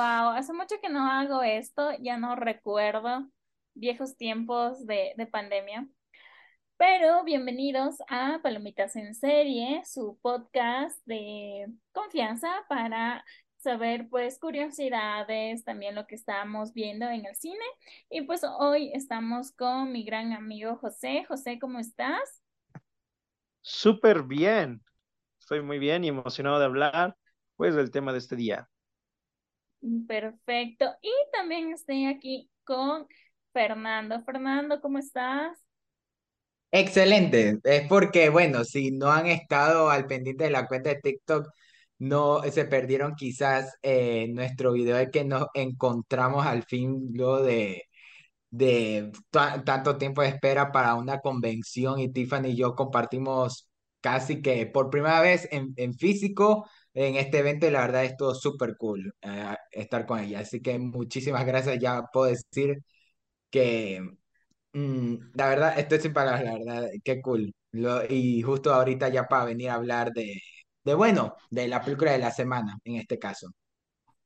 hace 0.00 0.52
mucho 0.52 0.76
que 0.80 0.88
no 0.88 1.10
hago 1.10 1.42
esto, 1.42 1.90
ya 2.00 2.18
no 2.18 2.36
recuerdo 2.36 3.28
viejos 3.74 4.16
tiempos 4.16 4.86
de, 4.86 5.14
de 5.16 5.26
pandemia. 5.26 5.88
Pero 6.76 7.24
bienvenidos 7.24 7.96
a 8.08 8.40
Palomitas 8.42 8.96
en 8.96 9.14
Serie, 9.14 9.82
su 9.86 10.18
podcast 10.20 10.98
de 11.06 11.66
confianza 11.92 12.48
para 12.68 13.24
saber 13.56 14.08
pues 14.10 14.38
curiosidades, 14.38 15.64
también 15.64 15.94
lo 15.94 16.06
que 16.06 16.14
estamos 16.14 16.74
viendo 16.74 17.08
en 17.08 17.24
el 17.24 17.34
cine. 17.34 17.64
Y 18.10 18.22
pues 18.22 18.42
hoy 18.44 18.90
estamos 18.92 19.52
con 19.52 19.92
mi 19.92 20.04
gran 20.04 20.32
amigo 20.32 20.76
José. 20.76 21.24
José, 21.26 21.58
¿cómo 21.58 21.78
estás? 21.78 22.42
Súper 23.62 24.22
bien. 24.22 24.82
Estoy 25.40 25.62
muy 25.62 25.78
bien 25.78 26.04
y 26.04 26.08
emocionado 26.08 26.58
de 26.58 26.66
hablar 26.66 27.16
pues 27.56 27.74
del 27.74 27.90
tema 27.90 28.12
de 28.12 28.18
este 28.18 28.36
día. 28.36 28.68
Perfecto. 30.08 30.86
Y 31.02 31.10
también 31.32 31.72
estoy 31.72 32.06
aquí 32.06 32.50
con 32.64 33.06
Fernando. 33.52 34.22
Fernando, 34.24 34.80
¿cómo 34.80 34.98
estás? 34.98 35.56
Excelente. 36.72 37.58
Es 37.64 37.86
porque, 37.88 38.28
bueno, 38.28 38.64
si 38.64 38.90
no 38.90 39.10
han 39.10 39.26
estado 39.26 39.90
al 39.90 40.06
pendiente 40.06 40.44
de 40.44 40.50
la 40.50 40.66
cuenta 40.66 40.90
de 40.90 41.00
TikTok, 41.00 41.48
no 41.98 42.42
se 42.42 42.64
perdieron 42.66 43.14
quizás 43.14 43.74
eh, 43.82 44.26
nuestro 44.28 44.72
video 44.72 44.96
de 44.96 45.10
que 45.10 45.24
nos 45.24 45.46
encontramos 45.54 46.44
al 46.44 46.64
fin 46.64 47.10
luego 47.14 47.42
de, 47.42 47.84
de 48.50 49.12
tanto 49.30 49.98
tiempo 49.98 50.22
de 50.22 50.28
espera 50.28 50.72
para 50.72 50.94
una 50.94 51.20
convención 51.20 52.00
y 52.00 52.12
Tiffany 52.12 52.48
y 52.48 52.56
yo 52.56 52.74
compartimos 52.74 53.68
casi 54.00 54.42
que 54.42 54.66
por 54.66 54.90
primera 54.90 55.20
vez 55.20 55.48
en, 55.52 55.72
en 55.76 55.94
físico 55.94 56.68
en 56.96 57.16
este 57.16 57.40
evento 57.40 57.66
y 57.68 57.72
la 57.72 57.82
verdad 57.82 58.04
es 58.06 58.16
todo 58.18 58.34
súper 58.34 58.76
cool 58.78 59.14
eh, 59.22 59.56
estar 59.72 60.06
con 60.06 60.20
ella. 60.20 60.40
Así 60.40 60.62
que 60.62 60.78
muchísimas 60.78 61.46
gracias. 61.46 61.78
Ya 61.80 62.02
puedo 62.12 62.26
decir 62.28 62.78
que 63.50 64.00
mm, 64.72 65.14
la 65.34 65.48
verdad 65.48 65.78
estoy 65.78 66.00
sin 66.00 66.12
palabras, 66.12 66.44
la 66.44 66.54
verdad, 66.80 66.90
qué 67.04 67.20
cool. 67.22 67.54
Lo, 67.72 68.04
y 68.08 68.42
justo 68.42 68.72
ahorita 68.74 69.08
ya 69.10 69.24
para 69.28 69.44
venir 69.46 69.70
a 69.70 69.74
hablar 69.74 70.12
de, 70.12 70.40
de, 70.84 70.94
bueno, 70.94 71.36
de 71.50 71.68
la 71.68 71.82
película 71.82 72.12
de 72.12 72.18
la 72.18 72.30
semana 72.32 72.78
en 72.84 72.96
este 72.96 73.18
caso. 73.18 73.48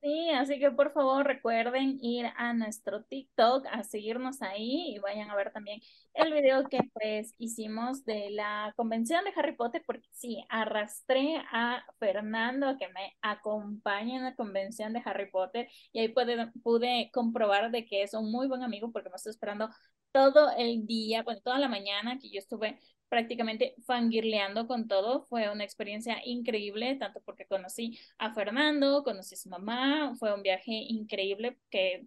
Sí, 0.02 0.30
así 0.30 0.58
que 0.58 0.70
por 0.70 0.92
favor 0.94 1.26
recuerden 1.26 1.98
ir 2.00 2.24
a 2.38 2.54
nuestro 2.54 3.02
TikTok, 3.04 3.66
a 3.70 3.82
seguirnos 3.84 4.40
ahí 4.40 4.94
y 4.96 4.98
vayan 4.98 5.30
a 5.30 5.36
ver 5.36 5.52
también 5.52 5.78
el 6.14 6.32
video 6.32 6.66
que 6.70 6.80
pues 6.94 7.34
hicimos 7.36 8.06
de 8.06 8.30
la 8.30 8.72
convención 8.76 9.22
de 9.26 9.32
Harry 9.36 9.54
Potter, 9.56 9.82
porque 9.86 10.08
sí, 10.12 10.42
arrastré 10.48 11.36
a 11.52 11.84
Fernando 11.98 12.78
que 12.78 12.88
me 12.88 13.14
acompañe 13.20 14.16
en 14.16 14.24
la 14.24 14.34
convención 14.34 14.94
de 14.94 15.02
Harry 15.04 15.30
Potter 15.30 15.68
y 15.92 16.00
ahí 16.00 16.08
pude, 16.08 16.50
pude 16.62 17.10
comprobar 17.12 17.70
de 17.70 17.84
que 17.84 18.02
es 18.02 18.14
un 18.14 18.32
muy 18.32 18.48
buen 18.48 18.62
amigo 18.62 18.90
porque 18.92 19.10
me 19.10 19.16
estoy 19.16 19.30
esperando 19.32 19.68
todo 20.12 20.50
el 20.56 20.86
día, 20.86 21.22
bueno, 21.22 21.40
toda 21.42 21.58
la 21.58 21.68
mañana 21.68 22.18
que 22.18 22.30
yo 22.30 22.38
estuve 22.38 22.78
prácticamente 23.10 23.74
fangirleando 23.84 24.66
con 24.66 24.88
todo. 24.88 25.26
Fue 25.28 25.50
una 25.50 25.64
experiencia 25.64 26.16
increíble, 26.24 26.96
tanto 26.96 27.20
porque 27.20 27.46
conocí 27.46 27.98
a 28.16 28.32
Fernando, 28.32 29.04
conocí 29.04 29.34
a 29.34 29.38
su 29.38 29.50
mamá, 29.50 30.14
fue 30.18 30.32
un 30.32 30.42
viaje 30.42 30.72
increíble 30.72 31.58
que 31.70 32.06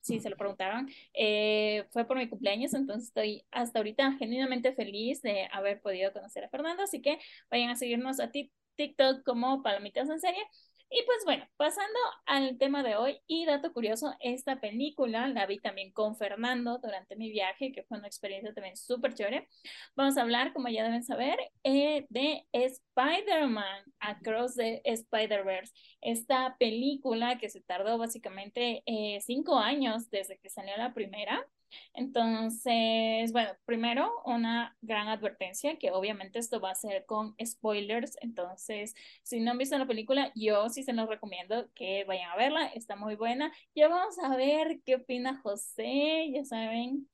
si 0.00 0.18
se 0.20 0.30
lo 0.30 0.36
preguntaban, 0.36 0.88
eh, 1.14 1.86
fue 1.90 2.06
por 2.06 2.16
mi 2.16 2.28
cumpleaños, 2.28 2.74
entonces 2.74 3.08
estoy 3.08 3.44
hasta 3.50 3.78
ahorita 3.78 4.12
genuinamente 4.12 4.72
feliz 4.72 5.22
de 5.22 5.46
haber 5.52 5.80
podido 5.82 6.12
conocer 6.12 6.44
a 6.44 6.48
Fernando, 6.48 6.82
así 6.82 7.02
que 7.02 7.18
vayan 7.50 7.70
a 7.70 7.76
seguirnos 7.76 8.18
a 8.18 8.30
TikTok 8.30 9.22
como 9.24 9.62
Palomitas 9.62 10.08
en 10.08 10.20
Serie 10.20 10.42
y 10.90 11.02
pues 11.06 11.18
bueno, 11.24 11.46
pasando 11.56 11.98
al 12.26 12.58
tema 12.58 12.82
de 12.82 12.96
hoy 12.96 13.20
y 13.28 13.46
dato 13.46 13.72
curioso, 13.72 14.12
esta 14.18 14.60
película 14.60 15.28
la 15.28 15.46
vi 15.46 15.60
también 15.60 15.92
con 15.92 16.16
Fernando 16.16 16.78
durante 16.78 17.14
mi 17.14 17.30
viaje, 17.30 17.70
que 17.72 17.84
fue 17.84 17.98
una 17.98 18.08
experiencia 18.08 18.52
también 18.52 18.76
súper 18.76 19.14
chévere. 19.14 19.48
Vamos 19.94 20.16
a 20.16 20.22
hablar, 20.22 20.52
como 20.52 20.68
ya 20.68 20.82
deben 20.82 21.04
saber, 21.04 21.38
eh, 21.62 22.06
de 22.08 22.44
Spider-Man 22.52 23.84
Across 24.00 24.56
the 24.56 24.82
Spider-Verse. 24.84 25.72
Esta 26.00 26.56
película 26.58 27.38
que 27.38 27.50
se 27.50 27.60
tardó 27.60 27.96
básicamente 27.96 28.82
eh, 28.86 29.20
cinco 29.20 29.58
años 29.58 30.10
desde 30.10 30.38
que 30.38 30.50
salió 30.50 30.76
la 30.76 30.92
primera. 30.92 31.46
Entonces, 31.94 33.32
bueno, 33.32 33.50
primero 33.64 34.12
una 34.24 34.76
gran 34.80 35.08
advertencia 35.08 35.78
que 35.78 35.90
obviamente 35.90 36.38
esto 36.38 36.60
va 36.60 36.70
a 36.70 36.74
ser 36.74 37.04
con 37.06 37.34
spoilers, 37.44 38.16
entonces 38.20 38.94
si 39.22 39.40
no 39.40 39.52
han 39.52 39.58
visto 39.58 39.78
la 39.78 39.86
película, 39.86 40.32
yo 40.34 40.68
sí 40.68 40.82
se 40.82 40.92
los 40.92 41.08
recomiendo 41.08 41.68
que 41.74 42.04
vayan 42.04 42.30
a 42.30 42.36
verla, 42.36 42.66
está 42.68 42.96
muy 42.96 43.14
buena. 43.16 43.52
Ya 43.74 43.88
vamos 43.88 44.18
a 44.18 44.36
ver 44.36 44.80
qué 44.84 44.96
opina 44.96 45.40
José, 45.42 46.30
ya 46.32 46.44
saben, 46.44 47.08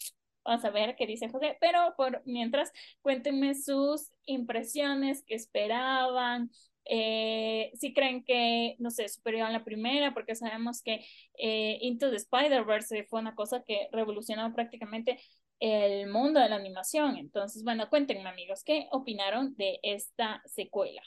vamos 0.45 0.65
a 0.65 0.71
ver 0.71 0.97
qué 0.97 1.06
dice 1.06 1.28
José, 1.28 1.56
pero 1.61 1.95
por 1.97 2.22
mientras 2.27 2.72
cuéntenme 3.03 3.55
sus 3.55 4.11
impresiones, 4.27 5.22
qué 5.27 5.34
esperaban, 5.34 6.50
eh, 6.88 7.70
si 7.74 7.92
creen 7.92 8.24
que, 8.24 8.76
no 8.78 8.91
sé, 8.91 9.08
superior 9.08 9.47
a 9.47 9.50
la 9.50 9.64
primera, 9.64 10.14
porque 10.14 10.34
sabemos 10.34 10.82
que 10.82 11.04
eh, 11.38 11.78
Into 11.82 12.10
the 12.10 12.16
Spider-Verse 12.16 13.04
fue 13.04 13.20
una 13.20 13.34
cosa 13.34 13.62
que 13.66 13.88
revolucionó 13.92 14.52
prácticamente 14.54 15.19
el 15.60 16.08
mundo 16.08 16.41
de 16.41 16.48
la 16.48 16.56
animación. 16.56 17.16
Entonces, 17.16 17.64
bueno, 17.64 17.88
cuéntenme 17.88 18.28
amigos, 18.28 18.62
¿qué 18.64 18.88
opinaron 18.92 19.54
de 19.56 19.78
esta 19.82 20.42
secuela? 20.47 21.02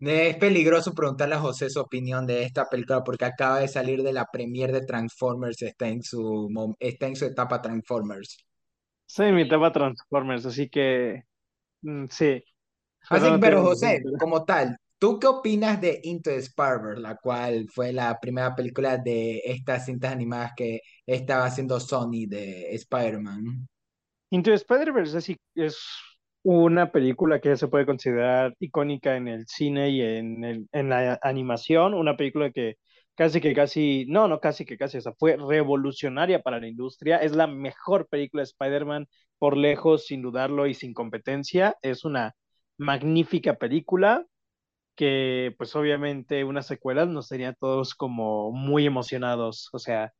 Es 0.00 0.36
peligroso 0.36 0.92
preguntarle 0.94 1.36
a 1.36 1.40
José 1.40 1.70
su 1.70 1.78
opinión 1.78 2.26
de 2.26 2.42
esta 2.42 2.68
película 2.68 3.04
porque 3.04 3.24
acaba 3.24 3.60
de 3.60 3.68
salir 3.68 4.02
de 4.02 4.12
la 4.12 4.26
premiere 4.26 4.72
de 4.72 4.84
Transformers, 4.84 5.62
está 5.62 5.86
en 5.86 6.02
su, 6.02 6.74
está 6.80 7.06
en 7.06 7.14
su 7.14 7.24
etapa 7.24 7.62
Transformers. 7.62 8.44
Sí, 9.06 9.22
mi 9.24 9.42
etapa 9.42 9.70
Transformers, 9.70 10.44
así 10.46 10.68
que 10.68 11.22
Mm, 11.82 12.06
sí. 12.08 12.42
Así, 13.08 13.28
pero 13.40 13.62
José, 13.62 14.02
como 14.18 14.44
tal, 14.44 14.76
¿tú 14.98 15.18
qué 15.18 15.26
opinas 15.26 15.80
de 15.80 16.00
Into 16.04 16.30
the 16.30 16.36
Spider-Verse, 16.36 17.00
la 17.00 17.16
cual 17.16 17.66
fue 17.68 17.92
la 17.92 18.18
primera 18.20 18.54
película 18.54 18.96
de 18.96 19.42
estas 19.44 19.86
cintas 19.86 20.12
animadas 20.12 20.52
que 20.56 20.80
estaba 21.04 21.46
haciendo 21.46 21.80
Sony 21.80 22.26
de 22.28 22.74
Spider-Man? 22.74 23.68
Into 24.30 24.50
the 24.50 24.56
Spider-Verse 24.56 25.18
es, 25.18 25.36
es 25.54 25.78
una 26.42 26.90
película 26.90 27.40
que 27.40 27.56
se 27.56 27.68
puede 27.68 27.86
considerar 27.86 28.54
icónica 28.58 29.16
en 29.16 29.28
el 29.28 29.46
cine 29.46 29.90
y 29.90 30.00
en, 30.02 30.44
el, 30.44 30.68
en 30.72 30.88
la 30.88 31.18
animación, 31.22 31.94
una 31.94 32.16
película 32.16 32.50
que 32.50 32.76
casi 33.14 33.40
que 33.40 33.54
casi, 33.54 34.06
no, 34.08 34.26
no 34.28 34.40
casi 34.40 34.64
que 34.64 34.78
casi, 34.78 34.98
o 34.98 35.00
sea, 35.00 35.12
fue 35.18 35.36
revolucionaria 35.36 36.42
para 36.42 36.60
la 36.60 36.68
industria, 36.68 37.18
es 37.18 37.32
la 37.36 37.46
mejor 37.46 38.08
película 38.08 38.40
de 38.42 38.44
Spider-Man 38.44 39.06
por 39.42 39.56
lejos, 39.56 40.06
sin 40.06 40.22
dudarlo 40.22 40.68
y 40.68 40.74
sin 40.74 40.94
competencia. 40.94 41.76
Es 41.82 42.04
una 42.04 42.36
magnífica 42.78 43.56
película 43.56 44.24
que 44.96 45.54
pues 45.58 45.74
obviamente 45.76 46.44
una 46.44 46.62
secuela 46.62 47.06
nos 47.06 47.26
sería 47.28 47.52
todos 47.54 47.96
como 47.96 48.52
muy 48.52 48.86
emocionados, 48.86 49.68
o 49.72 49.80
sea, 49.80 50.12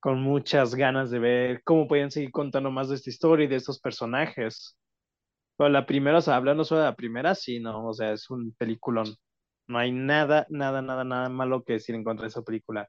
con 0.00 0.22
muchas 0.22 0.76
ganas 0.76 1.10
de 1.10 1.18
ver 1.20 1.62
cómo 1.64 1.88
pueden 1.88 2.12
seguir 2.12 2.32
contando 2.32 2.70
más 2.70 2.88
de 2.90 2.96
esta 2.96 3.10
historia 3.10 3.46
y 3.46 3.48
de 3.48 3.56
estos 3.56 3.80
personajes. 3.80 4.78
Pero 5.56 5.70
la 5.70 5.86
primera, 5.86 6.18
o 6.18 6.20
sea, 6.22 6.36
hablando 6.36 6.64
solo 6.64 6.82
de 6.82 6.88
la 6.88 6.96
primera, 6.96 7.34
sí, 7.34 7.60
no, 7.60 7.88
o 7.88 7.94
sea, 7.94 8.12
es 8.12 8.30
un 8.30 8.54
peliculón. 8.58 9.08
No 9.68 9.78
hay 9.80 9.92
nada, 9.92 10.46
nada, 10.50 10.82
nada, 10.82 11.04
nada 11.04 11.28
malo 11.28 11.64
que 11.64 11.74
decir 11.74 11.96
en 11.96 12.04
contra 12.04 12.24
de 12.24 12.28
esa 12.30 12.42
película. 12.42 12.88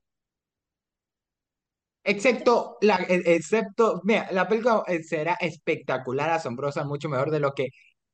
Excepto, 2.04 2.78
la, 2.82 2.98
e, 3.08 3.22
excepto, 3.36 4.02
mira, 4.04 4.32
la 4.32 4.48
película 4.48 4.84
será 5.08 5.36
espectacular, 5.36 6.30
asombrosa, 6.32 6.84
mucho 6.84 7.10
mejor 7.10 7.30
de 7.30 7.40
lo 7.40 7.54
que 7.54 7.68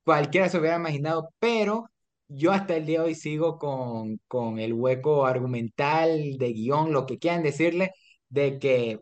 cualquiera 0.04 0.50
se 0.50 0.60
hubiera 0.60 0.76
imaginado, 0.76 1.30
pero 1.40 1.90
yo 2.28 2.52
hasta 2.52 2.76
el 2.76 2.86
día 2.86 3.00
de 3.00 3.06
hoy 3.08 3.16
sigo 3.16 3.58
con, 3.58 4.20
con 4.28 4.60
el 4.60 4.74
hueco 4.74 5.26
argumental, 5.26 6.38
de 6.38 6.54
guion, 6.54 6.92
lo 6.92 7.06
que 7.06 7.18
quieran 7.18 7.44
decirle, 7.44 7.92
de 8.30 8.60
que 8.60 9.00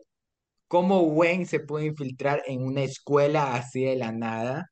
cómo 0.68 1.02
Wayne 1.02 1.46
se 1.46 1.60
puede 1.60 1.86
infiltrar 1.86 2.42
en 2.46 2.62
una 2.64 2.82
escuela 2.82 3.54
así 3.56 3.84
de 3.84 3.96
la 3.96 4.12
nada, 4.12 4.70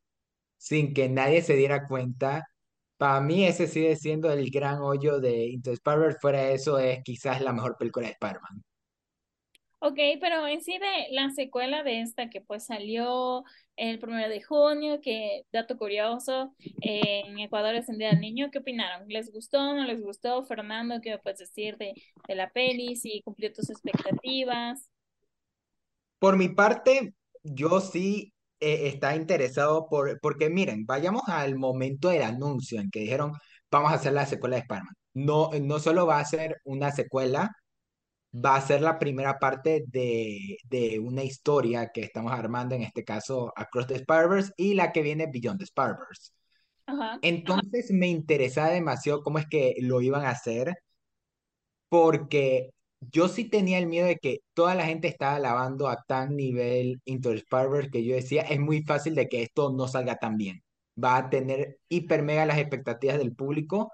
sin 0.58 0.94
que 0.94 1.08
nadie 1.08 1.42
se 1.42 1.56
diera 1.56 1.86
cuenta. 1.88 2.44
Para 2.98 3.20
mí 3.20 3.46
ese 3.46 3.68
sigue 3.68 3.96
siendo 3.96 4.32
el 4.32 4.50
gran 4.50 4.80
hoyo 4.80 5.20
de 5.20 5.46
Into 5.48 5.72
Spider, 5.72 6.16
fuera 6.20 6.50
eso 6.50 6.78
es 6.78 7.02
quizás 7.04 7.40
la 7.42 7.52
mejor 7.52 7.76
película 7.78 8.06
de 8.08 8.12
Spider-Man. 8.14 8.62
Ok, 9.86 9.98
pero 10.18 10.46
en 10.46 10.62
sí 10.62 10.78
de 10.78 11.08
la 11.10 11.28
secuela 11.28 11.82
de 11.82 12.00
esta 12.00 12.30
que 12.30 12.40
pues 12.40 12.64
salió 12.64 13.44
el 13.76 13.98
primero 13.98 14.30
de 14.30 14.40
junio, 14.40 15.02
que 15.02 15.42
dato 15.52 15.76
curioso, 15.76 16.54
en 16.80 17.38
Ecuador 17.38 17.74
es 17.74 17.90
el 17.90 17.98
Día 17.98 18.08
del 18.08 18.20
Niño, 18.20 18.50
¿qué 18.50 18.60
opinaron? 18.60 19.06
¿Les 19.08 19.30
gustó, 19.30 19.74
no 19.74 19.84
les 19.84 20.00
gustó? 20.00 20.42
Fernando, 20.42 21.02
¿qué 21.02 21.10
me 21.10 21.18
puedes 21.18 21.40
decir 21.40 21.76
de, 21.76 21.92
de 22.26 22.34
la 22.34 22.48
peli? 22.48 22.96
¿Si 22.96 23.20
cumplió 23.20 23.52
tus 23.52 23.68
expectativas? 23.68 24.88
Por 26.18 26.38
mi 26.38 26.48
parte, 26.48 27.12
yo 27.42 27.80
sí 27.80 28.32
eh, 28.60 28.88
está 28.88 29.14
interesado 29.14 29.86
por, 29.90 30.18
porque 30.22 30.48
miren, 30.48 30.86
vayamos 30.86 31.24
al 31.26 31.56
momento 31.56 32.08
del 32.08 32.22
anuncio 32.22 32.80
en 32.80 32.90
que 32.90 33.00
dijeron, 33.00 33.32
vamos 33.70 33.92
a 33.92 33.96
hacer 33.96 34.14
la 34.14 34.24
secuela 34.24 34.56
de 34.56 34.62
Spider-Man. 34.62 34.94
no, 35.12 35.50
no 35.60 35.78
solo 35.78 36.06
va 36.06 36.20
a 36.20 36.24
ser 36.24 36.56
una 36.64 36.90
secuela, 36.90 37.54
va 38.34 38.56
a 38.56 38.60
ser 38.60 38.80
la 38.80 38.98
primera 38.98 39.38
parte 39.38 39.84
de, 39.86 40.58
de 40.64 40.98
una 40.98 41.22
historia 41.22 41.90
que 41.92 42.00
estamos 42.00 42.32
armando, 42.32 42.74
en 42.74 42.82
este 42.82 43.04
caso 43.04 43.52
Across 43.54 43.86
the 43.86 43.94
Spider-Verse, 43.94 44.52
y 44.56 44.74
la 44.74 44.92
que 44.92 45.02
viene 45.02 45.28
Beyond 45.32 45.58
the 45.58 45.64
Spider-Verse. 45.64 46.32
Ajá. 46.86 47.18
Entonces 47.22 47.90
me 47.92 48.08
interesaba 48.08 48.70
demasiado 48.70 49.22
cómo 49.22 49.38
es 49.38 49.46
que 49.46 49.74
lo 49.78 50.00
iban 50.00 50.24
a 50.24 50.30
hacer, 50.30 50.74
porque 51.88 52.70
yo 53.00 53.28
sí 53.28 53.44
tenía 53.44 53.78
el 53.78 53.86
miedo 53.86 54.06
de 54.06 54.16
que 54.16 54.40
toda 54.52 54.74
la 54.74 54.84
gente 54.84 55.08
estaba 55.08 55.36
alabando 55.36 55.88
a 55.88 56.02
tan 56.06 56.34
nivel 56.36 57.00
Into 57.04 57.30
the 57.30 57.36
Spider-Verse 57.36 57.90
que 57.90 58.04
yo 58.04 58.14
decía, 58.16 58.42
es 58.42 58.58
muy 58.58 58.82
fácil 58.82 59.14
de 59.14 59.28
que 59.28 59.42
esto 59.42 59.72
no 59.72 59.86
salga 59.86 60.16
tan 60.16 60.36
bien. 60.36 60.62
Va 61.02 61.16
a 61.16 61.30
tener 61.30 61.78
hiper 61.88 62.22
mega 62.22 62.46
las 62.46 62.58
expectativas 62.58 63.18
del 63.18 63.34
público 63.34 63.92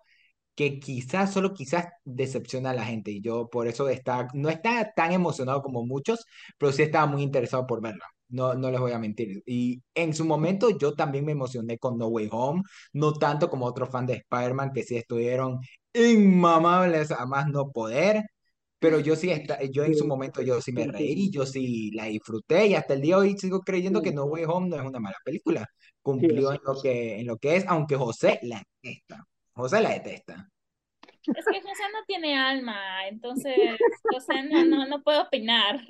que 0.61 0.79
quizás, 0.79 1.33
solo 1.33 1.55
quizás 1.55 1.87
decepciona 2.05 2.71
a 2.71 2.75
la 2.75 2.85
gente. 2.85 3.11
Y 3.11 3.23
yo 3.23 3.49
por 3.49 3.67
eso 3.67 3.89
está, 3.89 4.29
no 4.35 4.51
estaba 4.51 4.93
tan 4.95 5.13
emocionado 5.13 5.63
como 5.63 5.87
muchos, 5.87 6.27
pero 6.59 6.71
sí 6.71 6.83
estaba 6.83 7.07
muy 7.07 7.23
interesado 7.23 7.67
por 7.67 7.81
verla. 7.81 8.05
No, 8.29 8.53
no 8.55 8.71
les 8.71 8.79
voy 8.79 8.93
a 8.93 8.99
mentir. 8.99 9.43
Y 9.47 9.83
en 9.95 10.15
su 10.15 10.25
momento 10.27 10.69
yo 10.79 10.93
también 10.95 11.25
me 11.25 11.33
emocioné 11.33 11.79
con 11.79 11.97
No 11.97 12.09
Way 12.09 12.29
Home, 12.33 12.63
no 12.93 13.15
tanto 13.15 13.49
como 13.49 13.65
otros 13.65 13.89
fans 13.89 14.09
de 14.09 14.15
Spider-Man 14.17 14.73
que 14.75 14.83
sí 14.83 14.97
estuvieron 14.99 15.61
inmamables 15.95 17.11
a 17.11 17.25
más 17.25 17.47
no 17.49 17.71
poder. 17.73 18.23
Pero 18.79 19.01
yo 19.01 19.17
sí, 19.17 19.31
está, 19.31 19.63
yo 19.65 19.85
en 19.85 19.95
su 19.97 20.07
momento 20.07 20.43
yo 20.43 20.61
sí 20.61 20.73
me 20.73 20.87
reí, 20.87 21.31
yo 21.31 21.47
sí 21.47 21.91
la 21.93 22.05
disfruté 22.07 22.67
y 22.67 22.75
hasta 22.75 22.95
el 22.95 23.01
día 23.03 23.17
de 23.17 23.23
hoy 23.23 23.39
sigo 23.39 23.61
creyendo 23.61 24.03
que 24.03 24.13
No 24.13 24.25
Way 24.27 24.45
Home 24.47 24.69
no 24.69 24.77
es 24.77 24.83
una 24.83 25.01
mala 25.01 25.17
película. 25.25 25.67
Cumplió 26.03 26.53
en 26.53 26.61
lo 26.65 26.81
que, 26.83 27.21
en 27.21 27.27
lo 27.27 27.39
que 27.39 27.57
es, 27.57 27.65
aunque 27.67 27.97
José 27.97 28.39
la 28.43 28.63
detesta. 28.83 29.25
José 29.55 29.81
la 29.81 29.91
detesta. 29.91 30.49
Es 31.23 31.45
que 31.47 31.61
José 31.61 31.83
no 31.93 32.05
tiene 32.07 32.39
alma, 32.39 33.07
entonces 33.09 33.55
José 34.05 34.43
no, 34.45 34.65
no, 34.65 34.87
no 34.87 35.03
puedo 35.03 35.23
opinar. 35.23 35.81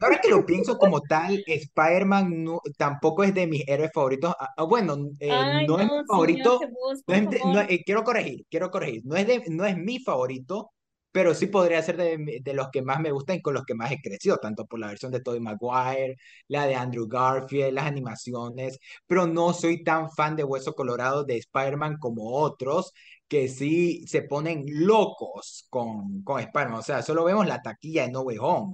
Ahora 0.00 0.20
que 0.20 0.28
lo 0.30 0.44
pienso 0.44 0.76
como 0.76 1.00
tal, 1.00 1.42
Spider-Man 1.46 2.44
no, 2.44 2.60
tampoco 2.76 3.22
es 3.24 3.32
de 3.32 3.46
mis 3.46 3.62
héroes 3.68 3.90
favoritos. 3.94 4.34
Ah, 4.38 4.48
ah, 4.56 4.64
bueno, 4.64 4.96
eh, 5.20 5.30
Ay, 5.30 5.66
no, 5.66 5.78
es 5.78 5.90
mi 5.90 6.04
favorito. 6.06 6.58
señor 6.58 6.72
Jebus, 6.72 7.02
no 7.06 7.14
es 7.14 7.66
de- 7.68 7.74
eh, 7.74 7.82
quiero 7.84 8.02
corregir, 8.04 8.44
quiero 8.50 8.70
corregir. 8.70 9.02
No 9.04 9.16
es, 9.16 9.26
de, 9.26 9.42
no 9.48 9.64
es 9.64 9.76
mi 9.76 9.98
favorito, 10.00 10.70
pero 11.12 11.34
sí 11.34 11.46
podría 11.46 11.82
ser 11.82 11.96
de, 11.96 12.40
de 12.42 12.54
los 12.54 12.70
que 12.70 12.82
más 12.82 13.00
me 13.00 13.12
gustan 13.12 13.36
y 13.36 13.42
con 13.42 13.54
los 13.54 13.64
que 13.64 13.74
más 13.74 13.92
he 13.92 14.00
crecido, 14.00 14.38
tanto 14.38 14.66
por 14.66 14.80
la 14.80 14.88
versión 14.88 15.12
de 15.12 15.20
Tobey 15.20 15.40
Maguire, 15.40 16.16
la 16.48 16.66
de 16.66 16.74
Andrew 16.74 17.06
Garfield, 17.08 17.74
las 17.74 17.86
animaciones, 17.86 18.78
pero 19.06 19.26
no 19.26 19.52
soy 19.52 19.82
tan 19.84 20.10
fan 20.10 20.36
de 20.36 20.44
Hueso 20.44 20.74
Colorado 20.74 21.24
de 21.24 21.36
Spider-Man 21.38 21.98
como 21.98 22.32
otros 22.32 22.92
que 23.28 23.48
sí 23.48 24.06
se 24.06 24.22
ponen 24.22 24.64
locos 24.68 25.66
con, 25.70 26.22
con 26.22 26.40
Spider-Man. 26.40 26.78
O 26.80 26.82
sea, 26.82 27.02
solo 27.02 27.24
vemos 27.24 27.46
la 27.46 27.62
taquilla 27.62 28.02
de 28.06 28.12
No 28.12 28.20
Way 28.22 28.36
Home. 28.40 28.72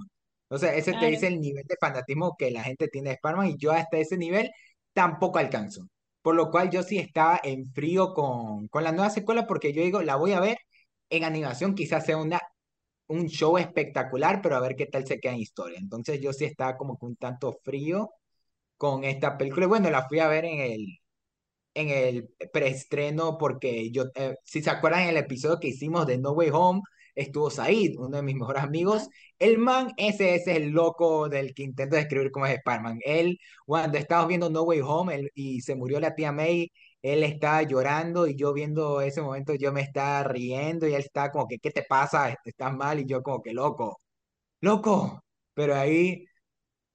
O 0.49 0.57
sea, 0.57 0.73
ese 0.75 0.93
te 0.95 1.05
Claro. 1.05 1.07
dice 1.07 1.27
el 1.27 1.39
nivel 1.39 1.63
de 1.67 1.75
fanatismo 1.79 2.35
que 2.37 2.51
la 2.51 2.63
gente 2.63 2.87
tiene 2.87 3.09
de 3.09 3.15
Spider-Man 3.15 3.47
y 3.49 3.57
yo 3.57 3.71
hasta 3.71 3.97
ese 3.97 4.17
nivel 4.17 4.49
tampoco 4.93 5.39
alcanzo. 5.39 5.87
Por 6.21 6.35
lo 6.35 6.49
cual 6.51 6.69
yo 6.69 6.83
sí 6.83 6.97
estaba 6.97 7.39
en 7.43 7.71
frío 7.73 8.13
con, 8.13 8.67
con 8.67 8.83
la 8.83 8.91
nueva 8.91 9.09
secuela 9.09 9.47
porque 9.47 9.73
yo 9.73 9.81
digo, 9.83 10.01
la 10.01 10.15
voy 10.15 10.33
a 10.33 10.39
ver 10.39 10.57
en 11.09 11.23
animación, 11.23 11.75
quizás 11.75 12.05
sea 12.05 12.17
una, 12.17 12.39
un 13.07 13.27
show 13.27 13.57
espectacular, 13.57 14.41
pero 14.41 14.55
a 14.55 14.61
ver 14.61 14.75
qué 14.75 14.85
tal 14.87 15.05
se 15.07 15.19
queda 15.19 15.33
en 15.33 15.39
historia. 15.39 15.79
Entonces 15.79 16.21
yo 16.21 16.33
sí 16.33 16.45
estaba 16.45 16.77
como 16.77 16.97
que 16.97 17.05
un 17.05 17.15
tanto 17.17 17.53
frío 17.63 18.11
con 18.77 19.03
esta 19.05 19.37
película. 19.37 19.67
Bueno, 19.67 19.89
la 19.91 20.07
fui 20.07 20.19
a 20.19 20.27
ver 20.27 20.45
en 20.45 20.59
el, 20.61 20.99
en 21.73 21.89
el 21.89 22.29
preestreno 22.53 23.37
porque 23.37 23.91
yo, 23.91 24.05
eh, 24.15 24.35
si 24.43 24.61
se 24.61 24.69
acuerdan 24.69 25.03
en 25.03 25.09
el 25.09 25.17
episodio 25.17 25.59
que 25.59 25.69
hicimos 25.69 26.07
de 26.07 26.17
No 26.17 26.31
Way 26.33 26.49
Home, 26.53 26.81
estuvo 27.15 27.49
Said, 27.49 27.97
uno 27.97 28.17
de 28.17 28.23
mis 28.23 28.35
mejores 28.35 28.63
amigos. 28.63 29.07
El 29.39 29.57
man, 29.57 29.91
ese, 29.97 30.35
es 30.35 30.47
el 30.47 30.69
loco 30.69 31.29
del 31.29 31.53
que 31.53 31.63
intento 31.63 31.95
describir 31.95 32.31
cómo 32.31 32.45
es 32.45 32.55
Spider-Man. 32.57 32.99
Él, 33.05 33.39
cuando 33.65 33.97
estábamos 33.97 34.29
viendo 34.29 34.49
No 34.49 34.63
Way 34.63 34.81
Home 34.83 35.29
y 35.33 35.61
se 35.61 35.75
murió 35.75 35.99
la 35.99 36.15
tía 36.15 36.31
May, 36.31 36.71
él 37.01 37.23
estaba 37.23 37.63
llorando 37.63 38.27
y 38.27 38.35
yo 38.35 38.53
viendo 38.53 39.01
ese 39.01 39.21
momento 39.21 39.53
yo 39.55 39.71
me 39.71 39.81
estaba 39.81 40.23
riendo 40.23 40.87
y 40.87 40.93
él 40.93 41.01
estaba 41.01 41.31
como 41.31 41.47
que, 41.47 41.59
¿qué 41.59 41.71
te 41.71 41.83
pasa? 41.83 42.35
¿Estás 42.45 42.73
mal? 42.75 42.99
Y 42.99 43.05
yo 43.05 43.23
como 43.23 43.41
que, 43.41 43.53
loco, 43.53 43.99
loco. 44.61 45.23
Pero 45.53 45.75
ahí 45.75 46.25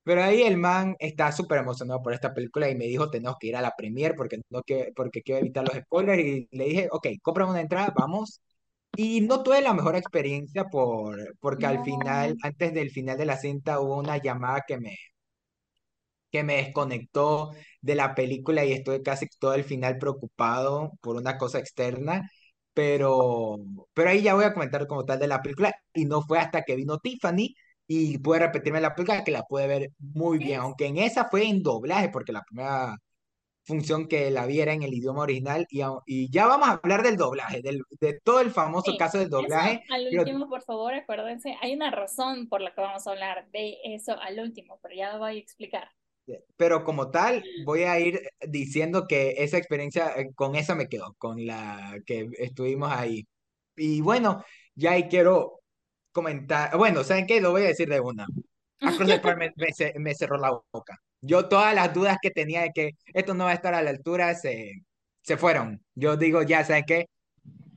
pero 0.03 0.23
ahí 0.23 0.43
el 0.43 0.57
man 0.59 0.97
está 0.99 1.33
súper 1.33 1.59
emocionado 1.61 2.03
por 2.03 2.13
esta 2.13 2.35
película 2.35 2.69
y 2.69 2.77
me 2.77 2.85
dijo, 2.87 3.09
tenemos 3.11 3.37
que 3.41 3.49
ir 3.49 3.57
a 3.57 3.63
la 3.63 3.75
premiere 3.77 4.15
porque, 4.15 4.39
no 4.51 4.63
que, 4.63 4.93
porque 4.95 5.23
quiero 5.23 5.41
evitar 5.41 5.65
los 5.67 5.77
spoilers. 5.79 6.23
Y 6.23 6.49
le 6.53 6.65
dije, 6.65 6.89
ok, 6.93 7.09
compra 7.23 7.47
una 7.47 7.61
entrada, 7.63 7.93
vamos. 7.97 8.41
Y 8.97 9.23
no 9.23 9.43
tuve 9.43 9.63
la 9.63 9.75
mejor 9.75 9.97
experiencia 9.97 10.65
por, 10.67 11.37
porque 11.41 11.67
al 11.67 11.83
final, 11.85 12.37
antes 12.43 12.75
del 12.75 12.91
final 12.91 13.19
de 13.19 13.27
la 13.27 13.37
cinta, 13.39 13.81
hubo 13.81 13.99
una 13.99 14.19
llamada 14.19 14.63
que 14.67 14.79
me, 14.79 14.97
que 16.35 16.43
me 16.45 16.57
desconectó 16.57 17.53
de 17.81 17.95
la 17.95 18.15
película 18.17 18.65
y 18.65 18.73
estuve 18.73 19.03
casi 19.03 19.29
todo 19.39 19.55
el 19.55 19.63
final 19.65 19.99
preocupado 19.99 20.93
por 21.01 21.15
una 21.17 21.39
cosa 21.39 21.61
externa. 21.61 22.29
Pero, 22.75 23.59
pero 23.93 24.11
ahí 24.11 24.23
ya 24.23 24.35
voy 24.35 24.45
a 24.45 24.53
comentar 24.53 24.87
como 24.89 25.05
tal 25.05 25.21
de 25.21 25.29
la 25.29 25.43
película 25.43 25.73
y 25.95 26.07
no 26.07 26.23
fue 26.23 26.39
hasta 26.41 26.63
que 26.63 26.75
vino 26.75 26.99
Tiffany 26.99 27.55
y 27.87 28.19
pude 28.19 28.41
repetirme 28.41 28.81
la 28.81 28.95
película 28.97 29.23
que 29.23 29.31
la 29.31 29.45
pude 29.45 29.69
ver 29.69 29.91
muy 29.99 30.39
bien, 30.39 30.61
aunque 30.61 30.87
en 30.87 30.99
esa 30.99 31.29
fue 31.31 31.45
en 31.47 31.63
doblaje 31.63 32.09
porque 32.09 32.33
la 32.33 32.43
primera 32.43 32.97
función 33.65 34.09
que 34.09 34.31
la 34.31 34.47
vi 34.47 34.61
era 34.61 34.73
en 34.75 34.83
el 34.83 34.95
idioma 34.95 35.23
original 35.23 35.67
y, 35.71 35.83
y 36.07 36.31
ya 36.31 36.47
vamos 36.47 36.69
a 36.69 36.73
hablar 36.83 37.03
del 37.05 37.17
doblaje, 37.17 37.63
del, 37.63 37.83
de 38.01 38.21
todo 38.25 38.41
el 38.41 38.51
famoso 38.51 38.93
sí. 38.93 38.99
caso 38.99 39.19
del 39.19 39.29
Eso 39.29 39.37
doblaje, 39.37 39.83
al 39.89 40.07
pero 40.11 40.23
último, 40.23 40.49
por 40.49 40.63
favor, 40.63 40.95
acuérdense, 40.95 41.57
hay 41.61 41.75
una 41.75 41.91
razón 41.91 42.49
por 42.49 42.61
la 42.61 42.75
que 42.75 42.81
vamos 42.81 43.07
a 43.07 43.11
hablar 43.11 43.51
de 43.51 43.79
eso 43.85 44.19
al 44.21 44.39
último, 44.41 44.79
pero 44.83 44.95
ya 44.95 45.13
lo 45.13 45.19
voy 45.21 45.37
a 45.37 45.41
explicar. 45.41 45.89
Pero 46.57 46.85
como 46.85 47.11
tal, 47.11 47.45
voy 47.55 47.83
a 47.85 47.99
ir 48.01 48.21
diciendo 48.49 49.07
que 49.09 49.35
esa 49.39 49.59
experiencia, 49.59 50.13
eh, 50.17 50.31
con 50.35 50.55
esa 50.57 50.75
me 50.75 50.89
quedo, 50.89 51.15
con 51.19 51.45
la 51.47 51.99
que 52.07 52.29
estuvimos 52.39 52.91
ahí. 52.93 53.27
Y 53.77 54.01
bueno, 54.01 54.45
ya 54.75 54.93
ahí 54.93 55.09
quiero 55.09 55.61
comentar, 56.13 56.77
bueno, 56.77 57.05
¿saben 57.05 57.27
qué? 57.27 57.41
Lo 57.41 57.51
voy 57.53 57.63
a 57.65 57.67
decir 57.69 57.89
de 57.89 58.01
una. 58.01 58.27
Across 58.85 59.09
the 59.09 59.15
Spider 59.17 59.37
me, 59.39 59.53
me 59.57 59.73
ce- 59.73 59.95
me 59.99 60.15
cerró 60.15 60.39
la 60.39 60.51
boca. 60.73 60.99
Yo 61.21 61.49
todas 61.49 61.75
las 61.75 61.93
dudas 61.95 62.19
que 62.23 62.31
tenía 62.31 62.63
de 62.63 62.71
que 62.73 62.91
esto 63.15 63.35
no 63.35 63.45
va 63.45 63.51
a 63.53 63.55
estar 63.55 63.75
a 63.75 63.83
la 63.83 63.91
altura 63.91 64.35
se, 64.35 64.73
se 65.23 65.37
fueron. 65.37 65.85
Yo 65.95 66.17
digo, 66.17 66.43
ya, 66.43 66.65
¿saben 66.65 66.85
qué? 66.87 67.07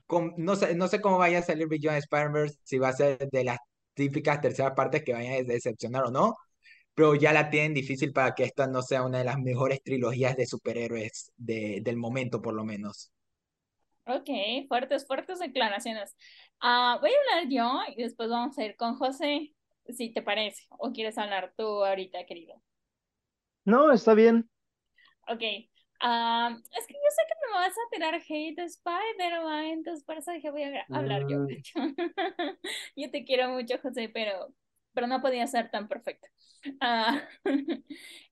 Com- 0.06 0.34
no 0.38 0.56
sé, 0.56 0.74
no 0.74 0.88
sé 0.88 1.00
cómo 1.00 1.18
vaya 1.18 1.38
a 1.40 1.42
salir 1.42 1.68
Beyond 1.68 1.98
Spider-Verse, 1.98 2.56
si 2.64 2.78
va 2.78 2.88
a 2.88 2.92
ser 2.94 3.18
de 3.30 3.44
las 3.44 3.58
típicas 3.94 4.40
terceras 4.40 4.72
partes 4.74 5.02
que 5.04 5.12
vayan 5.12 5.34
a 5.34 5.42
decepcionar 5.42 6.04
o 6.04 6.10
no, 6.10 6.34
pero 6.98 7.14
ya 7.14 7.32
la 7.32 7.48
tienen 7.48 7.74
difícil 7.74 8.12
para 8.12 8.34
que 8.34 8.42
esta 8.42 8.66
no 8.66 8.82
sea 8.82 9.04
una 9.04 9.18
de 9.18 9.24
las 9.24 9.38
mejores 9.38 9.80
trilogías 9.84 10.36
de 10.36 10.46
superhéroes 10.46 11.32
de, 11.36 11.80
del 11.80 11.96
momento, 11.96 12.42
por 12.42 12.54
lo 12.54 12.64
menos. 12.64 13.12
Ok, 14.04 14.28
fuertes, 14.66 15.06
fuertes 15.06 15.38
declaraciones. 15.38 16.16
Ah, 16.60 16.98
voy 17.00 17.10
a 17.10 17.36
hablar 17.36 17.52
yo 17.52 17.94
y 17.96 18.02
después 18.02 18.28
vamos 18.28 18.58
a 18.58 18.64
ir 18.64 18.74
con 18.74 18.96
José, 18.96 19.54
si 19.88 20.12
te 20.12 20.22
parece, 20.22 20.66
o 20.70 20.90
quieres 20.90 21.16
hablar 21.18 21.54
tú 21.56 21.84
ahorita, 21.84 22.26
querido. 22.26 22.60
No, 23.64 23.92
está 23.92 24.14
bien. 24.14 24.50
Ok, 25.28 25.42
ah, 26.00 26.58
es 26.76 26.86
que 26.88 26.94
yo 26.94 27.10
sé 27.10 27.22
que 27.28 27.46
me 27.46 27.52
vas 27.60 27.74
a 27.74 27.90
tirar 27.92 28.14
hate 28.16 28.56
de 28.56 28.64
Spider-Man, 28.64 29.66
entonces 29.66 30.04
por 30.04 30.18
eso 30.18 30.32
dije 30.32 30.50
voy 30.50 30.64
a 30.64 30.84
hablar 30.90 31.28
yo. 31.28 31.38
Mm, 31.38 31.48
Yo 32.96 33.10
te 33.12 33.24
quiero 33.24 33.50
mucho, 33.50 33.78
José, 33.80 34.08
pero, 34.08 34.52
pero 34.98 35.06
no 35.06 35.22
podía 35.22 35.46
ser 35.46 35.70
tan 35.70 35.86
perfecto. 35.86 36.26
Ah, 36.80 37.22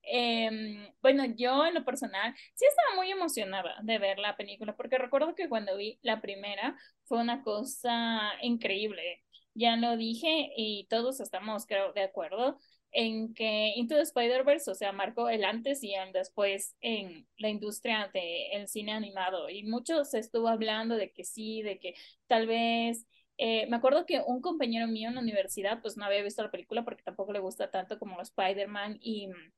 em, 0.02 0.92
bueno, 1.00 1.24
yo 1.36 1.64
en 1.64 1.74
lo 1.74 1.84
personal 1.84 2.34
sí 2.54 2.64
estaba 2.68 2.96
muy 2.96 3.08
emocionada 3.08 3.76
de 3.84 3.98
ver 4.00 4.18
la 4.18 4.36
película, 4.36 4.74
porque 4.74 4.98
recuerdo 4.98 5.36
que 5.36 5.48
cuando 5.48 5.76
vi 5.76 6.00
la 6.02 6.20
primera 6.20 6.76
fue 7.04 7.20
una 7.20 7.44
cosa 7.44 8.32
increíble. 8.42 9.22
Ya 9.54 9.76
lo 9.76 9.96
dije 9.96 10.50
y 10.56 10.88
todos 10.90 11.20
estamos, 11.20 11.66
creo, 11.66 11.92
de 11.92 12.02
acuerdo 12.02 12.58
en 12.90 13.32
que 13.32 13.74
Into 13.76 13.94
the 13.94 14.00
Spider-Verse, 14.02 14.68
o 14.68 14.74
sea, 14.74 14.90
marcó 14.90 15.28
el 15.28 15.44
antes 15.44 15.84
y 15.84 15.94
el 15.94 16.12
después 16.12 16.74
en 16.80 17.28
la 17.38 17.48
industria 17.48 18.10
del 18.12 18.66
cine 18.66 18.90
animado. 18.90 19.48
Y 19.50 19.62
mucho 19.62 20.04
se 20.04 20.18
estuvo 20.18 20.48
hablando 20.48 20.96
de 20.96 21.12
que 21.12 21.22
sí, 21.22 21.62
de 21.62 21.78
que 21.78 21.94
tal 22.26 22.48
vez 22.48 23.06
eh, 23.38 23.66
me 23.68 23.76
acuerdo 23.76 24.06
que 24.06 24.22
un 24.26 24.40
compañero 24.40 24.86
mío 24.86 25.08
en 25.08 25.16
la 25.16 25.20
universidad 25.20 25.80
pues 25.82 25.96
no 25.96 26.04
había 26.04 26.22
visto 26.22 26.42
la 26.42 26.50
película 26.50 26.84
porque 26.84 27.02
tampoco 27.02 27.32
le 27.32 27.40
gusta 27.40 27.70
tanto 27.70 27.98
como 27.98 28.20
Spider-Man 28.20 28.98
y 29.00 29.28
mm, 29.28 29.52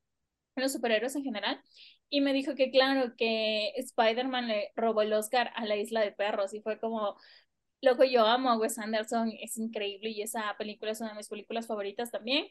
los 0.57 0.73
superhéroes 0.73 1.15
en 1.15 1.23
general. 1.23 1.61
Y 2.09 2.21
me 2.21 2.33
dijo 2.33 2.55
que 2.55 2.71
claro, 2.71 3.15
que 3.17 3.69
Spider-Man 3.77 4.47
le 4.47 4.71
robó 4.75 5.01
el 5.01 5.13
Oscar 5.13 5.51
a 5.55 5.65
la 5.65 5.77
Isla 5.77 6.01
de 6.01 6.11
Perros 6.11 6.53
y 6.53 6.61
fue 6.61 6.79
como, 6.79 7.15
Loco, 7.81 8.03
yo 8.03 8.25
amo 8.25 8.49
a 8.49 8.57
Wes 8.57 8.77
Anderson, 8.77 9.31
es 9.39 9.57
increíble 9.57 10.09
y 10.09 10.21
esa 10.21 10.55
película 10.57 10.91
es 10.91 10.99
una 10.99 11.11
de 11.11 11.15
mis 11.15 11.29
películas 11.29 11.65
favoritas 11.65 12.11
también, 12.11 12.47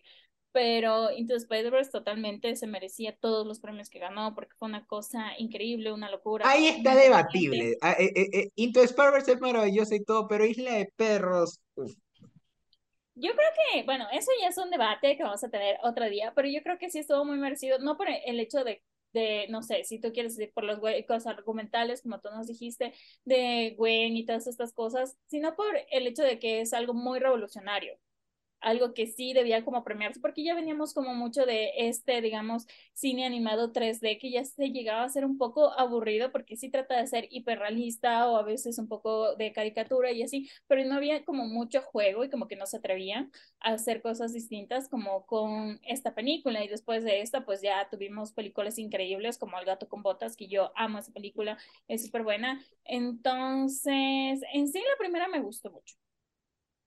pero 0.53 1.11
Into 1.11 1.35
the 1.35 1.39
Spider-Verse 1.39 1.91
totalmente 1.91 2.57
se 2.57 2.67
merecía 2.67 3.15
todos 3.15 3.47
los 3.47 3.61
premios 3.61 3.91
que 3.91 3.99
ganó 3.99 4.35
porque 4.35 4.55
fue 4.59 4.69
una 4.69 4.87
cosa 4.87 5.33
increíble, 5.39 5.93
una 5.93 6.11
locura. 6.11 6.49
Ahí 6.49 6.69
está 6.69 6.95
debatible. 6.95 7.77
Ah, 7.83 7.95
eh, 7.99 8.11
eh, 8.17 8.29
eh, 8.33 8.51
Into 8.55 8.81
the 8.81 8.87
Spider-Verse 8.87 9.33
es 9.33 9.41
maravilloso 9.41 9.95
y 9.95 10.03
todo, 10.03 10.27
pero 10.29 10.47
Isla 10.47 10.73
de 10.73 10.93
Perros, 10.97 11.61
uf. 11.75 11.93
Yo 13.21 13.33
creo 13.33 13.51
que, 13.73 13.83
bueno, 13.83 14.07
eso 14.13 14.31
ya 14.41 14.49
es 14.49 14.57
un 14.59 14.71
debate 14.71 15.17
que 15.17 15.25
vamos 15.25 15.43
a 15.43 15.51
tener 15.51 15.77
otro 15.83 16.09
día, 16.09 16.33
pero 16.37 16.49
yo 16.49 16.63
creo 16.63 16.79
que 16.79 16.89
sí 16.89 17.01
estuvo 17.01 17.25
muy 17.25 17.37
merecido, 17.37 17.81
no 17.81 17.97
por 17.97 18.09
el 18.09 18.39
hecho 18.39 18.63
de 18.63 18.81
de, 19.12 19.47
no 19.49 19.62
sé, 19.62 19.85
si 19.85 20.00
tú 20.00 20.12
quieres 20.12 20.37
decir 20.37 20.53
por 20.53 20.65
los 20.65 20.79
huecos 20.79 21.27
argumentales, 21.27 22.03
como 22.03 22.21
tú 22.21 22.29
nos 22.31 22.47
dijiste, 22.47 22.93
de 23.25 23.75
Gwen 23.77 24.17
y 24.17 24.27
todas 24.27 24.47
estas 24.47 24.73
cosas, 24.73 25.17
sino 25.27 25.55
por 25.57 25.77
el 25.91 26.07
hecho 26.07 26.23
de 26.23 26.38
que 26.38 26.61
es 26.61 26.73
algo 26.73 26.95
muy 26.95 27.19
revolucionario 27.19 27.99
algo 28.61 28.95
que 28.95 29.07
sí 29.07 29.33
debía 29.33 29.65
como 29.65 29.85
premiarse, 29.85 30.21
porque 30.21 30.43
ya 30.45 30.55
veníamos 30.55 30.95
como 30.95 31.15
mucho 31.15 31.47
de 31.47 31.71
este, 31.77 32.21
digamos, 32.21 32.67
cine 32.93 33.25
animado 33.25 33.73
3D, 33.73 34.19
que 34.19 34.31
ya 34.31 34.45
se 34.45 34.71
llegaba 34.71 35.05
a 35.05 35.09
ser 35.09 35.25
un 35.25 35.38
poco 35.38 35.73
aburrido, 35.79 36.33
porque 36.33 36.57
sí 36.57 36.69
trata 36.71 36.97
de 36.99 37.07
ser 37.07 37.29
hiperrealista 37.31 38.29
o 38.29 38.37
a 38.37 38.43
veces 38.43 38.79
un 38.79 38.88
poco 38.88 39.37
de 39.37 39.53
caricatura 39.53 40.11
y 40.12 40.23
así, 40.23 40.49
pero 40.67 40.85
no 40.85 40.95
había 40.97 41.25
como 41.25 41.47
mucho 41.47 41.83
juego 41.83 42.25
y 42.25 42.31
como 42.31 42.49
que 42.49 42.57
no 42.57 42.67
se 42.67 42.79
atrevían 42.79 43.31
a 43.61 43.73
hacer 43.75 44.03
cosas 44.03 44.33
distintas 44.33 44.88
como 44.88 45.27
con 45.27 45.81
esta 45.85 46.15
película. 46.15 46.65
Y 46.65 46.69
después 46.69 47.05
de 47.05 47.21
esta, 47.21 47.45
pues 47.45 47.62
ya 47.62 47.88
tuvimos 47.91 48.33
películas 48.33 48.79
increíbles 48.79 49.38
como 49.38 49.59
El 49.59 49.67
gato 49.67 49.88
con 49.88 50.03
botas, 50.03 50.37
que 50.37 50.49
yo 50.49 50.73
amo 50.77 50.99
esa 50.99 51.12
película, 51.12 51.59
es 51.88 52.05
súper 52.05 52.23
buena. 52.23 52.62
Entonces, 52.85 54.41
en 54.53 54.69
sí 54.69 54.79
la 54.79 54.99
primera 54.99 55.29
me 55.29 55.41
gustó 55.41 55.71
mucho. 55.71 55.97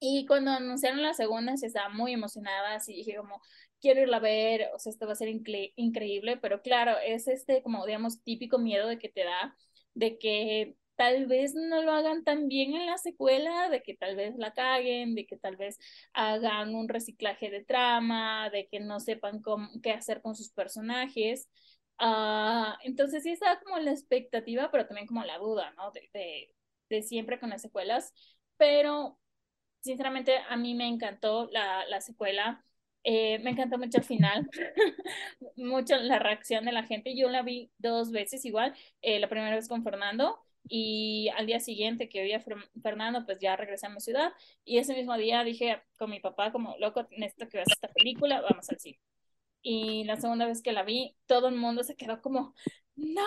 Y 0.03 0.25
cuando 0.25 0.49
anunciaron 0.51 1.03
la 1.03 1.13
segunda, 1.13 1.55
se 1.57 1.67
estaba 1.67 1.89
muy 1.89 2.13
emocionada, 2.13 2.73
así 2.75 2.93
dije 2.95 3.15
como, 3.17 3.39
quiero 3.79 4.01
irla 4.01 4.17
a 4.17 4.19
ver, 4.19 4.69
o 4.75 4.79
sea, 4.79 4.89
esto 4.91 5.05
va 5.05 5.11
a 5.13 5.15
ser 5.15 5.29
increíble, 5.29 6.37
pero 6.37 6.61
claro, 6.63 6.97
es 7.05 7.27
este 7.27 7.61
como, 7.61 7.85
digamos, 7.85 8.23
típico 8.23 8.57
miedo 8.57 8.87
de 8.87 8.97
que 8.97 9.09
te 9.09 9.23
da, 9.23 9.55
de 9.93 10.17
que 10.17 10.75
tal 10.95 11.27
vez 11.27 11.53
no 11.55 11.83
lo 11.83 11.91
hagan 11.91 12.23
tan 12.23 12.47
bien 12.47 12.73
en 12.75 12.87
la 12.87 12.97
secuela, 12.97 13.69
de 13.69 13.83
que 13.83 13.95
tal 13.95 14.15
vez 14.15 14.35
la 14.37 14.53
caguen, 14.53 15.13
de 15.15 15.27
que 15.27 15.37
tal 15.37 15.55
vez 15.57 15.77
hagan 16.13 16.73
un 16.75 16.89
reciclaje 16.89 17.51
de 17.51 17.63
trama, 17.63 18.49
de 18.49 18.67
que 18.67 18.79
no 18.79 18.99
sepan 18.99 19.41
cómo, 19.41 19.69
qué 19.83 19.91
hacer 19.91 20.21
con 20.23 20.35
sus 20.35 20.51
personajes. 20.51 21.47
Uh, 21.99 22.73
entonces 22.83 23.21
sí 23.23 23.31
estaba 23.31 23.59
como 23.59 23.77
la 23.79 23.91
expectativa, 23.91 24.71
pero 24.71 24.87
también 24.87 25.05
como 25.07 25.23
la 25.23 25.37
duda, 25.37 25.71
¿no? 25.77 25.91
De, 25.91 26.09
de, 26.13 26.55
de 26.89 27.03
siempre 27.03 27.39
con 27.39 27.49
las 27.51 27.61
secuelas, 27.61 28.13
pero 28.57 29.19
sinceramente 29.81 30.37
a 30.49 30.57
mí 30.57 30.73
me 30.75 30.87
encantó 30.87 31.49
la, 31.51 31.85
la 31.87 32.01
secuela. 32.01 32.63
Eh, 33.03 33.39
me 33.39 33.51
encantó 33.51 33.77
mucho 33.79 33.97
el 33.97 34.03
final, 34.03 34.47
mucho 35.55 35.97
la 35.97 36.19
reacción 36.19 36.65
de 36.65 36.71
la 36.71 36.83
gente. 36.83 37.15
Yo 37.17 37.29
la 37.29 37.41
vi 37.43 37.71
dos 37.77 38.11
veces 38.11 38.45
igual, 38.45 38.75
eh, 39.01 39.19
la 39.19 39.29
primera 39.29 39.55
vez 39.55 39.67
con 39.67 39.83
Fernando 39.83 40.39
y 40.69 41.29
al 41.35 41.47
día 41.47 41.59
siguiente 41.59 42.09
que 42.09 42.21
vi 42.23 42.33
a 42.33 42.41
Fernando, 42.83 43.25
pues 43.25 43.39
ya 43.39 43.55
regresé 43.55 43.87
a 43.87 43.89
mi 43.89 43.99
ciudad 43.99 44.31
y 44.65 44.77
ese 44.77 44.93
mismo 44.95 45.17
día 45.17 45.43
dije 45.43 45.81
con 45.97 46.09
mi 46.11 46.19
papá 46.19 46.51
como, 46.51 46.75
loco, 46.79 47.07
necesito 47.17 47.49
que 47.49 47.57
veas 47.57 47.71
esta 47.71 47.87
película, 47.89 48.41
vamos 48.41 48.69
al 48.69 48.79
cine. 48.79 48.99
Y 49.61 50.03
la 50.05 50.17
segunda 50.17 50.45
vez 50.47 50.61
que 50.61 50.71
la 50.71 50.83
vi, 50.83 51.15
todo 51.27 51.47
el 51.49 51.55
mundo 51.55 51.83
se 51.83 51.95
quedó 51.95 52.21
como, 52.21 52.55
no, 52.95 53.21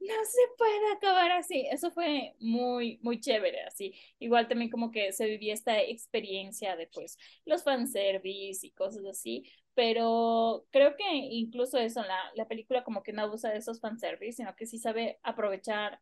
no 0.00 0.14
se 0.24 0.40
puede 0.58 0.92
acabar 0.92 1.30
así. 1.32 1.66
Eso 1.70 1.90
fue 1.90 2.34
muy, 2.40 2.98
muy 3.02 3.20
chévere, 3.20 3.62
así. 3.64 3.94
Igual 4.18 4.48
también 4.48 4.70
como 4.70 4.90
que 4.90 5.12
se 5.12 5.26
vivía 5.26 5.54
esta 5.54 5.80
experiencia 5.80 6.76
de 6.76 6.88
pues 6.88 7.18
los 7.44 7.62
fanservice 7.64 8.66
y 8.66 8.72
cosas 8.72 9.04
así, 9.06 9.44
pero 9.74 10.66
creo 10.70 10.96
que 10.96 11.04
incluso 11.14 11.78
eso, 11.78 12.02
la, 12.02 12.18
la 12.34 12.46
película 12.46 12.84
como 12.84 13.02
que 13.02 13.12
no 13.12 13.22
abusa 13.22 13.50
de 13.50 13.58
esos 13.58 13.80
fanservice, 13.80 14.36
sino 14.38 14.54
que 14.56 14.66
sí 14.66 14.78
sabe 14.78 15.18
aprovechar 15.22 16.00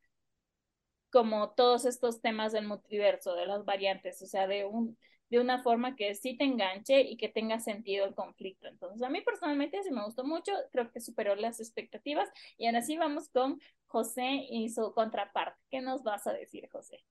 como 1.10 1.50
todos 1.50 1.84
estos 1.84 2.20
temas 2.20 2.52
del 2.52 2.66
multiverso, 2.66 3.34
de 3.34 3.46
las 3.46 3.64
variantes, 3.64 4.20
o 4.22 4.26
sea, 4.26 4.46
de 4.46 4.64
un 4.64 4.96
de 5.32 5.40
una 5.40 5.62
forma 5.62 5.96
que 5.96 6.14
sí 6.14 6.36
te 6.36 6.44
enganche 6.44 7.00
y 7.00 7.16
que 7.16 7.30
tenga 7.30 7.58
sentido 7.58 8.04
el 8.04 8.14
conflicto. 8.14 8.68
Entonces, 8.68 9.00
a 9.00 9.08
mí 9.08 9.22
personalmente 9.22 9.82
sí 9.82 9.90
me 9.90 10.04
gustó 10.04 10.24
mucho, 10.24 10.52
creo 10.70 10.92
que 10.92 11.00
superó 11.00 11.34
las 11.36 11.58
expectativas 11.58 12.28
y 12.58 12.66
ahora 12.66 12.82
sí 12.82 12.98
vamos 12.98 13.30
con 13.30 13.58
José 13.86 14.46
y 14.50 14.68
su 14.68 14.92
contraparte. 14.92 15.58
¿Qué 15.70 15.80
nos 15.80 16.02
vas 16.02 16.26
a 16.26 16.34
decir, 16.34 16.68
José? 16.70 17.02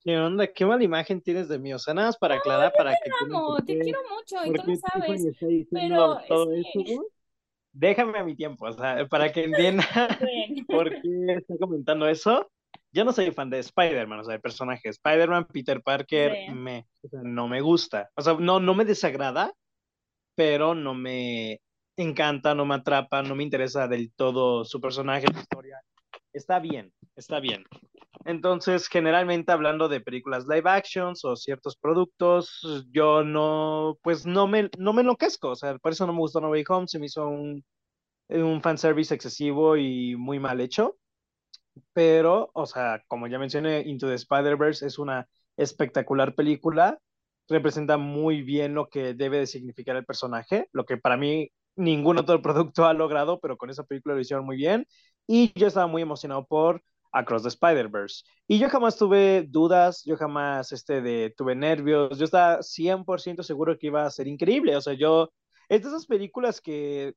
¿Qué 0.00 0.16
onda? 0.16 0.46
¿Qué 0.46 0.64
mala 0.64 0.82
imagen 0.82 1.20
tienes 1.20 1.46
de 1.50 1.58
mí? 1.58 1.74
O 1.74 1.78
sea, 1.78 1.92
nada 1.92 2.08
más 2.08 2.16
para 2.16 2.36
aclarar, 2.36 2.72
para 2.72 2.92
te 2.92 3.00
que... 3.04 3.10
Amo, 3.26 3.56
te 3.58 3.78
quiero 3.80 4.00
mucho 4.08 4.36
y 4.42 4.54
tú 4.54 4.70
lo 4.70 4.76
sabes, 4.76 5.26
pero 5.70 6.18
todo 6.26 6.54
eso, 6.54 7.06
déjame 7.70 8.18
a 8.18 8.24
mi 8.24 8.34
tiempo, 8.34 8.64
o 8.64 8.72
sea, 8.72 9.06
para 9.08 9.30
que 9.30 9.44
entienda 9.44 9.84
por 10.68 10.88
qué 11.02 11.34
está 11.36 11.58
comentando 11.58 12.08
eso 12.08 12.50
yo 12.92 13.04
no 13.04 13.12
soy 13.12 13.30
fan 13.30 13.50
de 13.50 13.58
Spider-Man, 13.58 14.20
o 14.20 14.24
sea, 14.24 14.34
de 14.34 14.40
personaje. 14.40 14.88
Spider-Man, 14.88 15.46
Peter 15.52 15.82
Parker, 15.82 16.52
me, 16.54 16.86
no 17.12 17.48
me 17.48 17.60
gusta. 17.60 18.10
O 18.14 18.22
sea, 18.22 18.34
no, 18.34 18.60
no 18.60 18.74
me 18.74 18.84
desagrada, 18.84 19.52
pero 20.34 20.74
no 20.74 20.94
me 20.94 21.60
encanta, 21.96 22.54
no 22.54 22.64
me 22.64 22.74
atrapa, 22.76 23.22
no 23.22 23.34
me 23.34 23.42
interesa 23.42 23.88
del 23.88 24.12
todo 24.12 24.64
su 24.64 24.80
personaje, 24.80 25.26
su 25.32 25.40
historia. 25.40 25.80
Está 26.32 26.58
bien, 26.58 26.92
está 27.16 27.40
bien. 27.40 27.64
Entonces, 28.24 28.88
generalmente 28.88 29.52
hablando 29.52 29.88
de 29.88 30.00
películas 30.00 30.46
live 30.48 30.68
actions 30.68 31.24
o 31.24 31.36
ciertos 31.36 31.76
productos, 31.76 32.86
yo 32.90 33.22
no, 33.24 33.98
pues 34.02 34.26
no 34.26 34.46
me, 34.46 34.70
no 34.78 34.92
me 34.92 35.02
enloquezco. 35.02 35.50
O 35.50 35.56
sea, 35.56 35.78
por 35.78 35.92
eso 35.92 36.06
no 36.06 36.12
me 36.12 36.18
gustó 36.20 36.40
No 36.40 36.50
Way 36.50 36.64
Home, 36.68 36.88
se 36.88 36.98
me 36.98 37.06
hizo 37.06 37.28
un, 37.28 37.64
un 38.28 38.62
fanservice 38.62 39.14
excesivo 39.14 39.76
y 39.76 40.16
muy 40.16 40.38
mal 40.38 40.60
hecho 40.60 40.96
pero, 41.92 42.50
o 42.54 42.66
sea, 42.66 43.02
como 43.08 43.26
ya 43.26 43.38
mencioné, 43.38 43.82
Into 43.82 44.08
the 44.08 44.14
Spider-Verse 44.14 44.86
es 44.86 44.98
una 44.98 45.28
espectacular 45.56 46.34
película, 46.34 46.98
representa 47.48 47.96
muy 47.96 48.42
bien 48.42 48.74
lo 48.74 48.88
que 48.88 49.14
debe 49.14 49.38
de 49.38 49.46
significar 49.46 49.96
el 49.96 50.04
personaje, 50.04 50.68
lo 50.72 50.84
que 50.84 50.96
para 50.96 51.16
mí 51.16 51.50
ningún 51.76 52.18
otro 52.18 52.42
producto 52.42 52.86
ha 52.86 52.94
logrado, 52.94 53.40
pero 53.40 53.56
con 53.56 53.70
esa 53.70 53.84
película 53.84 54.14
lo 54.14 54.20
hicieron 54.20 54.44
muy 54.46 54.56
bien, 54.56 54.86
y 55.26 55.52
yo 55.58 55.66
estaba 55.66 55.86
muy 55.86 56.02
emocionado 56.02 56.46
por 56.46 56.82
Across 57.12 57.42
the 57.42 57.48
Spider-Verse. 57.48 58.24
Y 58.46 58.58
yo 58.58 58.68
jamás 58.68 58.96
tuve 58.96 59.44
dudas, 59.48 60.02
yo 60.04 60.16
jamás 60.16 60.72
este, 60.72 61.00
de, 61.00 61.34
tuve 61.36 61.54
nervios, 61.54 62.18
yo 62.18 62.24
estaba 62.24 62.62
100% 62.62 63.42
seguro 63.42 63.78
que 63.78 63.88
iba 63.88 64.04
a 64.04 64.10
ser 64.10 64.28
increíble, 64.28 64.76
o 64.76 64.80
sea, 64.80 64.94
yo, 64.94 65.30
es 65.68 65.82
de 65.82 65.88
esas 65.88 66.06
películas 66.06 66.60
que 66.60 67.14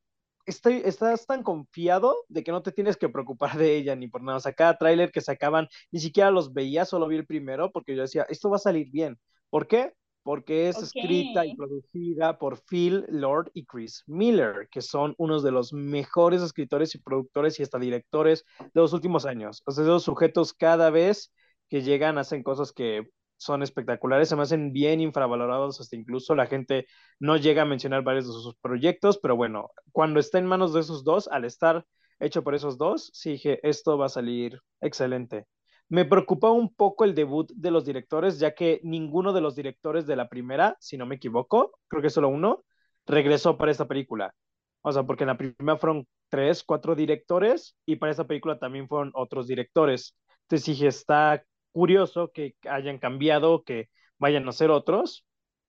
estoy, 0.49 0.81
estás 0.85 1.25
tan 1.25 1.43
confiado 1.43 2.15
de 2.27 2.43
que 2.43 2.51
no 2.51 2.61
te 2.61 2.71
tienes 2.71 2.97
que 2.97 3.09
preocupar 3.09 3.57
de 3.57 3.77
ella 3.77 3.95
ni 3.95 4.07
por 4.07 4.21
nada. 4.21 4.37
O 4.37 4.41
sea, 4.41 4.53
cada 4.53 4.77
tráiler 4.77 5.11
que 5.11 5.21
sacaban, 5.21 5.67
ni 5.91 5.99
siquiera 5.99 6.31
los 6.31 6.53
veía, 6.53 6.85
solo 6.85 7.07
vi 7.07 7.17
el 7.17 7.25
primero, 7.25 7.71
porque 7.71 7.95
yo 7.95 8.01
decía, 8.01 8.25
esto 8.29 8.49
va 8.49 8.57
a 8.57 8.59
salir 8.59 8.89
bien. 8.91 9.17
¿Por 9.49 9.67
qué? 9.67 9.93
Porque 10.23 10.69
es 10.69 10.77
escrita 10.77 11.45
y 11.45 11.55
producida 11.55 12.37
por 12.37 12.61
Phil 12.65 13.05
Lord 13.09 13.51
y 13.53 13.65
Chris 13.65 14.03
Miller, 14.05 14.67
que 14.69 14.81
son 14.81 15.15
unos 15.17 15.43
de 15.43 15.51
los 15.51 15.73
mejores 15.73 16.41
escritores 16.41 16.93
y 16.93 16.99
productores 16.99 17.59
y 17.59 17.63
hasta 17.63 17.79
directores 17.79 18.43
de 18.59 18.69
los 18.73 18.93
últimos 18.93 19.25
años. 19.25 19.63
O 19.65 19.71
sea, 19.71 19.83
esos 19.83 20.03
sujetos 20.03 20.53
cada 20.53 20.89
vez 20.89 21.31
que 21.69 21.81
llegan 21.81 22.17
hacen 22.17 22.43
cosas 22.43 22.73
que 22.73 23.09
son 23.39 23.63
espectaculares, 23.63 24.29
se 24.29 24.35
me 24.35 24.43
hacen 24.43 24.73
bien 24.73 25.01
infravalorados, 25.01 25.79
hasta 25.79 25.95
incluso 25.95 26.35
la 26.35 26.45
gente 26.45 26.85
no 27.19 27.37
llega 27.37 27.63
a 27.63 27.65
mencionar 27.65 28.03
varios 28.03 28.27
de 28.27 28.33
sus 28.33 28.55
proyectos, 28.57 29.17
pero 29.17 29.35
bueno, 29.35 29.71
cuando 29.91 30.19
está 30.19 30.37
en 30.39 30.45
manos 30.45 30.73
de 30.73 30.81
esos 30.81 31.03
dos, 31.03 31.27
al 31.29 31.45
estar 31.45 31.85
hecho 32.19 32.43
por 32.43 32.53
esos 32.53 32.77
dos, 32.77 33.09
sí 33.13 33.31
dije, 33.31 33.59
esto 33.67 33.97
va 33.97 34.07
a 34.07 34.09
salir 34.09 34.59
excelente. 34.81 35.47
Me 35.87 36.05
preocupa 36.05 36.51
un 36.51 36.73
poco 36.75 37.05
el 37.05 37.15
debut 37.15 37.51
de 37.55 37.71
los 37.71 37.85
directores, 37.85 38.39
ya 38.39 38.53
que 38.53 38.81
ninguno 38.83 39.33
de 39.33 39.41
los 39.41 39.55
directores 39.55 40.05
de 40.05 40.15
la 40.17 40.29
primera, 40.29 40.75
si 40.79 40.97
no 40.97 41.05
me 41.05 41.15
equivoco, 41.15 41.79
creo 41.87 42.01
que 42.01 42.09
solo 42.09 42.29
uno, 42.29 42.63
regresó 43.07 43.57
para 43.57 43.71
esta 43.71 43.87
película. 43.87 44.35
O 44.81 44.91
sea, 44.91 45.03
porque 45.03 45.23
en 45.23 45.29
la 45.29 45.37
primera 45.37 45.77
fueron 45.77 46.07
tres, 46.29 46.63
cuatro 46.63 46.95
directores 46.95 47.75
y 47.85 47.95
para 47.95 48.11
esta 48.11 48.27
película 48.27 48.59
también 48.59 48.87
fueron 48.87 49.11
otros 49.15 49.47
directores. 49.47 50.15
Entonces 50.43 50.65
dije, 50.67 50.87
está 50.87 51.43
curioso 51.71 52.31
que 52.33 52.55
hayan 52.69 52.99
cambiado, 52.99 53.63
que 53.63 53.89
vayan 54.17 54.47
a 54.47 54.51
ser 54.51 54.71
otros. 54.71 55.25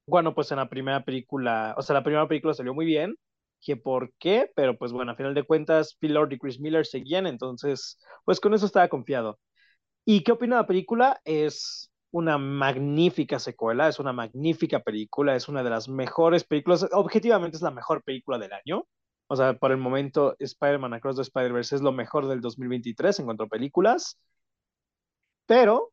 Bueno, 0.07 0.35
pues 0.35 0.51
en 0.53 0.59
la 0.59 0.69
primera 0.69 1.05
película, 1.05 1.75
o 1.79 1.83
sea, 1.83 1.95
la 1.95 2.03
primera 2.03 2.27
película 2.29 2.55
salió 2.55 2.75
muy 2.75 2.87
bien, 2.87 3.17
que 3.61 3.77
por 3.77 4.13
qué, 4.19 4.51
pero 4.57 4.77
pues 4.79 4.93
bueno, 4.93 5.13
a 5.13 5.17
final 5.17 5.35
de 5.35 5.45
cuentas, 5.45 5.97
Phil 6.01 6.15
Lord 6.15 6.33
y 6.33 6.39
Chris 6.39 6.61
Miller 6.61 6.87
seguían, 6.87 7.27
entonces, 7.27 7.99
pues 8.25 8.41
con 8.41 8.55
eso 8.55 8.67
estaba 8.67 8.89
confiado. 8.89 9.39
¿Y 10.05 10.23
qué 10.25 10.33
opina 10.33 10.57
la 10.57 10.67
película? 10.67 11.21
Es 11.25 11.91
una 12.11 12.39
magnífica 12.39 13.39
secuela, 13.39 13.89
es 13.89 13.99
una 14.01 14.13
magnífica 14.13 14.81
película, 14.81 15.37
es 15.37 15.49
una 15.49 15.63
de 15.63 15.71
las 15.71 15.89
mejores 15.89 16.45
películas, 16.45 16.87
objetivamente 16.93 17.57
es 17.57 17.63
la 17.63 17.71
mejor 17.71 18.03
película 18.03 18.39
del 18.39 18.53
año. 18.53 18.87
O 19.29 19.37
sea, 19.37 19.55
por 19.55 19.71
el 19.71 19.77
momento, 19.79 20.35
Spider-Man 20.41 20.95
Across 20.95 21.17
the 21.17 21.23
Spider-Verse 21.23 21.77
es 21.77 21.83
lo 21.83 21.93
mejor 21.93 22.27
del 22.27 22.41
2023 22.41 23.21
en 23.21 23.27
cuanto 23.27 23.45
a 23.45 23.49
películas. 23.49 24.19
Pero 25.51 25.91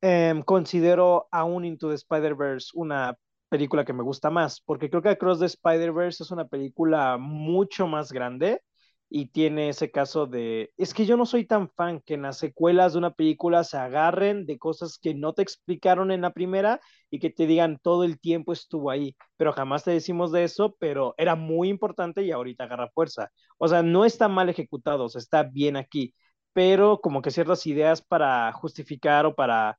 em, 0.00 0.42
considero 0.42 1.28
aún 1.32 1.64
Into 1.64 1.88
the 1.88 1.94
Spider-Verse 1.96 2.70
una 2.74 3.16
película 3.48 3.84
que 3.84 3.92
me 3.92 4.02
gusta 4.02 4.30
más, 4.30 4.60
porque 4.60 4.88
creo 4.90 5.02
que 5.02 5.10
Across 5.10 5.40
the 5.40 5.46
Spider-Verse 5.46 6.22
es 6.22 6.30
una 6.30 6.46
película 6.48 7.18
mucho 7.18 7.86
más 7.86 8.12
grande 8.12 8.62
y 9.10 9.26
tiene 9.26 9.68
ese 9.68 9.90
caso 9.90 10.26
de, 10.26 10.72
es 10.78 10.94
que 10.94 11.04
yo 11.06 11.16
no 11.18 11.26
soy 11.26 11.44
tan 11.46 11.68
fan 11.70 12.00
que 12.00 12.14
en 12.14 12.22
las 12.22 12.38
secuelas 12.38 12.92
de 12.92 12.98
una 13.00 13.10
película 13.12 13.64
se 13.64 13.76
agarren 13.78 14.46
de 14.46 14.58
cosas 14.58 14.98
que 14.98 15.14
no 15.14 15.34
te 15.34 15.42
explicaron 15.42 16.10
en 16.12 16.22
la 16.22 16.32
primera 16.32 16.80
y 17.10 17.18
que 17.18 17.30
te 17.30 17.46
digan 17.46 17.78
todo 17.82 18.04
el 18.04 18.18
tiempo 18.20 18.52
estuvo 18.54 18.90
ahí, 18.90 19.16
pero 19.36 19.52
jamás 19.52 19.84
te 19.84 19.90
decimos 19.90 20.32
de 20.32 20.44
eso, 20.44 20.76
pero 20.78 21.14
era 21.18 21.34
muy 21.36 21.68
importante 21.68 22.22
y 22.22 22.30
ahorita 22.30 22.64
agarra 22.64 22.88
fuerza. 22.94 23.30
O 23.58 23.68
sea, 23.68 23.82
no 23.82 24.04
está 24.04 24.28
mal 24.28 24.48
ejecutado, 24.48 25.04
o 25.06 25.18
está 25.18 25.42
bien 25.42 25.76
aquí, 25.76 26.14
pero 26.52 27.00
como 27.00 27.22
que 27.22 27.30
ciertas 27.30 27.66
ideas 27.66 28.02
para 28.02 28.52
justificar 28.52 29.26
o 29.26 29.34
para, 29.34 29.78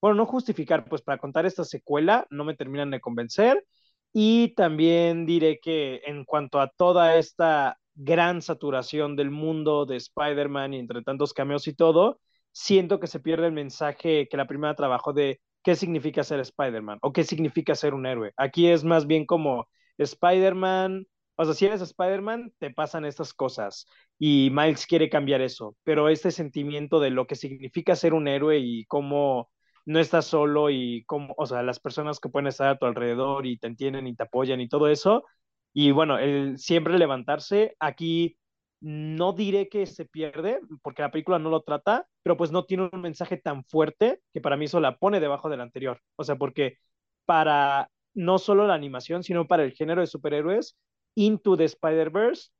bueno, 0.00 0.16
no 0.16 0.26
justificar, 0.26 0.84
pues 0.84 1.02
para 1.02 1.18
contar 1.18 1.46
esta 1.46 1.64
secuela 1.64 2.26
no 2.30 2.44
me 2.44 2.56
terminan 2.56 2.90
de 2.90 3.00
convencer. 3.00 3.64
Y 4.12 4.54
también 4.54 5.26
diré 5.26 5.58
que 5.60 6.02
en 6.06 6.24
cuanto 6.24 6.60
a 6.60 6.68
toda 6.68 7.16
esta 7.16 7.78
gran 7.94 8.42
saturación 8.42 9.16
del 9.16 9.30
mundo 9.30 9.86
de 9.86 9.96
Spider-Man 9.96 10.74
y 10.74 10.78
entre 10.80 11.02
tantos 11.02 11.32
cameos 11.32 11.66
y 11.68 11.74
todo, 11.74 12.20
siento 12.52 13.00
que 13.00 13.06
se 13.06 13.20
pierde 13.20 13.46
el 13.46 13.52
mensaje 13.52 14.28
que 14.28 14.36
la 14.36 14.46
primera 14.46 14.74
trabajó 14.74 15.12
de 15.12 15.40
qué 15.62 15.76
significa 15.76 16.24
ser 16.24 16.40
Spider-Man 16.40 16.98
o 17.02 17.12
qué 17.12 17.24
significa 17.24 17.74
ser 17.74 17.94
un 17.94 18.06
héroe. 18.06 18.32
Aquí 18.36 18.68
es 18.68 18.84
más 18.84 19.06
bien 19.06 19.26
como 19.26 19.68
Spider-Man, 19.98 21.06
o 21.42 21.44
sea, 21.46 21.54
si 21.54 21.66
eres 21.66 21.80
Spider-Man, 21.80 22.52
te 22.58 22.70
pasan 22.70 23.04
estas 23.04 23.34
cosas 23.34 23.86
y 24.18 24.50
Miles 24.52 24.86
quiere 24.86 25.08
cambiar 25.10 25.40
eso, 25.40 25.76
pero 25.84 26.08
este 26.08 26.30
sentimiento 26.30 27.00
de 27.00 27.10
lo 27.10 27.26
que 27.26 27.34
significa 27.36 27.96
ser 27.96 28.14
un 28.14 28.28
héroe 28.28 28.58
y 28.58 28.84
cómo 28.86 29.50
no 29.84 29.98
estás 29.98 30.26
solo 30.26 30.70
y 30.70 31.04
cómo, 31.06 31.34
o 31.36 31.46
sea, 31.46 31.62
las 31.62 31.80
personas 31.80 32.20
que 32.20 32.28
pueden 32.28 32.46
estar 32.46 32.68
a 32.68 32.78
tu 32.78 32.86
alrededor 32.86 33.46
y 33.46 33.58
te 33.58 33.66
entienden 33.66 34.06
y 34.06 34.14
te 34.14 34.22
apoyan 34.24 34.60
y 34.60 34.68
todo 34.68 34.88
eso, 34.88 35.24
y 35.72 35.90
bueno, 35.90 36.18
el 36.18 36.58
siempre 36.58 36.98
levantarse, 36.98 37.76
aquí 37.80 38.36
no 38.80 39.32
diré 39.32 39.68
que 39.68 39.86
se 39.86 40.04
pierde, 40.04 40.60
porque 40.82 41.02
la 41.02 41.10
película 41.10 41.38
no 41.38 41.50
lo 41.50 41.62
trata, 41.62 42.06
pero 42.22 42.36
pues 42.36 42.50
no 42.52 42.64
tiene 42.64 42.88
un 42.92 43.00
mensaje 43.00 43.36
tan 43.36 43.64
fuerte 43.64 44.20
que 44.32 44.40
para 44.40 44.56
mí 44.56 44.64
eso 44.66 44.80
la 44.80 44.96
pone 44.98 45.20
debajo 45.20 45.48
del 45.48 45.60
anterior. 45.60 46.00
O 46.16 46.24
sea, 46.24 46.36
porque 46.36 46.78
para 47.24 47.90
no 48.14 48.38
solo 48.38 48.66
la 48.66 48.74
animación, 48.74 49.22
sino 49.22 49.46
para 49.46 49.64
el 49.64 49.72
género 49.72 50.00
de 50.00 50.06
superhéroes, 50.08 50.76
Into 51.14 51.56
the 51.56 51.64
Spider-Verse 51.64 52.50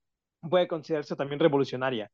puede 0.48 0.68
considerarse 0.68 1.16
también 1.16 1.40
revolucionaria. 1.40 2.10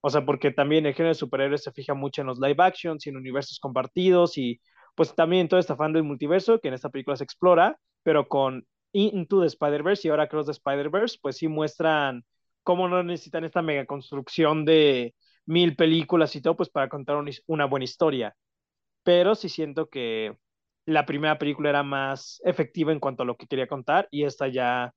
O 0.00 0.10
sea, 0.10 0.24
porque 0.24 0.52
también 0.52 0.86
el 0.86 0.94
género 0.94 1.10
de 1.10 1.14
superhéroes 1.18 1.64
se 1.64 1.72
fija 1.72 1.94
mucho 1.94 2.20
en 2.20 2.28
los 2.28 2.38
live 2.38 2.62
actions 2.62 3.06
y 3.06 3.10
en 3.10 3.16
universos 3.16 3.58
compartidos 3.58 4.38
y 4.38 4.60
pues 4.94 5.14
también 5.14 5.48
todo 5.48 5.60
este 5.60 5.76
fan 5.76 5.92
del 5.92 6.04
multiverso 6.04 6.60
que 6.60 6.68
en 6.68 6.74
esta 6.74 6.90
película 6.90 7.16
se 7.16 7.24
explora, 7.24 7.78
pero 8.02 8.28
con 8.28 8.66
Into 8.92 9.40
the 9.40 9.46
Spider-Verse 9.46 10.06
y 10.06 10.10
ahora 10.10 10.28
Cross 10.28 10.46
the 10.46 10.52
Spider-Verse, 10.52 11.18
pues 11.20 11.36
sí 11.36 11.48
muestran 11.48 12.24
cómo 12.62 12.88
no 12.88 13.02
necesitan 13.02 13.44
esta 13.44 13.62
mega 13.62 13.84
construcción 13.84 14.64
de 14.64 15.14
mil 15.44 15.76
películas 15.76 16.34
y 16.36 16.40
todo, 16.42 16.56
pues 16.56 16.70
para 16.70 16.88
contar 16.88 17.22
una 17.46 17.66
buena 17.66 17.84
historia. 17.84 18.34
Pero 19.02 19.34
sí 19.34 19.48
siento 19.48 19.88
que 19.88 20.36
la 20.86 21.06
primera 21.06 21.38
película 21.38 21.70
era 21.70 21.82
más 21.82 22.40
efectiva 22.44 22.92
en 22.92 23.00
cuanto 23.00 23.22
a 23.22 23.26
lo 23.26 23.36
que 23.36 23.46
quería 23.46 23.66
contar 23.66 24.08
y 24.10 24.24
esta 24.24 24.48
ya 24.48 24.92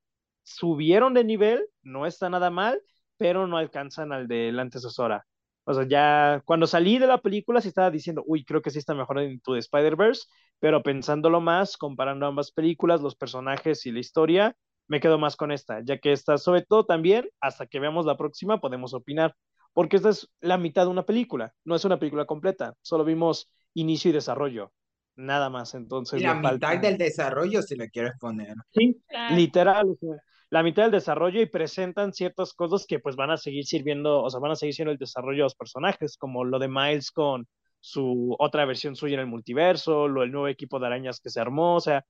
subieron 0.49 1.13
de 1.13 1.23
nivel, 1.23 1.65
no 1.81 2.05
está 2.05 2.29
nada 2.29 2.49
mal, 2.49 2.81
pero 3.17 3.47
no 3.47 3.57
alcanzan 3.57 4.11
al 4.11 4.27
de 4.27 4.51
la 4.51 4.63
antecesora. 4.63 5.25
O 5.65 5.73
sea, 5.73 5.87
ya 5.87 6.41
cuando 6.45 6.65
salí 6.65 6.97
de 6.97 7.05
la 7.05 7.21
película 7.21 7.61
sí 7.61 7.67
estaba 7.67 7.91
diciendo, 7.91 8.23
uy, 8.25 8.43
creo 8.43 8.61
que 8.61 8.71
sí 8.71 8.79
está 8.79 8.95
mejor 8.95 9.19
en 9.19 9.39
tu 9.39 9.55
Spider-Verse, 9.55 10.23
pero 10.59 10.81
pensándolo 10.81 11.41
más, 11.41 11.77
comparando 11.77 12.25
ambas 12.25 12.51
películas, 12.51 13.01
los 13.01 13.15
personajes 13.15 13.85
y 13.85 13.91
la 13.91 13.99
historia, 13.99 14.55
me 14.87 14.99
quedo 14.99 15.19
más 15.19 15.35
con 15.35 15.51
esta, 15.51 15.81
ya 15.83 15.99
que 15.99 16.11
esta, 16.11 16.39
sobre 16.39 16.63
todo 16.63 16.85
también, 16.85 17.29
hasta 17.39 17.67
que 17.67 17.79
veamos 17.79 18.07
la 18.07 18.17
próxima, 18.17 18.59
podemos 18.59 18.95
opinar, 18.95 19.35
porque 19.73 19.97
esta 19.97 20.09
es 20.09 20.27
la 20.39 20.57
mitad 20.57 20.85
de 20.85 20.89
una 20.89 21.05
película, 21.05 21.53
no 21.63 21.75
es 21.75 21.85
una 21.85 21.99
película 21.99 22.25
completa, 22.25 22.73
solo 22.81 23.05
vimos 23.05 23.51
inicio 23.75 24.09
y 24.09 24.13
desarrollo, 24.13 24.71
nada 25.15 25.51
más, 25.51 25.75
entonces... 25.75 26.19
Y 26.19 26.23
la 26.23 26.33
mitad 26.33 26.79
del 26.79 26.97
desarrollo, 26.97 27.61
si 27.61 27.75
le 27.75 27.91
quieres 27.91 28.13
poner. 28.19 28.55
Sí, 28.71 28.99
literal, 29.35 29.89
o 29.89 29.97
sea, 29.99 30.17
la 30.49 30.63
mitad 30.63 30.83
del 30.83 30.91
desarrollo 30.91 31.41
y 31.41 31.45
presentan 31.45 32.13
ciertas 32.13 32.53
cosas 32.53 32.85
que 32.87 32.99
pues 32.99 33.15
van 33.15 33.31
a 33.31 33.37
seguir 33.37 33.65
sirviendo, 33.65 34.23
o 34.23 34.29
sea, 34.29 34.39
van 34.39 34.51
a 34.51 34.55
seguir 34.55 34.73
siendo 34.73 34.91
el 34.91 34.97
desarrollo 34.97 35.37
de 35.37 35.43
los 35.43 35.55
personajes, 35.55 36.17
como 36.17 36.43
lo 36.43 36.59
de 36.59 36.67
Miles 36.67 37.11
con 37.11 37.47
su 37.79 38.35
otra 38.39 38.65
versión 38.65 38.95
suya 38.95 39.15
en 39.15 39.21
el 39.21 39.27
multiverso, 39.27 40.07
lo 40.07 40.23
el 40.23 40.31
nuevo 40.31 40.47
equipo 40.47 40.79
de 40.79 40.87
arañas 40.87 41.19
que 41.21 41.29
se 41.29 41.39
armó, 41.39 41.75
o 41.75 41.79
sea, 41.79 42.05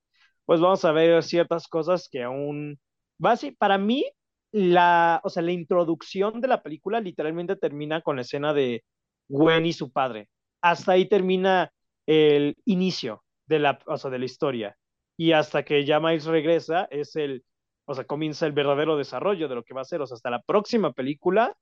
pues 0.46 0.62
vamos 0.62 0.84
a 0.86 0.92
ver 0.92 1.22
ciertas 1.24 1.68
cosas 1.68 2.10
que 2.10 2.24
aún, 2.24 2.80
básicamente, 3.18 3.58
para 3.60 3.78
mí, 3.78 4.06
la, 4.52 5.22
o 5.24 5.30
sea, 5.30 5.44
la 5.44 5.52
introducción 5.52 6.42
de 6.42 6.48
la 6.48 6.64
película 6.64 7.00
literalmente 7.02 7.56
termina 7.56 8.02
con 8.02 8.16
la 8.16 8.24
escena 8.24 8.54
de 8.54 8.84
Gwen 9.28 9.66
y 9.66 9.74
su 9.74 9.92
padre. 9.92 10.30
Hasta 10.62 10.94
ahí 10.94 11.08
termina 11.08 11.72
el 12.08 12.56
inicio 12.66 13.24
de 13.46 13.60
la, 13.60 13.80
o 13.86 13.98
sea, 13.98 14.10
de 14.10 14.20
la 14.20 14.26
historia. 14.26 14.78
Y 15.18 15.34
hasta 15.34 15.64
que 15.64 15.86
ya 15.86 16.00
Miles 16.00 16.26
regresa, 16.26 16.88
es 16.90 17.16
el, 17.16 17.44
o 17.90 17.96
sea, 17.96 18.04
comienza 18.04 18.46
el 18.46 18.52
verdadero 18.52 18.98
desarrollo 18.98 19.48
de 19.48 19.56
lo 19.56 19.64
que 19.64 19.74
va 19.74 19.82
a 19.82 19.86
ser, 19.86 20.00
o 20.00 20.06
sea, 20.06 20.14
hasta 20.14 20.30
la 20.30 20.44
próxima 20.44 20.94
película 20.94 21.58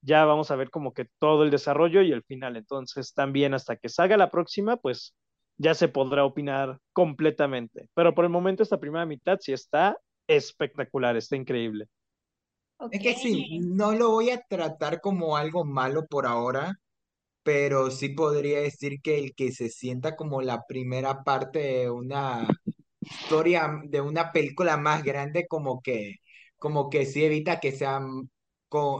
ya 0.00 0.24
vamos 0.24 0.52
a 0.52 0.56
ver 0.56 0.70
como 0.70 0.94
que 0.94 1.08
todo 1.18 1.42
el 1.42 1.50
desarrollo 1.50 2.02
y 2.02 2.12
el 2.12 2.22
final. 2.22 2.56
Entonces, 2.56 3.12
también 3.14 3.52
hasta 3.52 3.74
que 3.74 3.88
salga 3.88 4.16
la 4.16 4.30
próxima, 4.30 4.76
pues 4.76 5.16
ya 5.56 5.74
se 5.74 5.88
podrá 5.88 6.24
opinar 6.24 6.78
completamente. 6.92 7.88
Pero 7.94 8.14
por 8.14 8.24
el 8.24 8.30
momento 8.30 8.62
esta 8.62 8.78
primera 8.78 9.06
mitad 9.06 9.38
sí 9.40 9.52
está 9.52 9.98
espectacular, 10.28 11.16
está 11.16 11.34
increíble. 11.34 11.88
Es 12.92 13.02
que 13.02 13.14
sí, 13.14 13.58
no 13.58 13.90
lo 13.90 14.10
voy 14.10 14.30
a 14.30 14.40
tratar 14.40 15.00
como 15.00 15.36
algo 15.36 15.64
malo 15.64 16.06
por 16.06 16.26
ahora, 16.26 16.78
pero 17.42 17.90
sí 17.90 18.10
podría 18.10 18.60
decir 18.60 19.00
que 19.02 19.18
el 19.18 19.34
que 19.34 19.50
se 19.50 19.68
sienta 19.68 20.14
como 20.14 20.42
la 20.42 20.62
primera 20.68 21.24
parte 21.24 21.58
de 21.58 21.90
una 21.90 22.46
historia 23.02 23.80
de 23.84 24.00
una 24.00 24.32
película 24.32 24.76
más 24.76 25.02
grande 25.04 25.46
como 25.48 25.80
que, 25.82 26.16
como 26.58 26.90
que 26.90 27.06
sí 27.06 27.24
evita 27.24 27.60
que 27.60 27.72
sea 27.72 28.00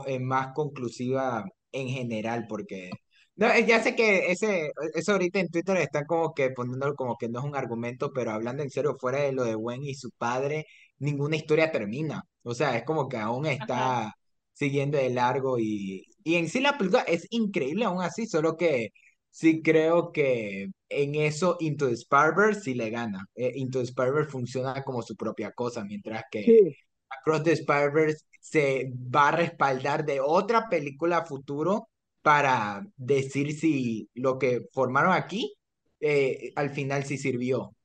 eh, 0.05 0.19
más 0.19 0.53
conclusiva 0.53 1.45
en 1.71 1.87
general, 1.87 2.45
porque 2.47 2.91
no, 3.35 3.47
eh, 3.51 3.65
ya 3.65 3.81
sé 3.81 3.95
que 3.95 4.31
ese, 4.31 4.71
eso 4.93 5.13
ahorita 5.13 5.39
en 5.39 5.49
Twitter 5.49 5.77
están 5.77 6.05
como 6.05 6.33
que 6.33 6.51
poniéndolo 6.51 6.95
como 6.95 7.17
que 7.17 7.29
no 7.29 7.39
es 7.39 7.45
un 7.45 7.55
argumento, 7.55 8.11
pero 8.13 8.31
hablando 8.31 8.61
en 8.63 8.69
serio, 8.69 8.95
fuera 8.99 9.19
de 9.19 9.31
lo 9.31 9.43
de 9.43 9.55
Gwen 9.55 9.83
y 9.83 9.95
su 9.95 10.11
padre, 10.11 10.65
ninguna 10.99 11.35
historia 11.37 11.71
termina. 11.71 12.23
O 12.43 12.53
sea, 12.53 12.77
es 12.77 12.83
como 12.85 13.07
que 13.09 13.17
aún 13.17 13.45
está 13.47 14.13
siguiendo 14.53 14.97
de 14.97 15.09
largo 15.09 15.57
y, 15.59 16.05
y 16.23 16.35
en 16.35 16.49
sí 16.49 16.59
la 16.61 16.77
película 16.77 17.01
es 17.03 17.25
increíble 17.31 17.85
aún 17.85 18.01
así, 18.03 18.27
solo 18.27 18.55
que 18.55 18.89
sí 19.33 19.63
creo 19.63 20.11
que 20.11 20.69
en 20.89 21.15
eso 21.15 21.57
Into 21.59 21.87
the 21.87 21.93
Spider 21.93 22.53
sí 22.53 22.75
le 22.75 22.91
gana. 22.91 23.25
Eh, 23.33 23.51
Into 23.55 23.79
the 23.79 23.85
Spider 23.85 24.25
funciona 24.25 24.83
como 24.83 25.01
su 25.01 25.15
propia 25.15 25.51
cosa, 25.51 25.83
mientras 25.83 26.23
que 26.31 26.77
Across 27.09 27.43
the 27.43 27.51
Spider 27.53 28.15
se 28.39 28.93
va 28.93 29.29
a 29.29 29.31
respaldar 29.31 30.05
de 30.05 30.21
otra 30.21 30.69
película 30.69 31.25
futuro 31.25 31.89
para 32.21 32.85
decir 32.95 33.53
si 33.53 34.07
lo 34.13 34.37
que 34.37 34.67
formaron 34.71 35.13
aquí 35.13 35.55
eh, 35.99 36.53
al 36.55 36.69
final 36.69 37.03
sí 37.03 37.17
sirvió. 37.17 37.75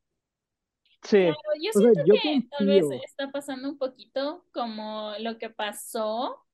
Sí. 1.02 1.28
yo 1.62 1.72
siento 1.72 2.02
que 2.04 2.42
tal 2.50 2.66
vez 2.66 2.84
está 3.04 3.30
pasando 3.30 3.70
un 3.70 3.78
poquito 3.78 4.44
como 4.52 5.12
lo 5.20 5.38
que 5.38 5.48
pasó 5.48 6.44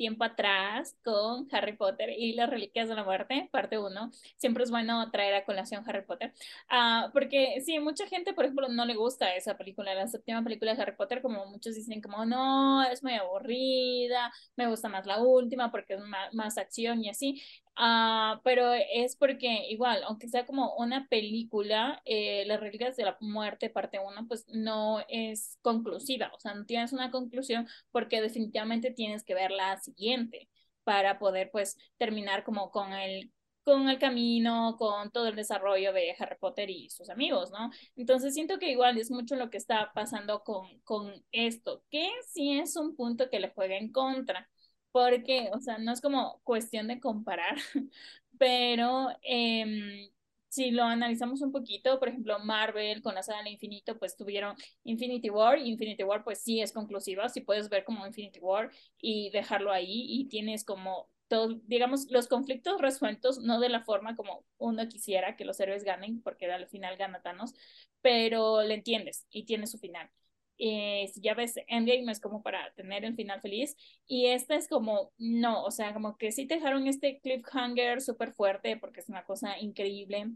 tiempo 0.00 0.24
atrás 0.24 0.96
con 1.04 1.46
Harry 1.52 1.76
Potter 1.76 2.08
y 2.16 2.32
las 2.32 2.48
Reliquias 2.48 2.88
de 2.88 2.94
la 2.94 3.04
Muerte, 3.04 3.50
parte 3.52 3.78
1. 3.78 4.10
Siempre 4.38 4.64
es 4.64 4.70
bueno 4.70 5.10
traer 5.10 5.34
a 5.34 5.44
colación 5.44 5.84
Harry 5.86 6.06
Potter, 6.06 6.32
uh, 6.70 7.12
porque 7.12 7.60
sí, 7.62 7.78
mucha 7.80 8.06
gente, 8.06 8.32
por 8.32 8.46
ejemplo, 8.46 8.68
no 8.70 8.86
le 8.86 8.94
gusta 8.94 9.34
esa 9.34 9.58
película, 9.58 9.94
la 9.94 10.08
séptima 10.08 10.42
película 10.42 10.74
de 10.74 10.80
Harry 10.80 10.96
Potter, 10.96 11.20
como 11.20 11.44
muchos 11.44 11.74
dicen 11.74 12.00
como, 12.00 12.24
no, 12.24 12.82
es 12.84 13.02
muy 13.02 13.12
aburrida, 13.12 14.32
me 14.56 14.68
gusta 14.68 14.88
más 14.88 15.04
la 15.04 15.20
última 15.22 15.70
porque 15.70 15.94
es 15.94 16.00
más, 16.00 16.32
más 16.32 16.56
acción 16.56 17.04
y 17.04 17.10
así. 17.10 17.42
Uh, 17.78 18.38
pero 18.44 18.72
es 18.74 19.16
porque 19.16 19.66
igual, 19.70 20.02
aunque 20.04 20.28
sea 20.28 20.44
como 20.44 20.74
una 20.76 21.08
película, 21.08 22.02
eh, 22.04 22.44
Las 22.46 22.60
Reliquias 22.60 22.96
de 22.96 23.04
la 23.04 23.16
Muerte, 23.20 23.70
parte 23.70 23.98
1, 23.98 24.26
pues 24.28 24.44
no 24.48 25.00
es 25.08 25.58
conclusiva, 25.62 26.30
o 26.34 26.40
sea, 26.40 26.52
no 26.54 26.66
tienes 26.66 26.92
una 26.92 27.10
conclusión 27.10 27.66
porque 27.90 28.20
definitivamente 28.20 28.90
tienes 28.90 29.24
que 29.24 29.34
verla 29.34 29.78
siguiente 29.78 30.48
para 30.84 31.18
poder 31.18 31.50
pues 31.50 31.78
terminar 31.96 32.44
como 32.44 32.70
con 32.70 32.92
el 32.92 33.32
con 33.62 33.88
el 33.88 33.98
camino, 33.98 34.76
con 34.78 35.10
todo 35.10 35.28
el 35.28 35.36
desarrollo 35.36 35.92
de 35.92 36.14
Harry 36.18 36.36
Potter 36.40 36.70
y 36.70 36.88
sus 36.90 37.10
amigos, 37.10 37.50
¿no? 37.50 37.70
Entonces 37.94 38.34
siento 38.34 38.58
que 38.58 38.70
igual 38.70 38.96
es 38.98 39.10
mucho 39.10 39.36
lo 39.36 39.50
que 39.50 39.58
está 39.58 39.92
pasando 39.94 40.42
con, 40.42 40.66
con 40.82 41.12
esto, 41.30 41.84
que 41.90 42.10
sí 42.26 42.58
es 42.58 42.76
un 42.76 42.96
punto 42.96 43.28
que 43.30 43.38
le 43.38 43.50
juega 43.50 43.76
en 43.76 43.92
contra, 43.92 44.48
porque, 44.92 45.50
o 45.52 45.60
sea, 45.60 45.78
no 45.78 45.92
es 45.92 46.00
como 46.00 46.40
cuestión 46.44 46.88
de 46.88 47.00
comparar, 47.00 47.56
pero 48.38 49.08
eh, 49.22 50.10
si 50.48 50.70
lo 50.72 50.82
analizamos 50.84 51.40
un 51.42 51.52
poquito, 51.52 51.98
por 51.98 52.08
ejemplo, 52.08 52.38
Marvel 52.40 53.02
con 53.02 53.14
la 53.14 53.22
saga 53.22 53.38
del 53.38 53.52
infinito, 53.52 53.98
pues 53.98 54.16
tuvieron 54.16 54.56
Infinity 54.84 55.30
War, 55.30 55.58
Infinity 55.58 56.02
War 56.04 56.24
pues 56.24 56.40
sí 56.42 56.60
es 56.60 56.72
conclusiva, 56.72 57.28
si 57.28 57.40
puedes 57.40 57.68
ver 57.68 57.84
como 57.84 58.06
Infinity 58.06 58.40
War 58.40 58.70
y 59.00 59.30
dejarlo 59.30 59.72
ahí 59.72 60.06
y 60.08 60.26
tienes 60.28 60.64
como 60.64 61.08
todo, 61.28 61.60
digamos, 61.66 62.10
los 62.10 62.26
conflictos 62.26 62.80
resueltos, 62.80 63.38
no 63.38 63.60
de 63.60 63.68
la 63.68 63.84
forma 63.84 64.16
como 64.16 64.44
uno 64.58 64.88
quisiera 64.88 65.36
que 65.36 65.44
los 65.44 65.60
héroes 65.60 65.84
ganen, 65.84 66.20
porque 66.22 66.50
al 66.50 66.66
final 66.68 66.96
gana 66.96 67.22
Thanos, 67.22 67.54
pero 68.02 68.62
le 68.62 68.74
entiendes 68.74 69.26
y 69.30 69.44
tiene 69.44 69.66
su 69.68 69.78
final. 69.78 70.10
Eh, 70.60 71.08
si 71.12 71.20
ya 71.22 71.34
ves, 71.34 71.54
Endgame 71.68 72.12
es 72.12 72.20
como 72.20 72.42
para 72.42 72.72
tener 72.74 73.04
el 73.04 73.14
final 73.16 73.40
feliz 73.40 73.76
y 74.06 74.26
esta 74.26 74.54
es 74.56 74.68
como, 74.68 75.12
no, 75.18 75.64
o 75.64 75.70
sea, 75.70 75.94
como 75.94 76.16
que 76.18 76.32
sí 76.32 76.46
te 76.46 76.56
dejaron 76.56 76.86
este 76.86 77.20
cliffhanger 77.20 78.00
súper 78.02 78.32
fuerte 78.32 78.76
porque 78.76 79.00
es 79.00 79.08
una 79.08 79.24
cosa 79.24 79.58
increíble 79.58 80.32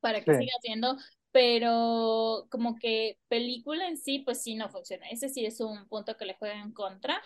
para 0.00 0.22
que 0.24 0.34
siga 0.34 0.52
siendo, 0.62 0.96
pero 1.32 2.46
como 2.50 2.76
que 2.76 3.18
película 3.28 3.88
en 3.88 3.96
sí, 3.96 4.20
pues 4.20 4.42
sí 4.42 4.54
no 4.54 4.68
funciona. 4.70 5.08
Ese 5.10 5.28
sí 5.28 5.46
es 5.46 5.60
un 5.60 5.88
punto 5.88 6.16
que 6.16 6.26
le 6.26 6.34
juega 6.34 6.60
en 6.60 6.72
contra. 6.72 7.22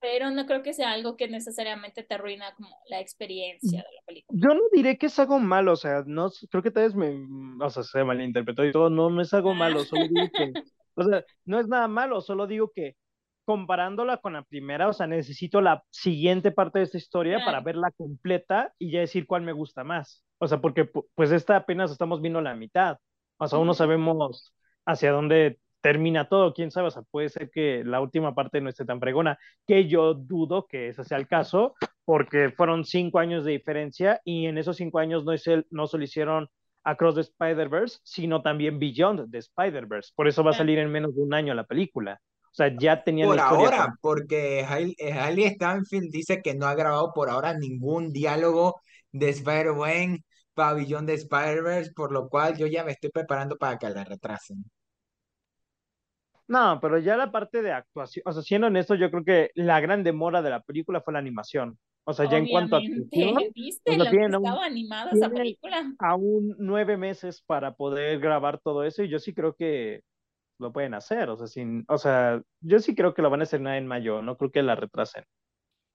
Pero 0.00 0.30
no 0.30 0.46
creo 0.46 0.62
que 0.62 0.72
sea 0.72 0.92
algo 0.92 1.16
que 1.16 1.28
necesariamente 1.28 2.02
te 2.02 2.14
arruina 2.14 2.54
como 2.54 2.68
la 2.88 3.00
experiencia 3.00 3.82
de 3.82 3.96
la 3.96 4.02
película. 4.06 4.40
Yo 4.40 4.54
no 4.54 4.62
diré 4.72 4.98
que 4.98 5.06
es 5.06 5.18
algo 5.18 5.38
malo, 5.38 5.72
o 5.72 5.76
sea, 5.76 6.04
no 6.06 6.30
creo 6.50 6.62
que 6.62 6.70
tal 6.70 6.84
vez 6.84 6.94
me, 6.94 7.64
o 7.64 7.70
sea, 7.70 7.82
se 7.82 8.04
malinterpretó 8.04 8.64
y 8.64 8.72
todo, 8.72 8.90
no, 8.90 9.10
no 9.10 9.20
es 9.20 9.34
algo 9.34 9.54
malo, 9.54 9.84
solo 9.84 10.06
digo 10.08 10.28
que 10.32 10.52
o 10.96 11.02
sea, 11.04 11.24
no 11.44 11.58
es 11.60 11.68
nada 11.68 11.88
malo, 11.88 12.20
solo 12.20 12.46
digo 12.46 12.70
que 12.74 12.96
comparándola 13.44 14.18
con 14.18 14.32
la 14.34 14.42
primera, 14.42 14.88
o 14.88 14.92
sea, 14.92 15.06
necesito 15.06 15.60
la 15.60 15.82
siguiente 15.90 16.50
parte 16.50 16.78
de 16.78 16.84
esta 16.86 16.98
historia 16.98 17.44
para 17.44 17.60
verla 17.60 17.90
completa 17.90 18.72
y 18.78 18.90
ya 18.92 19.00
decir 19.00 19.26
cuál 19.26 19.42
me 19.42 19.52
gusta 19.52 19.84
más. 19.84 20.24
O 20.38 20.48
sea, 20.48 20.60
porque 20.60 20.88
pues 21.14 21.30
esta 21.30 21.56
apenas 21.56 21.90
estamos 21.90 22.22
viendo 22.22 22.40
la 22.40 22.54
mitad. 22.54 22.96
O 23.36 23.46
sea, 23.46 23.58
aún 23.58 23.66
no 23.66 23.74
sabemos 23.74 24.54
hacia 24.86 25.12
dónde 25.12 25.58
termina 25.84 26.30
todo, 26.30 26.54
quién 26.54 26.70
sabe, 26.70 26.88
o 26.88 26.90
sea, 26.90 27.02
puede 27.02 27.28
ser 27.28 27.50
que 27.50 27.84
la 27.84 28.00
última 28.00 28.34
parte 28.34 28.58
no 28.62 28.70
esté 28.70 28.86
tan 28.86 29.00
pregona, 29.00 29.38
que 29.66 29.86
yo 29.86 30.14
dudo 30.14 30.66
que 30.66 30.88
ese 30.88 31.04
sea 31.04 31.18
el 31.18 31.28
caso, 31.28 31.74
porque 32.06 32.48
fueron 32.48 32.86
cinco 32.86 33.18
años 33.18 33.44
de 33.44 33.52
diferencia 33.52 34.18
y 34.24 34.46
en 34.46 34.56
esos 34.56 34.78
cinco 34.78 34.98
años 34.98 35.26
no, 35.26 35.34
es 35.34 35.46
el, 35.46 35.66
no 35.68 35.86
solo 35.86 36.04
hicieron 36.04 36.48
Across 36.84 37.16
the 37.16 37.20
Spider-Verse, 37.20 37.98
sino 38.02 38.40
también 38.40 38.78
Beyond 38.78 39.30
the 39.30 39.36
Spider-Verse. 39.36 40.12
Por 40.16 40.26
eso 40.26 40.42
va 40.42 40.52
a 40.52 40.54
salir 40.54 40.78
en 40.78 40.90
menos 40.90 41.14
de 41.14 41.20
un 41.20 41.34
año 41.34 41.52
la 41.52 41.64
película. 41.64 42.18
O 42.44 42.54
sea, 42.54 42.74
ya 42.78 43.04
tenía 43.04 43.26
Por 43.26 43.38
ahora, 43.38 43.94
porque 44.00 44.64
Hailey 44.66 45.44
Stanfield 45.48 46.10
dice 46.10 46.40
que 46.40 46.54
no 46.54 46.64
ha 46.64 46.74
grabado 46.74 47.12
por 47.14 47.28
ahora 47.28 47.58
ningún 47.58 48.10
diálogo 48.10 48.80
de 49.12 49.28
Spider-Man 49.28 50.24
Beyond 50.56 51.08
the 51.08 51.14
Spider-Verse, 51.14 51.92
por 51.94 52.10
lo 52.10 52.30
cual 52.30 52.56
yo 52.56 52.66
ya 52.66 52.84
me 52.84 52.92
estoy 52.92 53.10
preparando 53.10 53.58
para 53.58 53.76
que 53.76 53.90
la 53.90 54.04
retrasen. 54.04 54.64
No, 56.46 56.78
pero 56.80 56.98
ya 56.98 57.16
la 57.16 57.32
parte 57.32 57.62
de 57.62 57.72
actuación, 57.72 58.22
o 58.26 58.32
sea, 58.32 58.42
siendo 58.42 58.66
honesto, 58.66 58.94
yo 58.94 59.10
creo 59.10 59.24
que 59.24 59.50
la 59.54 59.80
gran 59.80 60.02
demora 60.02 60.42
de 60.42 60.50
la 60.50 60.60
película 60.60 61.00
fue 61.00 61.14
la 61.14 61.18
animación. 61.18 61.78
O 62.06 62.12
sea, 62.12 62.28
ya 62.28 62.36
en 62.36 62.48
cuanto 62.48 62.76
a 62.76 62.80
¿Viste 62.80 63.96
lo 63.96 64.04
que 64.04 64.24
estaba 64.26 64.66
animada 64.66 65.10
esa 65.10 65.30
película? 65.30 65.90
Aún 65.98 66.54
nueve 66.58 66.98
meses 66.98 67.42
para 67.46 67.74
poder 67.74 68.18
grabar 68.20 68.60
todo 68.60 68.84
eso 68.84 69.02
y 69.02 69.08
yo 69.08 69.18
sí 69.18 69.32
creo 69.32 69.54
que 69.54 70.02
lo 70.58 70.70
pueden 70.72 70.94
hacer, 70.94 71.30
o 71.30 71.36
sea, 71.36 71.46
sin, 71.46 71.84
o 71.88 71.96
sea, 71.96 72.42
yo 72.60 72.78
sí 72.78 72.94
creo 72.94 73.14
que 73.14 73.22
lo 73.22 73.30
van 73.30 73.40
a 73.40 73.44
hacer 73.44 73.66
en 73.66 73.86
mayo, 73.86 74.22
no 74.22 74.36
creo 74.36 74.50
que 74.50 74.62
la 74.62 74.74
retrasen. 74.74 75.24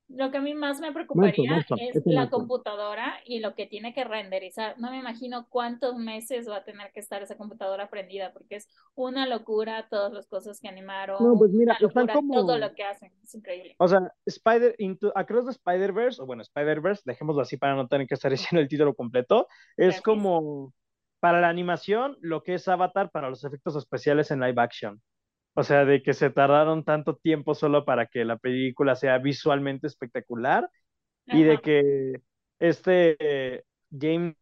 Lo 0.09 0.31
que 0.31 0.37
a 0.37 0.41
mí 0.41 0.55
más 0.55 0.79
me 0.79 0.91
preocuparía 0.91 1.65
es 1.77 2.01
la 2.05 2.29
computadora 2.29 3.19
y 3.25 3.39
lo 3.39 3.53
que 3.53 3.67
tiene 3.67 3.93
que 3.93 4.03
renderizar. 4.03 4.79
No 4.79 4.89
me 4.89 4.97
imagino 4.97 5.47
cuántos 5.49 5.95
meses 5.97 6.49
va 6.49 6.57
a 6.57 6.63
tener 6.63 6.91
que 6.91 6.99
estar 6.99 7.21
esa 7.21 7.37
computadora 7.37 7.89
prendida, 7.89 8.33
porque 8.33 8.55
es 8.55 8.67
una 8.95 9.27
locura 9.27 9.87
todas 9.87 10.11
las 10.11 10.27
cosas 10.27 10.59
que 10.59 10.67
animaron. 10.67 11.23
No, 11.23 11.37
pues 11.37 11.51
mira, 11.51 11.77
están 11.79 12.07
como... 12.07 12.33
todo 12.33 12.57
lo 12.57 12.73
que 12.73 12.83
hacen. 12.83 13.11
Es 13.23 13.35
increíble. 13.35 13.75
O 13.77 13.87
sea, 13.87 14.11
Spider 14.25 14.75
into, 14.79 15.11
Across 15.15 15.45
the 15.45 15.51
Spider-Verse, 15.51 16.21
o 16.21 16.25
bueno, 16.25 16.41
Spider-Verse, 16.41 17.03
dejémoslo 17.05 17.43
así 17.43 17.57
para 17.57 17.75
no 17.75 17.87
tener 17.87 18.07
que 18.07 18.15
estar 18.15 18.31
diciendo 18.51 18.61
el 18.61 18.67
título 18.67 18.95
completo, 18.95 19.47
es 19.77 20.01
como 20.01 20.73
para 21.19 21.41
la 21.41 21.49
animación 21.49 22.17
lo 22.21 22.43
que 22.43 22.55
es 22.55 22.67
Avatar 22.67 23.11
para 23.11 23.29
los 23.29 23.43
efectos 23.43 23.75
especiales 23.75 24.31
en 24.31 24.39
live 24.39 24.61
action. 24.61 25.01
O 25.59 25.63
sea, 25.63 25.83
de 25.83 26.01
que 26.01 26.13
se 26.13 26.29
tardaron 26.29 26.85
tanto 26.85 27.17
tiempo 27.17 27.53
solo 27.53 27.83
para 27.83 28.05
que 28.05 28.23
la 28.23 28.37
película 28.37 28.95
sea 28.95 29.17
visualmente 29.17 29.87
espectacular 29.87 30.69
y 31.25 31.43
de 31.43 31.57
que 31.57 32.13
este 32.59 33.65
James, 33.91 34.37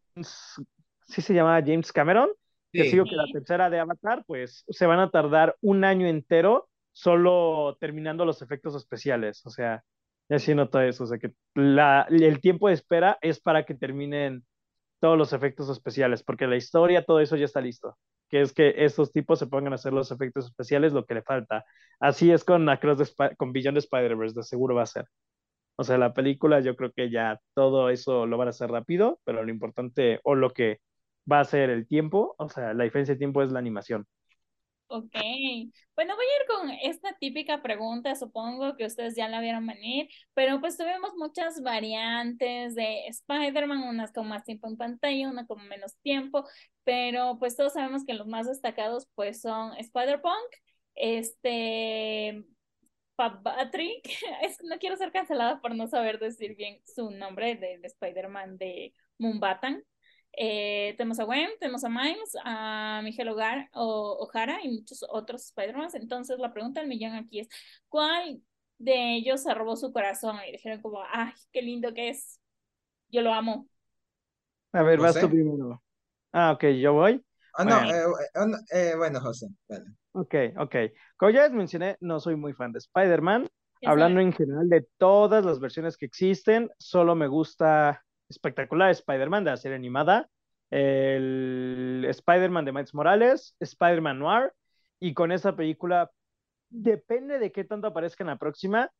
sí 1.08 1.20
se 1.20 1.34
llama 1.34 1.60
James 1.66 1.90
Cameron, 1.90 2.30
que 2.72 2.88
sigo 2.88 3.04
que 3.04 3.16
la 3.16 3.26
tercera 3.32 3.68
de 3.68 3.80
Avatar, 3.80 4.22
pues 4.28 4.64
se 4.68 4.86
van 4.86 5.00
a 5.00 5.10
tardar 5.10 5.56
un 5.60 5.82
año 5.82 6.06
entero 6.06 6.68
solo 6.92 7.76
terminando 7.80 8.24
los 8.24 8.40
efectos 8.40 8.76
especiales. 8.76 9.44
O 9.44 9.50
sea, 9.50 9.82
ya 10.28 10.38
sí 10.38 10.54
noto 10.54 10.80
eso, 10.80 11.02
o 11.02 11.06
sea 11.08 11.18
que 11.18 11.32
la, 11.54 12.06
el 12.10 12.40
tiempo 12.40 12.68
de 12.68 12.74
espera 12.74 13.18
es 13.22 13.40
para 13.40 13.64
que 13.64 13.74
terminen 13.74 14.44
todos 15.00 15.18
los 15.18 15.32
efectos 15.32 15.68
especiales, 15.68 16.22
porque 16.22 16.46
la 16.46 16.54
historia, 16.54 17.04
todo 17.04 17.18
eso 17.18 17.34
ya 17.34 17.46
está 17.46 17.60
listo 17.60 17.98
que 18.28 18.42
es 18.42 18.52
que 18.52 18.74
estos 18.84 19.12
tipos 19.12 19.38
se 19.38 19.46
pongan 19.46 19.72
a 19.72 19.76
hacer 19.76 19.92
los 19.92 20.10
efectos 20.10 20.46
especiales, 20.46 20.92
lo 20.92 21.04
que 21.06 21.14
le 21.14 21.22
falta. 21.22 21.64
Así 22.00 22.30
es 22.30 22.44
con 22.44 22.68
Across 22.68 23.14
con 23.36 23.52
Beyond 23.52 23.76
the 23.76 23.80
Spider-Verse, 23.80 24.34
de 24.36 24.42
seguro 24.42 24.74
va 24.74 24.82
a 24.82 24.86
ser. 24.86 25.06
O 25.76 25.84
sea, 25.84 25.98
la 25.98 26.12
película 26.14 26.60
yo 26.60 26.76
creo 26.76 26.92
que 26.92 27.10
ya 27.10 27.40
todo 27.54 27.90
eso 27.90 28.26
lo 28.26 28.36
van 28.38 28.48
a 28.48 28.50
hacer 28.50 28.70
rápido, 28.70 29.20
pero 29.24 29.44
lo 29.44 29.50
importante 29.50 30.20
o 30.24 30.34
lo 30.34 30.50
que 30.52 30.80
va 31.30 31.40
a 31.40 31.44
ser 31.44 31.70
el 31.70 31.86
tiempo, 31.86 32.34
o 32.38 32.48
sea, 32.48 32.74
la 32.74 32.84
diferencia 32.84 33.14
de 33.14 33.18
tiempo 33.18 33.42
es 33.42 33.52
la 33.52 33.60
animación. 33.60 34.06
Ok, 34.90 35.12
bueno, 35.94 36.16
voy 36.16 36.24
a 36.24 36.40
ir 36.42 36.46
con 36.48 36.70
esta 36.70 37.12
típica 37.18 37.60
pregunta, 37.60 38.14
supongo 38.14 38.74
que 38.74 38.86
ustedes 38.86 39.14
ya 39.16 39.28
la 39.28 39.40
vieron 39.40 39.66
venir, 39.66 40.08
pero 40.32 40.60
pues 40.60 40.78
tuvimos 40.78 41.12
muchas 41.16 41.60
variantes 41.62 42.74
de 42.74 43.06
Spider-Man, 43.08 43.82
unas 43.82 44.12
con 44.12 44.28
más 44.28 44.44
tiempo 44.44 44.66
en 44.66 44.78
pantalla, 44.78 45.28
una 45.28 45.46
con 45.46 45.66
menos 45.68 45.94
tiempo, 45.98 46.44
pero 46.84 47.38
pues 47.38 47.54
todos 47.54 47.74
sabemos 47.74 48.06
que 48.06 48.14
los 48.14 48.26
más 48.26 48.46
destacados 48.46 49.06
pues 49.14 49.42
son 49.42 49.76
Spider-Punk, 49.76 50.56
este, 50.94 52.42
Patrick, 53.16 54.04
es, 54.42 54.58
no 54.62 54.78
quiero 54.78 54.96
ser 54.96 55.12
cancelada 55.12 55.60
por 55.60 55.74
no 55.74 55.86
saber 55.88 56.18
decir 56.18 56.56
bien 56.56 56.80
su 56.86 57.10
nombre 57.10 57.56
de, 57.56 57.78
de 57.78 57.86
Spider-Man 57.88 58.56
de 58.58 58.94
Mumbatan, 59.18 59.82
eh, 60.40 60.94
tenemos 60.96 61.18
a 61.18 61.24
Gwen, 61.24 61.50
tenemos 61.58 61.82
a 61.82 61.88
Miles, 61.88 62.36
a 62.44 63.00
Miguel 63.02 63.28
Hogar, 63.28 63.68
o, 63.72 64.18
O'Hara 64.20 64.60
y 64.62 64.68
muchos 64.68 65.04
otros 65.08 65.46
Spider-Man. 65.46 65.88
Entonces 65.94 66.38
la 66.38 66.52
pregunta 66.52 66.80
del 66.80 66.88
millón 66.88 67.14
aquí 67.14 67.40
es, 67.40 67.48
¿cuál 67.88 68.40
de 68.78 69.16
ellos 69.16 69.42
se 69.42 69.52
robó 69.52 69.74
su 69.74 69.92
corazón? 69.92 70.36
Y 70.48 70.52
dijeron 70.52 70.80
como, 70.80 71.02
ay, 71.10 71.32
qué 71.52 71.60
lindo 71.60 71.92
que 71.92 72.10
es. 72.10 72.40
Yo 73.08 73.22
lo 73.22 73.34
amo. 73.34 73.68
A 74.72 74.82
ver, 74.82 75.00
vas 75.00 75.18
tú 75.18 75.28
primero. 75.28 75.82
Ah, 76.32 76.52
ok, 76.52 76.64
yo 76.80 76.92
voy. 76.92 77.24
Ah, 77.54 77.64
no, 77.64 77.80
bueno. 77.80 78.56
Eh, 78.58 78.90
eh, 78.90 78.94
bueno, 78.96 79.20
José, 79.20 79.48
vale. 79.68 79.86
Ok, 80.12 80.34
ok. 80.56 80.76
Como 81.16 81.30
ya 81.32 81.42
les 81.42 81.52
mencioné, 81.52 81.96
no 82.00 82.20
soy 82.20 82.36
muy 82.36 82.52
fan 82.52 82.70
de 82.70 82.78
Spider-Man. 82.78 83.48
Hablando 83.84 84.20
en 84.20 84.32
general 84.32 84.68
de 84.68 84.86
todas 84.98 85.44
las 85.44 85.58
versiones 85.58 85.96
que 85.96 86.06
existen, 86.06 86.70
solo 86.78 87.14
me 87.14 87.28
gusta 87.28 88.04
espectacular 88.28 88.90
Spider-Man 88.90 89.44
de 89.44 89.50
la 89.50 89.56
serie 89.56 89.76
animada, 89.76 90.28
el 90.70 92.06
Spider-Man 92.08 92.64
de 92.64 92.72
Miles 92.72 92.94
Morales, 92.94 93.56
Spider-Man 93.60 94.18
Noir, 94.18 94.52
y 95.00 95.14
con 95.14 95.32
esa 95.32 95.56
película 95.56 96.10
depende 96.70 97.38
de 97.38 97.52
qué 97.52 97.64
tanto 97.64 97.86
aparezca 97.86 98.24
en 98.24 98.28
la 98.28 98.36
próxima, 98.36 98.90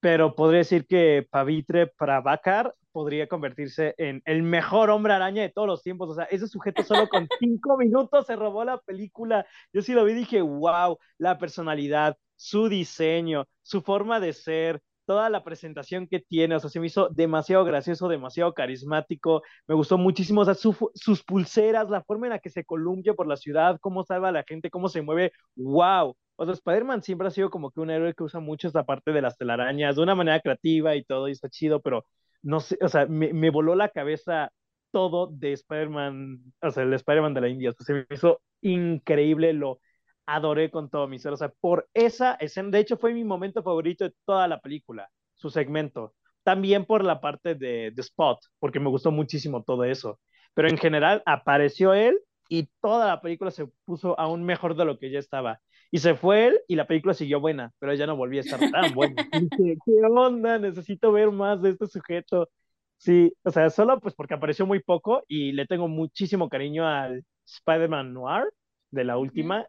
pero 0.00 0.34
podría 0.34 0.58
decir 0.58 0.86
que 0.86 1.26
Pavitre 1.30 1.86
Prabhakar 1.86 2.74
podría 2.92 3.26
convertirse 3.26 3.94
en 3.98 4.22
el 4.24 4.42
mejor 4.42 4.90
hombre 4.90 5.14
araña 5.14 5.42
de 5.42 5.50
todos 5.50 5.66
los 5.68 5.82
tiempos. 5.82 6.10
O 6.10 6.14
sea, 6.14 6.24
ese 6.24 6.46
sujeto 6.46 6.82
solo 6.82 7.08
con 7.08 7.28
cinco 7.40 7.76
minutos 7.76 8.26
se 8.26 8.36
robó 8.36 8.64
la 8.64 8.78
película. 8.78 9.46
Yo 9.72 9.82
sí 9.82 9.92
lo 9.94 10.04
vi 10.04 10.12
y 10.12 10.16
dije, 10.16 10.42
wow, 10.42 10.98
la 11.18 11.38
personalidad, 11.38 12.16
su 12.36 12.68
diseño, 12.68 13.46
su 13.62 13.82
forma 13.82 14.20
de 14.20 14.32
ser, 14.32 14.82
toda 15.04 15.30
la 15.30 15.44
presentación 15.44 16.06
que 16.06 16.20
tiene, 16.20 16.56
o 16.56 16.60
sea, 16.60 16.70
se 16.70 16.80
me 16.80 16.86
hizo 16.86 17.08
demasiado 17.10 17.64
gracioso, 17.64 18.08
demasiado 18.08 18.54
carismático, 18.54 19.42
me 19.66 19.74
gustó 19.74 19.98
muchísimo, 19.98 20.42
o 20.42 20.44
sea, 20.44 20.54
sus 20.54 21.24
pulseras, 21.24 21.90
la 21.90 22.02
forma 22.02 22.26
en 22.26 22.30
la 22.32 22.38
que 22.38 22.50
se 22.50 22.64
columpia 22.64 23.14
por 23.14 23.26
la 23.26 23.36
ciudad, 23.36 23.78
cómo 23.80 24.04
salva 24.04 24.28
a 24.28 24.32
la 24.32 24.44
gente, 24.46 24.70
cómo 24.70 24.88
se 24.88 25.02
mueve, 25.02 25.32
wow. 25.56 26.16
O 26.36 26.44
sea, 26.44 26.54
Spider-Man 26.54 27.02
siempre 27.02 27.28
ha 27.28 27.30
sido 27.30 27.50
como 27.50 27.70
que 27.70 27.80
un 27.80 27.90
héroe 27.90 28.14
que 28.14 28.24
usa 28.24 28.40
mucho 28.40 28.66
esta 28.66 28.84
parte 28.84 29.12
de 29.12 29.22
las 29.22 29.36
telarañas, 29.36 29.96
de 29.96 30.02
una 30.02 30.14
manera 30.14 30.40
creativa 30.40 30.96
y 30.96 31.04
todo, 31.04 31.28
y 31.28 31.32
está 31.32 31.48
chido, 31.48 31.80
pero 31.80 32.06
no 32.42 32.60
sé, 32.60 32.78
o 32.80 32.88
sea, 32.88 33.06
me, 33.06 33.32
me 33.32 33.50
voló 33.50 33.74
la 33.74 33.88
cabeza 33.90 34.50
todo 34.90 35.28
de 35.28 35.52
Spider-Man, 35.52 36.40
o 36.60 36.70
sea, 36.70 36.82
el 36.82 36.92
Spider-Man 36.94 37.34
de 37.34 37.40
la 37.40 37.48
India, 37.48 37.70
o 37.70 37.72
sea, 37.72 37.84
se 37.86 37.94
me 37.94 38.06
hizo 38.10 38.40
increíble 38.60 39.52
lo 39.52 39.80
adoré 40.26 40.70
con 40.70 40.90
todo 40.90 41.08
mi 41.08 41.18
ser. 41.18 41.32
O 41.32 41.36
sea, 41.36 41.50
por 41.60 41.88
esa 41.94 42.34
escena, 42.34 42.70
de 42.70 42.80
hecho 42.80 42.96
fue 42.98 43.14
mi 43.14 43.24
momento 43.24 43.62
favorito 43.62 44.04
de 44.04 44.14
toda 44.24 44.48
la 44.48 44.60
película, 44.60 45.10
su 45.34 45.50
segmento. 45.50 46.14
También 46.44 46.84
por 46.84 47.04
la 47.04 47.20
parte 47.20 47.54
de, 47.54 47.90
de 47.92 48.00
Spot, 48.02 48.38
porque 48.58 48.80
me 48.80 48.88
gustó 48.88 49.10
muchísimo 49.12 49.62
todo 49.62 49.84
eso. 49.84 50.18
pero 50.54 50.68
en 50.68 50.78
general 50.78 51.22
apareció 51.26 51.94
él 51.94 52.18
y 52.48 52.68
toda 52.80 53.06
la 53.06 53.20
película 53.20 53.50
se 53.50 53.66
puso 53.84 54.18
aún 54.18 54.44
mejor 54.44 54.76
de 54.76 54.84
lo 54.84 54.98
que 54.98 55.10
ya 55.10 55.18
estaba. 55.18 55.60
Y 55.90 55.98
se 55.98 56.14
fue 56.14 56.46
él 56.48 56.60
y 56.68 56.76
la 56.76 56.86
película 56.86 57.14
siguió 57.14 57.40
buena, 57.40 57.72
pero 57.78 57.94
ya 57.94 58.06
no 58.06 58.16
volvió 58.16 58.40
a 58.40 58.44
estar 58.44 58.60
tan 58.70 58.94
buena. 58.94 59.26
¿qué 59.30 59.76
onda? 60.10 60.58
Necesito 60.58 61.12
ver 61.12 61.30
más 61.30 61.62
de 61.62 61.70
este 61.70 61.86
sujeto. 61.86 62.48
Sí, 62.96 63.34
o 63.42 63.50
sea, 63.50 63.70
solo 63.70 64.00
pues 64.00 64.14
porque 64.14 64.34
apareció 64.34 64.66
muy 64.66 64.80
poco 64.80 65.24
y 65.28 65.52
le 65.52 65.66
tengo 65.66 65.88
muchísimo 65.88 66.48
cariño 66.48 66.86
al 66.86 67.24
Spider-Man 67.46 68.12
Noir 68.14 68.44
de 68.90 69.04
la 69.04 69.18
última. 69.18 69.66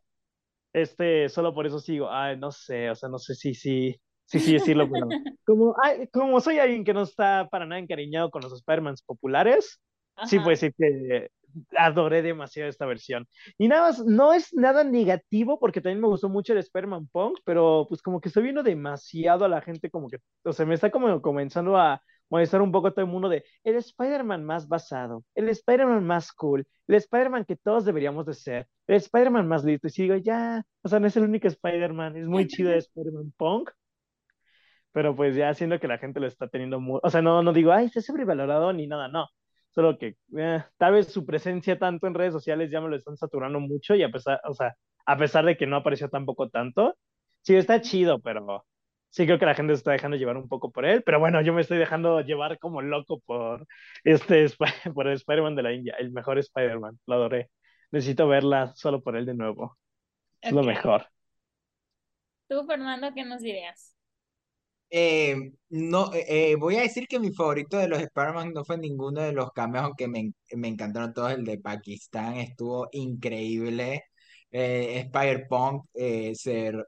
Este, 0.73 1.29
solo 1.29 1.53
por 1.53 1.67
eso 1.67 1.79
sigo, 1.79 2.09
ay, 2.11 2.37
no 2.37 2.51
sé, 2.51 2.89
o 2.89 2.95
sea, 2.95 3.07
no 3.07 3.19
sé 3.19 3.35
si, 3.35 3.53
sí, 3.53 3.95
sí, 4.25 4.39
sí 4.39 4.53
decirlo, 4.53 4.89
pero 4.89 5.07
como, 5.45 5.75
ay, 5.83 6.07
como 6.07 6.41
soy 6.41 6.57
alguien 6.57 6.83
que 6.83 6.93
no 6.93 7.03
está 7.03 7.47
para 7.49 7.65
nada 7.65 7.79
encariñado 7.79 8.31
con 8.31 8.41
los 8.41 8.53
Spider-Mans 8.53 9.03
populares, 9.03 9.79
sí 10.25 10.37
puedo 10.37 10.49
decir 10.49 10.73
que 10.75 11.29
adoré 11.77 12.21
demasiado 12.23 12.69
esta 12.69 12.85
versión. 12.85 13.27
Y 13.57 13.67
nada 13.67 13.89
más, 13.89 14.03
no 14.03 14.33
es 14.33 14.53
nada 14.53 14.83
negativo 14.83 15.59
porque 15.59 15.81
también 15.81 16.01
me 16.01 16.07
gustó 16.07 16.29
mucho 16.29 16.53
el 16.53 16.59
Spider-Man 16.59 17.07
Punk, 17.11 17.39
pero 17.45 17.85
pues 17.87 18.01
como 18.01 18.19
que 18.19 18.29
estoy 18.29 18.43
viendo 18.43 18.63
demasiado 18.63 19.45
a 19.45 19.49
la 19.49 19.61
gente 19.61 19.89
como 19.89 20.09
que, 20.09 20.17
o 20.43 20.53
sea, 20.53 20.65
me 20.65 20.73
está 20.75 20.89
como 20.89 21.21
comenzando 21.21 21.77
a 21.77 22.01
molestar 22.33 22.63
un 22.63 22.71
poco 22.71 22.91
todo 22.91 23.05
el 23.05 23.11
mundo 23.11 23.29
de 23.29 23.43
el 23.63 23.75
Spider-Man 23.75 24.43
más 24.43 24.67
basado, 24.67 25.23
el 25.35 25.49
Spider-Man 25.49 26.03
más 26.03 26.31
cool, 26.31 26.65
el 26.87 26.95
Spider-Man 26.95 27.45
que 27.45 27.55
todos 27.55 27.85
deberíamos 27.85 28.25
de 28.25 28.33
ser, 28.33 28.67
el 28.87 28.95
Spider-Man 28.95 29.47
más 29.47 29.63
listo. 29.63 29.87
Y 29.87 29.91
si 29.91 30.01
digo, 30.03 30.15
ya, 30.15 30.63
o 30.81 30.89
sea, 30.89 30.99
no 30.99 31.05
es 31.05 31.15
el 31.15 31.25
único 31.25 31.47
Spider-Man, 31.47 32.17
es 32.17 32.25
muy 32.27 32.47
chido 32.47 32.71
el 32.71 32.79
Spider-Man 32.79 33.33
Punk, 33.37 33.69
pero 34.91 35.15
pues 35.15 35.35
ya 35.35 35.53
siendo 35.53 35.79
que 35.79 35.87
la 35.87 35.99
gente 35.99 36.19
lo 36.19 36.25
está 36.25 36.47
teniendo 36.47 36.79
muy, 36.79 36.99
o 37.03 37.09
sea, 37.11 37.21
no, 37.21 37.43
no 37.43 37.53
digo, 37.53 37.71
ay, 37.71 37.85
está 37.85 38.01
sobrevalorado 38.01 38.73
ni 38.73 38.87
nada, 38.87 39.07
no, 39.09 39.27
solo 39.69 39.99
que 39.99 40.17
eh, 40.35 40.63
tal 40.77 40.93
vez 40.93 41.13
su 41.13 41.27
presencia 41.27 41.77
tanto 41.77 42.07
en 42.07 42.15
redes 42.15 42.33
sociales 42.33 42.71
ya 42.71 42.81
me 42.81 42.89
lo 42.89 42.95
están 42.95 43.15
saturando 43.15 43.59
mucho 43.59 43.93
y 43.93 44.01
a 44.01 44.09
pesar, 44.09 44.41
o 44.49 44.55
sea, 44.55 44.73
a 45.05 45.17
pesar 45.17 45.45
de 45.45 45.55
que 45.55 45.67
no 45.67 45.75
apareció 45.77 46.09
tampoco 46.09 46.49
tanto, 46.49 46.97
sí 47.41 47.55
está 47.55 47.79
chido, 47.79 48.19
pero 48.21 48.65
sí 49.13 49.25
creo 49.27 49.37
que 49.37 49.45
la 49.45 49.53
gente 49.53 49.73
se 49.73 49.77
está 49.77 49.91
dejando 49.91 50.17
llevar 50.17 50.37
un 50.37 50.49
poco 50.49 50.71
por 50.71 50.85
él, 50.85 51.03
pero 51.03 51.19
bueno, 51.19 51.39
yo 51.41 51.53
me 51.53 51.61
estoy 51.61 51.77
dejando 51.77 52.21
llevar 52.21 52.57
como 52.57 52.81
loco 52.81 53.19
por 53.19 53.67
este 54.03 54.47
por 54.95 55.07
el 55.07 55.13
Spider-Man 55.13 55.55
de 55.55 55.63
la 55.63 55.71
India, 55.73 55.95
el 55.99 56.11
mejor 56.11 56.39
Spider-Man, 56.39 56.99
lo 57.05 57.13
adoré. 57.13 57.51
Necesito 57.91 58.27
verla 58.27 58.73
solo 58.75 59.03
por 59.03 59.15
él 59.15 59.27
de 59.27 59.35
nuevo. 59.35 59.77
Es 60.41 60.51
lo 60.51 60.63
mejor. 60.63 61.05
Tú, 62.47 62.65
Fernando, 62.65 63.13
¿qué 63.13 63.23
nos 63.23 63.41
dirías? 63.41 63.95
Eh, 64.89 65.35
no, 65.69 66.11
eh, 66.13 66.51
eh, 66.51 66.55
voy 66.55 66.77
a 66.77 66.81
decir 66.81 67.07
que 67.07 67.19
mi 67.19 67.31
favorito 67.31 67.77
de 67.77 67.87
los 67.87 67.99
Spider-Man 67.99 68.51
no 68.53 68.65
fue 68.65 68.79
ninguno 68.79 69.21
de 69.21 69.31
los 69.31 69.51
cambios, 69.51 69.83
aunque 69.85 70.07
me, 70.07 70.33
me 70.55 70.67
encantaron 70.67 71.13
todos. 71.13 71.33
El 71.33 71.45
de 71.45 71.59
Pakistán 71.59 72.37
estuvo 72.37 72.89
increíble. 72.91 74.05
Eh, 74.53 74.99
Spider-Punk 75.07 75.85
ser, 76.35 76.85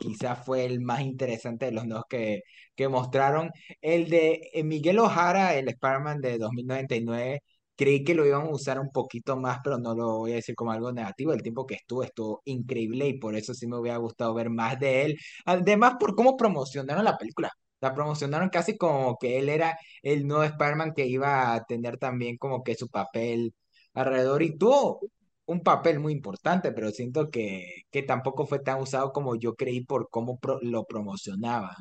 quizás 0.00 0.44
fue 0.44 0.64
el 0.64 0.80
más 0.80 1.00
interesante 1.02 1.66
de 1.66 1.72
los 1.72 1.88
dos 1.88 2.04
que, 2.08 2.42
que 2.74 2.88
mostraron. 2.88 3.50
El 3.80 4.10
de 4.10 4.50
Miguel 4.64 4.98
Ojara, 4.98 5.54
el 5.54 5.68
Spider-Man 5.68 6.20
de 6.20 6.38
2099, 6.38 7.42
creí 7.76 8.02
que 8.04 8.14
lo 8.14 8.26
iban 8.26 8.42
a 8.46 8.50
usar 8.50 8.80
un 8.80 8.90
poquito 8.90 9.36
más, 9.36 9.58
pero 9.62 9.78
no 9.78 9.94
lo 9.94 10.18
voy 10.18 10.32
a 10.32 10.34
decir 10.36 10.54
como 10.54 10.72
algo 10.72 10.92
negativo. 10.92 11.32
El 11.32 11.42
tiempo 11.42 11.66
que 11.66 11.74
estuvo 11.74 12.02
estuvo 12.02 12.42
increíble 12.46 13.06
y 13.08 13.18
por 13.18 13.36
eso 13.36 13.54
sí 13.54 13.66
me 13.66 13.78
hubiera 13.78 13.98
gustado 13.98 14.34
ver 14.34 14.50
más 14.50 14.78
de 14.80 15.04
él. 15.04 15.18
Además, 15.44 15.94
por 16.00 16.14
cómo 16.16 16.36
promocionaron 16.36 17.04
la 17.04 17.18
película. 17.18 17.52
La 17.80 17.94
promocionaron 17.94 18.48
casi 18.48 18.76
como 18.76 19.16
que 19.18 19.38
él 19.38 19.48
era 19.48 19.78
el 20.02 20.26
nuevo 20.26 20.44
Spider-Man 20.44 20.92
que 20.94 21.06
iba 21.06 21.54
a 21.54 21.64
tener 21.64 21.98
también 21.98 22.36
como 22.38 22.62
que 22.64 22.74
su 22.74 22.88
papel 22.88 23.54
alrededor 23.94 24.42
y 24.42 24.56
tuvo 24.56 25.00
un 25.46 25.62
papel 25.62 26.00
muy 26.00 26.12
importante, 26.12 26.72
pero 26.72 26.90
siento 26.90 27.30
que, 27.30 27.82
que 27.90 28.02
tampoco 28.02 28.46
fue 28.46 28.58
tan 28.60 28.80
usado 28.80 29.12
como 29.12 29.36
yo 29.36 29.54
creí 29.54 29.84
por 29.84 30.08
cómo 30.10 30.38
lo 30.62 30.84
promocionaban. 30.84 31.74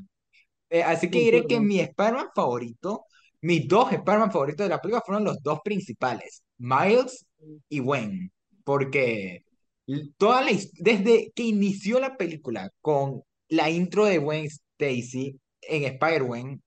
Eh, 0.70 0.84
así 0.84 1.10
que 1.10 1.20
diré 1.20 1.46
que 1.46 1.60
mi 1.60 1.80
Spider-Man 1.80 2.30
favorito 2.36 3.06
mis 3.46 3.68
dos 3.68 3.92
Spider-Man 3.92 4.32
favoritos 4.32 4.66
de 4.66 4.70
la 4.70 4.82
película 4.82 5.04
fueron 5.06 5.24
los 5.24 5.42
dos 5.44 5.60
principales, 5.64 6.44
Miles 6.58 7.28
y 7.70 7.78
Gwen, 7.78 8.32
porque 8.64 9.44
toda 10.18 10.42
la, 10.42 10.52
desde 10.80 11.32
que 11.36 11.44
inició 11.44 12.00
la 12.00 12.18
película 12.18 12.72
con 12.82 13.22
la 13.50 13.70
intro 13.70 14.06
de 14.06 14.18
Gwen 14.18 14.46
Stacy 14.46 15.40
en 15.62 15.84
Spider-Man 15.84 16.62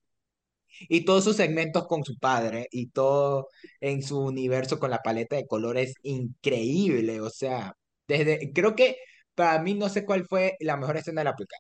y 0.81 1.05
todos 1.05 1.25
sus 1.25 1.37
segmentos 1.37 1.87
con 1.87 2.05
su 2.05 2.19
padre 2.19 2.69
y 2.71 2.89
todo 2.91 3.49
en 3.81 4.03
su 4.03 4.19
universo 4.21 4.79
con 4.79 4.91
la 4.91 4.99
paleta 5.03 5.37
de 5.37 5.47
colores 5.47 5.95
increíble, 6.03 7.21
o 7.21 7.31
sea, 7.31 7.75
desde 8.07 8.53
creo 8.53 8.75
que 8.77 8.97
para 9.35 9.61
mí 9.63 9.75
no 9.75 9.89
sé 9.89 10.05
cuál 10.05 10.27
fue 10.27 10.57
la 10.61 10.77
mejor 10.77 10.97
escena 10.97 11.21
de 11.23 11.27
la 11.27 11.35
película. 11.37 11.59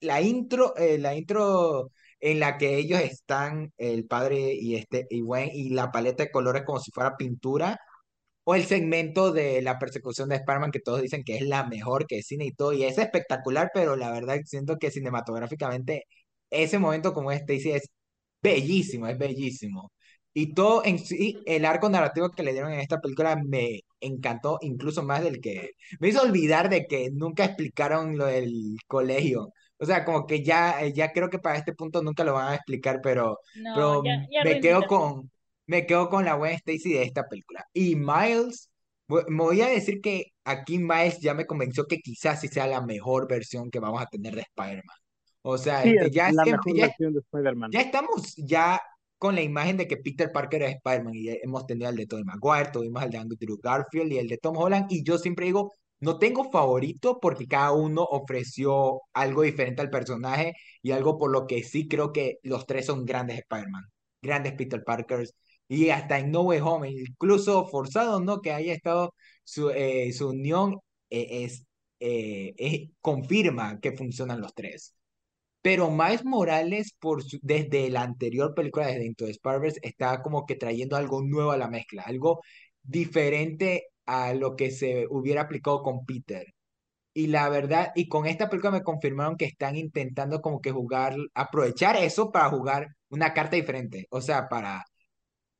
La 0.00 0.20
intro, 0.22 0.76
eh, 0.76 0.98
la 0.98 1.14
intro 1.16 1.90
en 2.20 2.40
la 2.40 2.58
que 2.58 2.76
ellos 2.76 3.00
están, 3.00 3.72
el 3.78 4.06
padre 4.06 4.54
y 4.54 4.76
este 4.76 5.06
y 5.10 5.20
Gwen, 5.22 5.50
y 5.52 5.70
la 5.70 5.90
paleta 5.92 6.24
de 6.24 6.30
colores 6.30 6.64
como 6.64 6.80
si 6.80 6.90
fuera 6.92 7.16
pintura, 7.16 7.78
o 8.44 8.54
el 8.54 8.64
segmento 8.64 9.32
de 9.32 9.62
la 9.62 9.78
persecución 9.78 10.28
de 10.28 10.36
Spider-Man 10.36 10.70
que 10.70 10.80
todos 10.80 11.02
dicen 11.02 11.24
que 11.24 11.36
es 11.36 11.42
la 11.42 11.64
mejor 11.66 12.06
que 12.06 12.18
es 12.18 12.26
cine 12.26 12.46
y 12.46 12.52
todo, 12.52 12.72
y 12.72 12.84
es 12.84 12.98
espectacular, 12.98 13.70
pero 13.74 13.96
la 13.96 14.10
verdad 14.10 14.40
siento 14.44 14.78
que 14.78 14.90
cinematográficamente 14.90 16.04
ese 16.50 16.78
momento 16.78 17.12
como 17.14 17.32
este 17.32 17.56
es 17.56 17.90
bellísimo, 18.44 19.08
es 19.08 19.18
bellísimo. 19.18 19.92
Y 20.34 20.54
todo 20.54 20.84
en 20.84 20.98
sí, 20.98 21.38
el 21.46 21.64
arco 21.64 21.88
narrativo 21.88 22.30
que 22.30 22.42
le 22.42 22.52
dieron 22.52 22.72
en 22.72 22.80
esta 22.80 23.00
película 23.00 23.36
me 23.36 23.80
encantó, 24.00 24.58
incluso 24.62 25.02
más 25.04 25.22
del 25.22 25.40
que 25.40 25.72
me 26.00 26.08
hizo 26.08 26.22
olvidar 26.22 26.68
de 26.68 26.86
que 26.86 27.10
nunca 27.12 27.44
explicaron 27.44 28.18
lo 28.18 28.26
del 28.26 28.76
colegio. 28.86 29.52
O 29.78 29.86
sea, 29.86 30.04
como 30.04 30.26
que 30.26 30.42
ya, 30.42 30.84
ya 30.88 31.12
creo 31.12 31.30
que 31.30 31.38
para 31.38 31.58
este 31.58 31.72
punto 31.74 32.02
nunca 32.02 32.24
lo 32.24 32.34
van 32.34 32.48
a 32.52 32.54
explicar, 32.56 33.00
pero, 33.02 33.38
pero 33.74 34.02
me 34.02 34.60
quedo 34.60 34.82
con, 34.86 35.30
me 35.66 35.86
quedo 35.86 36.08
con 36.08 36.24
la 36.24 36.34
buena 36.34 36.56
Stacy 36.56 36.92
de 36.94 37.02
esta 37.04 37.28
película. 37.28 37.64
Y 37.72 37.96
Miles, 37.96 38.70
me 39.08 39.36
voy 39.44 39.60
a 39.62 39.68
decir 39.68 40.00
que 40.00 40.32
aquí 40.44 40.78
Miles 40.78 41.20
ya 41.20 41.34
me 41.34 41.46
convenció 41.46 41.86
que 41.86 42.00
quizás 42.00 42.40
sí 42.40 42.48
sea 42.48 42.66
la 42.66 42.80
mejor 42.82 43.28
versión 43.28 43.70
que 43.70 43.80
vamos 43.80 44.02
a 44.02 44.06
tener 44.06 44.34
de 44.34 44.42
Spider-Man. 44.42 44.96
O 45.46 45.58
sea, 45.58 45.82
este, 45.84 46.10
ya, 46.10 46.32
la 46.32 46.44
mejor 46.44 46.74
versión 46.74 47.12
de 47.12 47.20
Spider-Man. 47.20 47.70
ya 47.70 47.80
estamos 47.82 48.34
ya 48.36 48.80
con 49.18 49.34
la 49.34 49.42
imagen 49.42 49.76
de 49.76 49.86
que 49.86 49.98
Peter 49.98 50.32
Parker 50.32 50.62
es 50.62 50.76
Spider-Man 50.76 51.14
y 51.14 51.28
hemos 51.28 51.66
tenido 51.66 51.90
el 51.90 51.96
de 51.96 52.06
Tobey 52.06 52.24
Maguire, 52.24 52.70
tuvimos 52.72 53.02
el 53.02 53.10
de 53.10 53.18
Andrew 53.18 53.58
Garfield 53.62 54.12
y 54.12 54.18
el 54.18 54.28
de 54.28 54.38
Tom 54.38 54.56
Holland 54.56 54.86
y 54.90 55.04
yo 55.04 55.18
siempre 55.18 55.44
digo, 55.46 55.72
no 56.00 56.18
tengo 56.18 56.50
favorito 56.50 57.20
porque 57.20 57.46
cada 57.46 57.72
uno 57.72 58.04
ofreció 58.04 59.02
algo 59.12 59.42
diferente 59.42 59.82
al 59.82 59.90
personaje 59.90 60.54
y 60.82 60.92
algo 60.92 61.18
por 61.18 61.30
lo 61.30 61.46
que 61.46 61.62
sí 61.62 61.88
creo 61.88 62.12
que 62.12 62.38
los 62.42 62.66
tres 62.66 62.86
son 62.86 63.04
grandes 63.04 63.38
Spider-Man, 63.38 63.84
grandes 64.22 64.54
Peter 64.54 64.82
Parkers 64.82 65.34
y 65.68 65.90
hasta 65.90 66.18
en 66.18 66.30
No 66.30 66.42
Way 66.42 66.60
Home, 66.60 66.90
incluso 66.90 67.66
forzado, 67.68 68.20
¿no? 68.20 68.40
Que 68.40 68.52
haya 68.52 68.72
estado 68.72 69.14
su, 69.44 69.70
eh, 69.70 70.10
su 70.12 70.30
unión 70.30 70.78
eh, 71.10 71.44
es, 71.44 71.66
eh, 72.00 72.90
confirma 73.00 73.78
que 73.80 73.92
funcionan 73.92 74.40
los 74.40 74.54
tres. 74.54 74.94
Pero 75.64 75.90
Miles 75.90 76.26
Morales, 76.26 76.94
por 77.00 77.24
desde 77.42 77.88
la 77.90 78.02
anterior 78.02 78.54
película, 78.54 78.86
desde 78.88 79.06
Into 79.06 79.24
the 79.24 79.30
Spider-Verse, 79.32 79.80
está 79.82 80.20
como 80.22 80.44
que 80.46 80.56
trayendo 80.56 80.94
algo 80.96 81.22
nuevo 81.22 81.52
a 81.52 81.56
la 81.56 81.68
mezcla, 81.68 82.02
algo 82.02 82.42
diferente 82.82 83.86
a 84.04 84.34
lo 84.34 84.56
que 84.56 84.70
se 84.70 85.06
hubiera 85.08 85.42
aplicado 85.42 85.82
con 85.82 86.04
Peter. 86.04 86.46
Y 87.14 87.28
la 87.28 87.48
verdad, 87.48 87.92
y 87.96 88.08
con 88.08 88.26
esta 88.26 88.50
película 88.50 88.72
me 88.72 88.82
confirmaron 88.82 89.36
que 89.36 89.46
están 89.46 89.76
intentando 89.76 90.42
como 90.42 90.60
que 90.60 90.72
jugar, 90.72 91.16
aprovechar 91.34 91.96
eso 91.96 92.32
para 92.32 92.50
jugar 92.50 92.88
una 93.08 93.32
carta 93.34 93.56
diferente. 93.56 94.06
O 94.10 94.20
sea, 94.20 94.48
para, 94.48 94.84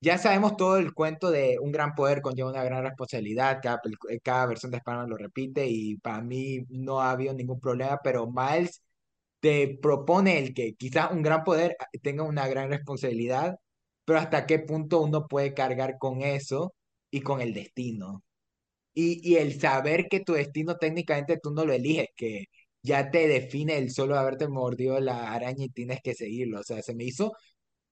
ya 0.00 0.18
sabemos 0.18 0.56
todo 0.56 0.78
el 0.78 0.94
cuento 0.94 1.30
de 1.30 1.58
un 1.60 1.72
gran 1.72 1.94
poder 1.94 2.22
conlleva 2.22 2.50
una 2.50 2.64
gran 2.64 2.84
responsabilidad, 2.84 3.60
cada, 3.62 3.80
cada 4.22 4.46
versión 4.46 4.72
de 4.72 4.78
Spider-Man 4.78 5.10
lo 5.10 5.16
repite 5.16 5.66
y 5.66 5.96
para 5.98 6.22
mí 6.22 6.66
no 6.68 7.00
ha 7.00 7.12
habido 7.12 7.34
ningún 7.34 7.60
problema, 7.60 8.00
pero 8.04 8.30
Miles 8.30 8.84
te 9.44 9.78
propone 9.83 10.38
el 10.38 10.54
que 10.54 10.74
quizás 10.74 11.12
un 11.12 11.22
gran 11.22 11.44
poder 11.44 11.76
tenga 12.02 12.22
una 12.24 12.48
gran 12.48 12.70
responsabilidad, 12.70 13.57
pero 14.07 14.18
hasta 14.18 14.46
qué 14.46 14.59
punto 14.59 15.02
uno 15.02 15.28
puede 15.28 15.52
cargar 15.54 15.98
con 15.98 16.22
eso 16.22 16.74
y 17.11 17.20
con 17.20 17.42
el 17.42 17.52
destino. 17.52 18.22
Y, 18.94 19.20
y 19.28 19.37
el 19.37 19.61
saber 19.61 20.09
que 20.09 20.20
tu 20.20 20.35
destino 20.35 20.76
técnicamente 20.78 21.38
tú 21.42 21.52
no 21.52 21.64
lo 21.66 21.72
eliges, 21.74 22.09
que 22.16 22.46
ya 22.83 23.11
te 23.11 23.28
define 23.28 23.78
el 23.78 23.90
solo 23.92 24.18
haberte 24.18 24.48
mordido 24.48 25.00
la 25.00 25.33
araña 25.33 25.64
y 25.66 25.70
tienes 25.70 26.00
que 26.02 26.14
seguirlo. 26.14 26.61
O 26.61 26.64
sea, 26.64 26.83
se 26.83 26.94
me 26.94 27.04
hizo 27.04 27.33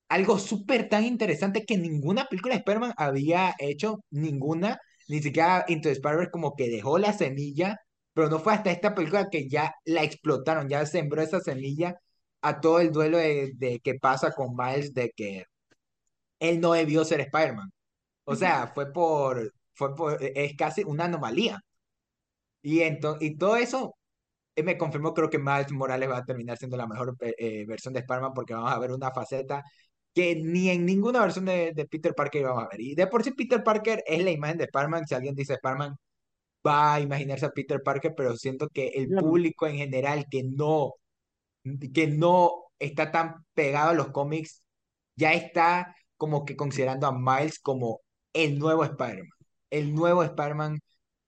algo 0.09 0.39
súper 0.39 0.89
tan 0.89 1.05
interesante 1.05 1.65
que 1.67 1.79
ninguna 1.79 2.27
película 2.27 2.55
de 2.55 2.61
Spider-Man 2.61 2.95
había 2.97 3.55
hecho, 3.59 4.05
ninguna, 4.11 4.79
ni 5.09 5.23
siquiera 5.23 5.65
Into 5.69 5.91
Spider-Man 5.91 6.31
como 6.33 6.55
que 6.57 6.71
dejó 6.71 6.99
la 6.99 7.13
semilla, 7.13 7.79
pero 8.15 8.29
no 8.29 8.39
fue 8.39 8.55
hasta 8.55 8.71
esta 8.71 8.95
película 8.95 9.29
que 9.31 9.49
ya 9.49 9.75
la 9.85 10.03
explotaron, 10.05 10.69
ya 10.69 10.85
sembró 10.87 11.23
esa 11.23 11.41
semilla 11.41 11.97
a 12.43 12.61
todo 12.61 12.81
el 12.81 12.93
duelo 12.93 13.19
de, 13.19 13.53
de 13.57 13.81
que 13.81 13.95
pasa 13.97 14.33
con 14.33 14.57
Miles 14.57 14.95
de 14.95 15.11
que 15.17 15.45
él 16.41 16.61
no 16.61 16.73
debió 16.73 17.05
ser 17.05 17.21
Spider-Man 17.21 17.71
O 18.25 18.37
sea, 18.37 18.69
fue 18.75 18.93
por, 18.93 19.53
fue 19.75 19.95
por, 19.97 20.23
e, 20.23 20.33
es 20.37 20.57
casi 20.57 20.85
una 20.85 21.07
anomalía. 21.07 21.61
Y, 22.63 22.81
entonces, 22.83 23.29
y 23.31 23.37
todo 23.37 23.57
eso 23.57 23.97
eh, 24.57 24.63
me 24.63 24.79
confirmó, 24.79 25.15
creo 25.15 25.31
que 25.31 25.39
Miles 25.39 25.73
Morales 25.73 26.11
va 26.11 26.19
a 26.19 26.25
terminar 26.25 26.59
siendo 26.59 26.77
la 26.77 26.87
mejor 26.87 27.17
eh, 27.21 27.65
versión 27.67 27.95
de 27.95 28.01
Spider-Man 28.01 28.35
porque 28.35 28.55
vamos 28.55 28.73
a 28.73 28.79
ver 28.79 28.93
una 28.93 29.13
faceta 29.13 29.65
que 30.15 30.37
ni 30.37 30.71
en 30.71 30.87
ninguna 30.87 31.21
versión 31.23 31.47
de, 31.47 31.73
de, 31.75 31.87
Peter 31.87 32.15
Parker 32.15 32.45
vamos 32.45 32.65
a 32.65 32.69
ver. 32.69 32.81
Y 32.81 32.95
de 32.95 33.07
por 33.09 33.25
sí 33.25 33.33
Peter 33.33 33.63
Parker 33.65 34.03
es 34.07 34.25
la 34.25 34.31
imagen 34.31 34.59
de 34.59 34.65
Spider-Man. 34.65 35.07
Si 35.07 35.15
alguien 35.15 35.35
dice 35.35 35.55
Spider-Man, 35.55 35.97
va 36.67 36.95
a 36.95 37.01
imaginarse 37.01 37.47
a 37.47 37.51
Peter 37.51 37.83
Parker, 37.83 38.15
pero 38.17 38.37
siento 38.37 38.69
que 38.69 38.89
el 38.89 39.09
público 39.09 39.67
en 39.67 39.77
general 39.77 40.27
que 40.31 40.45
no, 40.45 40.95
que 41.95 42.07
no 42.09 42.53
está 42.79 43.11
tan 43.13 43.45
pegado 43.55 43.91
a 43.91 43.95
los 43.95 44.11
cómics, 44.11 44.63
ya 45.17 45.33
está 45.35 45.95
como 46.17 46.45
que 46.45 46.57
considerando 46.57 47.07
a 47.07 47.13
Miles 47.19 47.59
como 47.61 48.01
el 48.33 48.59
nuevo 48.59 48.85
Spider-Man. 48.85 49.29
El 49.71 49.95
nuevo 49.95 50.23
Spider-Man 50.23 50.81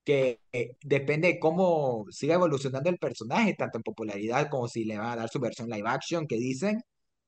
que 0.04 0.40
eh, 0.52 0.76
depende 0.82 1.28
de 1.28 1.38
cómo 1.40 2.06
siga 2.10 2.34
evolucionando 2.34 2.90
el 2.90 2.98
personaje, 2.98 3.54
tanto 3.54 3.78
en 3.78 3.82
popularidad 3.82 4.48
como 4.50 4.68
si 4.68 4.84
le 4.84 4.98
va 4.98 5.12
a 5.12 5.16
dar 5.16 5.28
su 5.30 5.40
versión 5.40 5.68
live 5.70 5.88
action, 5.88 6.26
que 6.26 6.36
dicen, 6.36 6.82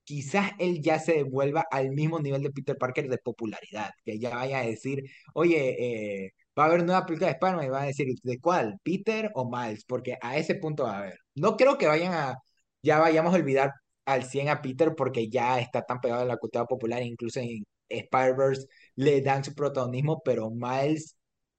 quizás 0.05 0.53
él 0.59 0.83
ya 0.83 0.99
se 1.01 1.15
devuelva 1.15 1.65
al 1.71 1.91
mismo 1.93 2.21
nivel 2.21 2.43
de 2.43 2.51
Peter 2.51 2.77
Parker 2.77 3.09
de 3.09 3.19
popularidad, 3.19 3.91
que 4.05 4.19
ya 4.19 4.31
vaya 4.37 4.61
a 4.61 4.67
decir, 4.67 5.03
oye, 5.35 6.27
eh, 6.27 6.33
va 6.59 6.65
a 6.65 6.67
haber 6.67 6.83
una 6.83 7.05
película 7.07 7.29
de 7.29 7.33
Spider-Man 7.35 7.67
y 7.67 7.69
va 7.69 7.83
a 7.83 7.87
decir, 7.87 8.07
¿de 8.23 8.41
cuál? 8.41 8.79
¿Peter 8.83 9.31
o 9.35 9.49
Miles? 9.51 9.85
Porque 9.85 10.17
a 10.21 10.37
ese 10.39 10.55
punto 10.57 10.85
va 10.85 10.97
a 10.97 10.99
haber. 10.99 11.19
No 11.35 11.57
creo 11.57 11.79
que 11.79 11.87
vayan 11.87 12.13
a, 12.15 12.37
ya 12.83 12.99
vayamos 12.99 13.35
a 13.35 13.37
olvidar 13.39 13.73
al 14.05 14.25
100 14.25 14.49
a 14.49 14.63
Peter 14.63 14.95
porque 14.97 15.29
ya 15.29 15.61
está 15.61 15.83
tan 15.83 16.01
pegado 16.01 16.23
a 16.23 16.25
la 16.25 16.37
cultura 16.39 16.65
popular, 16.67 17.03
incluso 17.03 17.41
en 17.41 17.65
Spider-Verse 17.89 18.67
le 18.97 19.21
dan 19.23 19.45
su 19.45 19.55
protagonismo, 19.55 20.23
pero 20.25 20.51
Miles 20.51 21.17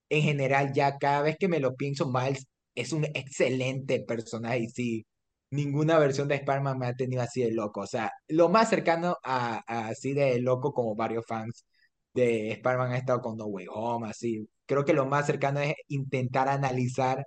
en 0.10 0.21
general 0.23 0.73
ya 0.73 0.97
cada 0.97 1.21
vez 1.21 1.38
que 1.38 1.47
me 1.47 1.60
lo 1.60 1.75
pienso, 1.75 2.12
Miles 2.12 2.47
es 2.75 2.93
un 2.93 3.05
excelente 3.05 3.99
personaje 4.01 4.60
y 4.60 4.69
sí, 4.69 5.05
ninguna 5.49 5.97
versión 5.99 6.27
de 6.27 6.36
Spider-Man 6.36 6.77
me 6.79 6.88
ha 6.88 6.93
tenido 6.95 7.21
así 7.21 7.41
de 7.41 7.51
loco. 7.51 7.81
O 7.81 7.88
sea, 7.88 8.12
lo 8.27 8.49
más 8.49 8.69
cercano 8.69 9.17
a, 9.23 9.57
así 9.67 10.13
de 10.13 10.39
loco 10.41 10.73
como 10.73 10.95
varios 10.95 11.25
fans 11.25 11.65
de 12.13 12.51
Spider-Man 12.51 12.91
ha 12.93 12.97
estado 12.97 13.21
con 13.21 13.38
No 13.38 13.45
Way 13.47 13.67
Home, 13.69 14.10
así. 14.10 14.47
Creo 14.67 14.86
que 14.86 14.93
lo 14.93 15.06
más 15.08 15.25
cercano 15.27 15.60
es 15.62 15.75
intentar 15.89 16.49
analizar 16.49 17.25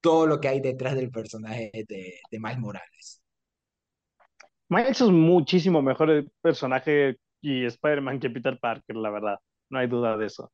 todo 0.00 0.26
lo 0.26 0.40
que 0.40 0.48
hay 0.48 0.60
detrás 0.60 0.96
del 0.96 1.10
personaje 1.10 1.70
de, 1.88 2.20
de 2.30 2.40
Miles 2.40 2.58
Morales. 2.58 3.22
Miles 4.70 5.00
es 5.00 5.08
muchísimo 5.08 5.82
mejor 5.82 6.26
personaje 6.40 7.16
y 7.40 7.64
Spider-Man 7.66 8.20
que 8.20 8.30
Peter 8.30 8.58
Parker, 8.58 8.96
la 8.96 9.10
verdad. 9.10 9.38
No 9.70 9.78
hay 9.78 9.86
duda 9.86 10.16
de 10.16 10.26
eso. 10.26 10.50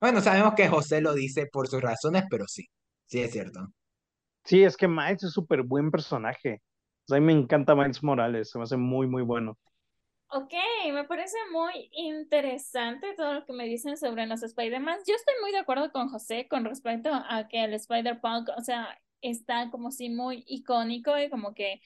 Bueno, 0.00 0.20
sabemos 0.20 0.54
que 0.54 0.68
José 0.68 1.00
lo 1.00 1.14
dice 1.14 1.46
por 1.46 1.68
sus 1.68 1.80
razones, 1.82 2.24
pero 2.30 2.46
sí, 2.48 2.66
sí 3.06 3.20
es 3.20 3.32
cierto. 3.32 3.68
Sí, 4.44 4.62
es 4.64 4.76
que 4.76 4.88
Miles 4.88 5.22
es 5.24 5.32
súper 5.32 5.62
buen 5.62 5.90
personaje. 5.90 6.60
a 7.10 7.14
mí 7.14 7.20
me 7.20 7.32
encanta 7.32 7.74
Miles 7.74 8.02
Morales, 8.02 8.50
se 8.50 8.58
me 8.58 8.64
hace 8.64 8.76
muy, 8.76 9.06
muy 9.06 9.22
bueno. 9.22 9.58
Ok, 10.32 10.52
me 10.92 11.04
parece 11.04 11.36
muy 11.52 11.90
interesante 11.92 13.14
todo 13.16 13.34
lo 13.34 13.44
que 13.44 13.52
me 13.52 13.64
dicen 13.64 13.96
sobre 13.96 14.26
los 14.26 14.42
Spider-Man. 14.44 15.00
Yo 15.06 15.14
estoy 15.16 15.34
muy 15.42 15.50
de 15.50 15.58
acuerdo 15.58 15.90
con 15.90 16.08
José 16.08 16.46
con 16.48 16.64
respecto 16.64 17.10
a 17.12 17.48
que 17.48 17.64
el 17.64 17.74
Spider-Punk, 17.74 18.50
o 18.56 18.62
sea, 18.62 18.96
está 19.22 19.70
como 19.70 19.90
si 19.90 20.08
muy 20.08 20.44
icónico 20.46 21.18
y 21.18 21.30
como 21.30 21.52
que 21.52 21.80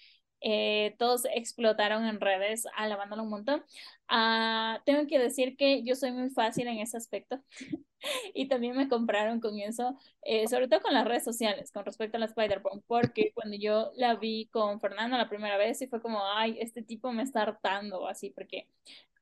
eh, 0.47 0.95
todos 0.99 1.25
explotaron 1.35 2.05
en 2.05 2.21
redes 2.21 2.67
alabándolo 2.77 3.23
un 3.23 3.31
montón. 3.31 3.65
Ah, 4.09 4.83
tengo 4.85 5.07
que 5.07 5.19
decir 5.19 5.57
que 5.57 5.83
yo 5.85 5.95
soy 5.95 6.13
muy 6.13 6.29
fácil 6.29 6.69
en 6.69 6.81
ese 6.81 6.99
aspecto 6.99 7.43
y 8.35 8.47
también 8.49 8.77
me 8.77 8.89
compraron 8.89 9.41
con 9.41 9.59
eso, 9.59 9.97
eh, 10.23 10.47
sobre 10.49 10.69
todo 10.69 10.83
con 10.83 10.93
las 10.93 11.07
redes 11.07 11.25
sociales, 11.25 11.73
con 11.73 11.87
respecto 11.87 12.19
a 12.19 12.21
la 12.21 12.27
Spider-Man, 12.27 12.83
porque 12.87 13.33
cuando 13.35 13.57
yo 13.57 13.91
la 13.97 14.17
vi 14.17 14.47
con 14.53 14.81
Fernando 14.81 15.17
la 15.17 15.31
primera 15.31 15.57
vez 15.57 15.81
y 15.81 15.87
fue 15.87 16.03
como, 16.03 16.21
ay, 16.27 16.59
este 16.61 16.83
tipo 16.83 17.11
me 17.11 17.23
está 17.23 17.43
hartando, 17.43 18.07
así, 18.07 18.29
porque 18.29 18.69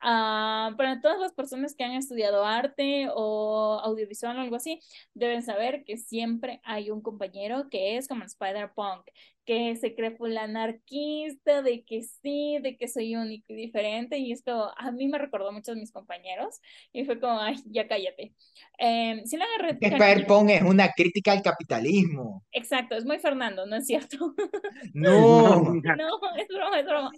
Uh, 0.03 0.75
para 0.75 0.99
todas 1.01 1.17
las 1.17 1.31
personas 1.31 1.75
que 1.75 1.85
han 1.85 1.93
estudiado 1.93 2.43
arte 2.43 3.07
o 3.15 3.79
audiovisual 3.81 4.37
o 4.37 4.41
algo 4.41 4.57
así, 4.57 4.81
deben 5.13 5.41
saber 5.41 5.85
que 5.85 5.95
siempre 5.95 6.59
hay 6.65 6.91
un 6.91 7.01
compañero 7.01 7.69
que 7.69 7.95
es 7.95 8.09
como 8.09 8.25
Spider-Punk, 8.25 9.05
que 9.45 9.77
se 9.77 9.95
cree 9.95 10.11
full 10.11 10.35
anarquista, 10.35 11.61
de 11.61 11.85
que 11.85 12.03
sí, 12.03 12.57
de 12.61 12.75
que 12.75 12.89
soy 12.89 13.15
único 13.15 13.53
y 13.53 13.55
diferente, 13.55 14.17
y 14.17 14.33
esto 14.33 14.71
a 14.77 14.91
mí 14.91 15.07
me 15.07 15.17
recordó 15.17 15.53
mucho 15.53 15.71
a 15.71 15.75
mis 15.75 15.93
compañeros, 15.93 16.59
y 16.91 17.05
fue 17.05 17.19
como, 17.21 17.39
ay, 17.39 17.55
ya 17.67 17.87
cállate. 17.87 18.33
Eh, 18.79 19.21
si 19.25 19.37
la 19.37 19.45
Spider-Punk 19.79 20.49
es 20.49 20.63
una 20.63 20.89
crítica 20.89 21.31
al 21.31 21.41
capitalismo. 21.41 22.43
Exacto, 22.51 22.95
es 22.95 23.05
muy 23.05 23.19
Fernando, 23.19 23.65
¿no 23.65 23.77
es 23.77 23.85
cierto? 23.85 24.33
No, 24.93 25.61
no, 25.97 26.19
es 26.37 26.47
broma, 26.49 26.79
es 26.79 26.85
broma. 26.85 27.11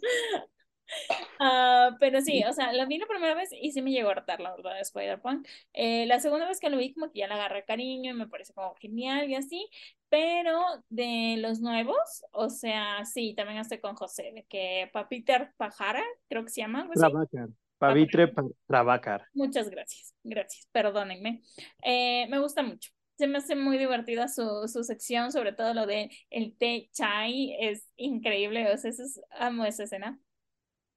Uh, 1.39 1.95
pero 1.99 2.21
sí, 2.21 2.43
o 2.47 2.53
sea, 2.53 2.71
la 2.71 2.85
vi 2.85 2.97
la 2.97 3.07
primera 3.07 3.35
vez 3.35 3.49
y 3.51 3.71
sí 3.71 3.81
me 3.81 3.91
llegó 3.91 4.09
a 4.09 4.13
hartar, 4.13 4.39
la 4.39 4.55
verdad, 4.55 4.75
de 4.75 4.81
Spider-Punk. 4.81 5.47
Eh, 5.73 6.05
la 6.05 6.19
segunda 6.19 6.47
vez 6.47 6.59
que 6.59 6.69
lo 6.69 6.77
vi, 6.77 6.93
como 6.93 7.11
que 7.11 7.19
ya 7.19 7.27
le 7.27 7.33
agarré 7.33 7.65
cariño 7.65 8.11
y 8.11 8.13
me 8.13 8.27
parece 8.27 8.53
como 8.53 8.75
genial 8.75 9.29
y 9.29 9.35
así. 9.35 9.69
Pero 10.09 10.61
de 10.89 11.35
los 11.39 11.59
nuevos, 11.59 12.25
o 12.31 12.49
sea, 12.49 13.03
sí, 13.05 13.33
también 13.35 13.59
estoy 13.59 13.79
con 13.79 13.95
José, 13.95 14.31
de 14.33 14.45
que 14.45 14.89
Papiter 14.93 15.51
Pajara, 15.57 16.03
creo 16.29 16.43
que 16.43 16.51
se 16.51 16.61
llama. 16.61 16.89
Trabacar. 16.93 17.49
Pavitre 17.77 18.31
Trabacar. 18.67 19.25
Muchas 19.33 19.69
gracias, 19.69 20.15
gracias, 20.23 20.69
perdónenme. 20.71 21.41
Eh, 21.83 22.27
me 22.29 22.39
gusta 22.39 22.63
mucho 22.63 22.91
se 23.17 23.27
me 23.27 23.37
hace 23.37 23.55
muy 23.55 23.77
divertida 23.77 24.27
su, 24.27 24.67
su, 24.67 24.83
sección, 24.83 25.31
sobre 25.31 25.53
todo 25.53 25.73
lo 25.73 25.85
de 25.85 26.09
el 26.29 26.55
té 26.57 26.89
chai, 26.91 27.55
es 27.59 27.87
increíble, 27.95 28.69
o 28.73 28.77
sea, 28.77 28.91
amo 29.39 29.65
esa 29.65 29.83
escena. 29.83 30.19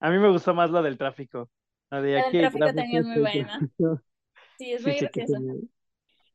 A 0.00 0.10
mí 0.10 0.18
me 0.18 0.30
gustó 0.30 0.54
más 0.54 0.70
lo 0.70 0.82
del 0.82 0.98
tráfico. 0.98 1.50
La 1.90 2.00
de 2.00 2.20
aquí, 2.20 2.38
tráfico, 2.38 2.66
también 2.66 2.96
es 2.96 3.04
muy 3.06 3.20
buena. 3.20 3.60
Sí, 4.58 4.72
es 4.72 4.82
muy 4.82 4.96
gracioso. 4.96 5.34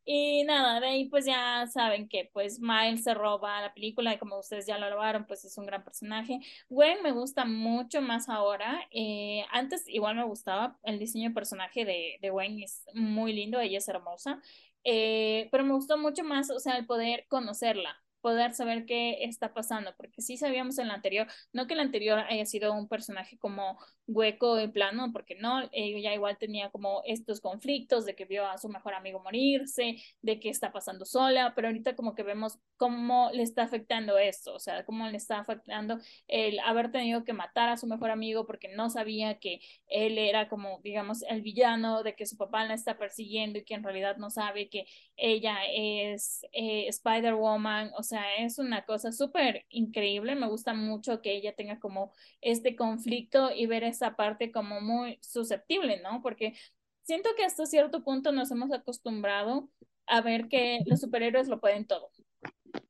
Y 0.05 0.43
nada, 0.43 0.81
de 0.81 0.87
ahí 0.87 1.05
pues 1.09 1.25
ya 1.25 1.65
saben 1.67 2.09
que 2.09 2.29
pues 2.33 2.59
Miles 2.59 3.03
se 3.03 3.13
roba 3.13 3.61
la 3.61 3.73
película 3.73 4.13
y 4.13 4.17
como 4.17 4.37
ustedes 4.37 4.65
ya 4.65 4.77
lo 4.77 4.89
lograron, 4.89 5.25
pues 5.25 5.45
es 5.45 5.57
un 5.57 5.65
gran 5.65 5.83
personaje. 5.83 6.39
Gwen 6.69 7.01
me 7.03 7.11
gusta 7.11 7.45
mucho 7.45 8.01
más 8.01 8.27
ahora. 8.27 8.81
Eh, 8.91 9.45
antes 9.51 9.83
igual 9.87 10.15
me 10.15 10.25
gustaba 10.25 10.77
el 10.83 10.99
diseño 10.99 11.29
de 11.29 11.35
personaje 11.35 11.85
de, 11.85 12.17
de 12.21 12.29
Gwen, 12.29 12.61
es 12.61 12.85
muy 12.93 13.33
lindo, 13.33 13.59
ella 13.59 13.77
es 13.77 13.87
hermosa. 13.87 14.41
Eh, 14.83 15.47
pero 15.51 15.63
me 15.63 15.73
gustó 15.73 15.97
mucho 15.97 16.23
más, 16.25 16.49
o 16.49 16.59
sea, 16.59 16.77
el 16.77 16.85
poder 16.85 17.25
conocerla 17.29 18.02
poder 18.23 18.53
saber 18.53 18.85
qué 18.85 19.25
está 19.25 19.53
pasando, 19.53 19.93
porque 19.97 20.21
sí 20.21 20.37
sabíamos 20.37 20.79
en 20.79 20.87
la 20.87 20.93
anterior, 20.93 21.27
no 21.51 21.67
que 21.67 21.73
el 21.73 21.81
anterior 21.81 22.19
haya 22.19 22.45
sido 22.45 22.73
un 22.73 22.87
personaje 22.87 23.37
como 23.37 23.77
hueco 24.07 24.61
y 24.61 24.69
plano, 24.69 25.11
porque 25.11 25.35
no, 25.35 25.61
ella 25.73 26.13
igual 26.13 26.37
tenía 26.37 26.69
como 26.71 27.01
estos 27.05 27.41
conflictos 27.41 28.05
de 28.05 28.15
que 28.15 28.23
vio 28.23 28.45
a 28.45 28.57
su 28.57 28.69
mejor 28.69 28.93
amigo 28.93 29.19
morirse, 29.19 29.97
de 30.21 30.39
que 30.39 30.49
está 30.49 30.71
pasando 30.71 31.03
sola, 31.03 31.53
pero 31.53 31.67
ahorita 31.67 31.97
como 31.97 32.15
que 32.15 32.23
vemos 32.23 32.59
cómo 32.77 33.29
le 33.33 33.43
está 33.43 33.63
afectando 33.63 34.17
esto, 34.17 34.53
o 34.55 34.59
sea, 34.59 34.85
cómo 34.85 35.05
le 35.09 35.17
está 35.17 35.39
afectando 35.39 35.99
el 36.29 36.59
haber 36.59 36.91
tenido 36.91 37.25
que 37.25 37.33
matar 37.33 37.67
a 37.67 37.77
su 37.77 37.87
mejor 37.87 38.09
amigo 38.09 38.45
porque 38.45 38.69
no 38.69 38.89
sabía 38.89 39.37
que 39.39 39.59
él 39.87 40.17
era 40.17 40.47
como, 40.47 40.79
digamos, 40.81 41.23
el 41.23 41.41
villano, 41.41 42.03
de 42.03 42.15
que 42.15 42.25
su 42.25 42.37
papá 42.37 42.63
la 42.63 42.73
está 42.73 42.97
persiguiendo 42.97 43.59
y 43.59 43.65
que 43.65 43.73
en 43.73 43.83
realidad 43.83 44.15
no 44.15 44.29
sabe 44.29 44.69
que 44.69 44.85
ella 45.17 45.57
es 45.71 46.45
eh, 46.51 46.87
Spider-Woman, 46.87 47.91
o 47.97 48.03
sea, 48.03 48.23
es 48.37 48.59
una 48.59 48.85
cosa 48.85 49.11
súper 49.11 49.65
increíble. 49.69 50.35
Me 50.35 50.47
gusta 50.47 50.73
mucho 50.73 51.21
que 51.21 51.35
ella 51.35 51.55
tenga 51.55 51.79
como 51.79 52.11
este 52.41 52.75
conflicto 52.75 53.51
y 53.55 53.65
ver 53.67 53.83
esa 53.83 54.15
parte 54.15 54.51
como 54.51 54.81
muy 54.81 55.19
susceptible, 55.21 56.01
¿no? 56.01 56.21
Porque 56.21 56.53
siento 57.03 57.29
que 57.37 57.45
hasta 57.45 57.65
cierto 57.65 58.03
punto 58.03 58.31
nos 58.31 58.51
hemos 58.51 58.71
acostumbrado 58.71 59.69
a 60.07 60.21
ver 60.21 60.49
que 60.49 60.79
los 60.85 61.01
superhéroes 61.01 61.47
lo 61.47 61.59
pueden 61.59 61.85
todo 61.87 62.11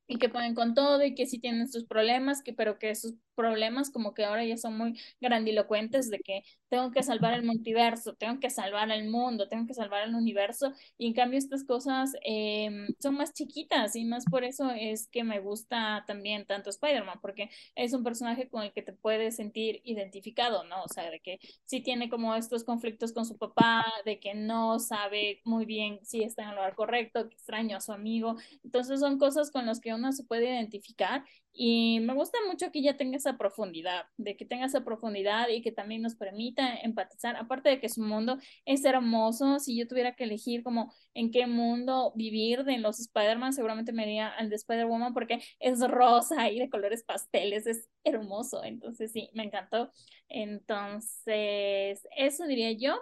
y 0.06 0.16
que 0.18 0.28
pueden 0.28 0.54
con 0.54 0.74
todo 0.74 1.02
y 1.04 1.14
que 1.14 1.26
sí 1.26 1.38
tienen 1.38 1.68
sus 1.68 1.84
problemas, 1.84 2.42
que, 2.42 2.52
pero 2.52 2.78
que 2.78 2.94
sus 2.94 3.14
problemas 3.34 3.90
como 3.90 4.14
que 4.14 4.24
ahora 4.24 4.44
ya 4.44 4.56
son 4.56 4.76
muy 4.76 5.00
grandilocuentes 5.20 6.10
de 6.10 6.20
que 6.20 6.42
tengo 6.68 6.90
que 6.90 7.02
salvar 7.02 7.34
el 7.34 7.44
multiverso, 7.44 8.14
tengo 8.14 8.40
que 8.40 8.50
salvar 8.50 8.90
el 8.90 9.08
mundo, 9.08 9.48
tengo 9.48 9.66
que 9.66 9.74
salvar 9.74 10.06
el 10.06 10.14
universo 10.14 10.72
y 10.98 11.06
en 11.06 11.14
cambio 11.14 11.38
estas 11.38 11.64
cosas 11.64 12.12
em, 12.22 12.86
son 13.00 13.16
más 13.16 13.32
chiquitas 13.32 13.96
y 13.96 14.04
más 14.04 14.24
por 14.24 14.44
eso 14.44 14.70
es 14.70 15.08
que 15.08 15.24
me 15.24 15.40
gusta 15.40 16.04
también 16.06 16.46
tanto 16.46 16.70
Spider-Man 16.70 17.20
porque 17.20 17.50
es 17.74 17.92
un 17.92 18.04
personaje 18.04 18.48
con 18.48 18.62
el 18.62 18.72
que 18.72 18.82
te 18.82 18.92
puedes 18.92 19.36
sentir 19.36 19.80
identificado, 19.84 20.64
¿no? 20.64 20.82
O 20.84 20.88
sea, 20.88 21.10
de 21.10 21.20
que 21.20 21.38
sí 21.64 21.80
tiene 21.80 22.08
como 22.08 22.34
estos 22.34 22.64
conflictos 22.64 23.12
con 23.12 23.26
su 23.26 23.36
papá, 23.38 23.84
de 24.04 24.20
que 24.20 24.34
no 24.34 24.78
sabe 24.78 25.40
muy 25.44 25.64
bien 25.64 25.98
si 26.02 26.22
está 26.22 26.42
en 26.44 26.50
el 26.50 26.54
lugar 26.56 26.74
correcto, 26.74 27.28
que 27.28 27.34
extraño 27.34 27.76
a 27.76 27.80
su 27.80 27.92
amigo, 27.92 28.36
entonces 28.62 29.00
son 29.00 29.18
cosas 29.18 29.50
con 29.50 29.66
las 29.66 29.80
que 29.80 29.93
uno 29.94 30.12
se 30.12 30.24
puede 30.24 30.46
identificar 30.46 31.24
Y 31.56 32.00
me 32.00 32.14
gusta 32.14 32.38
mucho 32.48 32.72
que 32.72 32.82
ya 32.82 32.96
tenga 32.96 33.16
esa 33.16 33.38
profundidad, 33.38 34.06
de 34.16 34.36
que 34.36 34.44
tenga 34.44 34.66
esa 34.66 34.84
profundidad 34.84 35.48
y 35.48 35.62
que 35.62 35.70
también 35.70 36.02
nos 36.02 36.16
permita 36.16 36.76
empatizar. 36.78 37.36
Aparte 37.36 37.68
de 37.68 37.80
que 37.80 37.88
su 37.88 38.02
mundo 38.02 38.38
es 38.64 38.84
hermoso, 38.84 39.60
si 39.60 39.76
yo 39.78 39.86
tuviera 39.86 40.16
que 40.16 40.24
elegir 40.24 40.64
como 40.64 40.92
en 41.14 41.30
qué 41.30 41.46
mundo 41.46 42.12
vivir 42.16 42.64
de 42.64 42.78
los 42.78 42.98
Spider-Man, 43.00 43.52
seguramente 43.52 43.92
me 43.92 44.02
iría 44.04 44.28
al 44.30 44.50
de 44.50 44.56
Spider-Woman 44.56 45.14
porque 45.14 45.42
es 45.60 45.80
rosa 45.88 46.50
y 46.50 46.58
de 46.58 46.70
colores 46.70 47.04
pasteles, 47.04 47.66
es 47.66 47.88
hermoso. 48.02 48.64
Entonces 48.64 49.12
sí, 49.12 49.30
me 49.34 49.44
encantó. 49.44 49.92
Entonces, 50.28 52.06
eso 52.16 52.46
diría 52.46 52.72
yo. 52.72 53.00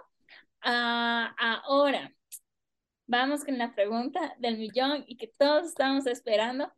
Ah, 0.61 1.35
ahora, 1.65 2.13
vamos 3.07 3.43
con 3.45 3.57
la 3.57 3.73
pregunta 3.75 4.35
del 4.39 4.57
millón 4.57 5.03
y 5.07 5.17
que 5.17 5.27
todos 5.27 5.67
estamos 5.67 6.05
esperando 6.07 6.71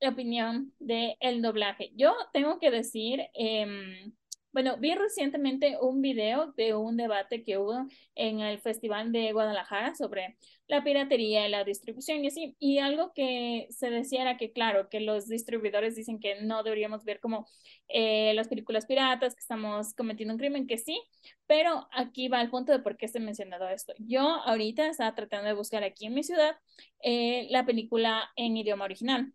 la 0.00 0.08
opinión 0.08 0.72
del 0.78 1.16
el 1.20 1.42
doblaje. 1.42 1.92
Yo 1.96 2.14
tengo 2.32 2.58
que 2.58 2.70
decir, 2.70 3.20
em, 3.34 4.12
bueno, 4.56 4.78
vi 4.78 4.94
recientemente 4.94 5.76
un 5.82 6.00
video 6.00 6.54
de 6.56 6.74
un 6.74 6.96
debate 6.96 7.44
que 7.44 7.58
hubo 7.58 7.86
en 8.14 8.40
el 8.40 8.58
Festival 8.58 9.12
de 9.12 9.34
Guadalajara 9.34 9.94
sobre 9.94 10.38
la 10.66 10.82
piratería 10.82 11.46
y 11.46 11.50
la 11.50 11.62
distribución 11.62 12.24
y 12.24 12.28
así. 12.28 12.56
Y 12.58 12.78
algo 12.78 13.12
que 13.12 13.66
se 13.68 13.90
decía 13.90 14.22
era 14.22 14.38
que, 14.38 14.52
claro, 14.52 14.88
que 14.88 15.00
los 15.00 15.28
distribuidores 15.28 15.94
dicen 15.94 16.18
que 16.18 16.40
no 16.40 16.62
deberíamos 16.62 17.04
ver 17.04 17.20
como 17.20 17.46
eh, 17.88 18.32
las 18.32 18.48
películas 18.48 18.86
piratas, 18.86 19.34
que 19.34 19.40
estamos 19.40 19.92
cometiendo 19.92 20.32
un 20.32 20.38
crimen, 20.38 20.66
que 20.66 20.78
sí, 20.78 21.02
pero 21.46 21.86
aquí 21.92 22.28
va 22.28 22.40
el 22.40 22.48
punto 22.48 22.72
de 22.72 22.78
por 22.78 22.96
qué 22.96 23.04
estoy 23.04 23.20
mencionando 23.20 23.68
esto. 23.68 23.92
Yo 23.98 24.22
ahorita 24.22 24.86
estaba 24.86 25.14
tratando 25.14 25.48
de 25.48 25.54
buscar 25.54 25.84
aquí 25.84 26.06
en 26.06 26.14
mi 26.14 26.22
ciudad 26.22 26.56
eh, 27.02 27.46
la 27.50 27.66
película 27.66 28.30
en 28.36 28.56
idioma 28.56 28.86
original 28.86 29.34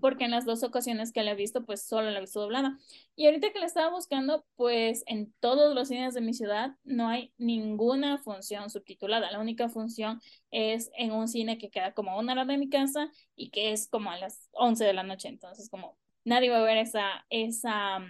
porque 0.00 0.24
en 0.24 0.30
las 0.30 0.44
dos 0.44 0.62
ocasiones 0.62 1.12
que 1.12 1.22
la 1.22 1.32
he 1.32 1.34
visto, 1.34 1.64
pues 1.64 1.82
solo 1.82 2.10
la 2.10 2.18
he 2.18 2.20
visto 2.20 2.40
doblada. 2.40 2.78
Y 3.16 3.26
ahorita 3.26 3.52
que 3.52 3.58
la 3.58 3.66
estaba 3.66 3.90
buscando, 3.90 4.44
pues 4.56 5.02
en 5.06 5.32
todos 5.40 5.74
los 5.74 5.88
cines 5.88 6.14
de 6.14 6.20
mi 6.20 6.34
ciudad 6.34 6.76
no 6.84 7.08
hay 7.08 7.32
ninguna 7.38 8.18
función 8.18 8.70
subtitulada. 8.70 9.30
La 9.30 9.40
única 9.40 9.68
función 9.68 10.20
es 10.50 10.90
en 10.96 11.12
un 11.12 11.28
cine 11.28 11.58
que 11.58 11.70
queda 11.70 11.92
como 11.92 12.12
a 12.12 12.18
una 12.18 12.32
hora 12.32 12.44
de 12.44 12.58
mi 12.58 12.68
casa 12.68 13.10
y 13.34 13.50
que 13.50 13.72
es 13.72 13.88
como 13.88 14.10
a 14.10 14.18
las 14.18 14.48
11 14.52 14.84
de 14.84 14.92
la 14.92 15.02
noche. 15.02 15.28
Entonces, 15.28 15.68
como 15.70 15.98
nadie 16.24 16.50
va 16.50 16.58
a 16.58 16.62
ver 16.62 16.78
esa, 16.78 17.26
esa, 17.30 18.00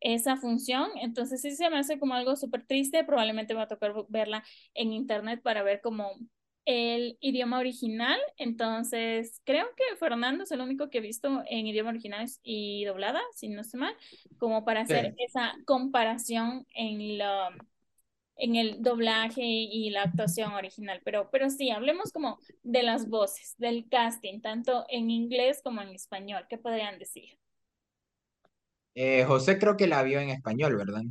esa 0.00 0.36
función. 0.36 0.90
Entonces, 1.00 1.40
sí 1.40 1.50
se 1.56 1.70
me 1.70 1.78
hace 1.78 1.98
como 1.98 2.14
algo 2.14 2.36
súper 2.36 2.66
triste. 2.66 3.04
Probablemente 3.04 3.54
me 3.54 3.58
va 3.58 3.64
a 3.64 3.68
tocar 3.68 3.94
verla 4.08 4.44
en 4.74 4.92
internet 4.92 5.42
para 5.42 5.62
ver 5.62 5.80
cómo 5.82 6.12
el 6.64 7.18
idioma 7.20 7.58
original. 7.58 8.18
Entonces, 8.36 9.40
creo 9.44 9.66
que 9.76 9.96
Fernando 9.96 10.44
es 10.44 10.50
el 10.50 10.60
único 10.60 10.90
que 10.90 10.98
he 10.98 11.00
visto 11.02 11.42
en 11.48 11.66
idioma 11.66 11.90
original 11.90 12.26
y 12.42 12.84
doblada, 12.84 13.20
si 13.34 13.48
no 13.48 13.60
estoy 13.60 13.80
mal, 13.80 13.96
como 14.38 14.64
para 14.64 14.82
hacer 14.82 15.14
esa 15.18 15.54
comparación 15.66 16.66
en 16.74 17.18
la 17.18 17.50
en 18.36 18.56
el 18.56 18.82
doblaje 18.82 19.44
y 19.44 19.90
la 19.90 20.02
actuación 20.02 20.52
original, 20.52 21.00
pero, 21.04 21.30
pero 21.30 21.50
sí, 21.50 21.70
hablemos 21.70 22.10
como 22.12 22.38
de 22.62 22.82
las 22.82 23.08
voces, 23.08 23.54
del 23.58 23.88
casting, 23.88 24.40
tanto 24.40 24.84
en 24.88 25.10
inglés 25.10 25.60
como 25.62 25.82
en 25.82 25.90
español, 25.90 26.44
¿qué 26.48 26.58
podrían 26.58 26.98
decir? 26.98 27.38
Eh, 28.94 29.24
José 29.24 29.58
creo 29.58 29.76
que 29.76 29.86
la 29.86 30.02
vio 30.02 30.20
en 30.20 30.30
español, 30.30 30.76
¿verdad? 30.76 31.02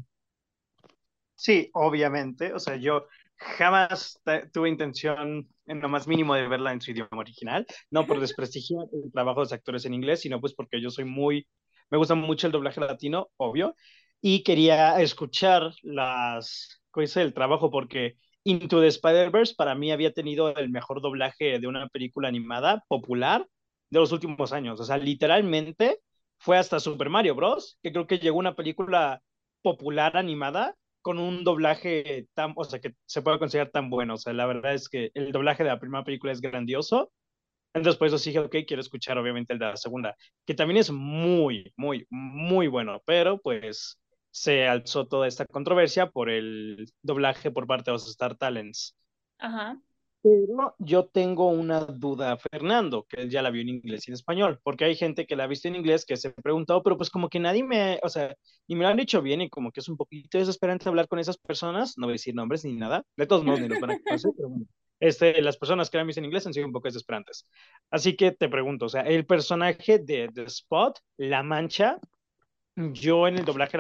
Sí, 1.36 1.70
obviamente, 1.74 2.54
o 2.54 2.60
sea, 2.60 2.76
yo 2.76 3.08
jamás 3.58 4.22
tuve 4.52 4.70
intención 4.70 5.48
en 5.66 5.80
lo 5.82 5.90
más 5.90 6.08
mínimo 6.08 6.36
de 6.36 6.48
verla 6.48 6.74
en 6.74 6.82
su 6.82 6.92
idioma 6.92 7.10
original, 7.12 7.66
no 7.90 8.06
por 8.08 8.20
desprestigiar 8.22 8.86
el 8.92 9.12
trabajo 9.12 9.42
de 9.42 9.46
los 9.46 9.54
actores 9.54 9.86
en 9.86 9.94
inglés, 9.94 10.22
sino 10.22 10.40
pues 10.40 10.54
porque 10.54 10.82
yo 10.82 10.90
soy 10.90 11.06
muy, 11.06 11.48
me 11.90 11.98
gusta 11.98 12.16
mucho 12.16 12.48
el 12.48 12.54
doblaje 12.54 12.82
latino, 12.82 13.30
obvio, 13.38 13.76
y 14.22 14.44
quería 14.44 15.02
escuchar 15.02 15.72
las 15.82 16.82
cosas 16.92 17.24
del 17.24 17.34
trabajo 17.34 17.70
porque 17.70 18.18
Into 18.46 18.82
the 18.82 18.88
Spider-Verse 18.88 19.56
para 19.56 19.76
mí 19.76 19.92
había 19.92 20.14
tenido 20.14 20.56
el 20.56 20.70
mejor 20.70 21.02
doblaje 21.02 21.60
de 21.60 21.68
una 21.68 21.88
película 21.90 22.28
animada 22.28 22.84
popular 22.88 23.48
de 23.90 24.00
los 24.00 24.12
últimos 24.12 24.54
años, 24.54 24.80
o 24.80 24.84
sea, 24.84 24.98
literalmente 24.98 26.00
fue 26.38 26.58
hasta 26.58 26.80
Super 26.80 27.10
Mario 27.10 27.36
Bros., 27.36 27.78
que 27.82 27.92
creo 27.92 28.08
que 28.08 28.20
llegó 28.20 28.38
una 28.38 28.56
película 28.56 29.22
popular 29.62 30.18
animada 30.18 30.76
con 31.04 31.20
un 31.20 31.44
doblaje 31.44 32.28
tan, 32.34 32.54
o 32.56 32.64
sea, 32.64 32.80
que 32.80 32.96
se 33.06 33.22
puede 33.22 33.40
considerar 33.40 33.70
tan 33.72 33.92
bueno. 33.92 34.16
O 34.16 34.18
sea, 34.18 34.34
la 34.34 34.48
verdad 34.48 34.74
es 34.74 34.90
que 34.90 35.12
el 35.14 35.32
doblaje 35.32 35.64
de 35.64 35.70
la 35.70 35.80
primera 35.80 36.04
película 36.04 36.32
es 36.32 36.42
grandioso. 36.42 37.12
Entonces, 37.74 37.98
por 38.00 38.08
eso 38.08 38.18
dije, 38.18 38.40
ok, 38.40 38.56
quiero 38.68 38.82
escuchar 38.82 39.18
obviamente 39.18 39.54
el 39.54 39.60
de 39.60 39.66
la 39.66 39.78
segunda, 39.78 40.16
que 40.46 40.54
también 40.54 40.78
es 40.78 40.92
muy, 40.92 41.74
muy, 41.78 42.08
muy 42.10 42.68
bueno, 42.68 43.02
pero 43.06 43.40
pues 43.40 44.00
se 44.32 44.68
alzó 44.68 45.08
toda 45.08 45.28
esta 45.28 45.46
controversia 45.46 46.10
por 46.10 46.30
el 46.30 46.92
doblaje 47.02 47.52
por 47.52 47.68
parte 47.68 47.92
de 47.92 47.94
los 47.94 48.10
Star 48.10 48.36
Talents. 48.36 48.96
Ajá. 49.40 49.80
Pero 50.24 50.74
yo 50.80 51.08
tengo 51.08 51.50
una 51.50 51.82
duda, 51.82 52.38
Fernando, 52.38 53.06
que 53.10 53.24
él 53.24 53.30
ya 53.30 53.42
la 53.42 53.50
vio 53.50 53.62
en 53.62 53.68
inglés 53.68 54.08
y 54.08 54.12
en 54.12 54.14
español, 54.14 54.58
porque 54.64 54.86
hay 54.86 54.96
gente 54.96 55.26
que 55.26 55.36
la 55.36 55.44
ha 55.44 55.48
visto 55.48 55.68
en 55.68 55.76
inglés 55.76 56.06
que 56.06 56.16
se 56.16 56.30
ha 56.30 56.34
preguntado, 56.34 56.82
pero 56.82 56.96
pues 56.96 57.10
como 57.10 57.28
que 57.28 57.42
nadie 57.42 57.62
me, 57.62 58.00
o 58.02 58.08
sea, 58.08 58.34
ni 58.70 58.76
me 58.76 58.84
lo 58.84 58.88
han 58.88 58.96
dicho 58.98 59.22
bien 59.22 59.42
y 59.42 59.50
como 59.50 59.74
que 59.74 59.82
es 59.82 59.90
un 59.90 59.98
poquito 59.98 60.38
desesperante 60.38 60.88
hablar 60.88 61.10
con 61.10 61.20
esas 61.20 61.38
personas, 61.38 61.98
no 61.98 62.08
voy 62.08 62.14
a 62.14 62.16
decir 62.16 62.34
nombres 62.34 62.64
ni 62.64 62.74
nada, 62.74 63.04
de 63.18 63.28
todos 63.28 63.44
modos 63.44 63.60
ni 63.60 63.68
van 63.68 63.92
a 63.92 64.00
conocer, 64.00 64.32
pero 64.38 64.48
bueno, 64.48 64.66
este, 65.02 65.42
las 65.42 65.58
personas 65.58 65.90
que 65.90 65.98
la 65.98 66.02
han 66.02 66.08
visto 66.08 66.22
en 66.22 66.26
inglés 66.26 66.48
han 66.48 66.54
sido 66.54 66.68
un 66.68 66.72
poco 66.72 66.88
desesperantes. 66.88 67.46
Así 67.92 68.16
que 68.16 68.32
te 68.32 68.48
pregunto, 68.48 68.86
o 68.86 68.90
sea, 68.90 69.02
el 69.02 69.26
personaje 69.26 70.00
de 70.00 70.30
The 70.34 70.44
Spot, 70.44 70.98
La 71.18 71.44
Mancha, 71.44 72.00
yo 72.78 73.28
en 73.28 73.40
el 73.40 73.44
doblaje 73.44 73.78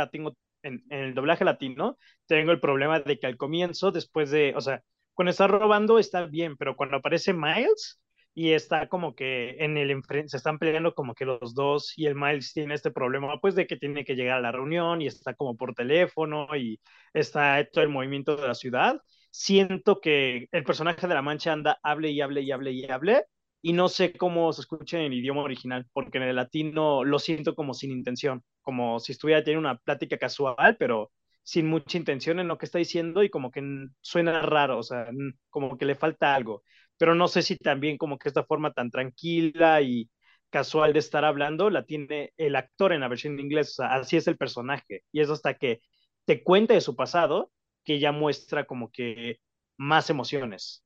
en 0.63 0.83
el 0.89 1.13
doblaje 1.13 1.45
latino, 1.45 1.97
tengo 2.25 2.51
el 2.51 2.59
problema 2.59 2.99
de 2.99 3.17
que 3.17 3.27
al 3.27 3.37
comienzo, 3.37 3.91
después 3.91 4.29
de, 4.31 4.53
o 4.55 4.61
sea, 4.61 4.83
cuando 5.13 5.31
está 5.31 5.47
robando 5.47 5.99
está 5.99 6.25
bien, 6.25 6.57
pero 6.57 6.75
cuando 6.75 6.97
aparece 6.97 7.33
Miles 7.33 8.01
y 8.35 8.51
está 8.51 8.87
como 8.89 9.15
que 9.15 9.57
en 9.59 9.77
el 9.77 10.01
se 10.27 10.37
están 10.37 10.57
peleando 10.59 10.95
como 10.95 11.13
que 11.13 11.25
los 11.25 11.53
dos 11.53 11.93
y 11.97 12.07
el 12.07 12.15
Miles 12.15 12.53
tiene 12.53 12.73
este 12.73 12.91
problema 12.91 13.39
pues 13.39 13.55
de 13.55 13.67
que 13.67 13.77
tiene 13.77 14.05
que 14.05 14.15
llegar 14.15 14.37
a 14.39 14.41
la 14.41 14.51
reunión 14.51 15.01
y 15.01 15.07
está 15.07 15.33
como 15.35 15.55
por 15.55 15.73
teléfono 15.75 16.47
y 16.55 16.79
está 17.13 17.65
todo 17.71 17.83
el 17.83 17.89
movimiento 17.89 18.35
de 18.35 18.47
la 18.47 18.55
ciudad. 18.55 18.99
Siento 19.31 19.99
que 20.01 20.47
el 20.51 20.63
personaje 20.63 21.07
de 21.07 21.13
la 21.13 21.21
mancha 21.21 21.53
anda, 21.53 21.79
hable 21.83 22.11
y 22.11 22.21
hable 22.21 22.41
y 22.41 22.51
hable 22.51 22.71
y 22.71 22.85
hable 22.85 23.25
y 23.61 23.73
no 23.73 23.87
sé 23.89 24.13
cómo 24.13 24.51
se 24.51 24.61
escucha 24.61 24.99
en 24.99 25.05
el 25.05 25.13
idioma 25.13 25.41
original, 25.41 25.87
porque 25.93 26.17
en 26.17 26.25
el 26.25 26.35
latino 26.35 27.03
lo 27.05 27.17
siento 27.17 27.55
como 27.55 27.73
sin 27.73 27.91
intención, 27.91 28.43
como 28.61 28.99
si 28.99 29.13
estuviera 29.13 29.43
teniendo 29.43 29.69
una 29.69 29.77
plática 29.77 30.17
casual, 30.17 30.75
pero 30.77 31.11
sin 31.43 31.67
mucha 31.67 31.97
intención 31.97 32.39
en 32.39 32.47
lo 32.47 32.57
que 32.57 32.65
está 32.65 32.79
diciendo 32.79 33.23
y 33.23 33.29
como 33.29 33.51
que 33.51 33.61
suena 34.01 34.41
raro, 34.41 34.79
o 34.79 34.83
sea, 34.83 35.07
como 35.49 35.77
que 35.77 35.85
le 35.85 35.95
falta 35.95 36.33
algo. 36.35 36.63
Pero 36.97 37.15
no 37.15 37.27
sé 37.27 37.41
si 37.41 37.57
también 37.57 37.97
como 37.97 38.17
que 38.17 38.29
esta 38.29 38.43
forma 38.45 38.73
tan 38.73 38.89
tranquila 38.91 39.81
y 39.81 40.09
casual 40.49 40.93
de 40.93 40.99
estar 40.99 41.25
hablando 41.25 41.69
la 41.69 41.83
tiene 41.85 42.31
el 42.37 42.55
actor 42.55 42.93
en 42.93 43.01
la 43.01 43.07
versión 43.07 43.35
de 43.35 43.41
inglés, 43.43 43.79
o 43.79 43.83
así 43.83 44.17
es 44.17 44.27
el 44.27 44.37
personaje. 44.37 45.03
Y 45.11 45.21
es 45.21 45.29
hasta 45.29 45.55
que 45.55 45.81
te 46.25 46.43
cuenta 46.43 46.73
de 46.73 46.81
su 46.81 46.95
pasado 46.95 47.51
que 47.83 47.99
ya 47.99 48.11
muestra 48.11 48.65
como 48.65 48.91
que 48.91 49.39
más 49.77 50.09
emociones. 50.09 50.83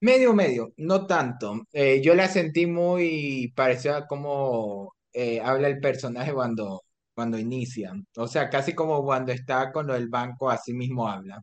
Medio, 0.00 0.32
medio, 0.32 0.72
no 0.78 1.06
tanto. 1.06 1.66
Eh, 1.72 2.00
yo 2.02 2.14
la 2.14 2.26
sentí 2.28 2.66
muy 2.66 3.52
parecida 3.54 3.98
a 3.98 4.06
cómo 4.06 4.94
eh, 5.12 5.40
habla 5.40 5.68
el 5.68 5.80
personaje 5.80 6.32
cuando 6.32 6.84
cuando 7.14 7.38
inician. 7.38 8.06
O 8.16 8.26
sea, 8.26 8.48
casi 8.50 8.74
como 8.74 9.02
cuando 9.04 9.32
está 9.32 9.72
con 9.72 9.86
lo 9.86 9.94
del 9.94 10.08
banco, 10.08 10.50
así 10.50 10.72
mismo 10.72 11.08
habla. 11.08 11.42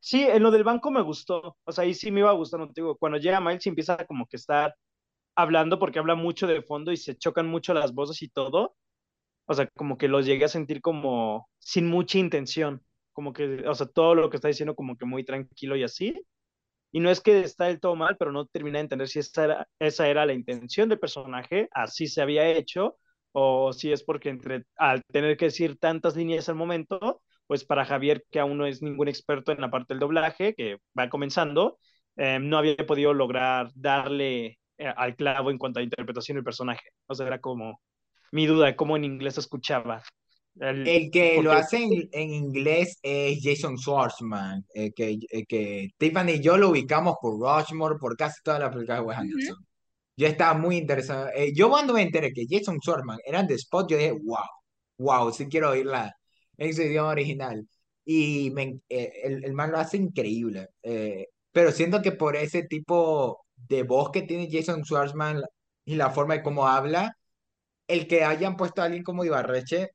Sí, 0.00 0.22
en 0.22 0.42
lo 0.42 0.50
del 0.50 0.64
banco 0.64 0.90
me 0.90 1.00
gustó. 1.02 1.56
O 1.64 1.72
sea, 1.72 1.84
ahí 1.84 1.94
sí 1.94 2.10
me 2.10 2.20
iba 2.20 2.32
gustando. 2.32 2.70
Digo, 2.74 2.96
cuando 2.96 3.18
llega 3.18 3.40
Miles 3.40 3.64
y 3.66 3.70
empieza 3.70 3.96
como 4.06 4.26
que 4.26 4.36
estar 4.36 4.74
hablando 5.36 5.78
porque 5.78 5.98
habla 5.98 6.14
mucho 6.14 6.46
de 6.46 6.62
fondo 6.62 6.92
y 6.92 6.96
se 6.96 7.16
chocan 7.16 7.46
mucho 7.48 7.74
las 7.74 7.94
voces 7.94 8.22
y 8.22 8.28
todo. 8.28 8.76
O 9.46 9.54
sea, 9.54 9.68
como 9.76 9.98
que 9.98 10.08
los 10.08 10.26
llegué 10.26 10.44
a 10.46 10.48
sentir 10.48 10.80
como 10.82 11.48
sin 11.58 11.88
mucha 11.88 12.18
intención. 12.18 12.84
Como 13.12 13.32
que, 13.32 13.66
o 13.66 13.74
sea, 13.74 13.86
todo 13.86 14.14
lo 14.14 14.30
que 14.30 14.36
está 14.36 14.48
diciendo 14.48 14.74
como 14.74 14.96
que 14.96 15.06
muy 15.06 15.24
tranquilo 15.24 15.76
y 15.76 15.84
así. 15.84 16.14
Y 16.92 17.00
no 17.00 17.10
es 17.10 17.20
que 17.20 17.40
está 17.40 17.66
del 17.66 17.80
todo 17.80 17.96
mal, 17.96 18.16
pero 18.16 18.30
no 18.32 18.46
termina 18.46 18.78
de 18.78 18.82
entender 18.82 19.08
si 19.08 19.18
esa 19.18 19.44
era, 19.44 19.68
esa 19.80 20.08
era 20.08 20.26
la 20.26 20.32
intención 20.32 20.88
del 20.88 21.00
personaje, 21.00 21.68
así 21.72 22.06
se 22.06 22.22
había 22.22 22.46
hecho, 22.48 22.98
o 23.36 23.72
si 23.72 23.92
es 23.92 24.04
porque 24.04 24.28
entre, 24.28 24.64
al 24.76 25.02
tener 25.12 25.36
que 25.36 25.46
decir 25.46 25.76
tantas 25.76 26.14
líneas 26.14 26.48
al 26.48 26.54
momento, 26.54 27.20
pues 27.48 27.64
para 27.64 27.84
Javier, 27.84 28.24
que 28.30 28.38
aún 28.38 28.56
no 28.56 28.64
es 28.64 28.80
ningún 28.80 29.08
experto 29.08 29.50
en 29.50 29.60
la 29.60 29.72
parte 29.72 29.92
del 29.92 29.98
doblaje, 29.98 30.54
que 30.54 30.78
va 30.96 31.08
comenzando, 31.08 31.78
eh, 32.16 32.38
no 32.40 32.58
había 32.58 32.76
podido 32.86 33.12
lograr 33.12 33.72
darle 33.74 34.60
eh, 34.78 34.86
al 34.96 35.16
clavo 35.16 35.50
en 35.50 35.58
cuanto 35.58 35.80
a 35.80 35.82
interpretación 35.82 36.36
del 36.36 36.44
personaje. 36.44 36.90
O 37.08 37.14
sea, 37.14 37.26
era 37.26 37.40
como 37.40 37.80
mi 38.30 38.46
duda 38.46 38.66
de 38.66 38.76
cómo 38.76 38.96
en 38.96 39.04
inglés 39.04 39.36
escuchaba. 39.36 40.00
El, 40.60 41.10
que 41.10 41.42
lo 41.42 41.50
hace 41.50 41.82
en, 42.12 42.30
inglés 42.32 43.00
es 43.02 43.40
Jason 43.42 43.76
Schwartzman, 43.76 44.64
eh, 44.72 44.92
que, 44.94 45.18
que 45.48 45.90
Tiffany 45.98 46.34
y 46.34 46.40
yo 46.40 46.56
lo 46.56 46.68
ubicamos 46.68 47.16
por 47.20 47.40
Rushmore, 47.40 47.96
por 47.98 48.16
casi 48.16 48.40
toda 48.44 48.60
la 48.60 48.70
película 48.70 49.00
de 49.00 49.00
Wes 49.00 49.18
Anderson. 49.18 49.66
Yo 50.16 50.26
estaba 50.26 50.54
muy 50.58 50.76
interesado. 50.76 51.28
Eh, 51.34 51.52
yo 51.54 51.68
cuando 51.70 51.94
me 51.94 52.02
enteré 52.02 52.32
que 52.32 52.46
Jason 52.48 52.78
Schwartzman 52.80 53.18
era 53.24 53.42
de 53.42 53.54
Spot, 53.54 53.88
yo 53.88 53.96
dije, 53.96 54.12
wow, 54.12 54.38
wow, 54.98 55.32
sí 55.32 55.46
quiero 55.48 55.70
oírla 55.70 56.14
en 56.56 56.74
su 56.74 56.82
idioma 56.82 57.10
original. 57.10 57.66
Y 58.04 58.52
eh, 58.88 59.12
el, 59.24 59.44
el 59.44 59.52
man 59.54 59.72
lo 59.72 59.78
hace 59.78 59.96
increíble. 59.96 60.68
Eh, 60.82 61.28
pero 61.52 61.72
siento 61.72 62.02
que 62.02 62.12
por 62.12 62.36
ese 62.36 62.64
tipo 62.64 63.44
de 63.56 63.82
voz 63.84 64.10
que 64.10 64.22
tiene 64.22 64.48
Jason 64.50 64.84
Schwartzman 64.84 65.42
y 65.84 65.96
la 65.96 66.10
forma 66.10 66.34
de 66.34 66.42
cómo 66.42 66.66
habla, 66.68 67.16
el 67.88 68.06
que 68.08 68.24
hayan 68.24 68.56
puesto 68.56 68.82
a 68.82 68.86
alguien 68.86 69.04
como 69.04 69.24
Ibarreche 69.24 69.90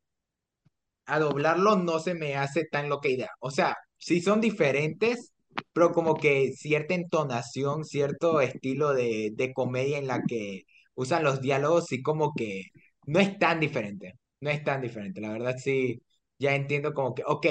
a 1.05 1.19
doblarlo 1.19 1.75
no 1.75 1.99
se 1.99 2.13
me 2.13 2.35
hace 2.35 2.65
tan 2.65 2.89
loca 2.89 3.09
idea. 3.09 3.29
O 3.39 3.51
sea, 3.51 3.75
sí 3.97 4.21
son 4.21 4.41
diferentes, 4.41 5.33
pero 5.79 5.93
como 5.93 6.15
que 6.15 6.51
cierta 6.53 6.93
entonación, 6.93 7.85
cierto 7.85 8.41
estilo 8.41 8.93
de, 8.93 9.31
de 9.33 9.53
comedia 9.53 9.97
en 9.97 10.07
la 10.07 10.21
que 10.27 10.63
usan 10.95 11.23
los 11.23 11.39
diálogos, 11.41 11.85
sí 11.87 12.01
como 12.01 12.33
que 12.35 12.63
no 13.05 13.19
es 13.19 13.39
tan 13.39 13.59
diferente. 13.61 14.13
No 14.41 14.49
es 14.49 14.61
tan 14.63 14.81
diferente. 14.81 15.21
La 15.21 15.31
verdad 15.31 15.55
sí, 15.57 16.01
ya 16.37 16.55
entiendo 16.55 16.93
como 16.93 17.15
que, 17.15 17.23
ok, 17.25 17.45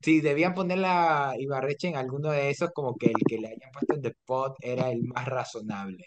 si 0.00 0.20
debían 0.20 0.54
poner 0.54 0.78
la 0.78 1.34
Ibarreche 1.38 1.88
en 1.88 1.96
alguno 1.96 2.30
de 2.30 2.50
esos, 2.50 2.70
como 2.72 2.96
que 2.96 3.06
el 3.06 3.14
que 3.26 3.38
le 3.38 3.48
hayan 3.48 3.72
puesto 3.72 3.94
en 3.94 4.02
The 4.02 4.14
Pot 4.24 4.56
era 4.60 4.90
el 4.90 5.02
más 5.02 5.26
razonable. 5.26 6.06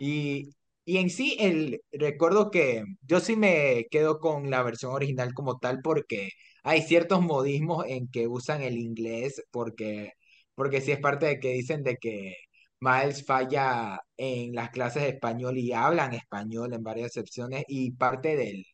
Y, 0.00 0.50
y 0.84 0.98
en 0.98 1.10
sí, 1.10 1.36
el, 1.40 1.82
recuerdo 1.92 2.50
que 2.50 2.84
yo 3.02 3.20
sí 3.20 3.36
me 3.36 3.86
quedo 3.90 4.18
con 4.20 4.50
la 4.50 4.62
versión 4.62 4.92
original 4.92 5.34
como 5.34 5.58
tal 5.58 5.80
porque 5.82 6.30
hay 6.62 6.82
ciertos 6.82 7.22
modismos 7.22 7.86
en 7.88 8.08
que 8.08 8.28
usan 8.28 8.62
el 8.62 8.78
inglés 8.78 9.42
porque, 9.50 10.12
porque 10.60 10.82
sí 10.82 10.92
es 10.92 11.00
parte 11.00 11.24
de 11.26 11.40
que 11.40 11.54
dicen 11.54 11.82
de 11.82 11.96
que 11.96 12.36
Miles 12.80 13.24
falla 13.24 13.98
en 14.18 14.54
las 14.54 14.68
clases 14.70 15.02
de 15.04 15.08
español 15.10 15.56
y 15.56 15.72
hablan 15.72 16.12
español 16.12 16.74
en 16.74 16.82
varias 16.82 17.12
secciones 17.14 17.64
y 17.66 17.92
parte 17.92 18.36
del, 18.36 18.66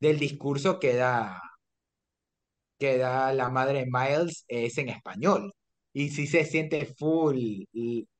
del 0.00 0.18
discurso 0.18 0.80
que 0.80 0.94
da 0.96 1.40
que 2.78 2.98
da 2.98 3.32
la 3.32 3.48
madre 3.50 3.80
de 3.80 3.86
Miles 3.92 4.44
es 4.48 4.78
en 4.78 4.88
español. 4.88 5.52
Y 5.92 6.10
sí 6.10 6.26
se 6.26 6.44
siente 6.44 6.86
full 6.86 7.62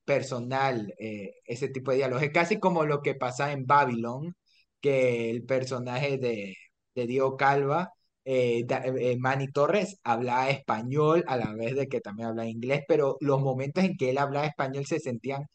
personal 0.04 0.94
eh, 0.98 1.34
ese 1.44 1.68
tipo 1.68 1.90
de 1.90 1.98
diálogos. 1.98 2.22
Es 2.24 2.32
casi 2.32 2.58
como 2.58 2.84
lo 2.84 3.02
que 3.02 3.14
pasa 3.14 3.52
en 3.52 3.66
Babylon, 3.66 4.34
que 4.80 5.30
el 5.30 5.44
personaje 5.44 6.18
de, 6.18 6.54
de 6.94 7.06
Diego 7.06 7.36
Calva, 7.36 7.90
eh, 8.30 8.66
eh, 8.68 9.16
Manny 9.18 9.48
Torres, 9.52 9.98
habla 10.04 10.50
español 10.50 11.24
a 11.26 11.36
la 11.38 11.54
vez 11.54 11.74
de 11.76 11.88
que 11.88 12.00
también 12.02 12.28
habla 12.28 12.46
inglés, 12.46 12.82
pero 12.86 13.16
los 13.20 13.40
momentos 13.40 13.84
en 13.84 13.96
que 13.96 14.10
él 14.10 14.18
hablaba 14.18 14.46
español 14.46 14.84
se 14.86 15.00
sentían 15.00 15.46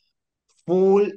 full 0.66 1.10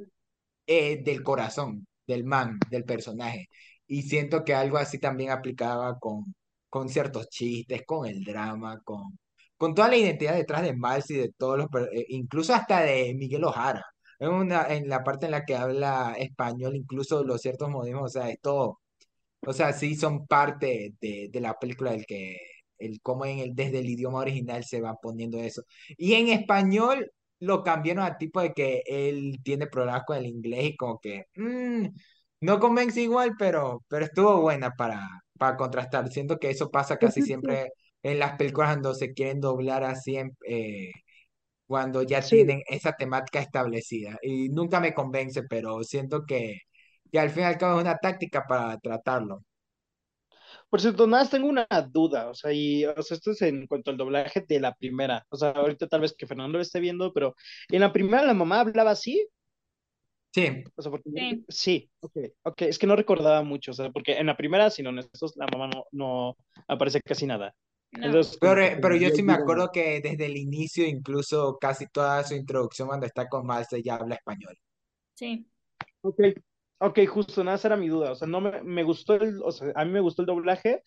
eh, 0.67 1.03
del 1.05 1.23
corazón, 1.23 1.87
del 2.07 2.25
man, 2.25 2.59
del 2.71 2.85
personaje. 2.85 3.49
Y 3.87 4.03
siento 4.03 4.45
que 4.45 4.55
algo 4.55 4.79
así 4.79 4.99
también 4.99 5.31
aplicaba 5.31 5.99
con, 5.99 6.35
con 6.69 6.89
ciertos 6.91 7.29
chistes, 7.31 7.83
con 7.87 8.07
el 8.07 8.25
drama, 8.25 8.81
con, 8.85 9.19
con 9.57 9.75
toda 9.75 9.89
la 9.89 9.97
identidad 9.97 10.35
detrás 10.35 10.63
de 10.63 10.75
Miles 10.75 11.11
y 11.11 11.17
de 11.17 11.33
todos 11.39 11.59
los, 11.59 11.69
eh, 11.93 12.07
incluso 12.11 12.55
hasta 12.55 12.83
de 12.83 13.15
Miguel 13.15 13.45
Ojara. 13.45 13.85
En, 14.19 14.53
en 14.53 14.89
la 14.89 15.05
parte 15.05 15.27
en 15.27 15.33
la 15.33 15.45
que 15.45 15.57
habla 15.57 16.15
español, 16.19 16.77
incluso 16.77 17.25
los 17.25 17.41
ciertos 17.41 17.71
modismos, 17.71 18.05
o 18.05 18.21
sea, 18.21 18.31
es 18.31 18.41
todo 18.41 18.81
o 19.43 19.53
sea, 19.53 19.73
sí 19.73 19.95
son 19.97 20.27
parte 20.27 20.95
de, 21.01 21.29
de 21.31 21.41
la 21.41 21.59
película 21.59 21.93
el 21.95 22.07
que 22.07 22.39
el 22.79 23.01
cómo 23.03 23.25
en 23.27 23.39
el, 23.39 23.55
desde 23.55 23.79
el 23.79 23.89
idioma 23.89 24.19
original 24.19 24.65
se 24.65 24.81
va 24.81 24.95
poniendo 24.97 25.39
eso. 25.41 25.63
Y 25.97 26.15
en 26.15 26.29
español 26.29 27.11
lo 27.41 27.63
cambiaron 27.65 28.05
a 28.05 28.19
tipo 28.19 28.41
de 28.41 28.53
que 28.53 28.83
él 28.87 29.39
tiene 29.45 29.67
problemas 29.67 30.05
con 30.07 30.17
el 30.19 30.27
inglés 30.27 30.65
y 30.67 30.77
como 30.77 30.99
que 31.01 31.25
mm, 31.37 31.87
no 32.41 32.61
convence 32.61 33.01
igual, 33.01 33.33
pero, 33.39 33.85
pero 33.89 34.05
estuvo 34.05 34.41
buena 34.43 34.73
para, 34.73 35.09
para 35.39 35.57
contrastar. 35.57 36.11
Siento 36.13 36.39
que 36.39 36.51
eso 36.51 36.71
pasa 36.71 36.99
casi 36.99 37.23
siempre 37.23 37.73
en 38.03 38.19
las 38.19 38.37
películas 38.37 38.71
cuando 38.71 38.95
se 38.95 39.13
quieren 39.15 39.41
doblar 39.41 39.85
así, 39.85 40.17
en- 40.17 40.37
eh, 40.49 40.91
cuando 41.67 42.03
ya 42.03 42.29
Sí, 42.29 42.29
tienen 42.29 42.63
esa 42.69 42.93
temática 42.95 43.41
establecida. 43.41 44.19
Y 44.23 44.49
nunca 44.51 44.81
me 44.81 44.95
convence, 44.95 45.43
pero 45.45 45.83
siento 45.85 46.25
que, 46.27 46.61
que 47.11 47.19
al 47.19 47.31
fin 47.31 47.43
y 47.45 47.47
al 47.47 47.59
cabo 47.59 47.79
es 47.79 47.85
una 47.85 47.97
táctica 47.99 48.45
para 48.47 48.79
tratarlo. 48.79 49.43
por 50.69 50.81
cierto, 50.81 51.07
nada, 51.07 51.23
más 51.23 51.31
tengo 51.31 51.49
una 51.49 51.67
duda, 51.91 52.29
o 52.31 52.35
sea, 52.35 52.53
y, 52.53 52.85
o 52.85 53.03
sea, 53.03 53.17
esto 53.17 53.31
es 53.33 53.43
en 53.43 53.67
cuanto 53.67 53.91
al 53.91 53.97
doblaje 53.97 54.45
de 54.47 54.61
la 54.61 54.75
primera, 54.75 55.25
o 55.31 55.37
sea, 55.37 55.51
ahorita 55.51 55.87
tal 55.89 56.01
vez 56.01 56.15
que 56.17 56.27
Fernando 56.27 56.59
lo 56.59 56.63
esté 56.63 56.81
viendo, 56.81 57.13
pero 57.13 57.35
en 57.69 57.81
la 57.81 57.93
primera 57.93 58.25
la 58.25 58.35
mamá 58.35 58.61
hablaba 58.61 58.91
así, 58.93 59.27
Sí, 60.35 60.65
o 60.77 60.83
sea, 60.83 60.91
porque 60.91 61.09
Sí. 61.09 61.45
sí, 61.49 61.91
ok, 62.01 62.17
ok, 62.43 62.63
es 62.63 62.79
que 62.79 62.87
no 62.87 62.95
recordaba 62.95 63.43
mucho, 63.43 63.71
o 63.71 63.75
sea, 63.75 63.91
porque 63.91 64.19
en 64.19 64.27
la 64.27 64.37
primera, 64.37 64.69
si 64.69 64.83
no 64.83 64.91
honestos, 64.91 65.35
la 65.37 65.47
mamá 65.47 65.71
no, 65.75 65.85
no 65.93 66.37
aparece 66.69 67.01
casi 67.01 67.27
nada, 67.27 67.55
No. 67.93 68.05
entonces 68.05 68.37
pero, 68.39 68.61
eh, 68.63 68.79
pero 68.83 68.95
me 68.97 69.01
yo 69.01 69.09
sí 69.11 69.23
me 69.23 69.33
acuerdo 69.33 69.71
que 69.73 70.01
desde 70.03 70.27
el 70.27 70.37
inicio, 70.37 70.87
incluso 70.87 71.57
casi 71.59 71.87
toda 71.87 72.23
su 72.25 72.35
introducción 72.35 72.89
cuando 72.89 73.07
está 73.07 73.29
con 73.29 73.47
Miles, 73.47 73.69
ya 73.83 73.95
habla 73.95 74.17
español. 74.17 74.59
Sí. 75.15 75.47
Ok, 76.03 76.21
ok, 76.79 77.01
justo, 77.09 77.43
nada, 77.45 77.57
esa 77.57 77.69
era 77.69 77.77
mi 77.77 77.89
duda, 77.89 78.13
o 78.13 78.15
sea, 78.15 78.29
no 78.29 78.41
me, 78.41 78.63
me 78.63 78.83
gustó 78.83 79.15
el, 79.15 79.41
o 79.43 79.51
sea, 79.53 79.73
a 79.75 79.85
mí 79.85 79.91
me 79.93 80.01
gustó 80.01 80.23
el 80.23 80.27
doblaje, 80.27 80.83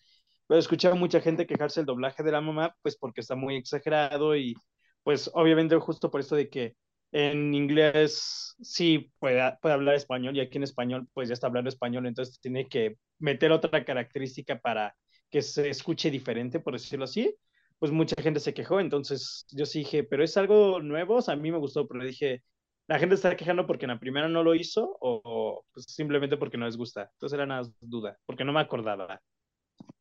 pero 0.46 0.56
he 0.58 0.60
escuchado 0.60 0.94
a 0.94 0.98
mucha 0.98 1.20
gente 1.20 1.46
quejarse 1.46 1.80
del 1.80 1.86
doblaje 1.86 2.22
de 2.22 2.32
la 2.32 2.40
mamá, 2.40 2.74
pues 2.82 2.96
porque 2.96 3.20
está 3.20 3.34
muy 3.36 3.56
exagerado 3.56 4.36
y 4.36 4.54
pues 5.02 5.30
obviamente 5.34 5.76
justo 5.78 6.10
por 6.10 6.20
esto 6.20 6.36
de 6.36 6.48
que 6.50 6.76
en 7.12 7.54
inglés 7.54 8.54
sí 8.62 9.12
puede, 9.18 9.56
puede 9.60 9.74
hablar 9.74 9.94
español 9.96 10.36
y 10.36 10.40
aquí 10.40 10.58
en 10.58 10.64
español 10.64 11.08
pues 11.12 11.28
ya 11.28 11.34
está 11.34 11.46
hablando 11.48 11.68
español, 11.70 12.06
entonces 12.06 12.38
tiene 12.40 12.68
que 12.68 12.96
meter 13.18 13.50
otra 13.52 13.84
característica 13.84 14.58
para 14.60 14.94
que 15.30 15.42
se 15.42 15.68
escuche 15.70 16.10
diferente, 16.10 16.60
por 16.60 16.74
decirlo 16.74 17.04
así, 17.04 17.34
pues 17.78 17.90
mucha 17.92 18.14
gente 18.22 18.40
se 18.40 18.54
quejó, 18.54 18.80
entonces 18.80 19.46
yo 19.50 19.66
sí 19.66 19.80
dije, 19.80 20.04
pero 20.04 20.22
es 20.24 20.36
algo 20.36 20.80
nuevo, 20.80 21.16
o 21.16 21.22
sea, 21.22 21.34
a 21.34 21.36
mí 21.36 21.50
me 21.50 21.58
gustó, 21.58 21.86
pero 21.88 22.04
dije, 22.04 22.42
la 22.90 22.98
gente 22.98 23.14
está 23.14 23.36
quejando 23.36 23.68
porque 23.68 23.84
en 23.84 23.90
la 23.92 24.00
primera 24.00 24.28
no 24.28 24.42
lo 24.42 24.52
hizo 24.52 24.96
o, 25.00 25.20
o, 25.22 25.64
pues 25.72 25.86
simplemente 25.86 26.36
porque 26.36 26.58
no 26.58 26.66
les 26.66 26.76
gusta, 26.76 27.08
entonces 27.12 27.36
era 27.36 27.46
nada 27.46 27.70
duda, 27.80 28.18
porque 28.26 28.44
no 28.44 28.52
me 28.52 28.58
acordaba, 28.58 29.22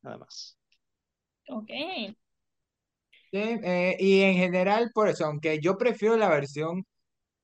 nada 0.02 0.18
más. 0.18 0.58
Ok. 1.50 1.70
Sí, 1.70 2.18
eh, 3.32 3.96
y 4.00 4.22
en 4.22 4.34
general, 4.38 4.90
por 4.92 5.08
eso, 5.08 5.26
aunque 5.26 5.60
yo 5.62 5.78
prefiero 5.78 6.18
la 6.18 6.30
versión 6.30 6.84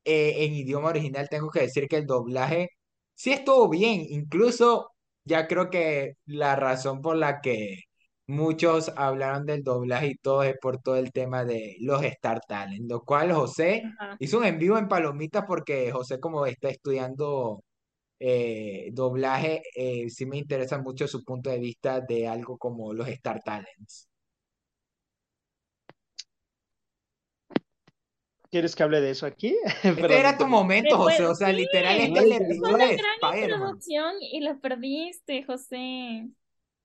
eh, 0.05 0.45
en 0.45 0.53
idioma 0.55 0.89
original, 0.89 1.29
tengo 1.29 1.51
que 1.51 1.61
decir 1.61 1.87
que 1.87 1.97
el 1.97 2.07
doblaje 2.07 2.69
sí 3.15 3.33
estuvo 3.33 3.69
bien. 3.69 4.05
Incluso 4.09 4.91
ya 5.25 5.47
creo 5.47 5.69
que 5.69 6.15
la 6.25 6.55
razón 6.55 7.01
por 7.01 7.17
la 7.17 7.41
que 7.41 7.84
muchos 8.27 8.91
hablaron 8.95 9.45
del 9.45 9.63
doblaje 9.63 10.07
y 10.07 10.15
todo 10.15 10.43
es 10.43 10.57
por 10.59 10.81
todo 10.81 10.95
el 10.97 11.11
tema 11.11 11.45
de 11.45 11.77
los 11.79 12.03
Star 12.03 12.41
Talent, 12.47 12.89
lo 12.89 13.03
cual 13.03 13.31
José 13.33 13.83
Ajá. 13.99 14.15
hizo 14.19 14.37
un 14.39 14.45
en 14.45 14.59
vivo 14.59 14.77
en 14.77 14.87
Palomitas 14.87 15.45
porque 15.47 15.91
José 15.91 16.19
como 16.19 16.45
está 16.45 16.69
estudiando 16.69 17.63
eh, 18.19 18.89
doblaje, 18.93 19.61
eh, 19.75 20.09
sí 20.09 20.25
me 20.25 20.37
interesa 20.37 20.79
mucho 20.79 21.07
su 21.07 21.23
punto 21.23 21.49
de 21.49 21.59
vista 21.59 22.01
de 22.01 22.27
algo 22.27 22.57
como 22.57 22.93
los 22.93 23.07
Star 23.09 23.41
Talents. 23.43 24.09
¿Quieres 28.49 28.73
que 28.73 28.83
hable 28.83 29.01
de 29.01 29.09
eso 29.09 29.25
aquí? 29.25 29.53
Este 29.83 30.17
era 30.17 30.37
tu 30.37 30.47
momento, 30.47 30.95
Después, 30.95 31.17
José. 31.17 31.25
O 31.25 31.35
sea, 31.35 31.49
sí, 31.49 31.57
literal, 31.57 31.97
este 31.99 32.19
es 32.19 32.25
el 32.25 32.31
episodio 32.31 32.75
una 32.75 32.87
de 32.87 32.95
gran 32.95 33.37
introducción 33.43 34.13
y 34.21 34.39
la 34.39 34.57
perdiste, 34.59 35.43
José. 35.43 36.29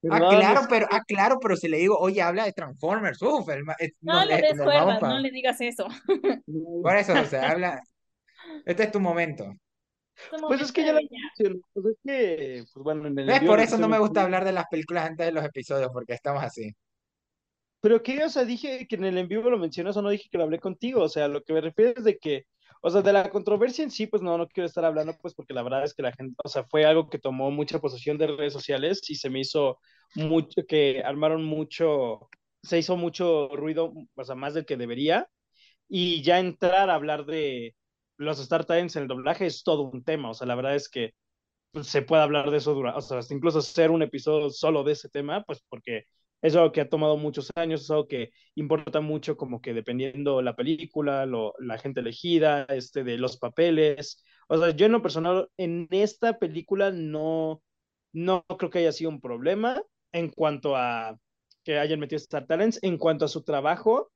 Ah, 0.09 0.19
claro, 0.19 0.63
pero, 0.69 0.87
ah, 0.91 1.03
claro, 1.07 1.39
pero 1.41 1.57
si 1.57 1.69
le 1.69 1.77
digo, 1.77 1.99
oye, 1.99 2.23
habla 2.23 2.45
de 2.45 2.53
Transformers, 2.53 3.21
uf, 3.21 3.47
el 3.51 3.65
ma- 3.65 3.77
eh, 3.79 3.91
No 4.01 4.25
le 4.25 4.35
eh, 4.37 4.43
des 4.43 4.57
nos 4.57 4.67
vamos 4.67 4.83
cuerdas, 4.83 5.01
para... 5.01 5.13
no 5.15 5.19
le 5.21 5.31
digas 5.31 5.61
eso. 5.61 5.87
Por 6.83 6.97
eso, 6.97 7.15
José, 7.15 7.39
habla. 7.39 7.81
Este 8.65 8.85
es 8.85 8.93
tu 8.93 9.01
momento. 9.01 9.53
Pues 10.49 10.61
es 10.63 10.73
que 10.73 10.85
ya 10.85 10.95
mencioné. 10.95 11.61
Pues 11.73 11.87
es 11.87 11.97
que, 12.05 12.65
pues 12.73 12.85
bueno, 12.85 13.07
en 13.09 13.19
el 13.19 13.27
¿Ves? 13.27 13.43
Por 13.43 13.61
eso 13.61 13.79
no 13.79 13.89
me 13.89 13.99
gusta 13.99 14.23
hablar 14.23 14.45
de 14.45 14.53
las 14.53 14.65
películas 14.71 15.07
antes 15.07 15.27
de 15.27 15.33
los 15.33 15.45
episodios, 15.45 15.91
porque 15.93 16.15
estamos 16.15 16.43
así. 16.43 16.73
Pero 17.83 18.03
que, 18.03 18.23
o 18.25 18.29
sea, 18.29 18.45
dije 18.45 18.87
que 18.87 18.97
en 18.97 19.05
el 19.05 19.19
en 19.19 19.29
vivo 19.29 19.49
lo 19.51 19.59
mencionas 19.59 19.97
o 19.97 20.03
no 20.03 20.11
dije 20.11 20.29
que 20.31 20.39
lo 20.39 20.45
hablé 20.45 20.59
contigo. 20.59 21.03
O 21.03 21.09
sea, 21.09 21.29
lo 21.29 21.43
que 21.43 21.53
me 21.53 21.61
refiero 21.63 21.93
es 21.97 22.05
de 22.05 22.19
que, 22.19 22.45
o 22.81 22.91
sea, 22.91 23.03
de 23.03 23.13
la 23.13 23.31
controversia 23.31 23.85
en 23.85 23.91
sí, 23.91 24.07
pues 24.07 24.23
no, 24.23 24.39
no 24.39 24.49
quiero 24.49 24.67
estar 24.67 24.85
hablando, 24.85 25.17
pues 25.21 25.35
porque 25.35 25.55
la 25.55 25.63
verdad 25.63 25.85
es 25.85 25.95
que 25.95 26.03
la 26.03 26.13
gente, 26.13 26.35
o 26.43 26.49
sea, 26.49 26.65
fue 26.65 26.85
algo 26.85 27.09
que 27.11 27.19
tomó 27.19 27.51
mucha 27.51 27.79
posesión 27.81 28.19
de 28.19 28.29
redes 28.29 28.53
sociales 28.53 29.01
y 29.11 29.17
se 29.17 29.31
me 29.31 29.41
hizo 29.41 29.79
mucho, 30.15 30.65
que 30.67 31.03
armaron 31.05 31.45
mucho, 31.45 32.29
se 32.63 32.79
hizo 32.79 32.97
mucho 32.97 33.49
ruido, 33.55 33.93
o 34.15 34.25
sea, 34.25 34.35
más 34.35 34.55
del 34.55 34.67
que 34.67 34.77
debería. 34.77 35.29
Y 35.89 36.23
ya 36.23 36.39
entrar 36.41 36.91
a 36.91 36.95
hablar 36.95 37.27
de 37.27 37.75
los 38.17 38.41
Star 38.41 38.65
Times 38.67 38.97
en 38.97 39.03
el 39.03 39.09
doblaje 39.09 39.47
es 39.47 39.63
todo 39.65 39.83
un 39.83 40.05
tema. 40.05 40.31
O 40.31 40.35
sea, 40.35 40.47
la 40.47 40.55
verdad 40.55 40.77
es 40.77 40.89
que 40.89 41.15
pues, 41.73 41.87
se 41.89 42.03
puede 42.03 42.23
hablar 42.23 42.51
de 42.51 42.59
eso 42.59 42.75
durante, 42.75 42.99
o 42.99 43.03
sea, 43.03 43.19
hasta 43.19 43.35
incluso 43.35 43.61
hacer 43.61 43.91
un 43.91 44.03
episodio 44.03 44.51
solo 44.51 44.85
de 44.85 44.93
ese 44.93 45.09
tema, 45.09 45.43
pues 45.45 45.63
porque 45.69 46.05
es 46.43 46.57
algo 46.57 46.73
que 46.73 46.81
ha 46.81 46.89
tomado 46.89 47.17
muchos 47.17 47.51
años, 47.55 47.83
es 47.83 47.91
algo 47.91 48.09
que 48.09 48.31
importa 48.55 49.01
mucho 49.01 49.37
como 49.37 49.61
que 49.61 49.75
dependiendo 49.75 50.43
la 50.43 50.57
película, 50.57 51.27
lo, 51.27 51.55
la 51.59 51.79
gente 51.79 52.01
elegida, 52.01 52.65
este, 52.69 53.05
de 53.05 53.19
los 53.19 53.37
papeles, 53.39 54.23
O 54.49 54.59
sea, 54.59 54.71
yo 54.71 54.87
en 54.87 54.93
lo 54.93 55.03
personal, 55.03 55.49
en 55.57 55.87
esta 55.91 56.39
película 56.39 56.91
no, 56.93 57.63
no 58.13 58.45
creo 58.59 58.71
que 58.71 58.81
haya 58.81 58.93
sido 58.93 59.11
un 59.11 59.21
problema 59.21 59.83
en 60.13 60.31
cuanto 60.31 60.77
a 60.77 61.17
que 61.65 61.79
hayan 61.79 62.01
metido 62.01 62.17
Star 62.17 62.47
Talents, 62.47 62.79
en 62.83 62.99
cuanto 62.99 63.25
a 63.25 63.29
su 63.29 63.43
trabajo, 63.45 64.11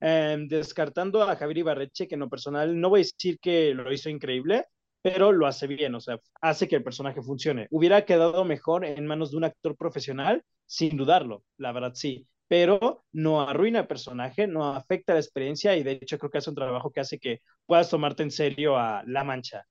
em, 0.00 0.48
descartando 0.48 1.22
a 1.22 1.36
Javier 1.36 1.58
Ibarreche, 1.58 2.08
que 2.08 2.14
en 2.14 2.20
lo 2.20 2.28
personal 2.30 2.78
no 2.80 2.90
voy 2.90 3.00
a 3.00 3.04
decir 3.04 3.38
que 3.40 3.74
lo 3.74 3.92
hizo 3.92 4.10
increíble, 4.10 4.66
pero 5.06 5.30
lo 5.30 5.46
hace 5.46 5.68
bien, 5.68 5.94
o 5.94 6.00
sea, 6.00 6.18
hace 6.40 6.66
que 6.66 6.74
el 6.74 6.82
personaje 6.82 7.22
funcione. 7.22 7.68
Hubiera 7.70 8.04
quedado 8.04 8.44
mejor 8.44 8.84
en 8.84 9.06
manos 9.06 9.30
de 9.30 9.36
un 9.36 9.44
actor 9.44 9.76
profesional, 9.76 10.42
sin 10.66 10.96
dudarlo, 10.96 11.44
la 11.58 11.70
verdad 11.70 11.92
sí, 11.94 12.26
pero 12.48 13.04
no 13.12 13.40
arruina 13.40 13.78
el 13.78 13.86
personaje, 13.86 14.48
no 14.48 14.74
afecta 14.74 15.12
la 15.12 15.20
experiencia 15.20 15.76
y 15.76 15.84
de 15.84 15.92
hecho 15.92 16.18
creo 16.18 16.28
que 16.32 16.38
hace 16.38 16.50
un 16.50 16.56
trabajo 16.56 16.90
que 16.90 16.98
hace 16.98 17.20
que 17.20 17.40
puedas 17.66 17.88
tomarte 17.88 18.24
en 18.24 18.32
serio 18.32 18.76
a 18.76 19.04
La 19.06 19.22
Mancha. 19.22 19.62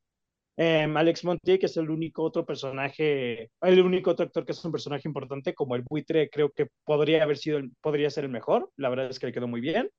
Em, 0.55 0.95
Alex 0.95 1.25
Montiel, 1.25 1.59
que 1.59 1.65
es 1.65 1.75
el 1.75 1.89
único 1.89 2.23
otro 2.23 2.45
personaje, 2.45 3.51
el 3.61 3.81
único 3.81 4.11
otro 4.11 4.25
actor 4.27 4.45
que 4.45 4.53
es 4.53 4.63
un 4.63 4.71
personaje 4.71 5.09
importante, 5.09 5.53
como 5.53 5.75
el 5.75 5.83
buitre, 5.83 6.29
creo 6.29 6.49
que 6.51 6.67
podría 6.85 7.23
haber 7.23 7.37
sido, 7.37 7.59
podría 7.81 8.09
ser 8.09 8.23
el 8.23 8.31
mejor. 8.31 8.71
La 8.77 8.87
verdad 8.89 9.09
es 9.09 9.19
que 9.19 9.27
le 9.27 9.33
quedó 9.33 9.49
muy 9.49 9.59
bien. 9.59 9.89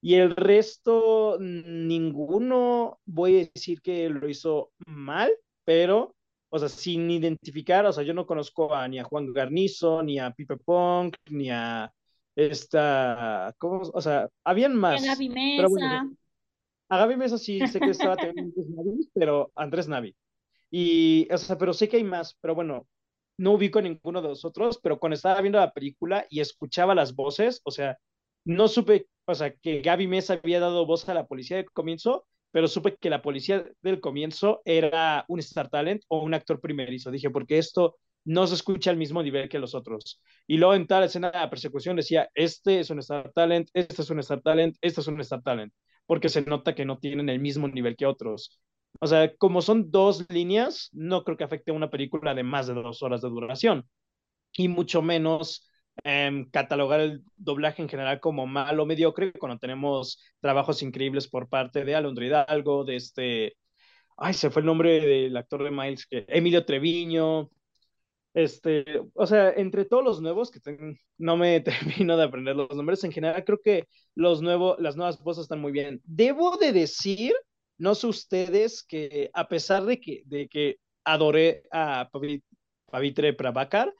Y 0.00 0.14
el 0.14 0.34
resto, 0.34 1.36
ninguno 1.38 2.98
voy 3.04 3.36
a 3.36 3.50
decir 3.52 3.82
que 3.82 4.08
lo 4.08 4.28
hizo 4.28 4.72
mal, 4.86 5.30
pero, 5.64 6.14
o 6.48 6.58
sea, 6.58 6.68
sin 6.68 7.10
identificar, 7.10 7.84
o 7.84 7.92
sea, 7.92 8.02
yo 8.02 8.14
no 8.14 8.26
conozco 8.26 8.74
a, 8.74 8.88
ni 8.88 8.98
a 8.98 9.04
Juan 9.04 9.32
Garnizo, 9.32 10.02
ni 10.02 10.18
a 10.18 10.30
Pipe 10.30 10.56
Punk, 10.56 11.16
ni 11.30 11.50
a 11.50 11.92
esta, 12.34 13.54
¿cómo? 13.58 13.82
O 13.92 14.00
sea, 14.00 14.28
habían 14.44 14.74
más. 14.74 15.06
A 15.06 15.16
Mesa. 15.16 15.66
Bueno, 15.68 16.16
a 16.88 16.98
Gaby 16.98 17.16
Mesa 17.16 17.38
sí 17.38 17.60
sé 17.68 17.78
que 17.78 17.90
estaba 17.90 18.16
teniendo 18.16 18.60
Andrés 18.60 18.68
Navi, 18.68 19.10
pero 19.14 19.52
Andrés 19.54 19.88
Navi. 19.88 20.16
Y, 20.70 21.28
o 21.32 21.38
sea, 21.38 21.56
pero 21.56 21.72
sé 21.72 21.88
que 21.88 21.98
hay 21.98 22.04
más, 22.04 22.36
pero 22.40 22.54
bueno, 22.54 22.86
no 23.38 23.52
ubico 23.52 23.78
a 23.78 23.82
ninguno 23.82 24.20
de 24.20 24.28
los 24.28 24.44
otros, 24.44 24.78
pero 24.82 24.98
cuando 24.98 25.14
estaba 25.14 25.40
viendo 25.40 25.58
la 25.58 25.72
película 25.72 26.26
y 26.28 26.40
escuchaba 26.40 26.94
las 26.94 27.14
voces, 27.14 27.60
o 27.64 27.70
sea, 27.70 27.96
no 28.44 28.68
supe, 28.68 29.06
o 29.30 29.34
sea, 29.34 29.54
que 29.54 29.80
Gaby 29.80 30.06
Mesa 30.06 30.34
había 30.34 30.60
dado 30.60 30.86
voz 30.86 31.08
a 31.08 31.14
la 31.14 31.26
policía 31.26 31.56
del 31.58 31.70
comienzo, 31.70 32.26
pero 32.50 32.68
supe 32.68 32.96
que 32.96 33.10
la 33.10 33.22
policía 33.22 33.64
del 33.82 34.00
comienzo 34.00 34.62
era 34.64 35.24
un 35.28 35.40
Star 35.40 35.68
Talent 35.70 36.02
o 36.08 36.22
un 36.22 36.34
actor 36.34 36.60
primerizo. 36.60 37.10
Dije, 37.10 37.30
porque 37.30 37.58
esto 37.58 37.96
no 38.24 38.46
se 38.46 38.54
escucha 38.54 38.90
al 38.90 38.96
mismo 38.96 39.22
nivel 39.22 39.48
que 39.48 39.58
los 39.58 39.74
otros. 39.74 40.20
Y 40.46 40.58
luego 40.58 40.74
en 40.74 40.86
tal 40.86 41.04
escena 41.04 41.30
de 41.30 41.48
persecución 41.48 41.96
decía, 41.96 42.28
este 42.34 42.80
es 42.80 42.90
un 42.90 42.98
Star 43.00 43.32
Talent, 43.34 43.68
este 43.72 44.02
es 44.02 44.10
un 44.10 44.18
Star 44.20 44.40
Talent, 44.42 44.76
este 44.80 45.00
es 45.00 45.06
un 45.06 45.20
Star 45.20 45.42
Talent 45.42 45.72
porque 46.10 46.28
se 46.28 46.42
nota 46.42 46.74
que 46.74 46.84
no 46.84 46.98
tienen 46.98 47.28
el 47.28 47.38
mismo 47.38 47.68
nivel 47.68 47.94
que 47.96 48.04
otros. 48.04 48.60
O 48.98 49.06
sea, 49.06 49.32
como 49.36 49.62
son 49.62 49.92
dos 49.92 50.26
líneas, 50.28 50.88
no 50.92 51.22
creo 51.22 51.36
que 51.36 51.44
afecte 51.44 51.70
a 51.70 51.74
una 51.74 51.88
película 51.88 52.34
de 52.34 52.42
más 52.42 52.66
de 52.66 52.74
dos 52.74 53.00
horas 53.04 53.22
de 53.22 53.28
duración. 53.28 53.88
Y 54.56 54.66
mucho 54.66 55.02
menos 55.02 55.70
em, 56.04 56.48
catalogar 56.50 57.00
el 57.00 57.22
doblaje 57.36 57.82
en 57.82 57.88
general 57.88 58.20
como 58.20 58.46
malo 58.46 58.86
mediocre 58.86 59.32
cuando 59.32 59.58
tenemos 59.58 60.20
trabajos 60.40 60.82
increíbles 60.82 61.28
por 61.28 61.48
parte 61.48 61.84
de 61.84 61.94
Alondra 61.94 62.26
Hidalgo, 62.26 62.84
de 62.84 62.96
este, 62.96 63.56
ay, 64.16 64.34
se 64.34 64.50
fue 64.50 64.60
el 64.60 64.66
nombre 64.66 65.00
del 65.00 65.36
actor 65.36 65.64
de 65.64 65.70
Miles, 65.70 66.06
que 66.06 66.24
Emilio 66.28 66.64
Treviño, 66.64 67.50
este, 68.34 68.84
o 69.14 69.26
sea, 69.26 69.50
entre 69.50 69.84
todos 69.84 70.04
los 70.04 70.20
nuevos, 70.20 70.50
que 70.50 70.60
no 71.18 71.36
me 71.36 71.60
termino 72.06 72.16
de 72.16 72.24
aprender 72.24 72.56
los 72.56 72.70
nombres, 72.74 73.04
en 73.04 73.12
general 73.12 73.44
creo 73.44 73.60
que 73.62 73.88
los 74.14 74.42
nuevos, 74.42 74.78
las 74.80 74.96
nuevas 74.96 75.22
voces 75.22 75.42
están 75.42 75.60
muy 75.60 75.72
bien. 75.72 76.00
Debo 76.04 76.56
de 76.56 76.72
decir, 76.72 77.34
no 77.78 77.94
sé 77.94 78.06
ustedes, 78.06 78.82
que 78.84 79.30
a 79.32 79.48
pesar 79.48 79.84
de 79.84 80.00
que, 80.00 80.22
de 80.26 80.48
que 80.48 80.76
adoré 81.04 81.62
a 81.72 82.08
Pavitre 82.90 83.32
Prabhakar, 83.32 83.92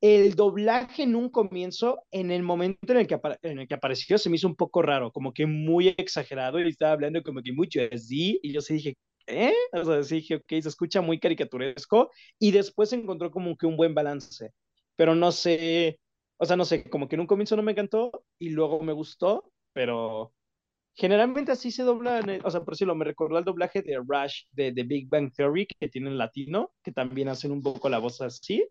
el 0.00 0.34
doblaje 0.34 1.02
en 1.02 1.16
un 1.16 1.28
comienzo, 1.30 2.00
en 2.10 2.30
el 2.30 2.42
momento 2.42 2.92
en 2.92 2.98
el, 2.98 3.06
que 3.06 3.18
en 3.42 3.58
el 3.60 3.68
que 3.68 3.74
apareció, 3.74 4.18
se 4.18 4.30
me 4.30 4.36
hizo 4.36 4.46
un 4.48 4.56
poco 4.56 4.82
raro, 4.82 5.10
como 5.12 5.32
que 5.32 5.46
muy 5.46 5.88
exagerado, 5.88 6.60
y 6.60 6.68
estaba 6.68 6.92
hablando 6.92 7.22
como 7.22 7.42
que 7.42 7.52
mucho 7.52 7.80
así, 7.92 8.38
y 8.42 8.52
yo 8.52 8.60
sí 8.60 8.74
dije, 8.74 8.96
¿eh? 9.26 9.52
O 9.72 9.84
sea, 9.84 10.02
sí 10.02 10.16
dije, 10.16 10.36
ok, 10.36 10.48
se 10.48 10.68
escucha 10.68 11.00
muy 11.00 11.18
caricaturesco 11.18 12.10
y 12.38 12.50
después 12.52 12.92
encontró 12.92 13.30
como 13.30 13.56
que 13.56 13.66
un 13.66 13.76
buen 13.76 13.94
balance, 13.94 14.52
pero 14.96 15.14
no 15.14 15.32
sé, 15.32 15.98
o 16.38 16.46
sea, 16.46 16.56
no 16.56 16.64
sé, 16.64 16.88
como 16.88 17.08
que 17.08 17.16
en 17.16 17.20
un 17.20 17.26
comienzo 17.26 17.56
no 17.56 17.62
me 17.62 17.72
encantó 17.72 18.24
y 18.38 18.50
luego 18.50 18.80
me 18.80 18.92
gustó, 18.92 19.52
pero 19.72 20.32
generalmente 20.94 21.52
así 21.52 21.70
se 21.70 21.84
dobla, 21.84 22.20
o 22.44 22.50
sea, 22.50 22.60
por 22.64 22.74
decirlo, 22.74 22.94
me 22.94 23.04
recordó 23.04 23.38
el 23.38 23.44
doblaje 23.44 23.82
de 23.82 23.96
Rush 23.98 24.44
de, 24.52 24.72
The 24.72 24.82
Big 24.84 25.08
Bang 25.08 25.32
Theory 25.32 25.66
que 25.66 25.88
tienen 25.88 26.18
latino, 26.18 26.72
que 26.82 26.92
también 26.92 27.28
hacen 27.28 27.52
un 27.52 27.62
poco 27.62 27.88
la 27.88 27.98
voz 27.98 28.20
así, 28.20 28.68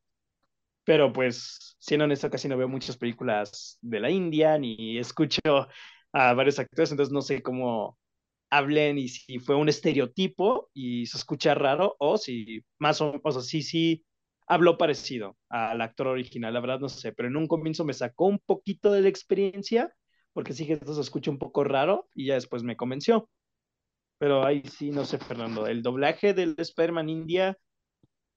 pero 0.88 1.12
pues, 1.12 1.76
siendo 1.80 2.06
honesto, 2.06 2.30
casi 2.30 2.48
no 2.48 2.56
veo 2.56 2.70
muchas 2.70 2.96
películas 2.96 3.78
de 3.82 4.00
la 4.00 4.10
India 4.10 4.58
ni 4.58 4.98
escucho 4.98 5.42
a 6.14 6.34
varios 6.34 6.60
actores, 6.60 6.92
entonces 6.92 7.12
no 7.12 7.22
sé 7.22 7.42
cómo, 7.44 7.98
hablen 8.50 8.98
y 8.98 9.10
si 9.10 9.40
fue 9.40 9.58
un 9.58 9.68
estereotipo 9.68 10.70
y 10.74 11.06
se 11.08 11.18
escucha 11.18 11.54
raro 11.56 11.98
o 12.00 12.18
si 12.18 12.62
más 12.80 13.02
o, 13.02 13.20
o 13.22 13.32
sea, 13.34 13.42
sí, 13.42 13.64
sí 13.64 14.06
habló 14.48 14.78
parecido 14.78 15.36
al 15.50 15.82
actor 15.82 16.08
original, 16.08 16.54
la 16.54 16.62
verdad 16.62 16.80
no 16.80 16.88
sé, 16.88 17.12
pero 17.12 17.28
en 17.28 17.36
un 17.36 17.48
comienzo 17.48 17.84
me 17.84 17.94
sacó 17.94 18.28
un 18.28 18.40
poquito 18.40 18.94
de 18.94 19.02
la 19.02 19.10
experiencia 19.10 19.94
porque 20.32 20.54
sí 20.54 20.66
que 20.66 20.74
esto 20.74 20.94
se 20.94 21.02
escucha 21.02 21.32
un 21.32 21.38
poco 21.38 21.66
raro 21.66 22.08
y 22.14 22.28
ya 22.28 22.36
después 22.36 22.64
me 22.64 22.78
convenció. 22.78 23.30
Pero 24.20 24.46
ahí 24.46 24.64
sí, 24.64 24.92
no 24.92 25.04
sé, 25.04 25.18
Fernando, 25.18 25.68
el 25.68 25.84
doblaje 25.84 26.34
del 26.34 26.56
Spider-Man 26.58 27.10
India, 27.10 27.58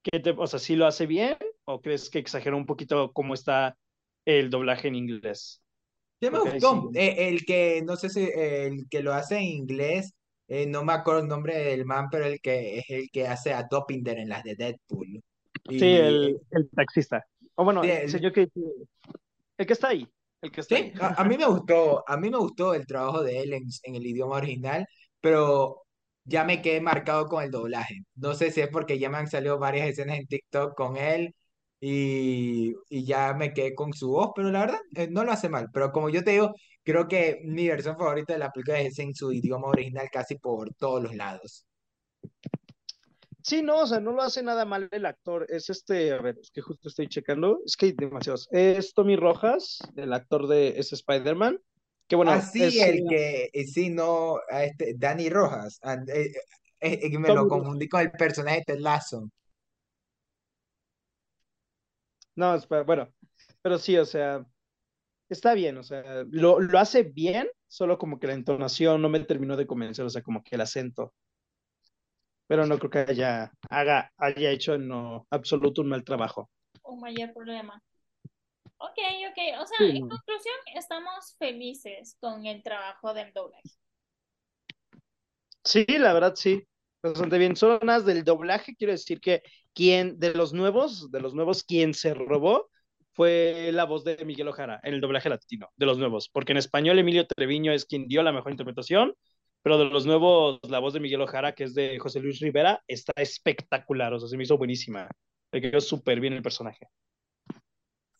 ¿qué 0.03 0.19
te, 0.19 0.31
o 0.31 0.47
sea, 0.49 0.59
sí 0.59 0.75
lo 0.75 0.87
hace 0.87 1.07
bien 1.07 1.37
o 1.65 1.81
crees 1.81 2.11
que 2.11 2.19
exageró 2.19 2.57
un 2.57 2.67
poquito 2.67 3.13
cómo 3.13 3.35
está 3.35 3.77
el 4.25 4.51
doblaje 4.51 4.89
en 4.89 4.97
inglés? 4.97 5.63
me 6.21 6.39
gustó. 6.39 6.91
Eh, 6.95 7.29
el 7.29 7.45
que, 7.45 7.83
no 7.83 7.97
sé 7.97 8.11
si, 8.11 8.29
el 8.35 8.89
que 8.89 9.03
lo 9.03 9.15
hace 9.15 9.37
en 9.37 9.45
inglés, 9.45 10.13
eh, 10.49 10.67
no 10.67 10.85
me 10.85 10.93
acuerdo 10.93 11.23
el 11.23 11.29
nombre 11.29 11.57
del 11.57 11.87
man, 11.87 12.09
pero 12.11 12.27
el 12.27 12.41
que 12.41 12.79
es 12.79 12.85
el 12.91 13.11
que 13.11 13.27
hace 13.27 13.55
a 13.55 13.63
Dopinder 13.71 14.19
en 14.19 14.29
las 14.29 14.43
de 14.43 14.57
Deadpool. 14.57 15.23
sí, 15.69 15.79
el, 15.97 16.41
el, 16.51 16.71
taxista. 16.71 17.25
O 17.55 17.65
bueno, 17.65 17.83
el, 17.83 18.11
señor 18.11 18.33
que, 18.33 18.49
el 19.57 19.67
que 19.67 19.73
está 19.73 19.89
ahí. 19.89 20.07
El 20.43 20.51
que 20.51 20.61
está 20.61 20.77
sí, 20.77 20.93
A, 21.01 21.25
mí 21.25 21.37
me 21.37 21.47
gustó, 21.47 22.03
a 22.07 22.17
mí 22.17 22.31
me 22.31 22.39
gustó 22.39 22.75
el 22.75 22.87
trabajo 22.87 23.23
de 23.23 23.41
él 23.41 23.53
en, 23.53 23.65
en 23.85 23.95
el 23.95 24.07
idioma 24.07 24.37
original, 24.37 24.87
pero 25.21 25.83
ya 26.25 26.45
me 26.45 26.63
quedé 26.63 26.81
marcado 26.81 27.27
con 27.27 27.43
el 27.43 27.51
doblaje. 27.51 28.03
No 28.15 28.35
sé 28.35 28.51
si 28.51 28.61
es 28.61 28.69
porque 28.69 28.99
ya 28.99 29.11
me 29.11 29.19
han 29.19 29.29
salido 29.29 29.59
varias 29.59 29.89
escenas 29.89 30.19
en 30.19 30.27
TikTok 30.27 30.75
con 30.75 30.97
él 30.97 31.35
y, 31.81 32.74
y, 32.91 33.05
ya 33.05 33.33
me 33.35 33.55
quedé 33.55 33.74
con 33.74 33.95
su 33.95 34.11
voz, 34.11 34.33
pero 34.37 34.51
la 34.51 34.61
verdad 34.61 34.81
eh, 34.97 35.09
no 35.11 35.24
lo 35.24 35.33
hace 35.33 35.49
mal. 35.49 35.68
Pero 35.72 35.93
como 35.93 36.11
yo 36.11 36.22
te 36.22 36.33
digo, 36.33 36.55
creo 36.83 37.09
que 37.09 37.41
mi 37.45 37.68
versión 37.68 37.97
favorita 37.97 38.35
de 38.35 38.39
la 38.39 38.51
película 38.51 38.81
es 38.81 38.99
en 38.99 39.14
su 39.14 39.33
idioma 39.33 39.68
original 39.68 40.09
casi 40.12 40.37
por 40.37 40.74
todos 40.74 41.03
los 41.03 41.14
lados. 41.14 41.66
Sí, 43.43 43.62
no, 43.62 43.81
o 43.81 43.87
sea, 43.87 44.01
no 44.01 44.12
lo 44.12 44.22
hace 44.22 44.43
nada 44.43 44.66
mal 44.66 44.89
el 44.91 45.07
actor. 45.07 45.47
Es 45.49 45.70
este, 45.70 46.12
a 46.12 46.20
ver, 46.20 46.39
es 46.41 46.51
que 46.51 46.61
justo 46.61 46.89
estoy 46.89 47.09
checando, 47.09 47.61
es 47.64 47.76
que 47.76 47.87
hay 47.87 47.93
demasiados. 47.93 48.47
Es 48.51 48.93
Tommy 48.93 49.16
Rojas, 49.16 49.78
el 49.97 50.12
actor 50.12 50.47
de 50.47 50.78
ese 50.78 50.95
Spider-Man. 50.95 51.59
Que 52.07 52.16
bueno, 52.16 52.33
ah, 52.33 52.41
sí, 52.41 52.81
el 52.81 53.05
que, 53.09 53.51
eh, 53.53 53.64
sí, 53.66 53.89
no, 53.89 54.37
a 54.51 54.64
este, 54.64 54.95
Danny 54.99 55.31
Rojas. 55.31 55.81
Eh, 56.81 57.18
me 57.18 57.35
lo 57.35 57.47
confundí 57.47 57.89
con 57.89 58.01
el 58.01 58.11
personaje 58.11 58.59
de 58.59 58.64
Ted 58.64 58.81
Lasso. 58.81 59.31
No, 62.37 62.55
espera, 62.55 62.83
bueno, 62.83 63.12
pero 63.62 63.78
sí, 63.78 63.97
o 63.99 64.05
sea, 64.05 64.45
está 65.28 65.55
bien, 65.55 65.78
o 65.78 65.83
sea, 65.83 66.24
lo, 66.31 66.61
lo 66.61 66.78
hace 66.78 67.03
bien, 67.03 67.49
solo 67.68 67.99
como 67.99 68.18
que 68.18 68.26
la 68.26 68.35
entonación 68.35 69.03
no 69.03 69.09
me 69.09 69.20
terminó 69.20 69.57
de 69.57 69.66
convencer, 69.66 70.05
o 70.05 70.11
sea, 70.11 70.22
como 70.22 70.43
que 70.43 70.57
el 70.57 70.61
acento. 70.62 71.14
Pero 72.47 72.66
no 72.66 72.78
creo 72.78 72.91
que 72.91 73.12
haya, 73.12 73.53
haga, 73.68 74.12
haya 74.16 74.51
hecho 74.51 74.74
en 74.74 74.89
no, 74.89 75.26
absoluto 75.31 75.83
un 75.83 75.89
mal 75.89 76.03
trabajo. 76.05 76.51
Un 76.83 77.01
mayor 77.01 77.33
problema. 77.33 77.81
Ok, 78.78 78.99
ok, 79.31 79.61
o 79.61 79.66
sea, 79.66 79.87
en 79.87 80.09
conclusión, 80.09 80.57
estamos 80.74 81.37
felices 81.39 82.16
con 82.18 82.47
el 82.47 82.62
trabajo 82.62 83.12
del 83.12 83.33
doblaje. 83.33 83.68
Sí, 85.62 85.85
la 85.87 86.14
verdad 86.14 86.35
sí, 86.35 86.66
bastante 87.03 87.39
bien. 87.39 87.55
Solo 87.55 87.78
más 87.83 88.05
del 88.07 88.24
doblaje, 88.24 88.74
quiero 88.74 88.93
decir 88.93 89.20
que 89.20 89.43
quien 89.75 90.18
de 90.18 90.35
los 90.35 90.53
nuevos, 90.53 91.11
de 91.11 91.21
los 91.21 91.35
nuevos, 91.35 91.64
quien 91.64 91.95
se 91.95 92.14
robó 92.14 92.71
fue 93.12 93.71
la 93.73 93.85
voz 93.85 94.05
de 94.05 94.25
Miguel 94.25 94.49
Ojara 94.49 94.81
en 94.83 94.95
el 94.95 95.01
doblaje 95.01 95.29
latino, 95.29 95.68
de 95.77 95.87
los 95.87 95.99
nuevos, 95.99 96.29
porque 96.29 96.53
en 96.53 96.59
español 96.59 96.99
Emilio 96.99 97.27
Treviño 97.27 97.73
es 97.73 97.85
quien 97.85 98.07
dio 98.09 98.23
la 98.23 98.33
mejor 98.33 98.53
interpretación, 98.53 99.14
pero 99.62 99.79
de 99.79 99.87
los 99.87 100.07
nuevos, 100.07 100.61
la 100.68 100.79
voz 100.79 100.95
de 100.95 101.01
Miguel 101.01 101.21
Ojara, 101.21 101.55
que 101.55 101.64
es 101.64 101.75
de 101.75 101.99
José 101.99 102.21
Luis 102.21 102.41
Rivera, 102.41 102.83
está 102.87 103.12
espectacular, 103.16 104.12
o 104.14 104.18
sea, 104.18 104.29
se 104.29 104.37
me 104.37 104.45
hizo 104.45 104.57
buenísima, 104.57 105.09
me 105.53 105.61
quedó 105.61 105.81
súper 105.81 106.21
bien 106.21 106.33
el 106.33 106.43
personaje. 106.43 106.89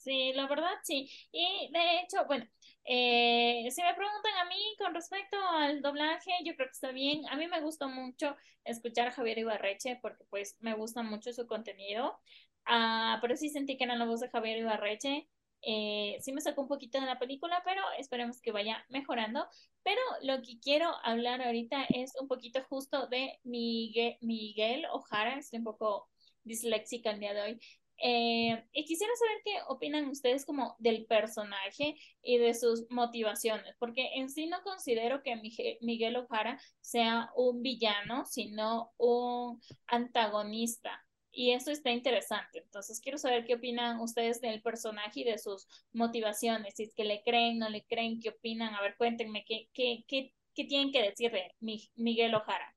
Sí, 0.01 0.33
la 0.35 0.47
verdad 0.47 0.71
sí. 0.83 1.11
Y 1.31 1.71
de 1.73 2.01
hecho, 2.01 2.25
bueno, 2.27 2.47
eh, 2.85 3.69
si 3.71 3.83
me 3.83 3.93
preguntan 3.95 4.33
a 4.41 4.47
mí 4.47 4.57
con 4.79 4.95
respecto 4.95 5.37
al 5.39 5.83
doblaje, 5.83 6.31
yo 6.45 6.55
creo 6.57 6.69
que 6.69 6.73
está 6.73 6.91
bien. 6.93 7.27
A 7.29 7.37
mí 7.37 7.47
me 7.49 7.61
gustó 7.61 7.89
mucho 7.89 8.35
escuchar 8.65 9.09
a 9.09 9.13
Javier 9.13 9.39
Ibarreche 9.39 9.99
porque 10.01 10.25
pues 10.31 10.57
me 10.61 10.75
gusta 10.75 11.03
mucho 11.03 11.33
su 11.35 11.47
contenido. 11.47 12.19
Ah, 12.65 13.19
pero 13.21 13.37
sí 13.37 13.51
sentí 13.51 13.77
que 13.77 13.85
era 13.85 13.97
la 13.97 14.07
voz 14.07 14.21
de 14.21 14.31
Javier 14.31 14.59
Ibarreche. 14.59 15.29
Eh, 15.63 16.17
sí 16.23 16.33
me 16.33 16.41
sacó 16.41 16.63
un 16.63 16.69
poquito 16.69 16.99
de 16.99 17.07
la 17.07 17.19
película, 17.19 17.61
pero 17.65 17.83
esperemos 17.99 18.41
que 18.41 18.53
vaya 18.53 18.83
mejorando. 18.89 19.47
Pero 19.83 20.01
lo 20.23 20.41
que 20.43 20.59
quiero 20.61 20.95
hablar 21.05 21.43
ahorita 21.43 21.85
es 21.91 22.13
un 22.19 22.27
poquito 22.29 22.63
justo 22.71 23.07
de 23.09 23.39
Miguel, 23.45 24.17
Miguel 24.23 24.87
Ojara. 24.93 25.35
Estoy 25.39 25.59
un 25.59 25.65
poco 25.67 26.09
disléxica 26.43 27.11
el 27.11 27.21
día 27.21 27.35
de 27.35 27.43
hoy. 27.43 27.61
Eh, 28.03 28.65
y 28.73 28.85
quisiera 28.87 29.13
saber 29.15 29.43
qué 29.45 29.53
opinan 29.69 30.09
ustedes 30.09 30.47
como 30.47 30.75
del 30.79 31.05
personaje 31.05 31.97
y 32.23 32.39
de 32.39 32.55
sus 32.55 32.87
motivaciones, 32.91 33.77
porque 33.79 34.15
en 34.15 34.31
sí 34.31 34.47
no 34.47 34.63
considero 34.63 35.23
que 35.23 35.37
Miguel 35.83 36.17
Ojara 36.17 36.59
sea 36.81 37.31
un 37.37 37.63
villano, 37.63 38.25
sino 38.25 38.93
un 38.97 39.61
antagonista. 39.87 41.05
Y 41.33 41.53
eso 41.53 41.71
está 41.71 41.91
interesante. 41.91 42.59
Entonces, 42.59 43.01
quiero 43.01 43.19
saber 43.19 43.45
qué 43.45 43.55
opinan 43.55 44.01
ustedes 44.01 44.41
del 44.41 44.63
personaje 44.63 45.21
y 45.21 45.25
de 45.25 45.39
sus 45.39 45.69
motivaciones. 45.93 46.75
Si 46.75 46.85
es 46.85 46.95
que 46.95 47.05
le 47.05 47.23
creen, 47.23 47.59
no 47.59 47.69
le 47.69 47.85
creen, 47.85 48.19
qué 48.21 48.31
opinan. 48.31 48.75
A 48.75 48.83
ver, 48.83 48.97
cuéntenme 48.97 49.45
qué, 49.47 49.69
qué, 49.73 50.05
qué, 50.09 50.35
qué 50.55 50.65
tienen 50.65 50.91
que 50.91 51.03
decir 51.03 51.31
de 51.31 51.55
Miguel 51.95 52.35
Ojara. 52.35 52.75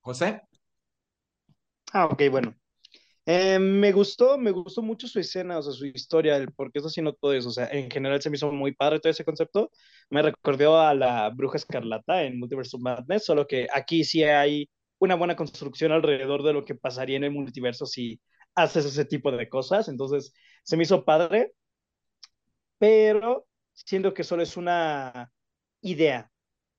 José. 0.00 0.42
Ah, 1.92 2.06
ok, 2.06 2.22
bueno. 2.30 2.54
Eh, 3.30 3.58
me 3.58 3.92
gustó, 3.92 4.38
me 4.38 4.50
gustó 4.50 4.80
mucho 4.80 5.06
su 5.06 5.20
escena, 5.20 5.58
o 5.58 5.62
sea, 5.62 5.72
su 5.74 5.84
historia, 5.86 6.36
el 6.36 6.50
por 6.52 6.72
qué 6.72 6.78
está 6.78 6.88
haciendo 6.88 7.12
todo 7.12 7.34
eso. 7.34 7.48
O 7.50 7.52
sea, 7.52 7.68
en 7.70 7.90
general 7.90 8.22
se 8.22 8.30
me 8.30 8.36
hizo 8.36 8.50
muy 8.52 8.72
padre 8.74 9.00
todo 9.00 9.10
ese 9.10 9.24
concepto. 9.24 9.70
Me 10.08 10.22
recordó 10.22 10.80
a 10.80 10.94
la 10.94 11.28
Bruja 11.30 11.58
Escarlata 11.58 12.22
en 12.22 12.38
Multiverse 12.38 12.76
of 12.76 12.82
Madness, 12.82 13.26
solo 13.26 13.46
que 13.46 13.68
aquí 13.74 14.02
sí 14.04 14.22
hay 14.24 14.70
una 14.98 15.14
buena 15.14 15.36
construcción 15.36 15.92
alrededor 15.92 16.42
de 16.42 16.54
lo 16.54 16.64
que 16.64 16.74
pasaría 16.74 17.16
en 17.18 17.24
el 17.24 17.30
multiverso 17.32 17.84
si 17.86 18.18
haces 18.54 18.86
ese 18.86 19.04
tipo 19.04 19.30
de 19.30 19.48
cosas. 19.48 19.88
Entonces, 19.88 20.32
se 20.62 20.76
me 20.78 20.84
hizo 20.84 21.04
padre, 21.04 21.52
pero 22.78 23.46
siento 23.72 24.14
que 24.14 24.24
solo 24.24 24.42
es 24.42 24.56
una 24.56 25.32
idea. 25.82 26.30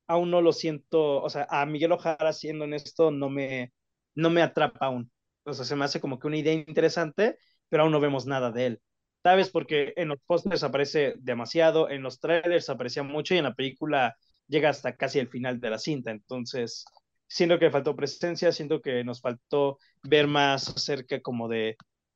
Aún 0.08 0.32
no 0.32 0.42
lo 0.42 0.54
siento, 0.54 1.22
o 1.24 1.30
sea, 1.30 1.48
a 1.50 1.66
Miguel 1.66 1.92
Ojara 1.94 2.34
siendo 2.34 2.66
en 2.66 2.74
esto 2.74 3.12
no 3.12 3.30
me, 3.30 3.74
no 4.16 4.30
me 4.32 4.42
atrapa 4.42 4.88
aún. 4.88 5.12
O 5.50 5.54
sea, 5.54 5.66
se 5.66 5.76
me 5.76 5.86
hace 5.86 6.00
como 6.02 6.20
que 6.20 6.28
una 6.28 6.38
idea 6.38 6.54
interesante, 6.54 7.38
pero 7.70 7.84
aún 7.84 7.92
no 7.92 8.00
vemos 8.00 8.26
nada 8.26 8.52
de 8.52 8.66
él. 8.68 8.82
¿Sabes? 9.24 9.50
Porque 9.50 9.94
en 9.98 10.08
los 10.10 10.20
pósters 10.26 10.64
aparece 10.64 11.14
demasiado, 11.18 11.90
en 11.90 12.02
los 12.04 12.20
trailers 12.20 12.70
aparecía 12.70 13.04
mucho 13.04 13.36
y 13.36 13.38
en 13.38 13.44
la 13.46 13.54
película 13.54 14.16
llega 14.48 14.70
hasta 14.70 14.96
casi 14.96 15.20
el 15.20 15.28
final 15.28 15.60
de 15.60 15.70
la 15.70 15.78
cinta. 15.78 16.12
Entonces, 16.12 16.86
siento 17.28 17.60
que 17.60 17.70
faltó 17.72 17.96
presencia, 17.96 18.52
siento 18.52 18.82
que 18.82 19.04
nos 19.04 19.22
faltó 19.22 19.78
ver 20.04 20.28
más 20.28 20.70
acerca 20.70 21.22
como 21.22 21.48
de, 21.50 21.76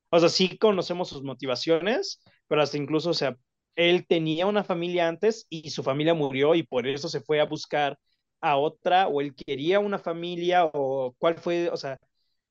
o 0.10 0.20
sea, 0.20 0.30
sí 0.30 0.58
conocemos 0.58 1.10
sus 1.10 1.24
motivaciones, 1.24 2.22
pero 2.48 2.62
hasta 2.62 2.78
incluso, 2.78 3.10
o 3.12 3.14
sea, 3.14 3.36
él 3.76 4.06
tenía 4.08 4.46
una 4.48 4.64
familia 4.64 5.08
antes 5.08 5.46
y 5.50 5.72
su 5.72 5.84
familia 5.84 6.14
murió 6.14 6.56
y 6.56 6.64
por 6.64 6.88
eso 6.88 7.10
se 7.10 7.22
fue 7.22 7.40
a 7.42 7.46
buscar 7.46 7.98
a 8.42 8.58
otra 8.58 9.08
o 9.08 9.22
él 9.22 9.34
quería 9.36 9.80
una 9.80 10.00
familia 10.00 10.66
o 10.74 11.16
cuál 11.18 11.38
fue, 11.38 11.70
o 11.70 11.78
sea, 11.78 12.00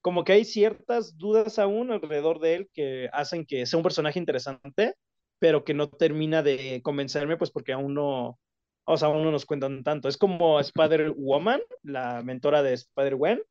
como 0.02 0.24
que 0.24 0.32
hay 0.32 0.44
ciertas 0.44 1.16
dudas 1.16 1.58
aún 1.58 1.92
alrededor 1.92 2.40
de 2.40 2.56
él 2.56 2.70
que 2.74 3.08
hacen 3.12 3.46
que 3.46 3.64
sea 3.66 3.78
un 3.78 3.84
personaje 3.84 4.18
interesante, 4.18 4.96
pero 5.38 5.64
que 5.64 5.74
no 5.74 5.88
termina 5.88 6.42
de 6.42 6.82
convencerme, 6.82 7.36
pues 7.36 7.50
porque 7.50 7.72
aún 7.72 7.94
no, 7.94 8.38
o 8.84 8.96
sea, 8.96 9.08
aún 9.08 9.24
no 9.24 9.30
nos 9.30 9.46
cuentan 9.46 9.84
tanto. 9.84 10.08
Es 10.08 10.16
como 10.16 10.60
Spider-Woman, 10.60 11.60
la 11.82 12.22
mentora 12.22 12.62
de 12.62 12.74
Spider-Gwen, 12.74 13.42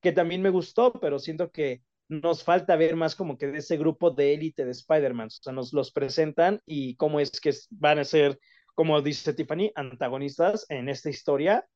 que 0.00 0.12
también 0.12 0.42
me 0.42 0.50
gustó, 0.50 0.92
pero 0.94 1.18
siento 1.18 1.50
que 1.50 1.82
nos 2.08 2.42
falta 2.42 2.76
ver 2.76 2.96
más 2.96 3.14
como 3.14 3.36
que 3.36 3.48
de 3.48 3.58
ese 3.58 3.76
grupo 3.76 4.10
de 4.10 4.32
élite 4.32 4.64
de 4.64 4.70
Spider-Man. 4.70 5.26
O 5.26 5.30
sea, 5.30 5.52
nos 5.52 5.74
los 5.74 5.92
presentan 5.92 6.60
y 6.64 6.96
cómo 6.96 7.20
es 7.20 7.38
que 7.40 7.52
van 7.70 7.98
a 7.98 8.04
ser, 8.04 8.38
como 8.74 9.02
dice 9.02 9.34
Tiffany, 9.34 9.72
antagonistas 9.74 10.64
en 10.70 10.88
esta 10.88 11.10
historia, 11.10 11.68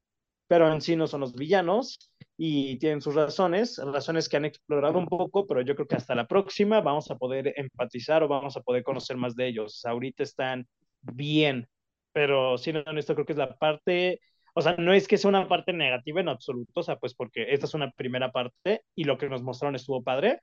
pero 0.49 0.73
en 0.73 0.81
sí 0.81 0.97
no 0.97 1.07
son 1.07 1.21
los 1.21 1.35
villanos 1.35 2.12
y 2.37 2.79
tienen 2.79 3.01
sus 3.01 3.15
razones, 3.15 3.79
razones 3.79 4.29
que 4.29 4.37
han 4.37 4.45
explorado 4.45 4.99
un 4.99 5.07
poco, 5.07 5.47
pero 5.47 5.61
yo 5.61 5.75
creo 5.75 5.87
que 5.87 5.97
hasta 5.97 6.15
la 6.15 6.27
próxima 6.27 6.81
vamos 6.81 7.11
a 7.11 7.17
poder 7.17 7.53
empatizar 7.57 8.23
o 8.23 8.29
vamos 8.29 8.57
a 8.57 8.63
poder 8.63 8.83
conocer 8.83 9.17
más 9.17 9.37
de 9.37 9.49
ellos. 9.49 9.85
Ahorita 9.85 10.23
están 10.23 10.67
bien, 11.03 11.69
pero 12.13 12.59
siendo 12.59 12.83
honesto, 12.87 13.15
creo 13.15 13.27
que 13.27 13.33
es 13.33 13.39
la 13.39 13.57
parte, 13.57 14.21
o 14.55 14.63
sea, 14.63 14.77
no 14.77 14.93
es 14.93 15.09
que 15.09 15.19
sea 15.19 15.29
una 15.29 15.49
parte 15.49 15.73
negativa 15.73 16.21
en 16.21 16.29
absoluto, 16.29 16.81
o 16.81 16.83
sea, 16.83 16.97
pues 16.97 17.15
porque 17.15 17.53
esta 17.53 17.67
es 17.67 17.75
una 17.75 17.91
primera 17.93 18.33
parte 18.33 18.83
y 18.95 19.05
lo 19.05 19.19
que 19.19 19.29
nos 19.29 19.43
mostraron 19.43 19.77
estuvo 19.77 20.03
padre, 20.03 20.41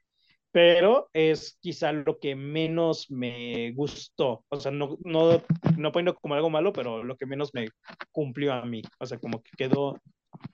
pero 0.52 1.10
es 1.14 1.58
quizá 1.62 1.92
lo 1.92 2.20
que 2.20 2.36
menos 2.36 3.12
me 3.12 3.72
gustó, 3.74 4.46
o 4.50 4.60
sea, 4.60 4.72
no, 4.72 4.98
no, 5.04 5.44
no 5.78 5.92
poniendo 5.92 6.16
como 6.16 6.36
algo 6.36 6.50
malo, 6.50 6.74
pero 6.74 7.04
lo 7.04 7.16
que 7.18 7.26
menos 7.26 7.54
me 7.54 7.68
cumplió 8.12 8.54
a 8.54 8.66
mí, 8.66 8.82
o 9.00 9.06
sea, 9.06 9.20
como 9.20 9.42
que 9.44 9.52
quedó 9.58 10.00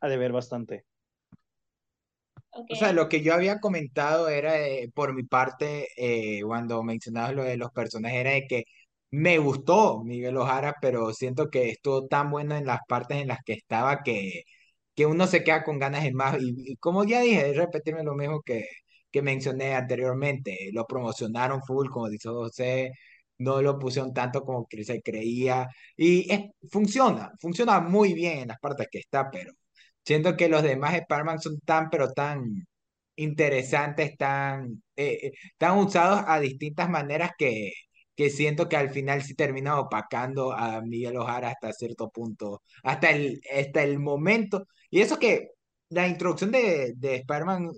a 0.02 0.08
deber 0.10 0.32
bastante. 0.32 0.86
O 2.58 2.76
sea, 2.76 2.94
lo 2.94 3.10
que 3.10 3.22
yo 3.22 3.34
había 3.34 3.60
comentado 3.60 4.30
era, 4.30 4.54
por 4.94 5.14
mi 5.14 5.24
parte, 5.24 5.90
eh, 5.98 6.42
cuando 6.44 6.84
mencionabas 6.84 7.34
lo 7.36 7.44
de 7.44 7.58
los 7.58 7.72
personajes, 7.72 8.20
era 8.20 8.32
de 8.32 8.48
que 8.48 8.64
me 9.12 9.38
gustó 9.40 10.04
Miguel 10.04 10.38
Ojara, 10.38 10.76
pero 10.82 11.14
siento 11.14 11.50
que 11.50 11.70
estuvo 11.70 12.08
tan 12.08 12.32
bueno 12.32 12.56
en 12.56 12.66
las 12.66 12.80
partes 12.88 13.18
en 13.18 13.28
las 13.28 13.40
que 13.46 13.54
estaba 13.54 14.04
que, 14.04 14.44
que 14.96 15.06
uno 15.06 15.28
se 15.28 15.44
queda 15.44 15.64
con 15.64 15.80
ganas 15.80 16.04
de 16.04 16.14
más. 16.14 16.38
Y, 16.40 16.78
como 16.78 17.04
ya 17.04 17.22
dije, 17.22 17.54
repetirme 17.54 18.04
lo 18.04 18.16
mismo 18.16 18.42
que, 18.42 18.66
que 19.12 19.22
mencioné 19.22 19.74
anteriormente, 19.76 20.70
lo 20.74 20.86
promocionaron 20.88 21.62
full, 21.64 21.90
como 21.90 22.10
dice 22.10 22.30
José, 22.30 22.92
no 23.38 23.62
lo 23.62 23.78
pusieron 23.80 24.14
tanto 24.14 24.44
como 24.44 24.66
que 24.68 24.84
se 24.86 25.02
creía. 25.02 25.68
Y 25.98 26.32
es, 26.32 26.42
funciona, 26.72 27.32
funciona 27.40 27.80
muy 27.82 28.14
bien 28.14 28.40
en 28.40 28.48
las 28.50 28.60
partes 28.60 28.88
que 28.92 29.00
está, 29.00 29.30
pero 29.30 29.52
siento 30.06 30.38
que 30.38 30.50
los 30.50 30.64
demás 30.64 30.94
Spider-Man 30.96 31.40
son 31.42 31.60
tan, 31.62 31.90
pero 31.90 32.12
tan 32.14 32.68
interesantes, 33.16 34.18
tan, 34.18 34.84
eh, 34.96 35.32
eh, 35.60 35.72
usados 35.72 36.24
a 36.28 36.40
distintas 36.40 36.90
maneras 36.90 37.32
que 37.38 37.74
que 38.16 38.30
siento 38.30 38.70
que 38.70 38.78
al 38.78 38.90
final 38.92 39.22
sí 39.24 39.36
termina 39.36 39.80
opacando 39.80 40.54
a 40.54 40.82
Miguel 40.82 41.18
Ojara 41.18 41.50
hasta 41.50 41.74
cierto 41.74 42.10
punto, 42.10 42.62
hasta 42.84 43.12
el, 43.12 43.42
hasta 43.56 43.84
el 43.84 44.00
momento. 44.00 44.68
Y 44.90 45.02
eso 45.02 45.20
que 45.20 45.50
la 45.90 46.08
introducción 46.08 46.52
de, 46.52 46.94
de 46.96 47.16
Spider-Man 47.18 47.72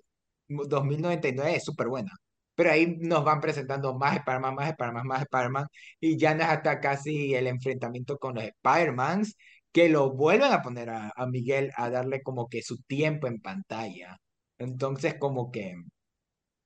2099 0.47 1.55
es 1.55 1.63
súper 1.65 1.87
buena, 1.87 2.11
pero 2.55 2.71
ahí 2.71 2.97
nos 2.99 3.23
van 3.23 3.41
presentando 3.41 3.95
más 3.97 4.15
Spider-Man, 4.17 4.55
más 4.55 4.69
Spider-Man, 4.69 5.07
más 5.07 5.21
Spider-Man, 5.23 5.67
y 5.99 6.17
ya 6.17 6.33
no 6.35 6.43
es 6.43 6.49
hasta 6.49 6.79
casi 6.79 7.33
el 7.35 7.47
enfrentamiento 7.47 8.17
con 8.17 8.35
los 8.35 8.43
Spider-Mans 8.45 9.35
que 9.77 9.89
lo 9.89 10.11
vuelven 10.11 10.51
a 10.51 10.63
poner 10.63 10.89
a, 10.89 11.13
Miguel 11.27 11.71
a 11.75 11.91
darle 11.91 12.23
como 12.23 12.47
que 12.49 12.63
su 12.63 12.77
tiempo 12.83 13.27
en 13.27 13.39
pantalla. 13.41 14.17
Entonces 14.57 15.15
como 15.19 15.51
que 15.51 15.75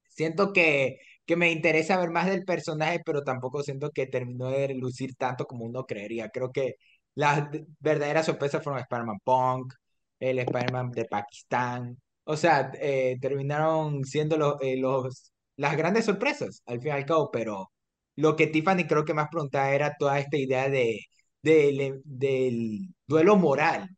siento 0.10 0.54
que 0.54 0.98
que 1.26 1.36
me 1.36 1.52
interesa 1.52 1.98
ver 1.98 2.10
más 2.10 2.28
del 2.28 2.44
personaje, 2.46 3.02
pero 3.06 3.24
tampoco 3.24 3.64
siento 3.64 3.92
que 3.92 4.08
terminó 4.08 4.50
de 4.50 4.74
lucir 4.76 5.16
tanto 5.16 5.46
como 5.46 5.66
uno 5.66 5.86
creería. 5.86 6.30
Creo 6.30 6.52
que 6.52 6.76
las 7.16 7.50
verdaderas 7.80 8.26
sorpresas 8.26 8.64
fueron 8.64 8.82
Spider-Man 8.82 9.20
Punk, 9.24 9.74
el 10.20 10.40
Spider-Man 10.40 10.92
de 10.92 11.06
Pakistán. 11.06 11.98
O 12.24 12.38
sea, 12.38 12.72
eh, 12.82 13.18
terminaron 13.22 14.04
siendo 14.06 14.38
los, 14.38 14.56
eh, 14.62 14.78
los, 14.78 15.32
las 15.58 15.78
grandes 15.78 16.06
sorpresas, 16.06 16.62
al 16.66 16.80
fin 16.80 16.90
y 16.90 16.92
al 16.92 17.06
cabo, 17.06 17.30
pero 17.32 17.72
lo 18.16 18.36
que 18.36 18.48
Tiffany 18.48 18.86
creo 18.88 19.06
que 19.06 19.14
más 19.14 19.30
preguntaba 19.32 19.72
era 19.74 19.96
toda 19.98 20.20
esta 20.20 20.38
idea 20.38 20.70
de, 20.70 21.00
de, 21.42 22.00
del 22.04 22.94
duelo 23.08 23.36
moral 23.38 23.90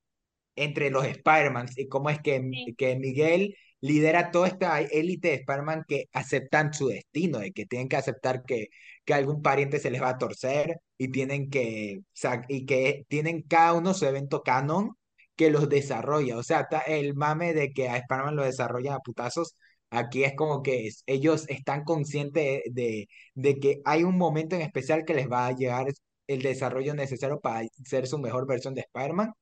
entre 0.55 0.89
los 0.89 1.05
Spider-Man 1.05 1.67
y 1.77 1.87
cómo 1.87 2.09
es 2.09 2.19
que, 2.21 2.41
que 2.77 2.95
Miguel 2.97 3.55
lidera 3.81 4.31
toda 4.31 4.47
esta 4.47 4.79
élite 4.81 5.29
de 5.29 5.33
Spider-Man 5.35 5.83
que 5.87 6.05
aceptan 6.13 6.73
su 6.73 6.87
destino, 6.87 7.39
de 7.39 7.51
que 7.51 7.65
tienen 7.65 7.89
que 7.89 7.97
aceptar 7.97 8.43
que, 8.43 8.67
que 9.03 9.13
algún 9.13 9.41
pariente 9.41 9.79
se 9.79 9.91
les 9.91 10.01
va 10.01 10.09
a 10.09 10.17
torcer 10.17 10.77
y 10.97 11.09
tienen 11.09 11.49
que, 11.49 11.99
y 12.47 12.65
que 12.65 13.05
tienen 13.09 13.41
cada 13.43 13.73
uno 13.73 13.93
su 13.93 14.05
evento 14.05 14.41
canon 14.43 14.91
que 15.35 15.49
los 15.49 15.67
desarrolla. 15.69 16.37
O 16.37 16.43
sea, 16.43 16.67
el 16.87 17.15
mame 17.15 17.53
de 17.53 17.71
que 17.73 17.89
a 17.89 17.97
Spider-Man 17.97 18.35
lo 18.35 18.43
desarrollan 18.45 18.93
a 18.95 18.99
putazos, 18.99 19.55
aquí 19.89 20.23
es 20.23 20.33
como 20.35 20.63
que 20.63 20.89
ellos 21.05 21.45
están 21.49 21.83
conscientes 21.83 22.61
de, 22.71 23.07
de 23.35 23.59
que 23.59 23.81
hay 23.85 24.03
un 24.03 24.17
momento 24.17 24.55
en 24.55 24.61
especial 24.61 25.05
que 25.05 25.13
les 25.13 25.29
va 25.29 25.47
a 25.47 25.51
llegar 25.55 25.87
el 26.27 26.41
desarrollo 26.41 26.93
necesario 26.93 27.39
para 27.39 27.67
ser 27.85 28.07
su 28.07 28.17
mejor 28.19 28.47
versión 28.47 28.73
de 28.73 28.81
Spider-Man 28.81 29.33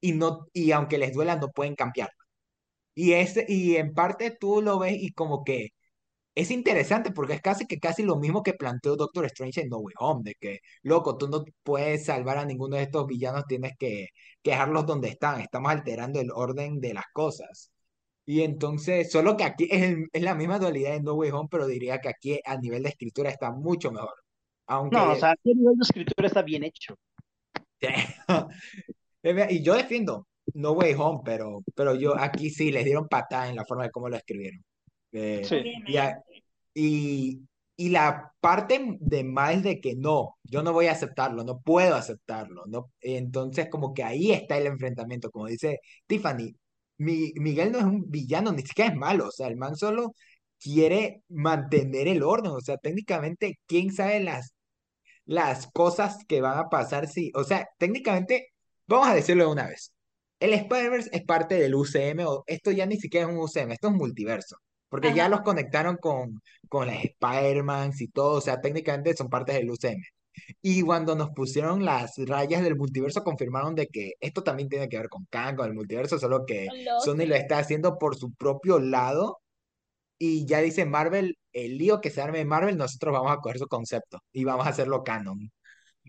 y, 0.00 0.12
no, 0.12 0.46
y 0.52 0.72
aunque 0.72 0.98
les 0.98 1.12
duela 1.14 1.36
no 1.36 1.50
pueden 1.50 1.74
cambiar. 1.76 2.10
Y, 2.94 3.12
ese, 3.14 3.46
y 3.48 3.76
en 3.76 3.94
parte 3.94 4.30
tú 4.32 4.62
lo 4.62 4.78
ves 4.78 4.96
y 5.00 5.12
como 5.12 5.44
que 5.44 5.70
es 6.34 6.50
interesante 6.50 7.12
porque 7.12 7.34
es 7.34 7.42
casi 7.42 7.66
que 7.66 7.78
casi 7.80 8.02
lo 8.02 8.16
mismo 8.16 8.42
que 8.42 8.54
planteó 8.54 8.96
Doctor 8.96 9.26
Strange 9.26 9.62
en 9.62 9.68
No 9.68 9.78
Way 9.78 9.94
Home, 9.98 10.22
de 10.24 10.34
que, 10.40 10.60
loco, 10.82 11.16
tú 11.18 11.28
no 11.28 11.44
puedes 11.62 12.06
salvar 12.06 12.38
a 12.38 12.44
ninguno 12.46 12.76
de 12.76 12.84
estos 12.84 13.06
villanos, 13.06 13.44
tienes 13.46 13.72
que, 13.78 14.08
que 14.42 14.50
dejarlos 14.52 14.86
donde 14.86 15.08
están, 15.08 15.40
estamos 15.40 15.70
alterando 15.72 16.20
el 16.20 16.30
orden 16.32 16.80
de 16.80 16.94
las 16.94 17.06
cosas. 17.12 17.70
Y 18.26 18.42
entonces, 18.42 19.10
solo 19.10 19.36
que 19.36 19.44
aquí 19.44 19.68
es, 19.70 19.96
es 20.12 20.22
la 20.22 20.34
misma 20.34 20.58
dualidad 20.58 20.92
de 20.92 21.02
No 21.02 21.14
Way 21.14 21.30
Home, 21.32 21.48
pero 21.50 21.66
diría 21.66 22.00
que 22.00 22.08
aquí 22.08 22.40
a 22.44 22.56
nivel 22.56 22.84
de 22.84 22.90
escritura 22.90 23.30
está 23.30 23.50
mucho 23.52 23.90
mejor. 23.92 24.14
No, 24.70 24.76
o 24.76 24.76
Aunque, 24.76 25.20
sea, 25.20 25.34
el 25.44 25.56
nivel 25.58 25.76
de 25.76 25.82
escritura 25.82 26.28
está 26.28 26.42
bien 26.42 26.62
hecho. 26.64 26.94
y 29.22 29.62
yo 29.62 29.74
defiendo 29.74 30.26
No 30.54 30.72
Way 30.72 30.94
Home, 30.98 31.20
pero, 31.24 31.62
pero 31.74 31.94
yo 31.94 32.16
aquí 32.18 32.50
sí 32.50 32.70
les 32.70 32.84
dieron 32.84 33.08
patada 33.08 33.48
en 33.48 33.56
la 33.56 33.64
forma 33.64 33.84
de 33.84 33.90
cómo 33.90 34.08
lo 34.08 34.16
escribieron. 34.16 34.62
Eh, 35.12 35.42
Sí. 35.44 35.62
y, 35.86 35.96
a- 35.96 36.22
y, 36.74 37.40
y 37.76 37.88
la 37.88 38.32
parte 38.40 38.96
de 39.00 39.24
Miles 39.24 39.62
de 39.64 39.80
que 39.80 39.96
no, 39.96 40.36
yo 40.44 40.62
no 40.62 40.72
voy 40.72 40.86
a 40.86 40.92
aceptarlo, 40.92 41.42
no 41.42 41.60
puedo 41.60 41.94
aceptarlo, 41.96 42.64
no, 42.66 42.90
entonces 43.00 43.68
como 43.68 43.92
que 43.92 44.04
ahí 44.04 44.30
está 44.32 44.56
el 44.58 44.66
enfrentamiento, 44.66 45.30
como 45.30 45.46
dice 45.46 45.80
Tiffany, 46.06 46.54
Mi- 46.98 47.32
Miguel 47.36 47.72
no 47.72 47.78
es 47.78 47.84
un 47.84 48.08
villano, 48.10 48.52
ni 48.52 48.62
siquiera 48.62 48.90
es 48.92 48.96
malo, 48.96 49.28
o 49.28 49.30
sea, 49.32 49.48
el 49.48 49.56
man 49.56 49.74
solo 49.76 50.14
quiere 50.60 51.22
mantener 51.28 52.06
el 52.08 52.22
orden, 52.22 52.52
o 52.52 52.60
sea, 52.60 52.76
técnicamente, 52.76 53.58
¿quién 53.66 53.92
sabe 53.92 54.20
las, 54.20 54.54
las 55.30 55.68
cosas 55.68 56.24
que 56.26 56.40
van 56.40 56.58
a 56.58 56.68
pasar 56.68 57.06
si, 57.06 57.30
o 57.36 57.44
sea, 57.44 57.68
técnicamente, 57.78 58.48
vamos 58.88 59.06
a 59.06 59.14
decirlo 59.14 59.44
de 59.44 59.52
una 59.52 59.68
vez, 59.68 59.92
el 60.40 60.52
Spider-Verse 60.54 61.10
es 61.12 61.22
parte 61.22 61.54
del 61.54 61.76
UCM, 61.76 62.26
o 62.26 62.42
esto 62.48 62.72
ya 62.72 62.84
ni 62.84 62.96
siquiera 62.96 63.28
es 63.28 63.32
un 63.32 63.38
UCM, 63.38 63.70
esto 63.70 63.86
es 63.86 63.92
un 63.92 63.98
multiverso. 63.98 64.56
Porque 64.88 65.14
ya 65.14 65.28
los 65.28 65.42
conectaron 65.42 65.98
con, 65.98 66.42
con 66.68 66.88
las 66.88 67.04
Spider-Mans 67.04 68.00
y 68.00 68.08
todo, 68.08 68.38
o 68.38 68.40
sea, 68.40 68.60
técnicamente 68.60 69.14
son 69.14 69.28
partes 69.28 69.54
del 69.54 69.70
UCM. 69.70 70.02
Y 70.62 70.82
cuando 70.82 71.14
nos 71.14 71.30
pusieron 71.30 71.84
las 71.84 72.14
rayas 72.16 72.64
del 72.64 72.74
multiverso, 72.74 73.22
confirmaron 73.22 73.76
de 73.76 73.86
que 73.86 74.14
esto 74.18 74.42
también 74.42 74.68
tiene 74.68 74.88
que 74.88 74.98
ver 74.98 75.08
con 75.08 75.26
Kang, 75.30 75.54
con 75.54 75.68
el 75.68 75.74
multiverso, 75.74 76.18
solo 76.18 76.44
que 76.44 76.66
Sony 77.04 77.26
lo 77.26 77.36
está 77.36 77.58
haciendo 77.58 77.98
por 77.98 78.16
su 78.16 78.32
propio 78.34 78.80
lado. 78.80 79.39
Y 80.22 80.44
ya 80.44 80.60
dice 80.60 80.84
Marvel, 80.84 81.38
el 81.54 81.78
lío 81.78 82.02
que 82.02 82.10
se 82.10 82.20
arme 82.20 82.40
en 82.40 82.48
Marvel, 82.48 82.76
nosotros 82.76 83.12
vamos 83.14 83.32
a 83.32 83.38
coger 83.38 83.58
su 83.58 83.66
concepto 83.68 84.18
y 84.32 84.44
vamos 84.44 84.66
a 84.66 84.70
hacerlo 84.70 85.02
canon. 85.02 85.50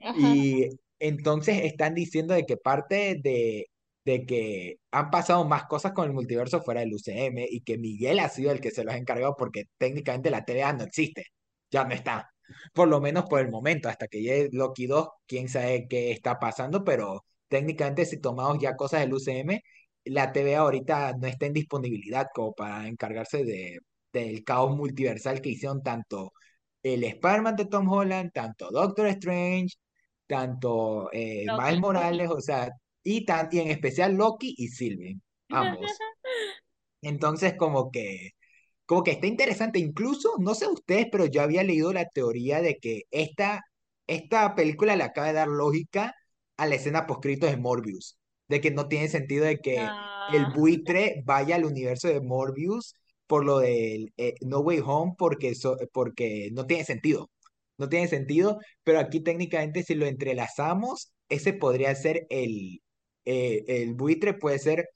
Ajá. 0.02 0.20
Y 0.20 0.70
entonces 1.00 1.64
están 1.64 1.96
diciendo 1.96 2.34
de 2.34 2.46
que 2.46 2.58
parte 2.58 3.18
de, 3.24 3.68
de 4.06 4.26
que 4.26 4.78
han 4.92 5.12
pasado 5.12 5.46
más 5.46 5.64
cosas 5.66 5.94
con 5.94 6.06
el 6.08 6.14
multiverso 6.14 6.62
fuera 6.62 6.82
del 6.82 6.94
UCM 6.94 7.46
y 7.50 7.62
que 7.62 7.78
Miguel 7.78 8.20
ha 8.20 8.28
sido 8.30 8.52
el 8.52 8.60
que 8.60 8.72
se 8.72 8.84
los 8.84 8.94
ha 8.94 8.98
encargado 8.98 9.36
porque 9.38 9.66
técnicamente 9.78 10.30
la 10.30 10.44
TVA 10.46 10.74
no 10.74 10.84
existe, 10.84 11.28
ya 11.72 11.86
no 11.86 11.94
está. 11.94 12.30
Por 12.74 12.90
lo 12.90 13.00
menos 13.02 13.26
por 13.30 13.40
el 13.40 13.50
momento, 13.50 13.90
hasta 13.90 14.08
que 14.08 14.22
llegue 14.22 14.50
Loki 14.52 14.88
2, 14.88 15.08
quién 15.26 15.48
sabe 15.50 15.88
qué 15.88 16.12
está 16.12 16.38
pasando, 16.40 16.84
pero 16.84 17.26
técnicamente 17.48 18.06
si 18.06 18.20
tomamos 18.20 18.60
ya 18.60 18.76
cosas 18.76 19.02
del 19.02 19.14
UCM, 19.14 19.62
la 20.06 20.32
TVA 20.34 20.60
ahorita 20.60 21.14
no 21.20 21.28
está 21.28 21.46
en 21.46 21.54
disponibilidad 21.54 22.28
como 22.34 22.54
para 22.54 22.88
encargarse 22.88 23.44
de, 23.46 23.80
del 24.14 24.44
caos 24.44 24.76
multiversal 24.76 25.42
que 25.42 25.50
hicieron 25.50 25.84
tanto 25.84 26.34
el 26.84 27.04
Spider-Man 27.04 27.56
de 27.56 27.66
Tom 27.66 27.90
Holland, 27.90 28.32
tanto 28.34 28.72
Doctor 28.72 29.08
Strange, 29.08 29.76
tanto 30.28 31.10
eh, 31.12 31.46
Miles. 31.48 31.80
Morales, 31.80 32.30
o 32.30 32.42
sea, 32.42 32.70
y, 33.04 33.26
tan, 33.26 33.50
y 33.52 33.60
en 33.60 33.70
especial 33.70 34.14
Loki 34.16 34.54
y 34.58 34.68
Sylvie, 34.70 35.20
ambos. 35.50 35.82
Entonces, 37.02 37.56
como 37.58 37.92
que, 37.92 38.32
como 38.86 39.04
que 39.04 39.12
está 39.12 39.28
interesante. 39.28 39.80
Incluso, 39.80 40.36
no 40.40 40.56
sé 40.56 40.68
ustedes, 40.68 41.08
pero 41.12 41.26
yo 41.26 41.42
había 41.42 41.64
leído 41.64 41.94
la 41.94 42.06
teoría 42.10 42.62
de 42.62 42.78
que 42.78 43.04
esta, 43.12 43.62
esta 44.08 44.56
película 44.56 44.96
le 44.96 45.04
acaba 45.04 45.28
de 45.28 45.34
dar 45.34 45.48
lógica 45.48 46.14
a 46.58 46.66
la 46.68 46.76
escena 46.76 47.08
postcrito 47.08 47.46
de 47.48 47.58
Morbius. 47.58 48.18
De 48.48 48.62
que 48.62 48.72
no 48.72 48.88
tiene 48.88 49.08
sentido 49.08 49.46
de 49.46 49.60
que 49.60 49.78
el 50.34 50.46
Ah, 50.46 50.54
buitre 50.56 51.24
vaya 51.26 51.56
al 51.56 51.66
universo 51.66 52.08
de 52.08 52.22
Morbius 52.22 52.96
por 53.32 53.46
lo 53.46 53.60
del 53.60 54.14
eh, 54.18 54.36
No 54.42 54.60
Way 54.60 54.82
Home 54.86 55.14
porque, 55.18 55.56
so- 55.56 55.78
porque 55.94 56.50
no 56.54 56.66
tiene 56.68 56.84
sentido. 56.86 57.32
No 57.78 57.90
tiene 57.90 58.08
sentido, 58.10 58.60
pero 58.84 59.00
aquí 59.00 59.22
técnicamente 59.22 59.84
si 59.84 59.96
lo 59.96 60.06
entrelazamos, 60.06 61.14
ese 61.30 61.54
podría 61.54 61.96
ser 61.96 62.28
el, 62.30 62.82
eh, 63.26 63.64
el 63.68 63.96
buitre 63.96 64.34
puede 64.36 64.60
ser 64.60 64.90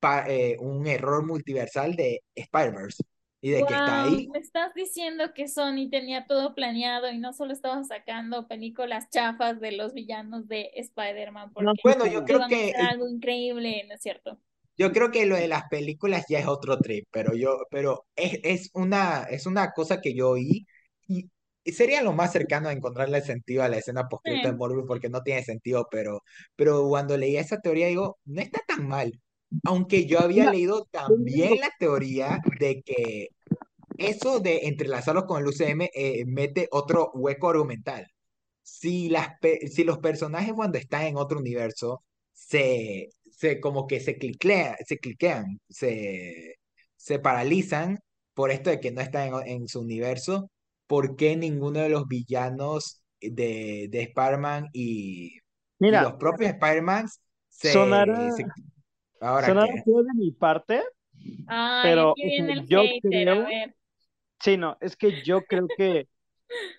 pa- 0.00 0.26
eh, 0.28 0.56
un 0.60 0.86
error 0.86 1.26
multiversal 1.26 1.96
de 1.96 2.22
Spider-Verse 2.36 3.04
y 3.42 3.50
de 3.50 3.66
que 3.66 3.74
está 3.74 3.98
wow, 3.98 4.00
ahí. 4.00 4.32
me 4.32 4.38
estás 4.38 4.74
diciendo 4.74 5.32
que 5.34 5.48
Sony 5.48 5.88
tenía 5.90 6.26
todo 6.26 6.54
planeado 6.54 7.10
y 7.10 7.18
no 7.18 7.32
solo 7.32 7.52
estaban 7.52 7.84
sacando 7.84 8.46
películas 8.48 9.08
chafas 9.10 9.60
de 9.60 9.72
los 9.72 9.94
villanos 9.94 10.46
de 10.48 10.70
Spider-Man 10.76 11.52
No, 11.58 11.72
Bueno, 11.82 12.06
yo 12.06 12.24
creo 12.24 12.46
que 12.46 12.72
algo 12.76 13.08
increíble, 13.08 13.84
¿no 13.88 13.94
es 13.94 14.02
cierto? 14.02 14.38
Yo 14.78 14.92
creo 14.92 15.10
que 15.10 15.26
lo 15.26 15.36
de 15.36 15.48
las 15.48 15.64
películas 15.68 16.24
ya 16.28 16.38
es 16.38 16.46
otro 16.46 16.78
trip, 16.78 17.06
pero 17.10 17.34
yo, 17.34 17.60
pero 17.70 18.06
es, 18.14 18.40
es 18.42 18.70
una, 18.74 19.24
es 19.24 19.46
una 19.46 19.72
cosa 19.72 20.00
que 20.00 20.14
yo 20.14 20.30
oí 20.30 20.66
y, 21.08 21.30
sería 21.72 22.02
lo 22.02 22.12
más 22.12 22.32
cercano 22.32 22.68
a 22.68 22.72
encontrarle 22.72 23.20
sentido 23.22 23.64
a 23.64 23.68
la 23.68 23.78
escena 23.78 24.08
poscrita 24.08 24.48
de 24.48 24.56
Morbius 24.56 24.84
porque 24.86 25.08
no 25.08 25.22
tiene 25.22 25.42
sentido, 25.42 25.88
pero, 25.90 26.22
pero 26.54 26.86
cuando 26.88 27.16
leí 27.16 27.36
esa 27.36 27.60
teoría 27.60 27.88
digo, 27.88 28.18
no 28.24 28.40
está 28.40 28.60
tan 28.66 28.86
mal. 28.86 29.20
Aunque 29.64 30.06
yo 30.06 30.20
había 30.20 30.50
leído 30.50 30.86
también 30.90 31.60
la 31.60 31.70
teoría 31.78 32.40
de 32.60 32.82
que 32.82 33.28
eso 33.98 34.40
de 34.40 34.66
entrelazarlos 34.68 35.24
con 35.24 35.42
el 35.42 35.48
UCM 35.48 35.88
eh, 35.94 36.24
mete 36.26 36.68
otro 36.70 37.10
hueco 37.14 37.50
argumental. 37.50 38.06
Si, 38.62 39.08
las, 39.08 39.30
si 39.72 39.84
los 39.84 39.98
personajes 39.98 40.54
cuando 40.54 40.78
están 40.78 41.04
en 41.04 41.16
otro 41.16 41.38
universo 41.38 42.02
se, 42.32 43.10
se 43.36 43.60
como 43.60 43.86
que 43.86 44.00
se 44.00 44.16
cliquean, 44.16 44.74
se 44.84 44.98
cliquean, 44.98 45.60
se, 45.68 46.56
se 46.96 47.18
paralizan 47.18 47.98
por 48.34 48.50
esto 48.50 48.70
de 48.70 48.80
que 48.80 48.90
no 48.90 49.02
están 49.02 49.28
en, 49.28 49.46
en 49.46 49.68
su 49.68 49.80
universo, 49.80 50.50
¿por 50.86 51.16
qué 51.16 51.36
ninguno 51.36 51.80
de 51.80 51.90
los 51.90 52.08
villanos 52.08 53.02
de, 53.20 53.88
de 53.90 54.02
Spider-Man 54.02 54.68
y, 54.72 55.38
los 55.78 56.14
propios 56.14 56.52
Spider-Man 56.52 57.06
se, 57.48 57.72
sonará, 57.72 58.32
se... 58.32 58.46
¿Ahora 59.20 59.46
sonará 59.46 59.72
de 59.74 59.82
mi 60.14 60.30
parte, 60.30 60.82
Ay, 61.46 61.82
pero 61.82 62.14
el 62.16 62.66
yo 62.66 62.80
hater, 62.80 63.00
creo, 63.02 63.46
sí, 64.40 64.56
no, 64.56 64.78
es 64.80 64.96
que 64.96 65.22
yo 65.22 65.42
creo 65.42 65.66
que, 65.76 66.08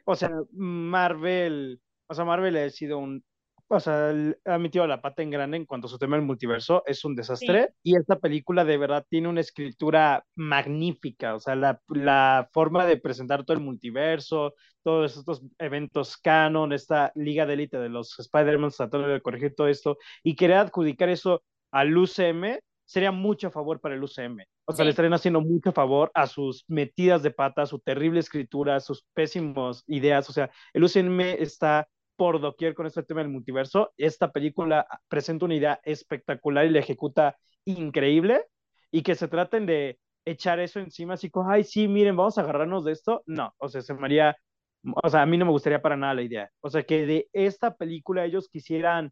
o 0.06 0.16
sea, 0.16 0.32
Marvel, 0.54 1.80
o 2.08 2.16
sea, 2.16 2.26
Marvel 2.26 2.58
ha 2.58 2.70
sido 2.72 2.98
un, 2.98 3.24
o 3.70 3.80
sea, 3.80 4.14
ha 4.46 4.58
metido 4.58 4.88
la 4.88 5.02
pata 5.02 5.22
en 5.24 5.30
grande 5.30 5.58
en 5.58 5.66
cuanto 5.66 5.88
a 5.88 5.90
su 5.90 5.98
tema 5.98 6.16
del 6.16 6.26
multiverso, 6.26 6.84
es 6.86 7.04
un 7.06 7.16
Sí, 7.32 7.48
desastre, 7.48 7.72
y 7.84 7.98
esta 7.98 8.18
película 8.20 8.64
de 8.66 8.78
verdad 8.78 9.06
tiene 9.10 9.28
una 9.28 9.42
escritura 9.42 10.24
magnífica, 10.36 11.36
o 11.36 11.40
sea, 11.40 11.56
la, 11.56 11.82
la 11.90 12.50
forma 12.54 12.86
de 12.86 12.98
presentar 12.98 13.44
todo 13.46 13.58
el 13.58 13.64
multiverso, 13.64 14.54
todos 14.84 15.18
estos 15.18 15.42
eventos 15.60 16.18
canon, 16.18 16.72
esta 16.74 17.12
liga 17.16 17.46
de 17.46 17.54
élite 17.56 17.78
de 17.78 17.90
los 17.90 18.18
Spider-Man 18.20 18.72
tratando 18.76 19.08
de 19.08 19.22
corregir 19.22 19.54
todo 19.56 19.68
esto, 19.68 19.98
y 20.24 20.36
querer 20.36 20.58
adjudicar 20.58 21.10
eso 21.10 21.44
al 21.72 21.96
UCM, 21.98 22.60
sería 22.86 23.12
mucho 23.12 23.52
favor 23.52 23.80
para 23.82 23.96
el 23.96 24.04
UCM. 24.04 24.46
O 24.66 24.74
sea, 24.74 24.86
le 24.86 24.92
sí, 24.92 24.92
estarían 24.92 25.14
haciendo 25.14 25.42
mucho 25.42 25.72
favor 25.74 26.12
a 26.14 26.28
sus 26.28 26.64
metidas 26.68 27.24
de 27.24 27.32
pata, 27.32 27.64
a 27.64 27.66
su 27.66 27.80
terrible 27.80 28.20
escritura, 28.20 28.76
a 28.76 28.80
sus 28.80 29.06
pésimos 29.14 29.84
ideas. 29.88 30.30
O 30.30 30.34
sea, 30.34 30.50
el 30.74 30.84
UCM 30.84 31.20
está 31.42 31.88
por 32.18 32.42
doquier 32.42 32.74
con 32.76 32.86
este 32.88 33.04
tema 33.04 33.22
del 33.22 33.30
multiverso. 33.30 33.94
Esta 33.98 34.32
película 34.32 34.88
presenta 35.08 35.46
una 35.46 35.56
idea 35.56 35.80
espectacular 35.84 36.66
y 36.66 36.72
la 36.72 36.80
ejecuta 36.80 37.38
increíble. 37.66 38.46
Y 38.92 39.04
que 39.04 39.16
se 39.16 39.28
traten 39.28 39.66
de 39.66 40.00
echar 40.26 40.60
eso 40.60 40.80
encima, 40.80 41.14
así 41.16 41.30
como, 41.30 41.50
ay, 41.50 41.64
sí, 41.64 41.88
miren, 41.88 42.16
vamos 42.18 42.38
a 42.38 42.42
agarrarnos 42.42 42.86
de 42.86 42.94
esto. 42.94 43.24
No, 43.26 43.54
o 43.58 43.70
sea, 43.70 43.82
se 43.82 43.94
me 43.94 44.06
haría, 44.06 44.38
o 45.04 45.10
sea, 45.10 45.22
a 45.22 45.26
mí 45.26 45.38
no 45.38 45.46
me 45.46 45.52
gustaría 45.52 45.82
para 45.82 45.98
nada 45.98 46.14
la 46.16 46.24
idea. 46.24 46.52
O 46.62 46.70
sea, 46.70 46.84
que 46.84 47.06
de 47.06 47.30
esta 47.34 47.76
película 47.76 48.26
ellos 48.26 48.50
quisieran 48.50 49.12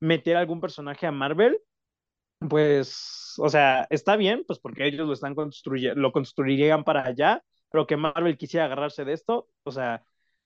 meter 0.00 0.36
algún 0.36 0.60
personaje 0.60 1.06
a 1.06 1.12
Marvel 1.12 1.60
pues, 2.48 3.34
o 3.38 3.48
sea, 3.48 3.86
está 3.90 4.16
bien, 4.16 4.44
pues 4.46 4.58
porque 4.58 4.86
ellos 4.86 5.06
lo 5.06 5.12
están 5.14 5.34
construyendo, 5.34 6.00
lo 6.00 6.12
construirían 6.12 6.84
para 6.84 7.04
allá, 7.06 7.42
pero 7.70 7.86
que 7.86 7.96
Marvel 7.96 8.36
quisiera 8.36 8.66
agarrarse 8.66 9.04
de 9.04 9.12
esto, 9.14 9.48
o 9.64 9.70
sea, 9.70 10.04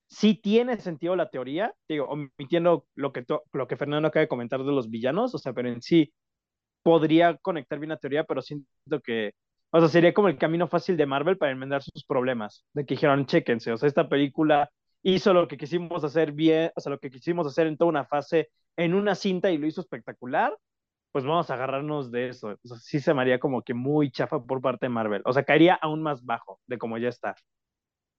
sí 0.09 0.35
tiene 0.35 0.79
sentido 0.79 1.17
la 1.17 1.31
teoría, 1.31 1.75
digo, 1.89 2.07
omitiendo 2.07 2.87
lo 2.95 3.13
que, 3.13 3.25
lo 3.53 3.67
que 3.69 3.77
Fernando 3.77 4.09
acaba 4.09 4.23
de 4.23 4.29
comentar 4.29 4.61
de 4.65 4.73
los 4.73 4.91
villanos, 4.91 5.35
o 5.35 5.39
sea, 5.39 5.53
pero 5.53 5.69
en 5.69 5.83
sí 5.83 6.13
podría 6.83 7.37
conectar 7.39 7.79
bien 7.79 7.91
la 7.91 7.99
teoría, 7.99 8.25
pero 8.25 8.43
siento 8.43 8.67
que, 9.05 9.33
o 9.71 9.81
sea, 9.81 9.89
sería 9.89 10.15
como 10.15 10.29
el 10.29 10.39
camino 10.39 10.69
fácil 10.69 10.97
de 10.97 11.07
Marvel 11.07 11.39
para 11.39 11.53
enmendar 11.53 11.83
sus 11.83 12.05
problemas, 12.05 12.65
de 12.73 12.87
que 12.87 12.95
dijeron, 12.95 13.27
chéquense, 13.27 13.73
o 13.73 13.77
sea, 13.77 13.89
esta 13.89 14.09
película 14.09 14.71
hizo 15.03 15.33
lo 15.33 15.49
que 15.49 15.57
quisimos 15.59 16.05
hacer 16.05 16.33
bien, 16.33 16.71
o 16.77 16.81
sea, 16.81 16.91
lo 16.91 16.99
que 16.99 17.11
quisimos 17.11 17.47
hacer 17.47 17.67
en 17.67 17.77
toda 17.77 17.91
una 17.91 18.05
fase, 18.05 18.51
en 18.77 18.95
una 18.95 19.15
cinta 19.15 19.51
y 19.51 19.59
lo 19.59 19.67
hizo 19.67 19.81
espectacular, 19.81 20.57
pues 21.13 21.25
vamos 21.25 21.51
a 21.51 21.55
agarrarnos 21.55 22.11
de 22.11 22.29
eso. 22.29 22.49
O 22.63 22.69
sea, 22.69 22.79
sí 22.79 23.01
se 23.01 23.15
me 23.15 23.23
haría 23.23 23.39
como 23.41 23.63
que 23.63 23.75
muy 23.75 24.11
chafa 24.11 24.41
por 24.45 24.61
parte 24.61 24.87
de 24.87 24.91
Marvel. 24.91 25.23
O 25.25 25.33
sea, 25.33 25.45
caería 25.45 25.75
aún 25.75 26.03
más 26.03 26.25
bajo 26.25 26.61
de 26.67 26.79
como 26.79 26.99
ya 26.99 27.09
está. 27.09 27.35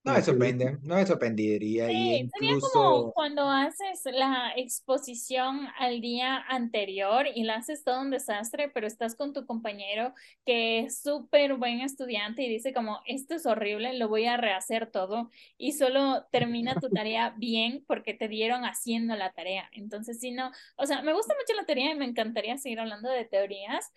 No 0.04 0.14
me 0.14 0.22
sorprende, 0.22 0.78
no 0.82 0.95
me 0.95 1.06
sorprendería. 1.06 1.91
Y 1.91 1.95
Sí, 1.95 2.30
sería 2.34 2.58
como 2.58 2.58
incluso, 2.58 3.12
cuando 3.14 3.50
haces 3.50 4.02
la 4.06 4.54
exposición 4.56 5.68
al 5.78 6.02
día 6.02 6.38
anterior 6.47 7.28
y 7.34 7.43
la 7.43 7.56
haces 7.56 7.84
todo 7.84 8.02
un 8.02 8.10
desastre, 8.12 8.70
pero 8.70 8.88
estás 8.88 9.16
con 9.16 9.34
tu 9.34 9.45
compañero 9.45 10.14
que 10.45 10.80
es 10.80 11.02
súper 11.02 11.56
buen 11.56 11.82
estudiante 11.82 12.43
y 12.43 12.50
dice 12.50 12.74
como, 12.74 13.02
esto 13.08 13.36
es 13.36 13.45
horrible, 13.45 13.93
lo 13.97 14.08
voy 14.08 14.26
a 14.26 14.38
rehacer 14.38 14.89
todo 14.89 15.30
y 15.58 15.74
solo 15.74 16.26
termina 16.32 16.80
tu 16.80 16.89
tarea 16.93 17.32
bien 17.38 17.84
porque 17.88 18.14
te 18.14 18.28
dieron 18.30 18.64
haciendo 18.64 19.16
la 19.16 19.34
tarea. 19.34 19.70
Entonces, 19.74 20.20
si 20.20 20.32
no, 20.32 20.52
o 20.78 20.86
sea, 20.86 21.02
me 21.02 21.14
gusta 21.14 21.34
mucho 21.36 21.54
la 21.60 21.66
teoría 21.66 21.91
y 21.91 21.95
me 21.97 22.06
encantaría 22.06 22.58
seguir 22.58 22.80
hablando 22.80 23.10
de 23.10 23.26
teorías, 23.26 23.91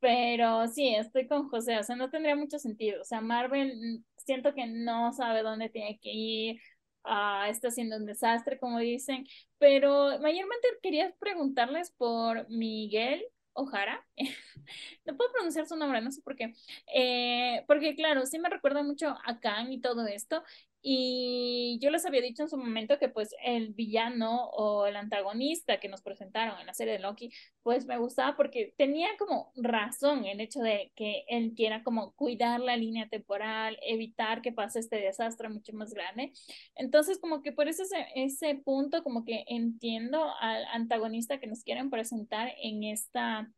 pero 0.00 0.68
sí, 0.68 0.94
estoy 0.94 1.26
con 1.26 1.48
José, 1.48 1.78
o 1.78 1.82
sea, 1.82 1.96
no 1.96 2.10
tendría 2.10 2.36
mucho 2.36 2.58
sentido. 2.58 3.00
O 3.02 3.04
sea, 3.04 3.20
Marvel 3.20 4.04
siento 4.28 4.54
que 4.54 4.66
no 4.66 5.12
sabe 5.14 5.42
dónde 5.42 5.70
tiene 5.70 5.98
que 6.00 6.10
ir, 6.12 6.60
ah, 7.04 7.48
está 7.48 7.68
haciendo 7.68 7.96
un 7.96 8.04
desastre, 8.04 8.58
como 8.58 8.78
dicen, 8.78 9.24
pero 9.58 10.20
mayormente 10.20 10.68
quería 10.82 11.14
preguntarles 11.18 11.92
por 11.92 12.46
Miguel 12.50 13.24
Ojara. 13.54 14.06
no 15.06 15.16
puedo 15.16 15.32
pronunciar 15.32 15.66
su 15.66 15.76
nombre, 15.76 16.02
no 16.02 16.12
sé 16.12 16.20
por 16.20 16.36
qué. 16.36 16.52
Eh, 16.94 17.64
porque 17.66 17.96
claro, 17.96 18.26
sí 18.26 18.38
me 18.38 18.50
recuerda 18.50 18.82
mucho 18.82 19.16
a 19.24 19.40
Kang 19.40 19.72
y 19.72 19.80
todo 19.80 20.06
esto. 20.06 20.42
Y 20.80 21.78
yo 21.82 21.90
les 21.90 22.06
había 22.06 22.20
dicho 22.22 22.44
en 22.44 22.48
su 22.48 22.56
momento 22.56 22.98
que 22.98 23.08
pues 23.08 23.34
el 23.44 23.74
villano 23.74 24.46
o 24.50 24.86
el 24.86 24.96
antagonista 24.96 25.80
que 25.80 25.88
nos 25.88 26.02
presentaron 26.02 26.60
en 26.60 26.66
la 26.66 26.74
serie 26.74 26.94
de 26.94 26.98
Loki, 27.00 27.32
pues 27.62 27.84
me 27.86 27.98
gustaba 27.98 28.36
porque 28.36 28.74
tenía 28.76 29.08
como 29.18 29.52
razón 29.56 30.24
el 30.24 30.40
hecho 30.40 30.60
de 30.60 30.92
que 30.94 31.24
él 31.28 31.54
quiera 31.56 31.82
como 31.82 32.12
cuidar 32.14 32.60
la 32.60 32.76
línea 32.76 33.08
temporal, 33.08 33.76
evitar 33.82 34.40
que 34.40 34.52
pase 34.52 34.78
este 34.78 34.96
desastre 34.96 35.48
mucho 35.48 35.72
más 35.72 35.92
grande. 35.92 36.32
Entonces 36.76 37.18
como 37.18 37.42
que 37.42 37.52
por 37.52 37.68
eso 37.68 37.82
ese, 37.82 38.06
ese 38.14 38.54
punto 38.54 39.02
como 39.02 39.24
que 39.24 39.44
entiendo 39.48 40.32
al 40.40 40.64
antagonista 40.66 41.40
que 41.40 41.48
nos 41.48 41.64
quieren 41.64 41.90
presentar 41.90 42.52
en 42.62 42.84
esta, 42.84 43.50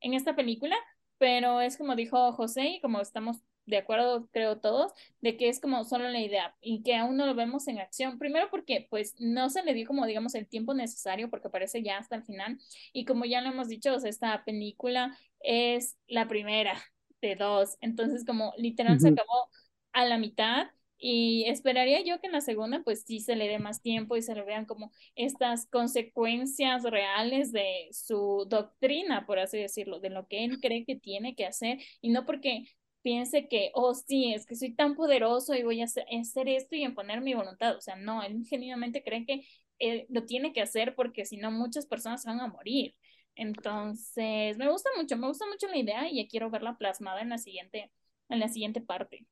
en 0.00 0.14
esta 0.14 0.36
película, 0.36 0.76
pero 1.18 1.60
es 1.62 1.78
como 1.78 1.96
dijo 1.96 2.32
José 2.32 2.66
y 2.68 2.80
como 2.80 3.00
estamos 3.00 3.38
de 3.66 3.76
acuerdo, 3.78 4.28
creo 4.32 4.60
todos, 4.60 4.92
de 5.20 5.36
que 5.36 5.48
es 5.48 5.60
como 5.60 5.84
solo 5.84 6.08
la 6.08 6.20
idea 6.20 6.56
y 6.60 6.82
que 6.82 6.94
aún 6.94 7.16
no 7.16 7.26
lo 7.26 7.34
vemos 7.34 7.68
en 7.68 7.78
acción. 7.80 8.18
Primero 8.18 8.48
porque 8.50 8.86
pues 8.88 9.14
no 9.18 9.50
se 9.50 9.62
le 9.62 9.74
dio 9.74 9.86
como 9.86 10.06
digamos 10.06 10.34
el 10.34 10.46
tiempo 10.46 10.72
necesario 10.72 11.28
porque 11.28 11.48
aparece 11.48 11.82
ya 11.82 11.98
hasta 11.98 12.16
el 12.16 12.24
final 12.24 12.58
y 12.92 13.04
como 13.04 13.24
ya 13.24 13.40
lo 13.40 13.50
hemos 13.50 13.68
dicho, 13.68 13.94
o 13.94 14.00
sea, 14.00 14.08
esta 14.08 14.44
película 14.44 15.16
es 15.40 15.96
la 16.06 16.28
primera 16.28 16.80
de 17.20 17.34
dos, 17.34 17.76
entonces 17.80 18.24
como 18.24 18.52
literal 18.56 19.00
se 19.00 19.08
acabó 19.08 19.50
a 19.92 20.04
la 20.04 20.18
mitad 20.18 20.68
y 20.98 21.44
esperaría 21.48 22.02
yo 22.02 22.20
que 22.20 22.26
en 22.28 22.32
la 22.32 22.40
segunda 22.40 22.82
pues 22.82 23.02
sí 23.06 23.20
se 23.20 23.36
le 23.36 23.48
dé 23.48 23.58
más 23.58 23.82
tiempo 23.82 24.16
y 24.16 24.22
se 24.22 24.34
le 24.34 24.42
vean 24.44 24.64
como 24.64 24.92
estas 25.14 25.66
consecuencias 25.66 26.84
reales 26.84 27.52
de 27.52 27.88
su 27.92 28.46
doctrina, 28.48 29.26
por 29.26 29.38
así 29.38 29.58
decirlo, 29.58 30.00
de 30.00 30.10
lo 30.10 30.26
que 30.28 30.44
él 30.44 30.60
cree 30.60 30.84
que 30.84 30.96
tiene 30.96 31.34
que 31.34 31.46
hacer 31.46 31.78
y 32.00 32.10
no 32.10 32.24
porque 32.24 32.64
piense 33.06 33.46
que, 33.46 33.70
oh, 33.74 33.94
sí, 33.94 34.34
es 34.34 34.46
que 34.46 34.56
soy 34.56 34.74
tan 34.74 34.96
poderoso 34.96 35.54
y 35.54 35.62
voy 35.62 35.80
a 35.80 35.84
hacer, 35.84 36.04
hacer 36.20 36.48
esto 36.48 36.74
y 36.74 36.82
imponer 36.82 37.20
mi 37.20 37.34
voluntad. 37.34 37.76
O 37.76 37.80
sea, 37.80 37.94
no, 37.94 38.20
él 38.24 38.44
genuinamente 38.50 39.04
cree 39.04 39.24
que 39.24 39.46
eh, 39.78 40.06
lo 40.08 40.24
tiene 40.24 40.52
que 40.52 40.60
hacer 40.60 40.96
porque 40.96 41.24
si 41.24 41.36
no 41.36 41.52
muchas 41.52 41.86
personas 41.86 42.24
van 42.24 42.40
a 42.40 42.48
morir. 42.48 42.96
Entonces, 43.36 44.58
me 44.58 44.68
gusta 44.68 44.90
mucho, 44.96 45.16
me 45.16 45.28
gusta 45.28 45.46
mucho 45.46 45.68
la 45.68 45.76
idea 45.76 46.10
y 46.10 46.16
ya 46.16 46.28
quiero 46.28 46.50
verla 46.50 46.76
plasmada 46.78 47.20
en 47.20 47.28
la 47.28 47.38
siguiente, 47.38 47.92
en 48.28 48.40
la 48.40 48.48
siguiente 48.48 48.80
parte. 48.80 49.24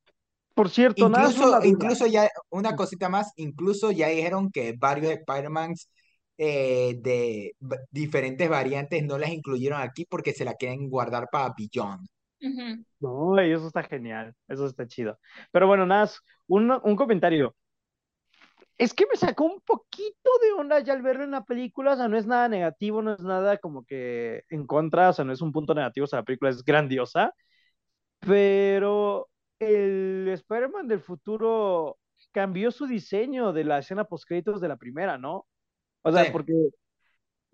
Por 0.54 0.70
cierto, 0.70 1.08
nada 1.08 1.24
más 1.24 1.32
incluso, 1.32 1.48
una 1.48 1.58
duda. 1.58 1.66
incluso 1.66 2.06
ya, 2.06 2.30
una 2.50 2.76
cosita 2.76 3.08
más, 3.08 3.32
incluso 3.34 3.90
ya 3.90 4.06
dijeron 4.06 4.52
que 4.52 4.74
varios 4.78 5.10
Spider-Mans 5.14 5.90
eh, 6.38 6.94
de 7.00 7.56
diferentes 7.90 8.48
variantes 8.48 9.02
no 9.02 9.18
las 9.18 9.32
incluyeron 9.32 9.80
aquí 9.80 10.04
porque 10.04 10.32
se 10.32 10.44
la 10.44 10.54
quieren 10.54 10.88
guardar 10.88 11.26
para 11.28 11.52
Beyond. 11.58 12.06
No, 13.00 13.38
eso 13.38 13.66
está 13.66 13.82
genial, 13.82 14.34
eso 14.48 14.66
está 14.66 14.86
chido. 14.86 15.18
Pero 15.52 15.66
bueno, 15.66 15.86
nada, 15.86 16.02
más, 16.02 16.20
un, 16.46 16.70
un 16.82 16.96
comentario. 16.96 17.54
Es 18.76 18.92
que 18.92 19.06
me 19.10 19.16
sacó 19.16 19.44
un 19.44 19.60
poquito 19.60 20.30
de 20.42 20.52
onda 20.52 20.80
ya 20.80 20.94
al 20.94 21.02
verlo 21.02 21.24
en 21.24 21.30
la 21.30 21.44
película, 21.44 21.92
o 21.92 21.96
sea, 21.96 22.08
no 22.08 22.16
es 22.16 22.26
nada 22.26 22.48
negativo, 22.48 23.02
no 23.02 23.14
es 23.14 23.20
nada 23.20 23.58
como 23.58 23.84
que 23.84 24.42
en 24.48 24.66
contra, 24.66 25.10
o 25.10 25.12
sea, 25.12 25.24
no 25.24 25.32
es 25.32 25.40
un 25.42 25.52
punto 25.52 25.74
negativo, 25.74 26.04
o 26.04 26.06
sea, 26.08 26.20
la 26.20 26.24
película 26.24 26.50
es 26.50 26.64
grandiosa, 26.64 27.32
pero 28.20 29.28
el 29.58 30.28
Spider-Man 30.32 30.88
del 30.88 31.00
futuro 31.00 31.98
cambió 32.32 32.70
su 32.70 32.86
diseño 32.86 33.52
de 33.52 33.64
la 33.64 33.78
escena 33.78 34.04
post-créditos 34.04 34.60
de 34.60 34.68
la 34.68 34.76
primera, 34.76 35.18
¿no? 35.18 35.46
O 36.02 36.12
sea, 36.12 36.24
Sí. 36.24 36.30
porque 36.32 36.52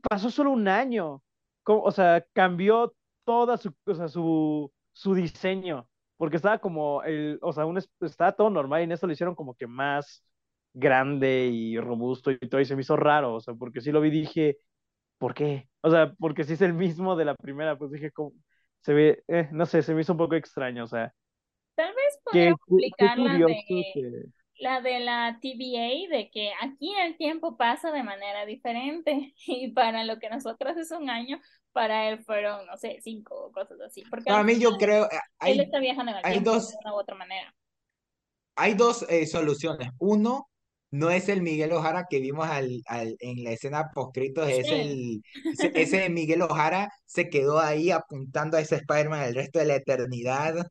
pasó 0.08 0.30
solo 0.30 0.50
un 0.50 0.68
año. 0.68 1.22
O 1.64 1.90
sea, 1.92 2.24
cambió 2.32 2.94
toda 3.24 3.56
su, 3.56 3.72
o 3.86 3.94
sea, 3.94 4.08
su, 4.08 4.72
su 4.92 5.14
diseño. 5.14 5.88
Porque 6.16 6.36
estaba 6.36 6.58
como 6.58 7.02
el, 7.04 7.38
o 7.42 7.52
sea, 7.52 7.66
un, 7.66 7.78
es- 7.78 7.90
estaba 8.00 8.32
todo 8.32 8.50
normal 8.50 8.80
y 8.82 8.84
en 8.84 8.92
esto 8.92 9.06
lo 9.06 9.12
hicieron 9.12 9.34
como 9.34 9.54
que 9.54 9.66
más 9.66 10.24
grande 10.74 11.46
y 11.52 11.78
robusto 11.78 12.30
y 12.30 12.38
todo, 12.38 12.60
y 12.60 12.64
se 12.66 12.76
me 12.76 12.82
hizo 12.82 12.96
raro, 12.96 13.34
o 13.34 13.40
sea, 13.40 13.54
porque 13.54 13.80
sí 13.80 13.90
lo 13.92 14.00
vi 14.00 14.08
y 14.08 14.10
dije, 14.12 14.58
¿por 15.18 15.34
qué? 15.34 15.68
O 15.82 15.90
sea, 15.90 16.14
porque 16.18 16.44
si 16.44 16.54
es 16.54 16.62
el 16.62 16.74
mismo 16.74 17.16
de 17.16 17.24
la 17.26 17.34
primera, 17.36 17.78
pues 17.78 17.90
dije, 17.92 18.12
¿cómo? 18.12 18.32
Se 18.82 18.94
ve, 18.94 19.24
eh, 19.28 19.48
no 19.52 19.66
sé, 19.66 19.82
se 19.82 19.94
me 19.94 20.02
hizo 20.02 20.12
un 20.14 20.18
poco 20.18 20.34
extraño, 20.36 20.84
o 20.84 20.86
sea, 20.88 21.14
Tal 21.74 21.94
vez 21.94 22.18
qué 22.30 22.48
explicar 22.48 23.18
la 23.18 23.38
de 23.40 23.64
que... 23.66 23.94
la 24.60 24.80
de 24.80 25.00
la 25.00 25.38
TVA, 25.40 26.16
de 26.16 26.30
que 26.30 26.52
aquí 26.62 26.94
el 26.96 27.16
tiempo 27.16 27.56
pasa 27.56 27.90
de 27.92 28.02
manera 28.02 28.46
diferente 28.46 29.34
y 29.46 29.72
para 29.72 30.04
lo 30.04 30.18
que 30.18 30.30
nosotros 30.30 30.76
es 30.76 30.90
un 30.92 31.10
año, 31.10 31.40
para 31.72 32.08
él 32.08 32.18
fueron, 32.24 32.66
no 32.66 32.76
sé, 32.76 32.98
cinco 33.02 33.46
o 33.46 33.52
cosas 33.52 33.80
así, 33.80 34.04
porque 34.10 34.30
Para 34.30 34.44
mí 34.44 34.58
yo 34.58 34.76
creo, 34.78 35.04
eh, 35.06 35.18
él 35.42 35.60
hay, 35.60 35.60
está 35.60 35.78
viajando 35.80 36.12
en 36.12 36.18
el 36.18 36.22
hay 36.22 36.32
tiempo 36.32 36.56
de 36.58 36.62
dos, 36.62 36.74
una 36.84 36.94
u 36.94 36.98
otra 36.98 37.14
manera. 37.16 37.54
hay 38.56 38.74
dos 38.74 39.04
eh, 39.08 39.26
soluciones. 39.26 39.90
Uno, 39.98 40.48
no 40.90 41.10
es 41.10 41.28
el 41.28 41.42
Miguel 41.42 41.72
Ojara 41.72 42.06
que 42.08 42.20
vimos 42.20 42.48
al, 42.48 42.82
al- 42.86 43.16
en 43.20 43.44
la 43.44 43.52
escena 43.52 43.90
postcritos, 43.94 44.48
es 44.48 44.70
el, 44.70 45.22
ese 45.72 46.08
Miguel 46.10 46.42
Ojara 46.42 46.90
se 47.06 47.28
quedó 47.30 47.60
ahí 47.60 47.90
apuntando 47.90 48.56
a 48.56 48.60
ese 48.60 48.76
Spider-Man 48.76 49.22
el 49.24 49.34
resto 49.34 49.58
de 49.60 49.66
la 49.66 49.76
eternidad 49.76 50.66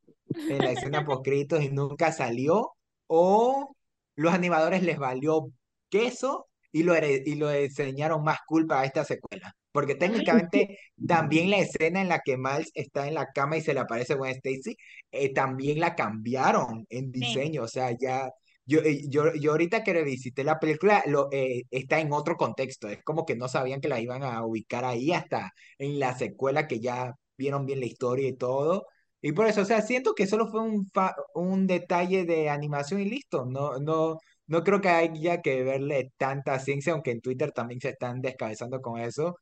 en 0.47 0.63
la 0.63 0.71
escena 0.71 1.05
postcritos 1.05 1.63
y 1.63 1.69
nunca 1.69 2.11
salió. 2.11 2.73
O 3.07 3.75
los 4.15 4.33
animadores 4.33 4.83
les 4.83 4.97
valió 4.99 5.49
queso 5.89 6.47
y 6.71 6.83
lo, 6.83 6.93
y 6.97 7.35
lo 7.35 7.49
enseñaron 7.51 8.23
más 8.23 8.39
culpa 8.45 8.81
a 8.81 8.85
esta 8.85 9.03
secuela. 9.05 9.53
Porque 9.79 9.95
técnicamente 9.95 10.77
también 11.07 11.49
la 11.49 11.57
escena 11.59 12.01
en 12.01 12.09
la 12.09 12.19
que 12.19 12.37
Miles 12.37 12.71
está 12.73 13.07
en 13.07 13.13
la 13.15 13.27
cama 13.33 13.57
y 13.57 13.61
se 13.61 13.73
le 13.73 13.79
aparece 13.81 14.15
Gwen 14.15 14.31
Stacy, 14.35 14.75
eh, 15.11 15.33
también 15.33 15.79
la 15.79 15.95
cambiaron 15.95 16.85
en 16.89 17.11
sí. 17.19 17.45
diseño. 17.45 17.63
O 17.63 17.67
sea, 17.67 17.91
ya 17.97 18.29
yo, 18.65 18.79
eh, 18.81 19.01
yo, 19.09 19.33
yo 19.35 19.51
ahorita 19.51 19.83
que 19.83 19.93
revisité 19.93 20.43
la 20.43 20.59
película, 20.59 21.03
lo, 21.07 21.29
eh, 21.31 21.63
está 21.71 21.99
en 21.99 22.11
otro 22.13 22.35
contexto. 22.37 22.87
Es 22.89 23.03
como 23.03 23.25
que 23.25 23.35
no 23.35 23.47
sabían 23.47 23.81
que 23.81 23.87
la 23.89 23.99
iban 24.01 24.23
a 24.23 24.45
ubicar 24.45 24.85
ahí 24.85 25.11
hasta 25.13 25.51
en 25.77 25.99
la 25.99 26.17
secuela 26.17 26.67
que 26.67 26.79
ya 26.79 27.13
vieron 27.37 27.65
bien 27.65 27.79
la 27.79 27.85
historia 27.87 28.27
y 28.27 28.35
todo. 28.35 28.85
Y 29.21 29.31
por 29.33 29.47
eso, 29.47 29.61
o 29.61 29.65
sea, 29.65 29.81
siento 29.81 30.13
que 30.15 30.27
solo 30.27 30.47
fue 30.49 30.61
un, 30.61 30.87
fa- 30.93 31.15
un 31.33 31.67
detalle 31.67 32.25
de 32.25 32.49
animación 32.49 33.01
y 33.01 33.05
listo. 33.05 33.45
No, 33.45 33.77
no, 33.79 34.17
no 34.47 34.63
creo 34.63 34.81
que 34.81 34.89
haya 34.89 35.41
que 35.41 35.63
verle 35.63 36.11
tanta 36.17 36.59
ciencia, 36.59 36.93
aunque 36.93 37.11
en 37.11 37.21
Twitter 37.21 37.51
también 37.51 37.81
se 37.81 37.89
están 37.89 38.21
descabezando 38.21 38.81
con 38.81 38.99
eso. 38.99 39.35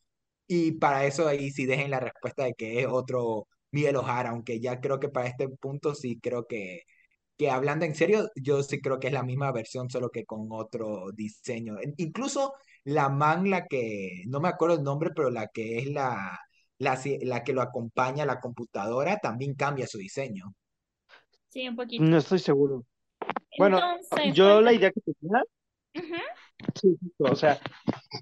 Y 0.47 0.73
para 0.73 1.05
eso 1.05 1.27
ahí 1.27 1.51
sí 1.51 1.65
dejen 1.65 1.91
la 1.91 1.99
respuesta 1.99 2.43
de 2.45 2.53
que 2.53 2.81
es 2.81 2.87
otro 2.89 3.47
Miguel 3.71 3.97
Ojara, 3.97 4.29
aunque 4.31 4.59
ya 4.59 4.79
creo 4.79 4.99
que 4.99 5.09
para 5.09 5.27
este 5.27 5.49
punto 5.49 5.93
sí 5.95 6.19
creo 6.21 6.45
que 6.47 6.81
que 7.37 7.49
hablando 7.51 7.85
en 7.85 7.95
serio, 7.95 8.29
yo 8.35 8.63
sí 8.63 8.81
creo 8.81 8.99
que 8.99 9.07
es 9.07 9.13
la 9.13 9.23
misma 9.23 9.51
versión, 9.51 9.89
solo 9.89 10.09
que 10.09 10.25
con 10.25 10.47
otro 10.51 11.11
diseño. 11.13 11.77
Incluso 11.97 12.53
la 12.83 13.09
man, 13.09 13.49
la 13.49 13.67
que, 13.67 14.23
no 14.27 14.39
me 14.41 14.49
acuerdo 14.49 14.75
el 14.77 14.83
nombre, 14.83 15.11
pero 15.15 15.29
la 15.31 15.47
que 15.47 15.77
es 15.79 15.87
la, 15.87 16.39
la, 16.79 16.99
la 17.21 17.43
que 17.43 17.53
lo 17.53 17.61
acompaña 17.61 18.23
a 18.23 18.25
la 18.27 18.39
computadora, 18.41 19.17
también 19.19 19.55
cambia 19.55 19.87
su 19.87 19.99
diseño. 19.99 20.53
Sí, 21.49 21.67
un 21.67 21.75
poquito. 21.75 22.05
No 22.05 22.17
estoy 22.17 22.39
seguro. 22.39 22.85
Bueno, 23.57 23.79
Entonces, 23.79 24.33
yo 24.33 24.61
la 24.61 24.73
cuéntame. 24.73 24.73
idea 24.73 24.91
que 24.91 25.01
tenía, 25.01 25.43
Ujú, 25.95 26.21
sí, 26.75 26.97
o 27.19 27.35
sea, 27.35 27.59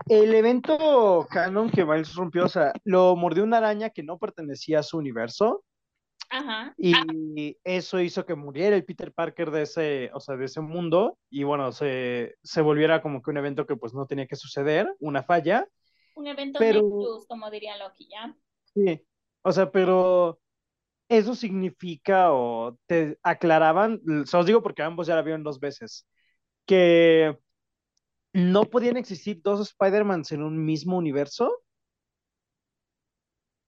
el 0.07 0.33
evento 0.35 1.27
canon 1.29 1.69
que 1.69 1.85
Miles 1.85 2.15
rompió, 2.15 2.45
o 2.45 2.49
sea, 2.49 2.73
lo 2.83 3.15
mordió 3.15 3.43
una 3.43 3.57
araña 3.57 3.89
que 3.89 4.03
no 4.03 4.17
pertenecía 4.17 4.79
a 4.79 4.83
su 4.83 4.97
universo 4.97 5.63
Ajá. 6.29 6.73
y 6.77 7.57
eso 7.63 7.99
hizo 7.99 8.25
que 8.25 8.35
muriera 8.35 8.75
el 8.75 8.83
Peter 8.83 9.13
Parker 9.13 9.51
de 9.51 9.61
ese, 9.61 10.11
o 10.13 10.19
sea, 10.19 10.35
de 10.35 10.45
ese 10.45 10.61
mundo 10.61 11.17
y 11.29 11.43
bueno, 11.43 11.71
se, 11.71 12.35
se 12.43 12.61
volviera 12.61 13.01
como 13.01 13.21
que 13.21 13.31
un 13.31 13.37
evento 13.37 13.65
que 13.65 13.75
pues 13.75 13.93
no 13.93 14.05
tenía 14.05 14.27
que 14.27 14.35
suceder, 14.35 14.91
una 14.99 15.23
falla, 15.23 15.67
Un 16.15 16.27
evento 16.27 16.59
pero 16.59 16.81
Nexus, 16.81 17.27
como 17.27 17.49
diría 17.51 17.77
Loki, 17.77 18.07
¿ya? 18.09 18.35
sí, 18.73 19.01
o 19.43 19.51
sea, 19.51 19.71
pero 19.71 20.39
eso 21.07 21.35
significa 21.35 22.33
o 22.33 22.77
te 22.87 23.19
aclaraban, 23.21 24.01
se 24.25 24.35
los 24.37 24.45
digo 24.45 24.63
porque 24.63 24.81
ambos 24.81 25.07
ya 25.07 25.15
la 25.15 25.21
vieron 25.21 25.43
dos 25.43 25.59
veces, 25.59 26.07
que 26.65 27.37
no 28.35 28.65
podían 28.65 28.97
existir 28.97 29.41
dos 29.41 29.61
Spider-Mans 29.61 30.33
en 30.33 30.43
un 30.43 30.65
mismo 30.65 30.97
universo. 30.97 31.63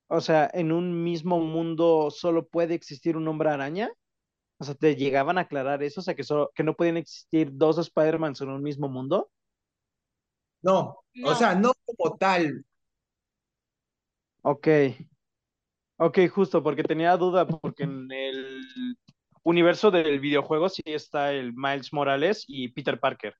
O 0.09 0.19
sea, 0.19 0.51
en 0.53 0.73
un 0.73 1.05
mismo 1.05 1.39
mundo 1.39 2.11
solo 2.11 2.45
puede 2.45 2.73
existir 2.73 3.15
un 3.15 3.29
hombre 3.29 3.49
araña. 3.49 3.89
O 4.59 4.65
sea, 4.65 4.75
te 4.75 4.97
llegaban 4.97 5.37
a 5.37 5.41
aclarar 5.41 5.83
eso, 5.83 6.01
o 6.01 6.03
sea, 6.03 6.15
que, 6.15 6.23
solo, 6.25 6.51
que 6.53 6.63
no 6.63 6.75
podían 6.75 6.97
existir 6.97 7.49
dos 7.53 7.77
Spider-Mans 7.77 8.41
en 8.41 8.49
un 8.49 8.61
mismo 8.61 8.89
mundo. 8.89 9.31
No, 10.61 11.01
o 11.23 11.35
sea, 11.35 11.55
no 11.55 11.71
como 11.85 12.17
tal. 12.17 12.65
Ok. 14.41 14.67
Ok, 15.95 16.19
justo, 16.29 16.61
porque 16.61 16.83
tenía 16.83 17.15
duda, 17.15 17.47
porque 17.47 17.83
en 17.83 18.11
el 18.11 18.97
universo 19.43 19.91
del 19.91 20.19
videojuego 20.19 20.67
sí 20.67 20.81
está 20.85 21.31
el 21.31 21.53
Miles 21.53 21.93
Morales 21.93 22.43
y 22.47 22.67
Peter 22.67 22.99
Parker. 22.99 23.33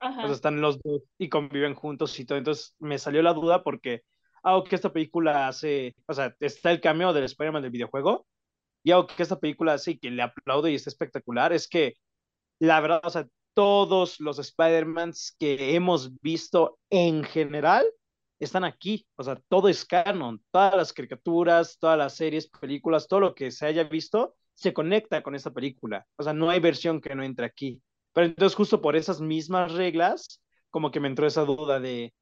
Ajá. 0.00 0.22
O 0.22 0.26
sea, 0.26 0.34
están 0.34 0.60
los 0.60 0.80
dos 0.80 1.02
y 1.18 1.28
conviven 1.28 1.74
juntos 1.74 2.18
y 2.18 2.24
todo. 2.24 2.38
Entonces 2.38 2.74
me 2.78 2.98
salió 2.98 3.22
la 3.22 3.34
duda 3.34 3.62
porque, 3.62 4.02
ah, 4.42 4.62
que 4.68 4.76
esta 4.76 4.92
película 4.92 5.48
hace, 5.48 5.96
o 6.06 6.14
sea, 6.14 6.34
está 6.40 6.70
el 6.70 6.80
cameo 6.80 7.12
del 7.12 7.24
Spider-Man 7.24 7.62
del 7.62 7.72
videojuego, 7.72 8.26
y 8.82 8.92
algo 8.92 9.06
que 9.06 9.22
esta 9.22 9.38
película 9.38 9.74
hace 9.74 9.92
y 9.92 9.98
que 9.98 10.10
le 10.10 10.22
aplaudo 10.22 10.68
y 10.68 10.74
está 10.74 10.90
espectacular 10.90 11.52
es 11.52 11.68
que, 11.68 11.96
la 12.58 12.80
verdad, 12.80 13.00
o 13.04 13.10
sea, 13.10 13.26
todos 13.54 14.20
los 14.20 14.38
Spider-Mans 14.38 15.34
que 15.38 15.74
hemos 15.74 16.20
visto 16.20 16.78
en 16.90 17.24
general 17.24 17.84
están 18.38 18.64
aquí. 18.64 19.06
O 19.16 19.24
sea, 19.24 19.40
todo 19.48 19.68
es 19.68 19.84
canon. 19.84 20.40
Todas 20.52 20.76
las 20.76 20.92
caricaturas, 20.92 21.76
todas 21.78 21.98
las 21.98 22.14
series, 22.14 22.48
películas, 22.48 23.08
todo 23.08 23.20
lo 23.20 23.34
que 23.34 23.50
se 23.50 23.66
haya 23.66 23.84
visto 23.84 24.36
se 24.54 24.72
conecta 24.72 25.22
con 25.22 25.34
esta 25.34 25.52
película. 25.52 26.06
O 26.16 26.22
sea, 26.22 26.32
no 26.32 26.50
hay 26.50 26.60
versión 26.60 27.00
que 27.00 27.14
no 27.14 27.24
entre 27.24 27.46
aquí. 27.46 27.82
Pero 28.18 28.26
entonces, 28.26 28.56
justo 28.56 28.82
por 28.82 28.96
esas 28.96 29.20
mismas 29.20 29.70
reglas, 29.74 30.42
como 30.70 30.90
que 30.90 30.98
me 30.98 31.06
entró 31.06 31.24
esa 31.24 31.44
duda 31.44 31.78
de, 31.78 32.12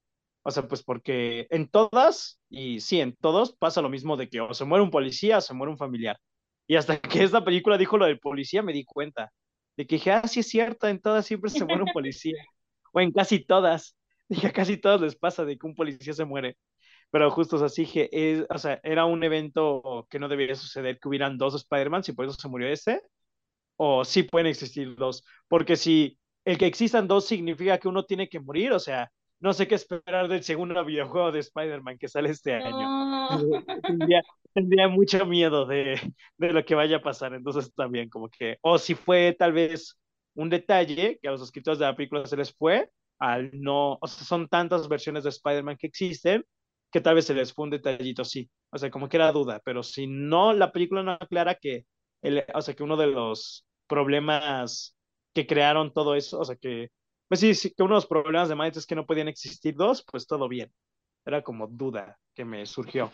o 0.42 0.50
sea, 0.50 0.68
pues 0.68 0.82
porque 0.82 1.46
en 1.48 1.68
todas, 1.68 2.38
y 2.50 2.80
sí, 2.80 3.00
en 3.00 3.16
todos 3.16 3.56
pasa 3.56 3.80
lo 3.80 3.88
mismo 3.88 4.18
de 4.18 4.28
que 4.28 4.42
o 4.42 4.52
se 4.52 4.66
muere 4.66 4.84
un 4.84 4.90
policía 4.90 5.38
o 5.38 5.40
se 5.40 5.54
muere 5.54 5.70
un 5.72 5.78
familiar. 5.78 6.18
Y 6.66 6.76
hasta 6.76 7.00
que 7.00 7.24
esta 7.24 7.42
película 7.42 7.78
dijo 7.78 7.96
lo 7.96 8.04
del 8.04 8.18
policía, 8.18 8.62
me 8.62 8.74
di 8.74 8.84
cuenta 8.84 9.32
de 9.78 9.86
que 9.86 9.94
dije, 9.94 10.10
ah, 10.12 10.28
sí 10.28 10.40
es 10.40 10.48
cierto, 10.50 10.86
en 10.86 11.00
todas 11.00 11.24
siempre 11.24 11.48
se 11.48 11.64
muere 11.64 11.84
un 11.84 11.92
policía. 11.94 12.36
o 12.92 13.00
en 13.00 13.10
casi 13.10 13.38
todas. 13.38 13.96
Dije, 14.28 14.48
a 14.48 14.52
casi 14.52 14.76
todos 14.76 15.00
les 15.00 15.16
pasa 15.16 15.46
de 15.46 15.56
que 15.56 15.66
un 15.66 15.74
policía 15.74 16.12
se 16.12 16.26
muere. 16.26 16.58
Pero 17.10 17.30
justo 17.30 17.56
así 17.64 17.86
que, 17.86 18.10
es, 18.12 18.44
o 18.50 18.58
sea, 18.58 18.80
era 18.82 19.06
un 19.06 19.24
evento 19.24 20.06
que 20.10 20.18
no 20.18 20.28
debería 20.28 20.56
suceder 20.56 20.98
que 20.98 21.08
hubieran 21.08 21.38
dos 21.38 21.54
Spider-Man, 21.54 22.04
si 22.04 22.12
por 22.12 22.26
eso 22.26 22.34
se 22.34 22.48
murió 22.48 22.68
este. 22.68 23.00
O 23.76 24.04
sí 24.04 24.22
pueden 24.22 24.46
existir 24.46 24.94
dos. 24.96 25.24
Porque 25.48 25.76
si 25.76 26.18
el 26.44 26.58
que 26.58 26.66
existan 26.66 27.08
dos 27.08 27.26
significa 27.26 27.78
que 27.78 27.88
uno 27.88 28.04
tiene 28.04 28.28
que 28.28 28.40
morir, 28.40 28.72
o 28.72 28.78
sea, 28.78 29.10
no 29.40 29.52
sé 29.52 29.68
qué 29.68 29.74
esperar 29.74 30.28
del 30.28 30.42
segundo 30.42 30.84
videojuego 30.84 31.32
de 31.32 31.40
Spider-Man 31.40 31.98
que 31.98 32.08
sale 32.08 32.30
este 32.30 32.54
año. 32.54 33.28
Tendría, 34.54 34.88
mucho 34.88 35.26
miedo 35.26 35.66
de, 35.66 36.00
de, 36.38 36.52
lo 36.52 36.64
que 36.64 36.74
vaya 36.74 36.96
a 36.96 37.02
pasar. 37.02 37.34
Entonces 37.34 37.72
también 37.74 38.08
como 38.08 38.28
que, 38.30 38.56
o 38.62 38.78
si 38.78 38.94
fue 38.94 39.36
tal 39.38 39.52
vez 39.52 39.98
un 40.34 40.48
detalle 40.48 41.18
que 41.20 41.28
a 41.28 41.32
los 41.32 41.42
escritores 41.42 41.78
de 41.78 41.84
la 41.84 41.96
película 41.96 42.24
se 42.26 42.36
les 42.36 42.54
fue, 42.54 42.90
al 43.18 43.50
no, 43.52 43.98
o 44.00 44.06
sea, 44.06 44.24
son 44.24 44.48
tantas 44.48 44.88
versiones 44.88 45.24
de 45.24 45.30
Spider-Man 45.30 45.76
que 45.78 45.86
existen 45.88 46.44
que 46.90 47.00
tal 47.00 47.14
vez 47.16 47.26
se 47.26 47.34
les 47.34 47.52
fue 47.52 47.64
un 47.64 47.70
detallito 47.70 48.24
sí. 48.24 48.48
O 48.70 48.78
sea, 48.78 48.90
como 48.90 49.08
que 49.08 49.16
era 49.16 49.32
duda, 49.32 49.60
pero 49.64 49.82
si 49.82 50.06
no, 50.06 50.52
la 50.52 50.72
película 50.72 51.02
no 51.02 51.12
aclara 51.12 51.54
que, 51.54 51.84
o 52.54 52.62
sea, 52.62 52.74
que 52.74 52.82
uno 52.82 52.96
de 52.96 53.06
los 53.08 53.66
problemas 53.86 54.96
que 55.34 55.46
crearon 55.46 55.92
todo 55.92 56.14
eso, 56.14 56.40
o 56.40 56.44
sea, 56.44 56.56
que 56.56 56.90
pues 57.28 57.40
sí, 57.40 57.54
sí, 57.54 57.72
que 57.74 57.82
uno 57.82 57.94
de 57.94 57.96
los 57.96 58.06
problemas 58.06 58.48
de 58.48 58.54
Miles 58.54 58.76
es 58.76 58.86
que 58.86 58.94
no 58.94 59.06
podían 59.06 59.28
existir 59.28 59.74
dos, 59.74 60.04
pues 60.10 60.26
todo 60.26 60.48
bien. 60.48 60.72
Era 61.24 61.42
como 61.42 61.66
duda 61.66 62.18
que 62.34 62.44
me 62.44 62.64
surgió. 62.66 63.10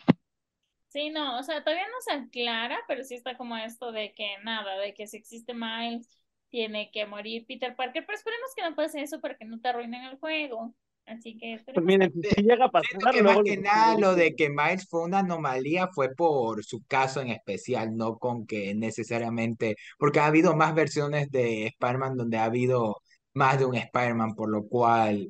Sí, 0.89 1.09
no, 1.09 1.39
o 1.39 1.43
sea, 1.43 1.65
todavía 1.65 1.87
no 1.89 2.01
se 2.01 2.13
aclara, 2.13 2.79
pero 2.87 3.03
sí 3.03 3.15
está 3.15 3.37
como 3.39 3.57
esto 3.57 3.93
de 3.93 4.13
que 4.13 4.37
nada, 4.45 4.77
de 4.79 4.93
que 4.93 5.07
si 5.07 5.17
existe 5.17 5.55
Miles, 5.55 6.07
tiene 6.51 6.91
que 6.91 7.07
morir 7.07 7.47
Peter 7.47 7.75
Parker, 7.75 8.05
pero 8.05 8.17
esperemos 8.19 8.51
que 8.55 8.63
no 8.63 8.75
pase 8.77 9.01
eso 9.03 9.19
para 9.21 9.37
que 9.39 9.47
no 9.47 9.59
te 9.59 9.69
arruinen 9.69 10.05
el 10.05 10.19
juego. 10.19 10.75
Así 11.07 11.37
que. 11.37 11.61
Pues 11.65 11.85
miren, 11.85 12.13
si 12.13 12.43
llega 12.43 12.67
a 12.67 12.71
pasar. 12.71 13.13
Que 13.13 13.23
más 13.23 13.39
que 13.45 13.57
nada 13.57 13.99
lo 13.99 14.15
de 14.15 14.35
que 14.35 14.49
Miles 14.51 14.87
fue 14.89 15.03
una 15.03 15.21
anomalía 15.21 15.89
fue 15.89 16.15
por 16.15 16.65
su 16.65 16.85
caso 16.87 17.21
en 17.21 17.29
especial, 17.29 17.97
no 17.97 18.19
con 18.19 18.47
que 18.47 18.75
necesariamente. 18.75 19.77
Porque 19.99 20.21
ha 20.21 20.27
habido 20.27 20.57
más 20.57 20.75
versiones 20.75 21.31
de 21.31 21.67
Spider-Man 21.67 22.17
donde 22.17 22.39
ha 22.39 22.45
habido 22.45 22.97
más 23.35 23.59
de 23.59 23.65
un 23.67 23.75
Spider-Man, 23.75 24.35
por 24.35 24.51
lo 24.51 24.67
cual 24.69 25.29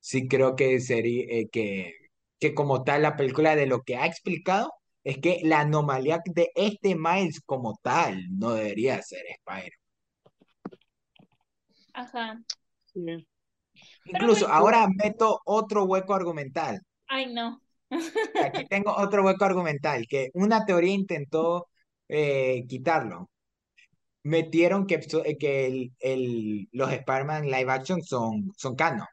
sí 0.00 0.28
creo 0.28 0.56
que 0.56 0.80
sería 0.80 1.24
eh, 1.28 1.48
que, 1.50 1.94
que 2.38 2.54
como 2.54 2.84
tal 2.84 3.02
la 3.02 3.16
película 3.16 3.56
de 3.56 3.66
lo 3.66 3.82
que 3.82 3.96
ha 3.96 4.06
explicado 4.06 4.72
es 5.04 5.18
que 5.18 5.40
la 5.42 5.60
anomalía 5.60 6.20
de 6.26 6.50
este 6.54 6.94
Miles 6.96 7.40
como 7.40 7.78
tal 7.82 8.24
no 8.30 8.52
debería 8.52 9.00
ser 9.02 9.22
Spider-Man. 9.26 9.78
Ajá. 11.94 12.40
Incluso 14.08 14.48
ahora 14.48 14.88
meto 14.88 15.40
otro 15.44 15.84
hueco 15.84 16.14
argumental. 16.14 16.80
Ay, 17.06 17.32
no. 17.32 17.60
Aquí 18.42 18.66
tengo 18.70 18.94
otro 18.96 19.24
hueco 19.24 19.44
argumental, 19.44 20.06
que 20.08 20.30
una 20.34 20.64
teoría 20.64 20.92
intentó 20.92 21.68
eh, 22.08 22.64
quitarlo 22.68 23.28
metieron 24.28 24.86
que, 24.86 25.00
eh, 25.24 25.38
que 25.38 25.66
el, 25.66 25.92
el, 26.00 26.68
los 26.72 26.92
Spider-Man 26.92 27.46
live 27.46 27.70
action 27.70 28.02
son, 28.02 28.52
son 28.56 28.74
canon. 28.76 29.06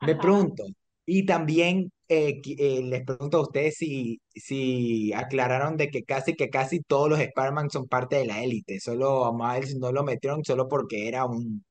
Me 0.00 0.16
pregunto, 0.16 0.64
y 1.06 1.24
también 1.26 1.90
eh, 2.08 2.40
eh, 2.44 2.82
les 2.82 3.04
pregunto 3.04 3.38
a 3.38 3.42
ustedes 3.42 3.76
si, 3.76 4.20
si 4.34 5.12
aclararon 5.12 5.76
de 5.76 5.88
que 5.90 6.04
casi 6.04 6.34
que 6.34 6.50
casi 6.50 6.80
todos 6.80 7.08
los 7.10 7.20
Spider-Man 7.20 7.70
son 7.70 7.88
parte 7.88 8.16
de 8.16 8.26
la 8.26 8.42
élite, 8.42 8.80
solo 8.80 9.24
a 9.24 9.32
Miles 9.32 9.76
no 9.76 9.92
lo 9.92 10.04
metieron 10.04 10.44
solo 10.44 10.68
porque 10.68 11.08
era 11.08 11.24
un, 11.24 11.64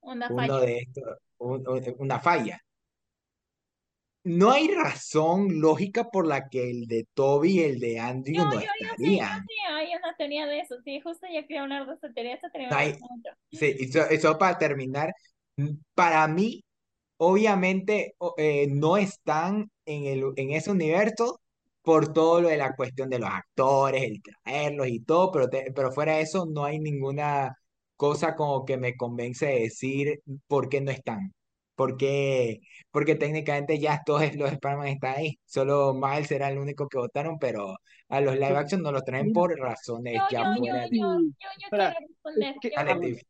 una 0.00 0.28
uno 0.30 0.54
falla. 0.54 0.60
de 0.60 0.78
estos, 0.78 1.04
una 1.38 2.20
falla 2.20 2.60
no 4.26 4.50
hay 4.50 4.66
razón 4.74 5.60
lógica 5.60 6.10
por 6.10 6.26
la 6.26 6.48
que 6.48 6.68
el 6.68 6.88
de 6.88 7.06
Toby 7.14 7.60
y 7.60 7.62
el 7.62 7.78
de 7.78 8.00
Andrew 8.00 8.44
no, 8.44 8.58
estarían. 8.58 9.46
sí, 9.46 9.54
hay 9.72 9.94
una 9.94 10.16
teoría 10.16 10.46
de 10.46 10.58
eso. 10.58 10.74
Sí, 10.84 11.00
justo 11.00 11.28
ya 11.32 11.42
quería 11.42 11.62
hablar 11.62 11.86
de 11.86 11.94
esta 11.94 12.12
teoría. 12.12 12.34
Esta 12.34 12.50
teoría 12.50 12.98
Sí, 13.52 13.76
eso, 13.78 14.36
para 14.36 14.58
terminar, 14.58 15.12
para 15.94 16.26
mí, 16.26 16.64
obviamente, 17.18 18.16
eh, 18.36 18.66
no 18.68 18.96
están 18.96 19.70
en, 19.84 20.06
el, 20.06 20.24
en 20.34 20.50
ese 20.50 20.72
universo 20.72 21.40
por 21.82 22.12
todo 22.12 22.40
lo 22.40 22.48
de 22.48 22.56
la 22.56 22.74
cuestión 22.74 23.08
de 23.08 23.20
los 23.20 23.30
actores, 23.30 24.02
el 24.02 24.20
traerlos 24.20 24.88
y 24.88 25.04
todo, 25.04 25.30
pero, 25.30 25.48
pero 25.72 25.92
fuera 25.92 26.16
de 26.16 26.22
eso, 26.22 26.46
no 26.46 26.64
hay 26.64 26.80
ninguna 26.80 27.56
cosa 27.96 28.36
como 28.36 28.64
que 28.64 28.76
me 28.76 28.96
convence 28.96 29.46
de 29.46 29.60
decir 29.60 30.20
por 30.48 30.68
qué 30.68 30.80
no 30.80 30.90
están 30.90 31.34
porque, 31.76 32.60
porque 32.90 33.14
técnicamente 33.14 33.78
ya 33.78 34.02
todos 34.04 34.22
los 34.36 34.50
Spider-Man 34.52 34.88
están 34.88 35.16
ahí. 35.16 35.38
Solo 35.44 35.94
Miles 35.94 36.30
era 36.32 36.48
el 36.48 36.58
único 36.58 36.88
que 36.88 36.98
votaron, 36.98 37.38
pero 37.38 37.76
a 38.08 38.20
los 38.20 38.34
live 38.34 38.56
action 38.56 38.82
no 38.82 38.90
los 38.90 39.04
traen 39.04 39.32
por 39.32 39.56
razones 39.56 40.20
ya 40.30 40.54
fuera 40.56 40.88
de... 40.88 40.98
Yo, 40.98 41.20
yo, 41.20 41.68
quiero 41.68 41.92
responder. 42.82 43.22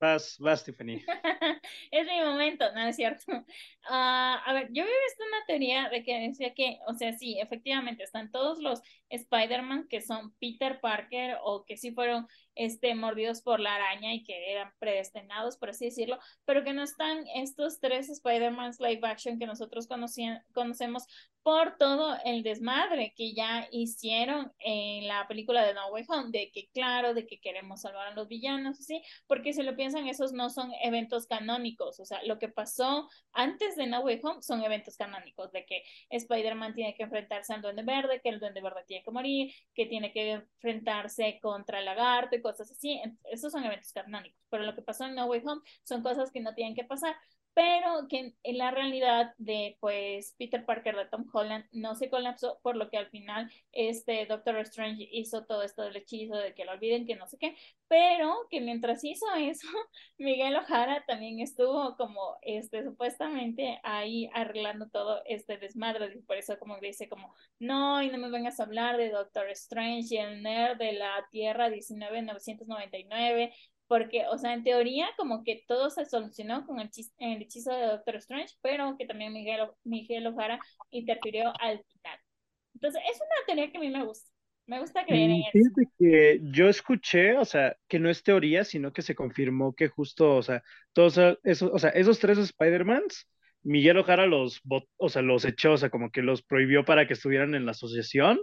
Vas, 0.00 0.38
vas, 0.38 0.64
Tiffany. 0.64 1.04
es 1.90 2.06
mi 2.06 2.20
momento, 2.24 2.64
no 2.72 2.80
es 2.86 2.96
cierto. 2.96 3.24
Ah, 3.92 4.40
a 4.46 4.52
ver, 4.52 4.68
yo 4.72 4.82
había 4.82 4.94
visto 5.08 5.24
una 5.26 5.44
teoría 5.46 5.88
de 5.88 6.04
que 6.04 6.20
decía 6.20 6.54
que, 6.54 6.78
o 6.86 6.94
sea, 6.94 7.12
sí, 7.16 7.40
efectivamente, 7.40 8.04
están 8.04 8.30
todos 8.30 8.60
los 8.60 8.82
Spider-Man 9.10 9.86
que 9.88 10.00
son 10.00 10.32
Peter 10.40 10.80
Parker 10.80 11.38
o 11.42 11.64
que 11.64 11.76
sí 11.76 11.92
fueron 11.92 12.26
este, 12.54 12.94
mordidos 12.94 13.42
por 13.42 13.60
la 13.60 13.74
araña 13.74 14.14
y 14.14 14.22
que 14.22 14.52
eran 14.52 14.72
predestinados, 14.78 15.56
por 15.56 15.70
así 15.70 15.86
decirlo, 15.86 16.18
pero 16.44 16.64
que 16.64 16.72
no 16.72 16.82
están 16.82 17.26
estos 17.34 17.80
tres 17.80 18.08
Spider-Man 18.08 18.72
live 18.78 19.00
action 19.06 19.38
que 19.38 19.46
nosotros 19.46 19.86
conocemos 19.86 21.06
por 21.42 21.76
todo 21.78 22.18
el 22.24 22.42
desmadre 22.42 23.14
que 23.16 23.32
ya 23.32 23.66
hicieron 23.72 24.52
en 24.58 25.08
la 25.08 25.26
película 25.26 25.64
de 25.64 25.74
No 25.74 25.88
Way 25.88 26.04
Home, 26.08 26.30
de 26.30 26.50
que 26.52 26.68
claro, 26.72 27.14
de 27.14 27.26
que 27.26 27.40
queremos 27.40 27.80
salvar 27.80 28.08
a 28.08 28.14
los 28.14 28.28
villanos, 28.28 28.76
¿sí? 28.78 29.02
Porque 29.26 29.52
si 29.52 29.62
lo 29.62 29.74
piensan, 29.74 30.06
esos 30.06 30.32
no 30.32 30.50
son 30.50 30.70
eventos 30.82 31.26
canónicos, 31.26 31.98
o 31.98 32.04
sea, 32.04 32.22
lo 32.24 32.38
que 32.38 32.48
pasó 32.48 33.08
antes 33.32 33.76
de 33.76 33.86
No 33.86 34.00
Way 34.00 34.20
Home 34.22 34.42
son 34.42 34.62
eventos 34.62 34.96
canónicos, 34.96 35.50
de 35.52 35.64
que 35.64 35.82
Spider-Man 36.10 36.74
tiene 36.74 36.94
que 36.94 37.04
enfrentarse 37.04 37.54
al 37.54 37.62
Duende 37.62 37.82
Verde, 37.82 38.20
que 38.22 38.28
el 38.28 38.38
Duende 38.38 38.60
Verde 38.60 38.84
tiene 38.86 38.99
que 39.02 39.10
morir, 39.10 39.52
que 39.74 39.86
tiene 39.86 40.12
que 40.12 40.32
enfrentarse 40.32 41.38
contra 41.42 41.78
el 41.78 41.84
lagarto 41.84 42.36
y 42.36 42.42
cosas 42.42 42.70
así, 42.70 43.00
esos 43.24 43.52
son 43.52 43.64
eventos 43.64 43.92
canónicos, 43.92 44.40
pero 44.48 44.64
lo 44.64 44.74
que 44.74 44.82
pasó 44.82 45.04
en 45.04 45.14
No 45.14 45.26
Way 45.26 45.42
Home 45.44 45.62
son 45.82 46.02
cosas 46.02 46.30
que 46.30 46.40
no 46.40 46.54
tienen 46.54 46.74
que 46.74 46.84
pasar, 46.84 47.14
pero 47.54 48.06
que 48.08 48.34
en 48.42 48.58
la 48.58 48.70
realidad 48.70 49.34
de 49.38 49.76
pues 49.80 50.34
Peter 50.38 50.64
Parker 50.64 50.96
de 50.96 51.06
Tom 51.06 51.26
Holland 51.32 51.66
no 51.72 51.94
se 51.94 52.08
colapsó, 52.08 52.60
por 52.62 52.76
lo 52.76 52.90
que 52.90 52.96
al 52.96 53.08
final 53.10 53.50
este 53.72 54.26
Doctor 54.26 54.56
Strange 54.58 55.08
hizo 55.10 55.44
todo 55.44 55.62
esto 55.62 55.82
del 55.82 55.96
hechizo 55.96 56.36
de 56.36 56.54
que 56.54 56.64
lo 56.64 56.72
olviden, 56.72 57.06
que 57.06 57.16
no 57.16 57.26
sé 57.26 57.38
qué, 57.38 57.56
pero 57.88 58.46
que 58.50 58.60
mientras 58.60 59.02
hizo 59.04 59.26
eso, 59.38 59.66
Miguel 60.18 60.56
Ojara 60.56 61.04
también 61.06 61.40
estuvo 61.40 61.96
como 61.96 62.36
este 62.42 62.84
supuestamente 62.84 63.80
ahí 63.82 64.30
arreglando 64.32 64.88
todo 64.88 65.22
este 65.26 65.58
desmadre, 65.58 66.22
por 66.26 66.36
eso 66.36 66.58
como 66.58 66.78
dice 66.78 67.08
como, 67.08 67.34
no, 67.58 68.02
y 68.02 68.10
no 68.10 68.18
me 68.18 68.30
vengas 68.30 68.60
a 68.60 68.64
hablar 68.64 68.96
de 68.96 69.10
Doctor 69.10 69.48
Strange 69.50 70.14
y 70.14 70.18
el 70.18 70.42
nerd 70.42 70.78
de 70.78 70.92
la 70.92 71.26
Tierra 71.30 71.68
19999 71.68 73.52
porque, 73.90 74.24
o 74.30 74.38
sea, 74.38 74.54
en 74.54 74.62
teoría 74.62 75.08
como 75.16 75.42
que 75.42 75.64
todo 75.66 75.90
se 75.90 76.04
solucionó 76.04 76.64
con 76.64 76.78
el, 76.78 76.88
el 77.18 77.42
hechizo 77.42 77.74
de 77.74 77.86
Doctor 77.86 78.14
Strange, 78.14 78.54
pero 78.62 78.96
que 78.96 79.04
también 79.04 79.32
Miguel, 79.32 79.66
Miguel 79.82 80.28
Ojara 80.28 80.60
interfirió 80.90 81.52
al 81.58 81.84
final. 81.84 82.18
Entonces, 82.72 83.02
es 83.10 83.16
una 83.16 83.46
teoría 83.46 83.72
que 83.72 83.78
a 83.78 83.80
mí 83.80 83.90
me 83.90 84.04
gusta. 84.04 84.30
Me 84.66 84.78
gusta 84.78 85.04
creer 85.04 85.30
en 85.30 85.38
mm, 85.38 85.42
eso. 85.42 85.90
que 85.98 86.40
yo 86.52 86.68
escuché, 86.68 87.36
o 87.36 87.44
sea, 87.44 87.76
que 87.88 87.98
no 87.98 88.08
es 88.08 88.22
teoría, 88.22 88.64
sino 88.64 88.92
que 88.92 89.02
se 89.02 89.16
confirmó 89.16 89.74
que 89.74 89.88
justo, 89.88 90.36
o 90.36 90.42
sea, 90.44 90.62
todos 90.92 91.18
esos, 91.42 91.68
o 91.72 91.78
sea, 91.80 91.90
esos 91.90 92.20
tres 92.20 92.38
Spider-Mans, 92.38 93.26
Miguel 93.62 93.98
Ojara 93.98 94.26
los, 94.26 94.60
o 94.98 95.08
sea, 95.08 95.22
los 95.22 95.44
echó, 95.44 95.72
o 95.72 95.76
sea, 95.78 95.90
como 95.90 96.12
que 96.12 96.22
los 96.22 96.42
prohibió 96.44 96.84
para 96.84 97.08
que 97.08 97.14
estuvieran 97.14 97.56
en 97.56 97.66
la 97.66 97.72
asociación 97.72 98.38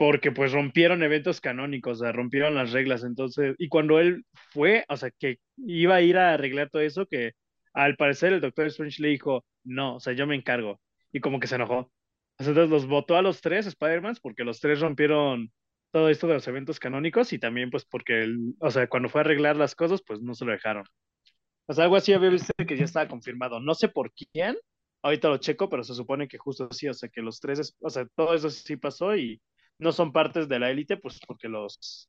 porque 0.00 0.32
pues 0.32 0.52
rompieron 0.52 1.02
eventos 1.02 1.42
canónicos, 1.42 2.00
o 2.00 2.04
sea, 2.04 2.12
rompieron 2.12 2.54
las 2.54 2.72
reglas, 2.72 3.04
entonces, 3.04 3.54
y 3.58 3.68
cuando 3.68 4.00
él 4.00 4.24
fue, 4.32 4.86
o 4.88 4.96
sea, 4.96 5.10
que 5.10 5.40
iba 5.58 5.96
a 5.96 6.00
ir 6.00 6.16
a 6.16 6.32
arreglar 6.32 6.70
todo 6.70 6.80
eso, 6.80 7.04
que 7.04 7.32
al 7.74 7.96
parecer 7.96 8.32
el 8.32 8.40
Doctor 8.40 8.68
Strange 8.68 9.02
le 9.02 9.08
dijo, 9.08 9.44
no, 9.62 9.96
o 9.96 10.00
sea, 10.00 10.14
yo 10.14 10.26
me 10.26 10.36
encargo, 10.36 10.80
y 11.12 11.20
como 11.20 11.38
que 11.38 11.46
se 11.46 11.56
enojó. 11.56 11.92
Entonces 12.38 12.70
los 12.70 12.86
votó 12.86 13.14
a 13.18 13.20
los 13.20 13.42
tres 13.42 13.66
Spider-Mans 13.66 14.20
porque 14.20 14.42
los 14.42 14.58
tres 14.58 14.80
rompieron 14.80 15.52
todo 15.90 16.08
esto 16.08 16.26
de 16.28 16.32
los 16.34 16.48
eventos 16.48 16.80
canónicos 16.80 17.34
y 17.34 17.38
también 17.38 17.68
pues 17.68 17.84
porque, 17.84 18.22
él, 18.22 18.54
o 18.58 18.70
sea, 18.70 18.88
cuando 18.88 19.10
fue 19.10 19.20
a 19.20 19.24
arreglar 19.24 19.56
las 19.56 19.74
cosas, 19.74 20.00
pues 20.06 20.22
no 20.22 20.34
se 20.34 20.46
lo 20.46 20.52
dejaron. 20.52 20.84
O 21.66 21.74
sea, 21.74 21.84
algo 21.84 21.96
así 21.96 22.14
había 22.14 22.30
visto 22.30 22.54
que 22.66 22.78
ya 22.78 22.84
estaba 22.84 23.06
confirmado, 23.06 23.60
no 23.60 23.74
sé 23.74 23.88
por 23.88 24.10
quién, 24.14 24.56
ahorita 25.02 25.28
lo 25.28 25.36
checo, 25.36 25.68
pero 25.68 25.84
se 25.84 25.94
supone 25.94 26.26
que 26.26 26.38
justo 26.38 26.68
así, 26.70 26.88
o 26.88 26.94
sea, 26.94 27.10
que 27.10 27.20
los 27.20 27.38
tres, 27.38 27.76
o 27.80 27.90
sea, 27.90 28.06
todo 28.16 28.34
eso 28.34 28.48
sí 28.48 28.78
pasó 28.78 29.14
y 29.14 29.42
no 29.80 29.92
son 29.92 30.12
partes 30.12 30.48
de 30.48 30.58
la 30.58 30.70
élite, 30.70 30.96
pues 30.96 31.18
porque 31.26 31.48
los, 31.48 32.08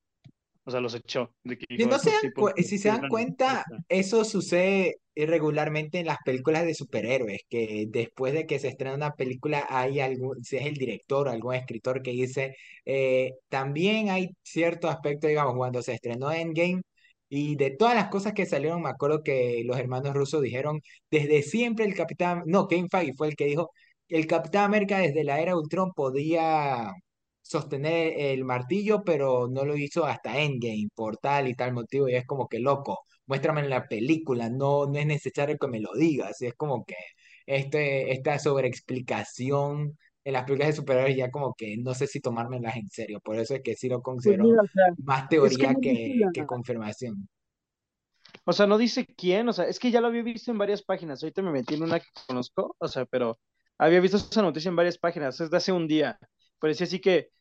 o 0.64 0.72
sea, 0.72 0.80
los 0.80 0.94
echó. 0.94 1.34
si, 1.44 1.86
no 1.86 1.98
se 1.98 2.12
dan 2.12 2.56
si 2.58 2.78
se 2.78 2.90
dan 2.90 3.08
cuenta, 3.10 3.66
eso 3.90 4.24
sucede 4.24 4.98
irregularmente 5.16 6.00
en 6.00 6.06
las 6.06 6.20
películas 6.24 6.66
de 6.66 6.76
superhéroes, 6.76 7.42
que 7.50 7.86
después 7.90 8.34
de 8.34 8.46
que 8.46 8.60
se 8.60 8.70
estrena 8.70 8.96
una 8.96 9.16
película 9.16 9.66
hay 9.70 10.00
algún, 10.00 10.44
si 10.44 10.58
es 10.58 10.66
el 10.66 10.76
director 10.76 11.28
o 11.28 11.32
algún 11.32 11.56
escritor 11.56 12.02
que 12.02 12.12
dice, 12.12 12.56
eh, 12.86 13.34
también 13.50 14.10
hay 14.10 14.30
cierto 14.44 14.90
aspecto, 14.90 15.28
digamos, 15.28 15.56
cuando 15.56 15.82
se 15.82 15.94
estrenó 15.94 16.32
Endgame, 16.32 16.82
y 17.30 17.56
de 17.56 17.72
todas 17.72 17.96
las 17.96 18.10
cosas 18.10 18.34
que 18.34 18.46
salieron, 18.46 18.82
me 18.82 18.90
acuerdo 18.90 19.24
que 19.24 19.64
los 19.66 19.78
hermanos 19.80 20.14
rusos 20.14 20.42
dijeron, 20.42 20.82
desde 21.10 21.44
siempre 21.44 21.86
el 21.86 21.96
Capitán, 21.96 22.44
no, 22.46 22.68
Kevin 22.68 22.90
Feige 22.90 23.14
fue 23.16 23.30
el 23.30 23.36
que 23.36 23.46
dijo, 23.46 23.72
el 24.10 24.28
Capitán 24.28 24.66
América 24.66 25.00
desde 25.00 25.24
la 25.24 25.40
era 25.42 25.56
Ultron 25.56 25.94
podía 25.94 26.92
sostener 27.52 28.14
el 28.18 28.46
martillo, 28.46 29.04
pero 29.04 29.48
no 29.50 29.66
lo 29.66 29.76
hizo 29.76 30.06
hasta 30.06 30.40
Endgame 30.40 30.88
por 30.96 31.18
tal 31.18 31.50
y 31.50 31.56
tal 31.56 31.74
motivo, 31.74 32.08
y 32.08 32.16
es 32.16 32.26
como 32.26 32.48
que 32.48 32.60
loco, 32.60 33.06
muéstrame 33.26 33.62
en 33.62 33.70
la 33.70 33.88
película, 33.88 34.50
no, 34.50 34.86
no 34.88 34.98
es 34.98 35.06
necesario 35.06 35.58
que 35.58 35.68
me 35.68 35.82
lo 35.82 35.94
digas, 35.94 36.42
y 36.42 36.48
es 36.48 36.54
como 36.56 36.86
que 36.86 36.96
este, 37.46 38.14
esta 38.14 38.40
sobreexplicación 38.40 39.98
en 40.24 40.34
las 40.34 40.44
películas 40.44 40.70
de 40.70 40.76
superhéroes 40.76 41.18
ya 41.18 41.32
como 41.32 41.54
que 41.54 41.76
no 41.78 41.94
sé 41.94 42.08
si 42.08 42.22
tomármelas 42.22 42.78
en 42.78 42.90
serio, 42.90 43.20
por 43.20 43.38
eso 43.38 43.56
es 43.56 43.62
que 43.62 43.76
sí 43.76 43.90
lo 43.90 44.02
pues 44.02 44.04
considero 44.04 44.46
más 45.04 45.28
teoría 45.28 45.74
que, 45.82 46.22
que 46.34 46.46
confirmación. 46.46 47.28
O 48.46 48.54
sea, 48.54 48.66
no 48.66 48.78
dice 48.78 49.06
quién, 49.06 49.50
o 49.50 49.54
sea, 49.54 49.66
es 49.66 49.78
que 49.78 49.92
ya 49.92 50.00
lo 50.00 50.08
había 50.08 50.24
visto 50.24 50.52
en 50.52 50.58
varias 50.58 50.84
páginas, 50.84 51.22
ahorita 51.22 51.42
me 51.42 51.52
metí 51.52 51.74
en 51.74 51.84
una 51.84 52.00
que 52.00 52.08
conozco, 52.28 52.78
o 52.80 52.88
sea, 52.88 53.06
pero 53.06 53.38
había 53.78 54.00
visto 54.00 54.18
esa 54.18 54.42
noticia 54.42 54.70
en 54.70 54.76
varias 54.78 54.98
páginas, 54.98 55.42
es 55.42 55.50
de 55.50 55.58
hace 55.58 55.72
un 55.74 55.88
día, 55.88 56.18
Parecía 56.62 56.86
así 56.86 57.02
que 57.02 57.32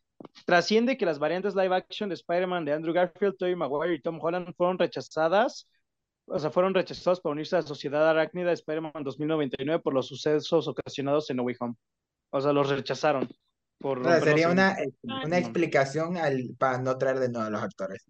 trasciende 0.45 0.97
que 0.97 1.07
las 1.07 1.19
variantes 1.19 1.55
live 1.55 1.75
action 1.75 2.09
de 2.09 2.15
Spider-Man 2.15 2.65
de 2.65 2.73
Andrew 2.73 2.95
Garfield, 2.95 3.37
Tobey 3.37 3.55
Maguire 3.55 3.95
y 3.95 4.01
Tom 4.01 4.19
Holland 4.21 4.55
fueron 4.57 4.79
rechazadas, 4.79 5.69
o 6.27 6.39
sea, 6.39 6.51
fueron 6.51 6.75
rechazados 6.75 7.21
para 7.21 7.33
unirse 7.33 7.57
a 7.57 7.61
la 7.61 7.67
Sociedad 7.67 8.09
Arácnida 8.09 8.49
de 8.49 8.55
Spider-Man 8.55 9.03
2099 9.03 9.83
por 9.83 9.95
los 9.95 10.07
sucesos 10.07 10.69
ocasionados 10.69 11.29
en 11.31 11.37
No 11.37 11.43
Way 11.43 11.57
Home. 11.61 11.75
O 12.31 12.41
sea, 12.41 12.53
los 12.53 12.69
rechazaron. 12.69 13.29
Por 13.79 14.05
sería 14.21 14.51
una, 14.51 14.77
una 15.03 15.39
explicación 15.39 16.19
al, 16.19 16.55
para 16.59 16.79
no 16.79 16.97
traer 16.99 17.19
de 17.19 17.31
nuevo 17.31 17.47
a 17.47 17.51
los 17.51 17.63
actores. 17.63 18.05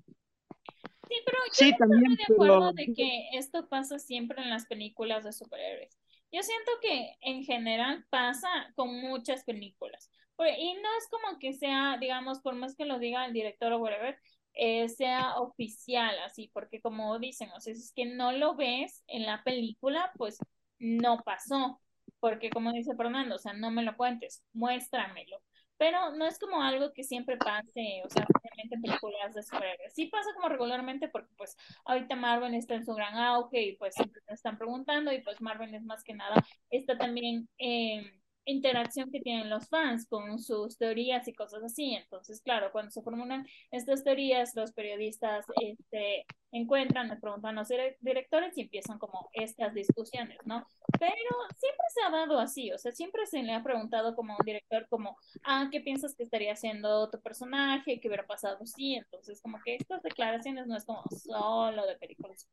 Sí, 1.08 1.16
pero 1.24 1.38
yo 1.46 1.52
sí, 1.52 1.76
también, 1.76 2.12
estoy 2.12 2.16
de 2.16 2.34
acuerdo 2.34 2.72
de 2.72 2.92
que 2.92 3.28
esto 3.32 3.68
pasa 3.68 3.98
siempre 3.98 4.42
en 4.42 4.50
las 4.50 4.66
películas 4.66 5.24
de 5.24 5.32
superhéroes. 5.32 5.96
Yo 6.32 6.42
siento 6.42 6.70
que 6.82 7.16
en 7.20 7.44
general 7.44 8.04
pasa 8.10 8.48
con 8.76 9.00
muchas 9.00 9.44
películas. 9.44 10.10
Y 10.48 10.74
no 10.74 10.88
es 10.98 11.08
como 11.10 11.38
que 11.38 11.52
sea, 11.52 11.96
digamos, 12.00 12.40
por 12.40 12.54
más 12.54 12.76
que 12.76 12.84
lo 12.84 12.98
diga 12.98 13.26
el 13.26 13.32
director 13.32 13.72
o 13.72 13.78
whatever, 13.78 14.18
eh, 14.54 14.88
sea 14.88 15.38
oficial 15.40 16.18
así, 16.24 16.50
porque 16.52 16.80
como 16.80 17.18
dicen, 17.18 17.50
o 17.50 17.60
sea, 17.60 17.74
si 17.74 17.80
es 17.80 17.92
que 17.94 18.06
no 18.06 18.32
lo 18.32 18.56
ves 18.56 19.04
en 19.06 19.26
la 19.26 19.42
película, 19.44 20.12
pues 20.16 20.38
no 20.78 21.22
pasó, 21.24 21.80
porque 22.20 22.50
como 22.50 22.72
dice 22.72 22.96
Fernando, 22.96 23.36
o 23.36 23.38
sea, 23.38 23.52
no 23.52 23.70
me 23.70 23.82
lo 23.82 23.96
cuentes, 23.96 24.42
muéstramelo. 24.52 25.38
Pero 25.78 26.14
no 26.14 26.26
es 26.26 26.38
como 26.38 26.62
algo 26.62 26.92
que 26.92 27.04
siempre 27.04 27.38
pase, 27.38 28.02
o 28.04 28.10
sea, 28.10 28.26
en 28.56 28.82
películas 28.82 29.34
de 29.34 29.42
superhéroes. 29.42 29.94
Sí 29.94 30.06
pasa 30.06 30.28
como 30.34 30.48
regularmente 30.50 31.08
porque 31.08 31.32
pues 31.38 31.56
ahorita 31.86 32.16
Marvel 32.16 32.54
está 32.54 32.74
en 32.74 32.84
su 32.84 32.92
gran 32.94 33.16
auge 33.16 33.62
y 33.62 33.76
pues 33.76 33.94
siempre 33.94 34.20
te 34.26 34.34
están 34.34 34.58
preguntando 34.58 35.10
y 35.10 35.22
pues 35.22 35.40
Marvel 35.40 35.74
es 35.74 35.82
más 35.84 36.04
que 36.04 36.14
nada, 36.14 36.44
está 36.70 36.98
también... 36.98 37.48
Eh, 37.58 38.19
interacción 38.50 39.10
que 39.10 39.20
tienen 39.20 39.50
los 39.50 39.68
fans 39.68 40.06
con 40.06 40.38
sus 40.38 40.76
teorías 40.78 41.26
y 41.28 41.34
cosas 41.34 41.62
así. 41.62 41.94
Entonces, 41.94 42.40
claro, 42.42 42.70
cuando 42.72 42.90
se 42.90 43.02
formulan 43.02 43.46
estas 43.70 44.04
teorías, 44.04 44.54
los 44.54 44.72
periodistas 44.72 45.46
este, 45.62 46.26
encuentran, 46.52 47.08
les 47.08 47.20
preguntan 47.20 47.56
a 47.56 47.60
los 47.60 47.68
directores 48.00 48.56
y 48.56 48.62
empiezan 48.62 48.98
como 48.98 49.28
estas 49.32 49.74
discusiones, 49.74 50.38
¿no? 50.44 50.66
Pero 50.98 51.34
siempre 51.56 51.84
se 51.94 52.02
ha 52.02 52.10
dado 52.10 52.38
así, 52.38 52.72
o 52.72 52.78
sea, 52.78 52.92
siempre 52.92 53.26
se 53.26 53.42
le 53.42 53.52
ha 53.52 53.62
preguntado 53.62 54.14
como 54.14 54.36
un 54.38 54.44
director 54.44 54.86
como, 54.88 55.16
ah, 55.44 55.68
¿qué 55.70 55.80
piensas 55.80 56.14
que 56.14 56.24
estaría 56.24 56.52
haciendo 56.52 57.10
tu 57.10 57.20
personaje? 57.20 58.00
¿Qué 58.00 58.08
hubiera 58.08 58.26
pasado 58.26 58.58
así? 58.62 58.94
Entonces, 58.94 59.40
como 59.40 59.58
que 59.64 59.76
estas 59.76 60.02
declaraciones 60.02 60.66
no 60.66 60.76
es 60.76 60.84
como 60.84 61.04
solo 61.10 61.86
de 61.86 61.96
películas. 61.96 62.48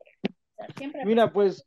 siempre 0.77 1.05
Mira, 1.05 1.31
pues 1.31 1.63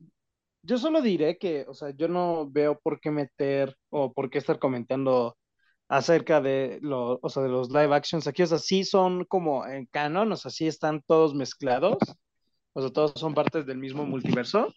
yo 0.62 0.78
solo 0.78 1.02
diré 1.02 1.38
que, 1.38 1.64
o 1.68 1.74
sea, 1.74 1.90
yo 1.90 2.08
no 2.08 2.50
veo 2.50 2.78
por 2.78 3.00
qué 3.00 3.10
meter 3.10 3.76
o 3.90 4.12
por 4.12 4.30
qué 4.30 4.38
estar 4.38 4.58
comentando 4.58 5.36
acerca 5.88 6.40
de, 6.40 6.78
lo, 6.82 7.18
o 7.22 7.28
sea, 7.28 7.42
de 7.42 7.48
los 7.48 7.70
live 7.70 7.94
actions 7.94 8.26
aquí, 8.26 8.42
o 8.42 8.46
sea, 8.46 8.58
sí 8.58 8.84
son 8.84 9.24
como 9.24 9.66
en 9.66 9.86
canon, 9.86 10.30
o 10.32 10.36
sea, 10.36 10.50
sí 10.50 10.66
están 10.66 11.02
todos 11.06 11.34
mezclados, 11.34 11.98
o 12.72 12.80
sea, 12.80 12.90
todos 12.92 13.12
son 13.16 13.34
partes 13.34 13.66
del 13.66 13.78
mismo 13.78 14.06
multiverso, 14.06 14.72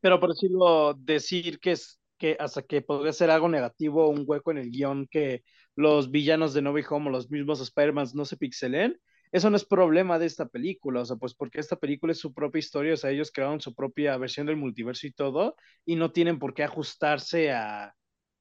pero 0.00 0.20
por 0.20 0.30
decirlo, 0.30 0.94
decir 0.94 1.58
que 1.58 1.72
es 1.72 2.00
que 2.18 2.36
hasta 2.38 2.62
que 2.62 2.82
podría 2.82 3.12
ser 3.12 3.30
algo 3.30 3.48
negativo, 3.48 4.08
un 4.08 4.24
hueco 4.26 4.50
en 4.50 4.58
el 4.58 4.70
guion 4.70 5.06
que 5.10 5.42
los 5.74 6.10
villanos 6.10 6.54
de 6.54 6.62
No 6.62 6.72
Way 6.72 6.84
Home 6.88 7.08
o 7.08 7.12
los 7.12 7.30
mismos 7.30 7.60
Spider-Man 7.60 8.06
no 8.14 8.24
se 8.24 8.36
pixelen, 8.36 8.98
eso 9.32 9.50
no 9.50 9.56
es 9.56 9.64
problema 9.64 10.18
de 10.18 10.26
esta 10.26 10.46
película, 10.46 11.00
o 11.00 11.04
sea, 11.04 11.16
pues 11.16 11.34
porque 11.34 11.60
esta 11.60 11.76
película 11.76 12.12
es 12.12 12.18
su 12.18 12.32
propia 12.32 12.58
historia, 12.58 12.94
o 12.94 12.96
sea, 12.96 13.10
ellos 13.10 13.30
crearon 13.32 13.60
su 13.60 13.74
propia 13.74 14.16
versión 14.16 14.46
del 14.46 14.56
multiverso 14.56 15.06
y 15.06 15.12
todo, 15.12 15.56
y 15.84 15.96
no 15.96 16.12
tienen 16.12 16.38
por 16.38 16.54
qué 16.54 16.64
ajustarse 16.64 17.52
a 17.52 17.94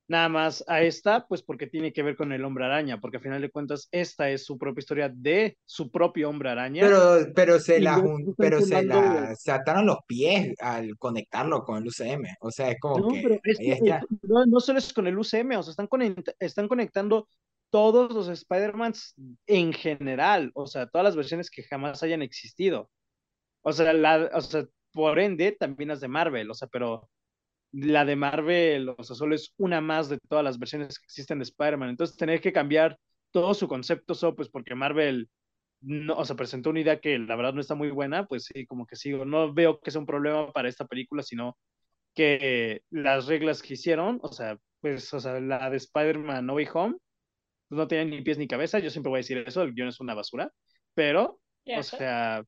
nada 0.08 0.30
más 0.30 0.64
a 0.68 0.82
esta, 0.82 1.26
pues 1.28 1.42
porque 1.42 1.68
tiene 1.68 1.92
que 1.92 2.04
ver 2.04 2.16
con 2.16 2.32
el 2.32 2.46
hombre 2.46 2.66
araña, 2.66 3.00
porque 3.00 3.18
al 3.18 3.24
final 3.24 3.42
de 3.42 3.50
cuentas 3.50 3.88
esta 3.92 4.30
es 4.30 4.46
su 4.46 4.58
propia 4.58 4.80
historia 4.80 5.12
de 5.14 5.58
su 5.66 5.90
propio 5.92 6.30
hombre 6.30 6.50
araña. 6.50 6.84
Pero, 6.84 7.34
pero 7.34 7.60
se 7.60 7.80
la 7.80 8.04
pero 8.38 8.62
se 8.62 8.84
la 8.84 9.36
ataron 9.48 9.88
los 9.88 9.98
pies 10.08 10.54
al 10.60 10.98
conectarlo 10.98 11.64
con 11.64 11.78
el 11.78 11.88
UCM, 11.88 12.26
o 12.42 12.52
sea, 12.52 12.72
es 12.72 12.80
como 12.80 13.08
que, 13.08 13.40
no, 14.24 14.46
no, 14.46 14.60
solo 14.60 14.80
es 14.80 14.94
con 14.94 15.08
el 15.08 15.18
UCM, 15.18 15.58
o 15.58 15.64
sea, 15.64 15.72
están, 15.72 15.88
están 16.40 16.68
conectando 16.68 17.28
todos 17.76 18.14
los 18.14 18.30
Spider-Mans 18.30 19.16
en 19.48 19.74
general, 19.74 20.50
o 20.54 20.66
sea, 20.66 20.88
todas 20.88 21.04
las 21.04 21.18
versiones 21.18 21.50
que 21.52 21.64
jamás 21.64 22.02
hayan 22.04 22.22
existido. 22.22 22.90
O 23.64 23.74
sea, 23.74 23.92
la, 23.92 24.30
o 24.34 24.40
sea, 24.40 24.66
por 24.94 25.20
ende, 25.20 25.52
también 25.52 25.90
las 25.90 26.00
de 26.00 26.08
Marvel, 26.08 26.50
o 26.50 26.54
sea, 26.54 26.70
pero 26.70 27.10
la 27.74 28.06
de 28.06 28.16
Marvel, 28.16 28.96
o 28.98 29.04
sea, 29.04 29.18
solo 29.18 29.36
es 29.36 29.54
una 29.58 29.82
más 29.82 30.08
de 30.08 30.20
todas 30.30 30.42
las 30.46 30.58
versiones 30.58 30.98
que 30.98 31.04
existen 31.04 31.40
de 31.40 31.44
Spider-Man. 31.44 31.90
Entonces, 31.90 32.16
tener 32.16 32.40
que 32.40 32.54
cambiar 32.54 32.98
todo 33.32 33.54
su 33.54 33.68
concepto, 33.68 34.16
solo 34.16 34.38
pues 34.38 34.48
porque 34.48 34.74
Marvel, 34.74 35.30
no, 35.82 36.16
o 36.16 36.24
sea, 36.24 36.38
presentó 36.38 36.70
una 36.70 36.80
idea 36.80 37.02
que 37.02 37.20
la 37.20 37.36
verdad 37.36 37.52
no 37.54 37.60
está 37.60 37.76
muy 37.76 37.92
buena, 37.92 38.26
pues 38.26 38.46
sí, 38.46 38.66
como 38.68 38.88
que 38.88 38.96
sí, 38.96 39.12
no 39.12 39.54
veo 39.54 39.82
que 39.82 39.92
sea 39.92 40.00
un 40.00 40.08
problema 40.08 40.50
para 40.54 40.70
esta 40.70 40.86
película, 40.86 41.24
sino 41.24 41.58
que 42.14 42.84
las 42.90 43.28
reglas 43.28 43.62
que 43.62 43.74
hicieron, 43.74 44.20
o 44.24 44.32
sea, 44.32 44.58
pues, 44.80 45.14
o 45.14 45.20
sea, 45.20 45.42
la 45.42 45.70
de 45.70 45.76
Spider-Man 45.76 46.46
No 46.46 46.54
Way 46.54 46.68
Home, 46.74 46.96
no 47.70 47.88
tiene 47.88 48.06
ni 48.06 48.22
pies 48.22 48.38
ni 48.38 48.48
cabeza, 48.48 48.80
yo 48.80 48.90
siempre 48.90 49.10
voy 49.10 49.18
a 49.18 49.22
decir 49.22 49.38
eso, 49.40 49.62
el 49.64 49.74
guion 49.74 49.90
es 49.90 50.00
una 50.00 50.14
basura, 50.14 50.52
pero, 50.94 51.40
o 51.66 51.84
sea, 51.84 52.44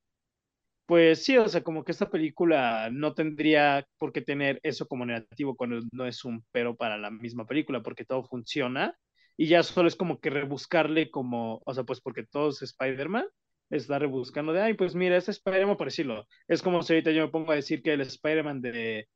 pues 0.85 1.23
sí, 1.25 1.37
o 1.37 1.47
sea, 1.49 1.63
como 1.63 1.83
que 1.83 1.91
esta 1.91 2.09
película 2.09 2.89
no 2.91 3.13
tendría 3.13 3.85
por 3.97 4.13
qué 4.13 4.21
tener 4.21 4.59
eso 4.63 4.87
como 4.87 5.05
negativo 5.05 5.55
cuando 5.55 5.79
no 5.91 6.05
es 6.07 6.23
un 6.25 6.45
pero 6.51 6.75
para 6.77 6.97
la 6.97 7.11
misma 7.11 7.45
película, 7.45 7.83
porque 7.83 8.05
todo 8.05 8.23
funciona 8.23 8.97
y 9.37 9.47
ya 9.47 9.63
solo 9.63 9.87
es 9.87 9.95
como 9.95 10.19
que 10.19 10.29
rebuscarle 10.29 11.11
como, 11.11 11.61
o 11.65 11.73
sea, 11.73 11.83
pues 11.83 12.01
porque 12.01 12.23
todo 12.25 12.49
es 12.49 12.61
Spider-Man, 12.61 13.25
está 13.69 13.99
rebuscando 13.99 14.53
de, 14.53 14.61
ay, 14.61 14.73
pues 14.75 14.95
mira, 14.95 15.17
es 15.17 15.29
Spider-Man 15.29 15.77
por 15.77 15.87
decirlo. 15.87 16.25
Es 16.47 16.61
como 16.61 16.81
si 16.83 16.93
ahorita 16.93 17.11
yo 17.11 17.25
me 17.25 17.31
pongo 17.31 17.51
a 17.51 17.55
decir 17.55 17.81
que 17.81 17.93
el 17.93 18.01
Spider-Man 18.01 18.61
de... 18.61 19.07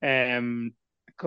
Em, 0.00 0.74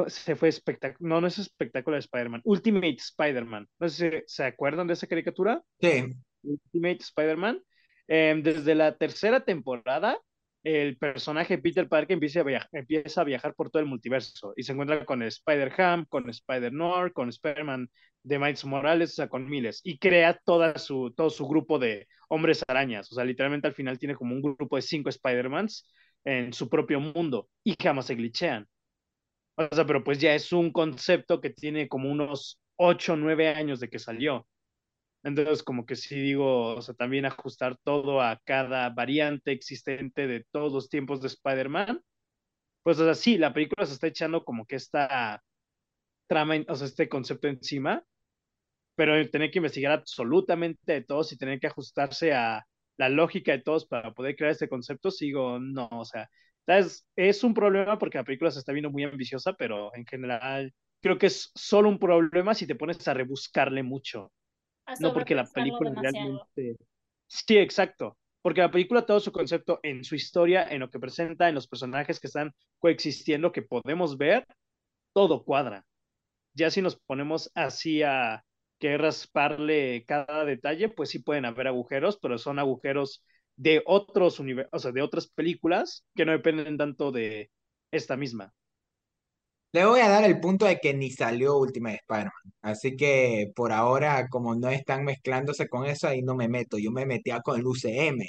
se 0.07 0.35
fue 0.35 0.49
espectacular, 0.49 1.09
no, 1.09 1.21
no 1.21 1.27
es 1.27 1.37
espectacular 1.37 1.99
Spider-Man, 1.99 2.41
Ultimate 2.43 2.97
Spider-Man. 2.97 3.67
No 3.79 3.89
sé 3.89 4.11
si 4.11 4.35
se 4.35 4.45
acuerdan 4.45 4.87
de 4.87 4.93
esa 4.93 5.07
caricatura. 5.07 5.61
Sí. 5.79 6.13
Ultimate 6.43 6.99
Spider-Man. 7.01 7.61
Em, 8.07 8.43
desde 8.43 8.75
la 8.75 8.97
tercera 8.97 9.43
temporada, 9.43 10.19
el 10.63 10.97
personaje 10.97 11.59
Peter 11.59 11.87
Parker 11.87 12.13
empieza 12.13 12.41
a, 12.41 12.43
viajar, 12.43 12.69
empieza 12.71 13.21
a 13.21 13.23
viajar 13.23 13.53
por 13.53 13.69
todo 13.69 13.81
el 13.81 13.87
multiverso 13.87 14.53
y 14.55 14.63
se 14.63 14.71
encuentra 14.71 15.05
con 15.05 15.21
Spider-Ham, 15.21 16.05
con 16.05 16.29
Spider-Noir, 16.29 17.13
con 17.13 17.29
Spider-Man 17.29 17.89
de 18.23 18.39
Miles 18.39 18.65
Morales, 18.65 19.11
o 19.11 19.15
sea, 19.15 19.29
con 19.29 19.47
miles, 19.47 19.81
y 19.83 19.99
crea 19.99 20.39
toda 20.43 20.79
su, 20.79 21.13
todo 21.15 21.29
su 21.29 21.47
grupo 21.47 21.77
de 21.77 22.07
hombres 22.29 22.63
arañas. 22.67 23.11
O 23.11 23.15
sea, 23.15 23.23
literalmente 23.23 23.67
al 23.67 23.75
final 23.75 23.99
tiene 23.99 24.15
como 24.15 24.33
un 24.33 24.41
grupo 24.41 24.75
de 24.75 24.81
cinco 24.81 25.09
Spider-Mans 25.09 25.87
en 26.23 26.51
su 26.51 26.67
propio 26.67 26.99
mundo 26.99 27.49
y 27.63 27.75
jamás 27.79 28.07
se 28.07 28.15
glitchean. 28.15 28.67
O 29.57 29.67
sea, 29.73 29.85
pero 29.85 30.03
pues 30.03 30.19
ya 30.19 30.33
es 30.35 30.51
un 30.51 30.71
concepto 30.71 31.39
que 31.41 31.49
tiene 31.49 31.87
como 31.87 32.11
unos 32.11 32.59
ocho 32.75 33.13
o 33.13 33.15
9 33.15 33.47
años 33.49 33.79
de 33.79 33.89
que 33.89 33.99
salió. 33.99 34.47
Entonces, 35.23 35.63
como 35.63 35.85
que 35.85 35.95
sí 35.95 36.15
digo, 36.19 36.75
o 36.75 36.81
sea, 36.81 36.95
también 36.95 37.25
ajustar 37.25 37.77
todo 37.83 38.21
a 38.21 38.39
cada 38.45 38.89
variante 38.89 39.51
existente 39.51 40.27
de 40.27 40.45
todos 40.51 40.71
los 40.73 40.89
tiempos 40.89 41.21
de 41.21 41.27
Spider-Man. 41.29 42.01
Pues, 42.83 42.99
o 42.99 43.05
sea, 43.05 43.15
sí, 43.15 43.37
la 43.37 43.53
película 43.53 43.85
se 43.85 43.93
está 43.93 44.07
echando 44.07 44.43
como 44.45 44.65
que 44.65 44.75
esta 44.77 45.43
trama, 46.27 46.55
o 46.67 46.75
sea, 46.75 46.87
este 46.87 47.09
concepto 47.09 47.47
encima, 47.47 48.03
pero 48.95 49.29
tener 49.29 49.51
que 49.51 49.59
investigar 49.59 49.91
absolutamente 49.93 50.93
de 50.93 51.03
todos 51.03 51.31
y 51.33 51.37
tener 51.37 51.59
que 51.59 51.67
ajustarse 51.67 52.33
a 52.33 52.65
la 52.97 53.09
lógica 53.09 53.51
de 53.51 53.61
todos 53.61 53.85
para 53.87 54.13
poder 54.13 54.35
crear 54.35 54.51
este 54.51 54.69
concepto, 54.69 55.11
sigo, 55.11 55.59
no, 55.59 55.89
o 55.91 56.05
sea, 56.05 56.29
es, 56.67 57.05
es 57.15 57.43
un 57.43 57.53
problema 57.53 57.97
porque 57.97 58.17
la 58.17 58.23
película 58.23 58.51
se 58.51 58.59
está 58.59 58.71
viendo 58.71 58.91
muy 58.91 59.03
ambiciosa, 59.03 59.53
pero 59.53 59.93
en 59.95 60.05
general 60.05 60.73
creo 61.01 61.17
que 61.17 61.27
es 61.27 61.51
solo 61.55 61.89
un 61.89 61.99
problema 61.99 62.53
si 62.53 62.65
te 62.65 62.75
pones 62.75 63.07
a 63.07 63.13
rebuscarle 63.13 63.83
mucho. 63.83 64.31
no 64.99 65.13
porque 65.13 65.35
la 65.35 65.45
película 65.45 65.93
realmente... 65.95 66.77
Sí, 67.27 67.57
exacto. 67.57 68.17
Porque 68.41 68.61
la 68.61 68.71
película, 68.71 69.05
todo 69.05 69.19
su 69.19 69.31
concepto 69.31 69.79
en 69.81 70.03
su 70.03 70.15
historia, 70.15 70.67
en 70.69 70.79
lo 70.79 70.91
que 70.91 70.99
presenta, 70.99 71.49
en 71.49 71.55
los 71.55 71.67
personajes 71.67 72.19
que 72.19 72.27
están 72.27 72.53
coexistiendo, 72.79 73.51
que 73.51 73.63
podemos 73.63 74.17
ver, 74.17 74.45
todo 75.13 75.43
cuadra. 75.43 75.85
Ya 76.53 76.69
si 76.69 76.81
nos 76.81 76.95
ponemos 76.95 77.51
así 77.55 78.03
a 78.03 78.43
que 78.79 78.97
rasparle 78.97 80.05
cada 80.05 80.45
detalle, 80.45 80.89
pues 80.89 81.09
sí 81.09 81.19
pueden 81.19 81.45
haber 81.45 81.67
agujeros, 81.67 82.17
pero 82.21 82.37
son 82.37 82.59
agujeros 82.59 83.23
de 83.57 83.81
otros 83.85 84.39
universos, 84.39 84.71
o 84.73 84.79
sea, 84.79 84.91
de 84.91 85.01
otras 85.01 85.27
películas 85.27 86.05
que 86.15 86.25
no 86.25 86.31
dependen 86.31 86.77
tanto 86.77 87.11
de 87.11 87.51
esta 87.91 88.17
misma. 88.17 88.53
Le 89.71 89.85
voy 89.85 89.99
a 89.99 90.09
dar 90.09 90.23
el 90.23 90.39
punto 90.39 90.65
de 90.65 90.79
que 90.79 90.93
ni 90.93 91.11
salió 91.11 91.57
Ultimate 91.57 91.97
Spider-Man. 91.97 92.53
Así 92.61 92.95
que 92.95 93.51
por 93.55 93.73
ahora, 93.73 94.27
como 94.29 94.55
no 94.55 94.69
están 94.69 95.03
mezclándose 95.03 95.67
con 95.67 95.85
eso, 95.85 96.07
ahí 96.07 96.21
no 96.21 96.33
me 96.35 96.47
meto. 96.47 96.77
Yo 96.77 96.91
me 96.91 97.05
metía 97.05 97.41
con 97.41 97.59
el 97.59 97.67
UCM 97.67 98.23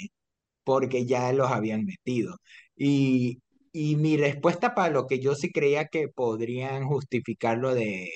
porque 0.63 1.05
ya 1.05 1.31
los 1.33 1.49
habían 1.51 1.85
metido. 1.85 2.37
Y, 2.75 3.41
y 3.71 3.95
mi 3.95 4.17
respuesta 4.17 4.75
para 4.75 4.89
lo 4.93 5.07
que 5.07 5.19
yo 5.19 5.35
sí 5.35 5.51
creía 5.51 5.85
que 5.87 6.09
podrían 6.09 6.85
justificar 6.85 7.57
lo 7.57 7.73
de 7.75 8.09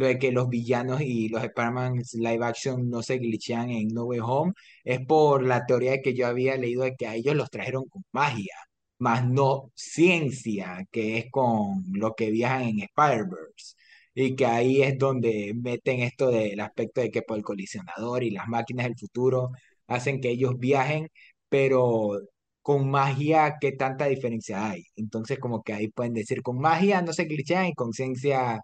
lo 0.00 0.06
de 0.06 0.18
que 0.18 0.32
los 0.32 0.48
villanos 0.48 1.00
y 1.02 1.28
los 1.28 1.42
Spider-Man 1.44 2.02
live 2.14 2.44
action 2.44 2.88
no 2.90 3.02
se 3.02 3.18
glitchean 3.18 3.70
en 3.70 3.88
No 3.88 4.04
Way 4.04 4.20
Home, 4.22 4.52
es 4.84 5.00
por 5.06 5.44
la 5.46 5.66
teoría 5.66 5.92
de 5.92 6.02
que 6.02 6.14
yo 6.14 6.26
había 6.26 6.56
leído 6.56 6.82
de 6.84 6.96
que 6.96 7.06
a 7.06 7.14
ellos 7.14 7.36
los 7.36 7.50
trajeron 7.50 7.84
con 7.88 8.02
magia, 8.12 8.54
más 8.98 9.26
no 9.28 9.70
ciencia, 9.74 10.86
que 10.90 11.18
es 11.18 11.26
con 11.30 11.84
lo 11.92 12.14
que 12.14 12.30
viajan 12.30 12.62
en 12.62 12.80
Spider-Verse. 12.80 13.74
Y 14.14 14.34
que 14.36 14.46
ahí 14.46 14.82
es 14.82 14.98
donde 14.98 15.52
meten 15.54 16.00
esto 16.00 16.30
del 16.30 16.60
aspecto 16.60 17.00
de 17.00 17.10
que 17.10 17.22
por 17.22 17.36
el 17.38 17.44
colisionador 17.44 18.22
y 18.24 18.30
las 18.30 18.48
máquinas 18.48 18.86
del 18.86 18.98
futuro 18.98 19.50
hacen 19.86 20.20
que 20.20 20.30
ellos 20.30 20.58
viajen, 20.58 21.08
pero 21.48 22.20
con 22.62 22.90
magia, 22.90 23.56
¿qué 23.60 23.72
tanta 23.72 24.06
diferencia 24.06 24.70
hay? 24.70 24.84
Entonces, 24.96 25.38
como 25.38 25.62
que 25.62 25.72
ahí 25.72 25.88
pueden 25.88 26.14
decir, 26.14 26.42
con 26.42 26.58
magia 26.58 27.02
no 27.02 27.12
se 27.12 27.24
glitchean 27.24 27.66
y 27.68 27.74
con 27.74 27.92
ciencia, 27.92 28.60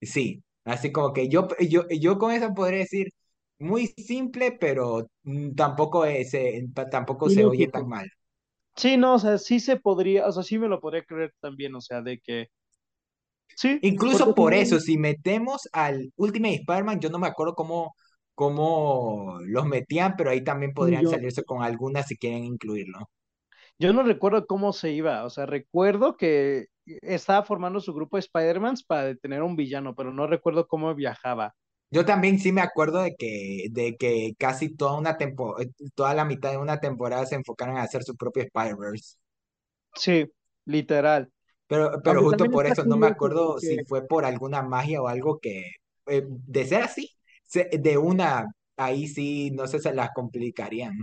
sí. 0.00 0.42
Así 0.64 0.92
como 0.92 1.12
que 1.12 1.28
yo, 1.28 1.48
yo, 1.60 1.88
yo 1.88 2.18
con 2.18 2.32
eso 2.32 2.54
podría 2.54 2.80
decir 2.80 3.08
muy 3.58 3.86
simple, 3.86 4.52
pero 4.52 5.08
mm, 5.22 5.54
tampoco, 5.54 6.04
es, 6.04 6.36
tampoco 6.90 7.28
se 7.28 7.44
oye 7.44 7.68
tan 7.68 7.88
mal. 7.88 8.08
Sí, 8.74 8.96
no, 8.96 9.14
o 9.14 9.18
sea, 9.18 9.38
sí 9.38 9.60
se 9.60 9.76
podría, 9.76 10.26
o 10.26 10.32
sea, 10.32 10.42
sí 10.42 10.58
me 10.58 10.68
lo 10.68 10.80
podría 10.80 11.04
creer 11.04 11.34
también, 11.40 11.74
o 11.74 11.80
sea, 11.80 12.00
de 12.00 12.18
que... 12.20 12.48
Sí. 13.54 13.78
Incluso 13.82 14.34
por 14.34 14.54
eso, 14.54 14.80
si 14.80 14.96
metemos 14.96 15.68
al 15.72 16.10
Ultimate 16.16 16.54
Spider-Man, 16.54 17.00
yo 17.00 17.10
no 17.10 17.18
me 17.18 17.26
acuerdo 17.26 17.54
cómo, 17.54 17.94
cómo 18.34 19.38
los 19.42 19.66
metían, 19.66 20.14
pero 20.16 20.30
ahí 20.30 20.42
también 20.42 20.72
podrían 20.72 21.06
salirse 21.06 21.44
con 21.44 21.62
algunas 21.62 22.06
si 22.06 22.16
quieren 22.16 22.44
incluirlo. 22.44 23.10
Yo 23.78 23.92
no 23.92 24.02
recuerdo 24.02 24.46
cómo 24.46 24.72
se 24.72 24.92
iba, 24.92 25.24
o 25.24 25.30
sea, 25.30 25.44
recuerdo 25.44 26.16
que 26.16 26.68
estaba 26.86 27.44
formando 27.44 27.80
su 27.80 27.92
grupo 27.94 28.16
de 28.16 28.20
Spider-Mans 28.20 28.84
para 28.84 29.04
detener 29.04 29.40
a 29.40 29.44
un 29.44 29.56
villano, 29.56 29.94
pero 29.94 30.12
no 30.12 30.26
recuerdo 30.26 30.66
cómo 30.66 30.94
viajaba. 30.94 31.54
Yo 31.90 32.04
también 32.04 32.38
sí 32.38 32.52
me 32.52 32.62
acuerdo 32.62 33.02
de 33.02 33.14
que, 33.14 33.66
de 33.70 33.96
que 33.96 34.34
casi 34.38 34.74
toda 34.74 34.98
una 34.98 35.18
tempo, 35.18 35.56
toda 35.94 36.14
la 36.14 36.24
mitad 36.24 36.50
de 36.50 36.56
una 36.56 36.80
temporada 36.80 37.26
se 37.26 37.34
enfocaron 37.34 37.76
a 37.76 37.82
hacer 37.82 38.02
su 38.02 38.16
propio 38.16 38.42
Spider-Verse. 38.44 39.16
Sí, 39.94 40.26
literal. 40.64 41.30
Pero, 41.66 42.00
pero 42.02 42.22
justo 42.22 42.46
por 42.46 42.66
eso 42.66 42.84
no 42.84 42.96
me 42.96 43.08
acuerdo 43.08 43.58
si 43.58 43.84
fue 43.84 44.06
por 44.06 44.24
alguna 44.24 44.62
magia 44.62 45.02
o 45.02 45.08
algo 45.08 45.38
que, 45.38 45.72
eh, 46.06 46.24
de 46.26 46.64
ser 46.66 46.82
así, 46.82 47.10
de 47.52 47.98
una, 47.98 48.46
ahí 48.76 49.06
sí, 49.06 49.50
no 49.52 49.66
sé, 49.66 49.78
se 49.78 49.94
las 49.94 50.10
complicarían. 50.14 50.96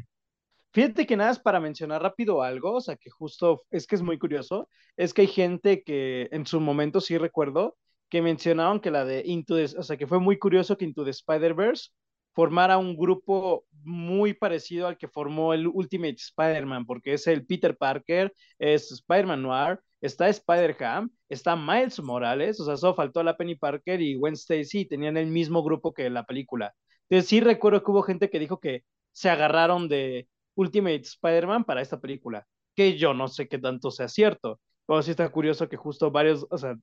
Fíjate 0.72 1.08
que 1.08 1.18
nada 1.18 1.32
es 1.32 1.40
para 1.40 1.60
mencionar 1.60 2.02
rápido 2.04 2.44
algo, 2.44 2.74
o 2.76 2.82
sea, 2.82 2.96
que 2.96 3.10
justo 3.10 3.64
es 3.72 3.88
que 3.88 3.96
es 3.96 4.02
muy 4.04 4.20
curioso, 4.20 4.70
es 4.98 5.14
que 5.14 5.22
hay 5.22 5.28
gente 5.28 5.84
que 5.84 6.30
en 6.32 6.46
su 6.46 6.60
momento 6.60 7.02
sí 7.02 7.18
recuerdo 7.18 7.76
que 8.10 8.22
mencionaron 8.22 8.80
que 8.80 8.92
la 8.92 9.06
de 9.06 9.24
Into 9.26 9.56
the, 9.56 9.78
o 9.78 9.84
sea, 9.84 9.98
que 9.98 10.08
fue 10.08 10.20
muy 10.20 10.38
curioso 10.38 10.78
que 10.78 10.86
Into 10.86 11.04
the 11.04 11.12
Spider-Verse 11.12 11.90
formara 12.34 12.78
un 12.78 12.96
grupo 12.96 13.66
muy 13.84 14.34
parecido 14.34 14.88
al 14.88 14.98
que 14.98 15.08
formó 15.08 15.54
el 15.54 15.68
Ultimate 15.68 16.16
Spider-Man, 16.18 16.86
porque 16.86 17.14
es 17.14 17.26
el 17.28 17.46
Peter 17.46 17.76
Parker, 17.76 18.34
es 18.60 18.92
Spider-Man 18.92 19.42
Noir, 19.42 19.80
está 20.02 20.30
Spider-Ham, 20.30 21.12
está 21.30 21.56
Miles 21.56 22.00
Morales, 22.02 22.60
o 22.60 22.66
sea, 22.66 22.78
solo 22.78 22.94
faltó 22.96 23.24
la 23.24 23.38
Penny 23.38 23.56
Parker 23.56 24.02
y 24.02 24.16
Gwen 24.16 24.36
Stacy, 24.36 24.86
tenían 24.86 25.18
el 25.18 25.28
mismo 25.28 25.64
grupo 25.64 25.94
que 25.94 26.10
la 26.10 26.26
película. 26.26 26.74
Entonces 27.10 27.28
sí 27.30 27.42
recuerdo 27.42 27.84
que 27.84 27.92
hubo 27.92 28.04
gente 28.04 28.30
que 28.30 28.40
dijo 28.40 28.60
que 28.60 28.84
se 29.12 29.30
agarraron 29.30 29.90
de 29.90 30.28
Ultimate 30.60 31.02
Spider-Man 31.02 31.64
para 31.64 31.82
esta 31.82 32.00
película, 32.00 32.46
que 32.76 32.98
yo 32.98 33.14
no 33.14 33.28
sé 33.28 33.48
qué 33.48 33.60
tanto 33.60 33.92
sea 33.92 34.10
cierto, 34.10 34.60
pero 34.86 35.02
sí 35.02 35.12
está 35.12 35.30
curioso 35.30 35.70
que 35.70 35.78
justo 35.78 36.12
varios, 36.12 36.46
o 36.50 36.58
sea, 36.58 36.76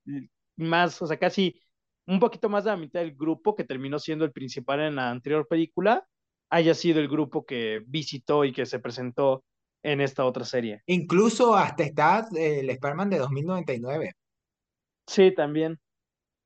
más, 0.56 1.00
o 1.02 1.06
sea, 1.06 1.18
casi 1.18 1.60
un 2.06 2.18
poquito 2.18 2.48
más 2.48 2.64
de 2.64 2.70
la 2.70 2.76
mitad 2.76 3.00
del 3.00 3.14
grupo 3.14 3.54
que 3.54 3.64
terminó 3.64 3.98
siendo 3.98 4.24
el 4.24 4.32
principal 4.32 4.80
en 4.80 4.96
la 4.96 5.10
anterior 5.10 5.46
película, 5.46 6.06
haya 6.50 6.74
sido 6.74 7.00
el 7.00 7.08
grupo 7.08 7.44
que 7.44 7.82
visitó 7.86 8.44
y 8.44 8.52
que 8.52 8.64
se 8.64 8.78
presentó 8.78 9.44
en 9.82 10.00
esta 10.00 10.24
otra 10.24 10.44
serie. 10.44 10.82
Incluso 10.86 11.54
hasta 11.54 11.82
está 11.82 12.26
el 12.34 12.70
Spider-Man 12.70 13.10
de 13.10 13.18
2099. 13.18 14.12
Sí, 15.06 15.34
también. 15.34 15.78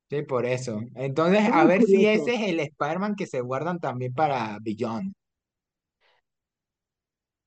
Sí, 0.08 0.22
por 0.22 0.44
eso. 0.46 0.80
Entonces, 0.96 1.48
a 1.52 1.64
ver 1.64 1.82
si 1.84 2.06
ese 2.06 2.34
es 2.34 2.48
el 2.48 2.60
Spider-Man 2.60 3.14
que 3.14 3.26
se 3.26 3.40
guardan 3.40 3.78
también 3.78 4.12
para 4.12 4.58
Beyond. 4.60 5.12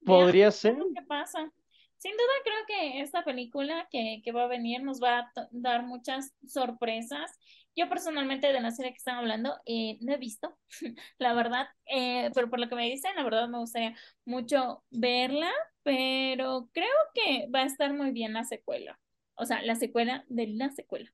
Podría 0.05 0.51
ser. 0.51 0.75
¿Qué 0.95 1.01
pasa? 1.07 1.51
Sin 1.97 2.11
duda 2.11 2.33
creo 2.43 2.65
que 2.67 3.01
esta 3.01 3.23
película 3.23 3.87
que, 3.89 4.21
que 4.23 4.31
va 4.33 4.43
a 4.43 4.47
venir 4.47 4.83
nos 4.83 5.01
va 5.01 5.19
a 5.19 5.31
dar 5.51 5.83
muchas 5.83 6.33
sorpresas. 6.45 7.31
Yo 7.75 7.89
personalmente 7.89 8.51
de 8.51 8.59
la 8.61 8.71
serie 8.71 8.91
que 8.91 8.97
están 8.97 9.17
hablando 9.17 9.55
eh, 9.65 9.97
no 10.01 10.13
he 10.13 10.17
visto, 10.17 10.57
la 11.17 11.33
verdad, 11.33 11.67
eh, 11.85 12.29
pero 12.35 12.49
por 12.49 12.59
lo 12.59 12.69
que 12.69 12.75
me 12.75 12.85
dicen, 12.89 13.15
la 13.15 13.23
verdad 13.23 13.47
me 13.47 13.57
gustaría 13.57 13.95
mucho 14.25 14.83
verla, 14.91 15.51
pero 15.81 16.69
creo 16.73 16.87
que 17.15 17.47
va 17.53 17.61
a 17.61 17.65
estar 17.65 17.93
muy 17.93 18.11
bien 18.11 18.33
la 18.33 18.43
secuela. 18.43 18.99
o 19.35 19.45
sea, 19.45 19.61
la 19.63 19.75
secuela 19.75 20.25
de 20.29 20.47
la 20.47 20.69
secuela. 20.71 21.11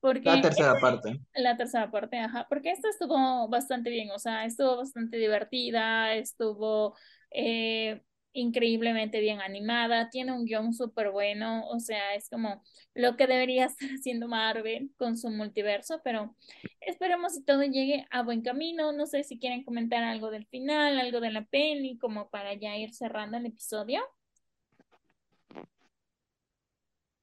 Porque 0.00 0.30
La 0.30 0.40
tercera 0.40 0.74
parte. 0.80 1.20
la 1.34 1.56
tercera 1.56 1.90
parte, 1.90 2.18
ajá, 2.18 2.46
porque 2.48 2.70
esta 2.70 2.88
estuvo 2.88 3.48
bastante 3.48 3.90
bien, 3.90 4.10
o 4.10 4.18
sea, 4.18 4.44
estuvo 4.46 4.78
bastante 4.78 5.16
divertida, 5.18 6.14
estuvo 6.14 6.96
eh, 7.30 8.02
increíblemente 8.32 9.20
bien 9.20 9.40
animada, 9.40 10.10
tiene 10.10 10.32
un 10.32 10.44
guion 10.44 10.72
súper 10.72 11.10
bueno, 11.10 11.66
o 11.68 11.80
sea, 11.80 12.14
es 12.14 12.28
como 12.28 12.62
lo 12.94 13.16
que 13.16 13.26
debería 13.26 13.64
estar 13.66 13.88
haciendo 13.90 14.28
Marvel 14.28 14.90
con 14.96 15.16
su 15.16 15.30
multiverso, 15.30 16.00
pero 16.04 16.34
esperemos 16.80 17.34
que 17.34 17.44
todo 17.44 17.62
llegue 17.62 18.06
a 18.10 18.22
buen 18.22 18.42
camino. 18.42 18.92
No 18.92 19.06
sé 19.06 19.24
si 19.24 19.38
quieren 19.38 19.64
comentar 19.64 20.02
algo 20.02 20.30
del 20.30 20.46
final, 20.46 20.98
algo 20.98 21.20
de 21.20 21.30
la 21.30 21.44
peli, 21.44 21.98
como 21.98 22.30
para 22.30 22.54
ya 22.54 22.76
ir 22.76 22.92
cerrando 22.94 23.36
el 23.38 23.46
episodio. 23.46 24.00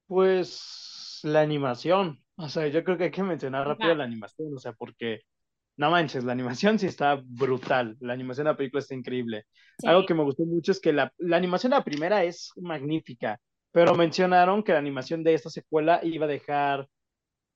Pues 0.07 1.19
la 1.23 1.41
animación, 1.41 2.23
o 2.37 2.47
sea, 2.47 2.67
yo 2.67 2.83
creo 2.83 2.97
que 2.97 3.05
hay 3.05 3.11
que 3.11 3.23
mencionar 3.23 3.67
rápido 3.67 3.93
la 3.93 4.05
animación, 4.05 4.53
o 4.55 4.59
sea, 4.59 4.71
porque 4.71 5.21
no 5.77 5.91
manches, 5.91 6.23
la 6.23 6.31
animación 6.33 6.79
sí 6.79 6.87
está 6.87 7.21
brutal, 7.23 7.97
la 7.99 8.13
animación 8.13 8.45
de 8.45 8.51
la 8.51 8.57
película 8.57 8.81
está 8.81 8.95
increíble. 8.95 9.45
Algo 9.83 10.01
Sí, 10.01 10.07
que 10.07 10.13
me 10.13 10.23
gustó 10.23 10.43
mucho 10.45 10.71
es 10.71 10.79
que 10.79 10.93
la, 10.93 11.13
la 11.17 11.37
animación 11.37 11.71
de 11.71 11.77
la 11.77 11.83
primera 11.83 12.23
es 12.23 12.51
magnífica, 12.57 13.39
pero 13.71 13.95
mencionaron 13.95 14.63
que 14.63 14.73
la 14.73 14.79
animación 14.79 15.23
de 15.23 15.33
esta 15.35 15.49
secuela 15.49 15.99
iba 16.03 16.25
a 16.25 16.29
dejar 16.29 16.87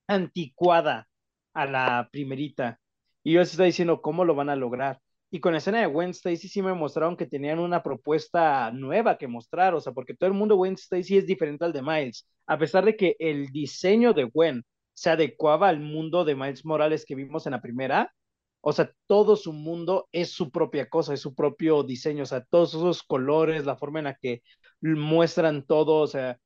anticuada 0.07 1.07
a 1.53 1.65
la 1.65 2.09
primerita. 2.11 2.79
Y 3.23 3.33
yo 3.33 3.41
está 3.41 3.63
diciendo 3.63 4.01
cómo 4.01 4.25
lo 4.25 4.35
van 4.35 4.49
a 4.49 4.55
lograr. 4.55 4.99
Y 5.29 5.39
con 5.39 5.53
la 5.53 5.59
escena 5.59 5.79
de 5.79 5.85
Gwen 5.87 6.09
Stacy 6.11 6.47
sí 6.49 6.61
me 6.61 6.73
mostraron 6.73 7.15
que 7.15 7.25
tenían 7.25 7.59
una 7.59 7.83
propuesta 7.83 8.71
nueva 8.71 9.17
que 9.17 9.27
mostrar, 9.27 9.73
o 9.73 9.79
sea, 9.81 9.93
porque 9.93 10.13
todo 10.15 10.27
el 10.29 10.35
mundo 10.35 10.55
Gwen 10.57 10.73
Stacy 10.73 11.17
es 11.17 11.25
diferente 11.27 11.63
al 11.65 11.71
de 11.73 11.81
Miles, 11.81 12.27
a 12.47 12.57
pesar 12.57 12.83
de 12.85 12.95
que 12.97 13.15
el 13.19 13.47
diseño 13.47 14.13
de 14.13 14.25
Gwen 14.25 14.63
se 14.93 15.09
adecuaba 15.09 15.69
al 15.69 15.79
mundo 15.79 16.25
de 16.25 16.35
Miles 16.35 16.65
Morales 16.65 17.05
que 17.05 17.15
vimos 17.15 17.45
en 17.45 17.51
la 17.53 17.61
primera, 17.61 18.13
o 18.61 18.73
sea, 18.73 18.91
todo 19.07 19.35
su 19.35 19.53
mundo 19.53 20.07
es 20.11 20.31
su 20.31 20.51
propia 20.51 20.87
cosa, 20.89 21.13
es 21.13 21.21
su 21.21 21.33
propio 21.33 21.83
diseño, 21.83 22.23
o 22.23 22.25
sea, 22.27 22.43
todos 22.45 22.73
esos 22.75 23.03
colores, 23.03 23.65
la 23.65 23.75
forma 23.75 23.99
en 23.99 24.05
la 24.05 24.15
que 24.15 24.43
muestran 24.81 25.65
todo, 25.65 26.01
o 26.01 26.07
sea, 26.07 26.37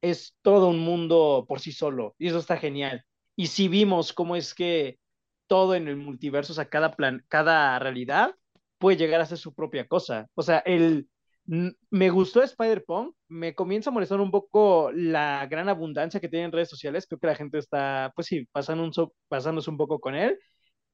es 0.00 0.36
todo 0.42 0.68
un 0.68 0.78
mundo 0.80 1.46
por 1.48 1.60
sí 1.60 1.72
solo, 1.72 2.14
y 2.18 2.28
eso 2.28 2.38
está 2.38 2.56
genial. 2.56 3.04
Y 3.36 3.48
si 3.48 3.68
vimos 3.68 4.12
cómo 4.12 4.36
es 4.36 4.54
que 4.54 4.98
todo 5.46 5.74
en 5.74 5.88
el 5.88 5.96
multiverso, 5.96 6.52
o 6.52 6.56
sea, 6.56 6.68
cada 6.68 6.92
plan, 6.96 7.24
cada 7.28 7.78
realidad 7.78 8.34
puede 8.78 8.96
llegar 8.96 9.20
a 9.20 9.26
ser 9.26 9.38
su 9.38 9.54
propia 9.54 9.86
cosa. 9.88 10.28
O 10.34 10.42
sea, 10.42 10.58
el 10.58 11.08
me 11.46 12.10
gustó 12.10 12.42
Spider-Punk, 12.42 13.14
me 13.34 13.54
comienza 13.54 13.90
a 13.90 13.92
molestar 13.92 14.20
un 14.20 14.30
poco 14.30 14.90
la 14.92 15.46
gran 15.48 15.68
abundancia 15.68 16.20
que 16.20 16.28
tiene 16.28 16.46
en 16.46 16.52
redes 16.52 16.68
sociales, 16.70 17.06
creo 17.06 17.18
que 17.20 17.26
la 17.28 17.34
gente 17.36 17.58
está, 17.58 18.12
pues 18.14 18.26
sí, 18.28 18.46
pasando 18.52 18.84
un 18.84 18.92
so- 18.92 19.14
pasándose 19.28 19.70
un 19.70 19.76
poco 19.78 20.00
con 20.00 20.14
él, 20.14 20.38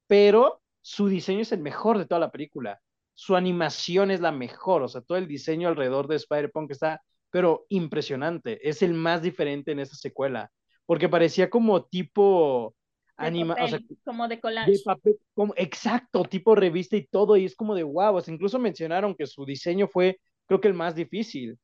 pero 0.07 0.63
su 0.81 1.09
diseño 1.09 1.41
es 1.43 1.53
el 1.53 1.61
mejor 1.61 1.99
de 1.99 2.07
toda 2.07 2.21
la 2.21 2.31
película. 2.31 2.81
Su 3.15 3.37
animación 3.37 4.11
es 4.11 4.21
la 4.21 4.33
mejor, 4.33 4.83
o 4.83 4.89
sea, 4.89 5.03
todo 5.03 5.19
el 5.19 5.29
diseño 5.29 5.69
alrededor 5.69 6.09
de 6.09 6.17
Spider-Punk 6.17 6.71
está, 6.73 7.03
pero 7.31 7.67
impresionante. 7.69 8.67
Es 8.69 8.83
el 8.83 8.95
más 8.95 9.23
diferente 9.23 9.73
en 9.73 9.81
esta 9.81 9.97
secuela, 9.97 10.51
porque 10.87 11.09
parecía 11.09 11.51
como 11.51 11.85
tipo 11.87 12.75
de 13.19 13.31
anima, 13.31 13.57
o 13.61 13.69
sea, 13.69 13.81
papel, 13.81 13.99
como 14.05 14.29
de 14.29 14.41
de 14.59 14.79
collage. 14.79 14.81
papel, 14.81 15.19
como, 15.35 15.55
exacto, 15.57 16.25
tipo 16.25 16.55
revista 16.55 16.97
y 16.97 17.07
todo, 17.07 17.37
y 17.37 17.45
es 17.47 17.57
como 17.57 17.75
de 17.75 17.83
wow, 17.83 18.17
o 18.17 18.21
sea, 18.21 18.35
incluso 18.35 18.59
mencionaron 18.59 19.15
que 19.15 19.27
su 19.27 19.45
diseño 19.45 19.89
fue, 19.89 20.21
creo 20.47 20.61
que 20.61 20.69
el 20.69 20.75
más 20.75 20.95
difícil. 20.95 21.59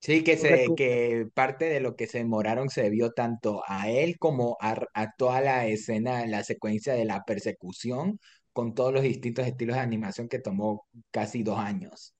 Sí, 0.00 0.22
que, 0.24 0.36
se, 0.36 0.74
que 0.76 1.26
parte 1.34 1.64
de 1.66 1.80
lo 1.80 1.96
que 1.96 2.06
se 2.06 2.18
demoraron 2.18 2.70
se 2.70 2.82
debió 2.82 3.10
tanto 3.12 3.62
a 3.66 3.88
él 3.90 4.16
como 4.18 4.56
a, 4.60 4.76
a 4.94 5.12
toda 5.16 5.40
la 5.40 5.66
escena, 5.66 6.24
la 6.26 6.44
secuencia 6.44 6.94
de 6.94 7.04
la 7.04 7.24
persecución 7.24 8.20
con 8.52 8.74
todos 8.74 8.92
los 8.92 9.02
distintos 9.02 9.46
estilos 9.46 9.76
de 9.76 9.82
animación 9.82 10.28
que 10.28 10.38
tomó 10.38 10.86
casi 11.10 11.42
dos 11.42 11.58
años. 11.58 12.14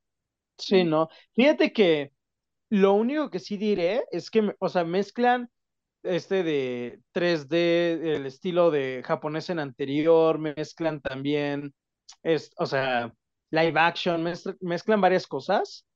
sí, 0.59 0.85
¿no? 0.85 1.09
Fíjate 1.35 1.73
que 1.73 2.13
lo 2.71 2.95
único 2.95 3.31
que 3.31 3.41
sí 3.41 3.59
diré 3.59 4.05
es 4.13 4.31
que, 4.31 4.55
o 4.61 4.71
sea, 4.71 4.85
mezclan 4.85 5.51
este 6.05 6.45
de 6.45 7.01
3D, 7.13 8.17
el 8.17 8.27
estilo 8.27 8.73
de 8.73 9.03
japonés 9.07 9.51
en 9.51 9.61
anterior, 9.61 10.39
mezclan 10.41 11.03
también, 11.03 11.75
es, 12.25 12.53
o 12.59 12.67
sea, 12.67 13.15
live 13.53 13.81
action, 13.81 14.25
mezcl- 14.25 14.59
mezclan 14.63 15.03
varias 15.03 15.29
cosas, 15.29 15.87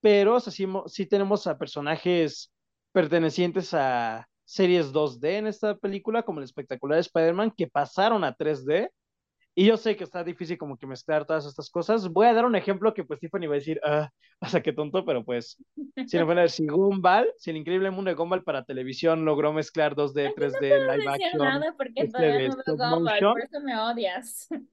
pero 0.00 0.36
o 0.36 0.40
sea, 0.40 0.52
sí, 0.52 0.66
sí 0.86 1.06
tenemos 1.06 1.46
a 1.46 1.58
personajes 1.58 2.52
pertenecientes 2.92 3.74
a 3.74 4.26
series 4.44 4.92
2D 4.92 5.38
en 5.38 5.46
esta 5.46 5.76
película, 5.76 6.22
como 6.22 6.40
el 6.40 6.44
espectacular 6.44 6.98
Spider-Man, 6.98 7.52
que 7.56 7.66
pasaron 7.66 8.24
a 8.24 8.34
3D. 8.34 8.88
Y 9.54 9.66
yo 9.66 9.76
sé 9.76 9.96
que 9.96 10.04
está 10.04 10.22
difícil 10.22 10.56
como 10.56 10.78
que 10.78 10.86
mezclar 10.86 11.26
todas 11.26 11.44
estas 11.44 11.68
cosas. 11.68 12.08
Voy 12.08 12.26
a 12.28 12.32
dar 12.32 12.46
un 12.46 12.54
ejemplo 12.54 12.94
que 12.94 13.04
pues 13.04 13.18
Tiffany 13.18 13.46
va 13.46 13.54
a 13.54 13.58
decir, 13.58 13.80
ah, 13.84 14.08
o 14.40 14.46
sea, 14.46 14.62
qué 14.62 14.72
tonto, 14.72 15.04
pero 15.04 15.24
pues, 15.24 15.58
si 16.06 16.16
no 16.16 16.26
fuera, 16.26 16.48
si 16.48 16.66
Gumball, 16.66 17.30
si 17.36 17.50
el 17.50 17.56
increíble 17.56 17.90
mundo 17.90 18.08
de 18.08 18.14
Gumball 18.14 18.44
para 18.44 18.64
televisión 18.64 19.24
logró 19.24 19.52
mezclar 19.52 19.96
2D, 19.96 20.28
Aquí 20.28 20.34
no 20.38 20.46
3D, 20.46 20.58
puedo 20.58 20.78
live 20.78 20.96
decir 20.96 21.08
action, 21.08 21.38
nada 21.38 21.74
porque 21.76 21.92
este 21.96 22.12
todavía 22.12 22.38
de 22.38 22.48
no 22.48 22.56
veo 22.56 22.76
Gumball, 22.76 23.20
por 23.20 23.40
eso 23.40 23.60
me 23.60 23.78
odias. 23.78 24.48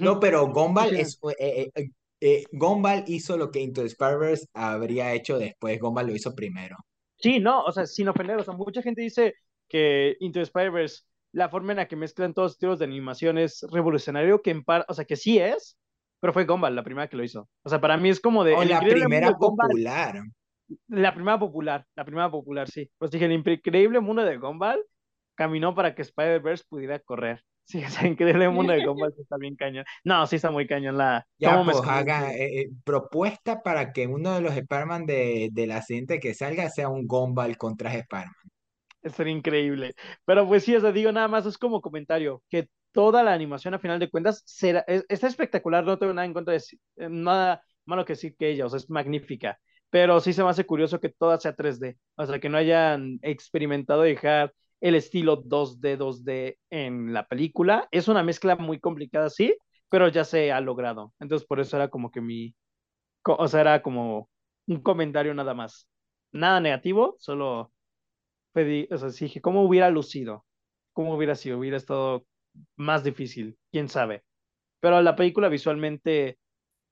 No, 0.00 0.18
pero 0.18 0.46
Gumball 0.50 0.96
es 0.96 1.20
eh, 1.38 1.70
eh, 1.74 1.90
eh, 2.26 2.44
Gumball 2.52 3.04
hizo 3.06 3.36
lo 3.36 3.50
que 3.50 3.60
Into 3.60 3.82
the 3.82 3.88
Spider-Verse 3.88 4.46
habría 4.54 5.12
hecho 5.12 5.38
después. 5.38 5.78
Gumball 5.78 6.06
lo 6.06 6.14
hizo 6.14 6.34
primero. 6.34 6.76
Sí, 7.18 7.38
no, 7.38 7.62
o 7.64 7.70
sea, 7.70 7.84
sin 7.84 8.08
ofender, 8.08 8.38
o 8.38 8.42
sea, 8.44 8.54
mucha 8.54 8.80
gente 8.80 9.02
dice 9.02 9.34
que 9.68 10.16
Into 10.20 10.38
the 10.38 10.44
Spider-Verse, 10.44 11.02
la 11.32 11.50
forma 11.50 11.72
en 11.72 11.76
la 11.76 11.86
que 11.86 11.96
mezclan 11.96 12.32
todos 12.32 12.46
los 12.46 12.52
estilos 12.52 12.78
de 12.78 12.86
animación 12.86 13.36
es 13.36 13.66
revolucionario, 13.70 14.40
que 14.40 14.52
en 14.52 14.64
par, 14.64 14.86
o 14.88 14.94
sea, 14.94 15.04
que 15.04 15.16
sí 15.16 15.38
es, 15.38 15.76
pero 16.18 16.32
fue 16.32 16.46
Gumball 16.46 16.74
la 16.74 16.82
primera 16.82 17.08
que 17.08 17.18
lo 17.18 17.24
hizo. 17.24 17.46
O 17.62 17.68
sea, 17.68 17.78
para 17.78 17.98
mí 17.98 18.08
es 18.08 18.20
como 18.20 18.42
de 18.42 18.54
O 18.54 18.64
la 18.64 18.80
primera 18.80 19.30
Gumball, 19.32 19.68
popular. 19.68 20.22
la 20.88 21.14
primera 21.14 21.38
popular, 21.38 21.86
la 21.94 22.04
primera 22.06 22.30
popular, 22.30 22.70
sí. 22.70 22.90
Pues 22.96 23.10
dije, 23.10 23.26
el 23.26 23.32
increíble 23.32 24.00
mundo 24.00 24.24
de 24.24 24.38
Gumball 24.38 24.82
caminó 25.34 25.74
para 25.74 25.94
que 25.94 26.00
Spider-Verse 26.00 26.64
pudiera 26.70 26.98
correr. 27.00 27.44
Sí, 27.64 27.82
o 27.84 27.88
sea, 27.90 28.02
el 28.02 28.12
increíble 28.12 28.48
mundo 28.48 28.72
de 28.72 28.80
Gumball 28.80 29.12
sí 29.14 29.22
está 29.22 29.36
bien 29.36 29.56
cañón. 29.56 29.84
No, 30.04 30.26
sí 30.26 30.36
está 30.36 30.50
muy 30.50 30.66
cañón 30.66 30.98
la, 30.98 31.26
Ya, 31.38 31.62
cómo 31.62 31.64
pues 31.64 31.82
haga 31.84 32.32
eh, 32.34 32.60
eh, 32.62 32.70
propuesta 32.84 33.62
para 33.62 33.92
que 33.92 34.06
uno 34.06 34.34
de 34.34 34.40
los 34.40 34.56
Spider-Man 34.56 35.04
de, 35.06 35.48
de 35.52 35.66
la 35.66 35.82
siguiente 35.82 36.20
que 36.20 36.34
salga 36.34 36.70
sea 36.70 36.88
un 36.88 37.06
Gumball 37.06 37.56
con 37.58 37.76
traje 37.76 37.98
Spider-Man. 38.00 38.34
Sería 39.14 39.32
increíble. 39.34 39.94
Pero 40.24 40.46
pues 40.48 40.64
sí, 40.64 40.74
o 40.74 40.80
sea, 40.80 40.90
digo 40.92 41.12
nada 41.12 41.28
más, 41.28 41.44
es 41.46 41.58
como 41.58 41.82
comentario, 41.82 42.42
que 42.48 42.68
toda 42.92 43.22
la 43.22 43.34
animación 43.34 43.74
a 43.74 43.78
final 43.78 43.98
de 44.00 44.08
cuentas 44.10 44.42
será, 44.46 44.80
es- 44.86 45.04
está 45.08 45.26
espectacular, 45.26 45.84
no 45.84 45.98
tengo 45.98 46.14
nada 46.14 46.24
en 46.26 46.32
contra 46.32 46.54
de 46.54 46.58
eh, 46.96 47.08
nada 47.10 47.62
malo 47.84 48.04
que 48.06 48.14
decir 48.14 48.34
que 48.36 48.48
ella, 48.50 48.64
o 48.66 48.68
sea, 48.70 48.78
es 48.78 48.88
magnífica. 48.88 49.58
Pero 49.90 50.20
sí 50.20 50.32
se 50.32 50.42
me 50.42 50.48
hace 50.50 50.64
curioso 50.66 51.00
que 51.00 51.10
toda 51.10 51.38
sea 51.38 51.54
3D, 51.54 51.98
o 52.16 52.24
sea, 52.26 52.40
que 52.40 52.48
no 52.48 52.56
hayan 52.58 53.18
experimentado 53.22 54.02
dejar 54.02 54.52
el 54.80 54.94
estilo 54.94 55.42
2D, 55.42 55.96
2D 55.96 56.58
en 56.70 57.12
la 57.12 57.26
película. 57.26 57.88
Es 57.90 58.08
una 58.08 58.22
mezcla 58.22 58.56
muy 58.56 58.80
complicada, 58.80 59.30
sí, 59.30 59.56
pero 59.88 60.08
ya 60.08 60.24
se 60.24 60.52
ha 60.52 60.60
logrado. 60.60 61.12
Entonces, 61.20 61.46
por 61.46 61.60
eso 61.60 61.76
era 61.76 61.88
como 61.88 62.10
que 62.10 62.20
mi, 62.20 62.54
o 63.26 63.48
sea, 63.48 63.60
era 63.62 63.82
como 63.82 64.28
un 64.66 64.82
comentario 64.82 65.34
nada 65.34 65.54
más. 65.54 65.88
Nada 66.32 66.60
negativo, 66.60 67.16
solo 67.18 67.72
pedí, 68.52 68.88
o 68.90 68.98
sea, 68.98 69.08
dije, 69.08 69.40
¿cómo 69.40 69.64
hubiera 69.64 69.90
lucido? 69.90 70.44
¿Cómo 70.92 71.14
hubiera 71.16 71.34
sido? 71.34 71.58
Hubiera 71.58 71.76
estado 71.76 72.26
más 72.76 73.04
difícil, 73.04 73.58
quién 73.72 73.88
sabe. 73.88 74.24
Pero 74.80 75.00
la 75.02 75.16
película 75.16 75.48
visualmente, 75.48 76.38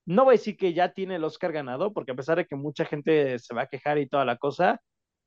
no 0.06 0.24
voy 0.24 0.34
a 0.34 0.38
decir 0.38 0.56
que 0.56 0.74
ya 0.74 0.92
tiene 0.92 1.16
el 1.16 1.24
Oscar 1.24 1.52
ganado, 1.52 1.92
porque 1.92 2.12
a 2.12 2.16
pesar 2.16 2.38
de 2.38 2.46
que 2.46 2.56
mucha 2.56 2.84
gente 2.84 3.38
se 3.38 3.54
va 3.54 3.62
a 3.62 3.66
quejar 3.68 3.98
y 3.98 4.09
toda 4.09 4.24
la 4.24 4.36
cosa, 4.38 4.80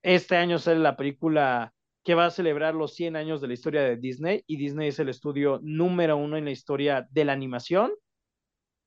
este 0.03 0.37
año 0.37 0.59
sale 0.59 0.79
la 0.79 0.97
película 0.97 1.73
que 2.05 2.15
va 2.15 2.27
a 2.27 2.31
celebrar 2.31 2.75
los 2.75 2.93
100 2.93 3.15
años 3.15 3.41
de 3.41 3.47
la 3.47 3.55
historia 3.55 3.81
de 3.81 3.97
Disney, 3.97 4.43
y 4.45 4.57
Disney 4.57 4.89
es 4.89 4.99
el 4.99 5.09
estudio 5.09 5.59
número 5.63 6.15
uno 6.15 6.37
en 6.37 6.45
la 6.45 6.51
historia 6.51 7.07
de 7.09 7.25
la 7.25 7.33
animación, 7.33 7.91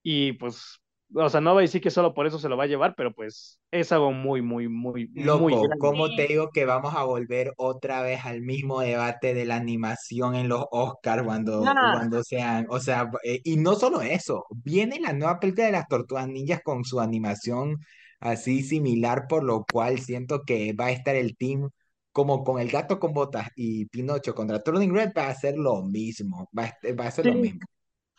y 0.05 0.35
pues, 0.35 0.81
o 1.13 1.29
sea, 1.29 1.41
no 1.41 1.53
voy 1.53 1.63
a 1.63 1.67
decir 1.67 1.81
que 1.81 1.91
solo 1.91 2.15
por 2.15 2.29
eso 2.29 2.39
se 2.39 2.49
lo 2.49 2.57
va 2.57 2.65
a 2.65 2.69
llevar, 2.69 2.95
pero 2.97 3.13
pues 3.13 3.59
es 3.73 3.91
algo 3.91 4.13
muy, 4.13 4.41
muy, 4.41 4.69
muy, 4.69 5.09
muy 5.09 5.25
Loco, 5.25 5.47
grande. 5.47 5.77
¿cómo 5.81 6.15
te 6.15 6.29
digo 6.29 6.51
que 6.55 6.65
vamos 6.65 6.95
a 6.95 7.03
volver 7.03 7.53
otra 7.57 8.03
vez 8.03 8.25
al 8.25 8.41
mismo 8.41 8.81
debate 8.83 9.35
de 9.35 9.45
la 9.45 9.57
animación 9.57 10.37
en 10.37 10.49
los 10.49 10.65
Oscars 10.71 11.25
cuando, 11.25 11.63
cuando 11.63 12.23
sean, 12.23 12.67
o 12.71 12.79
sea, 12.79 13.11
eh, 13.25 13.41
y 13.43 13.57
no 13.57 13.75
solo 13.75 14.01
eso, 14.01 14.47
viene 14.51 15.01
la 15.01 15.13
nueva 15.13 15.41
película 15.41 15.67
de 15.67 15.73
las 15.73 15.89
Tortugas 15.89 16.29
Ninjas 16.29 16.61
con 16.63 16.85
su 16.85 17.01
animación 17.01 17.79
así 18.21 18.63
similar, 18.63 19.27
por 19.29 19.43
lo 19.43 19.65
cual 19.71 19.99
siento 19.99 20.43
que 20.45 20.73
va 20.73 20.87
a 20.87 20.93
estar 20.93 21.17
el 21.17 21.37
team 21.37 21.71
como 22.13 22.45
con 22.45 22.61
el 22.61 22.71
gato 22.71 22.99
con 23.01 23.13
botas 23.15 23.49
y 23.57 23.87
Pinocho 23.87 24.35
contra 24.35 24.63
Turning 24.63 24.95
Red 24.95 25.13
va 25.17 25.29
a 25.29 25.35
ser 25.35 25.57
lo 25.59 25.83
mismo, 25.83 26.49
va 26.59 26.65
a, 26.65 26.67
est- 26.67 26.99
va 27.01 27.07
a 27.07 27.11
ser 27.11 27.27
lo 27.27 27.35
sí, 27.35 27.39
mismo. 27.39 27.61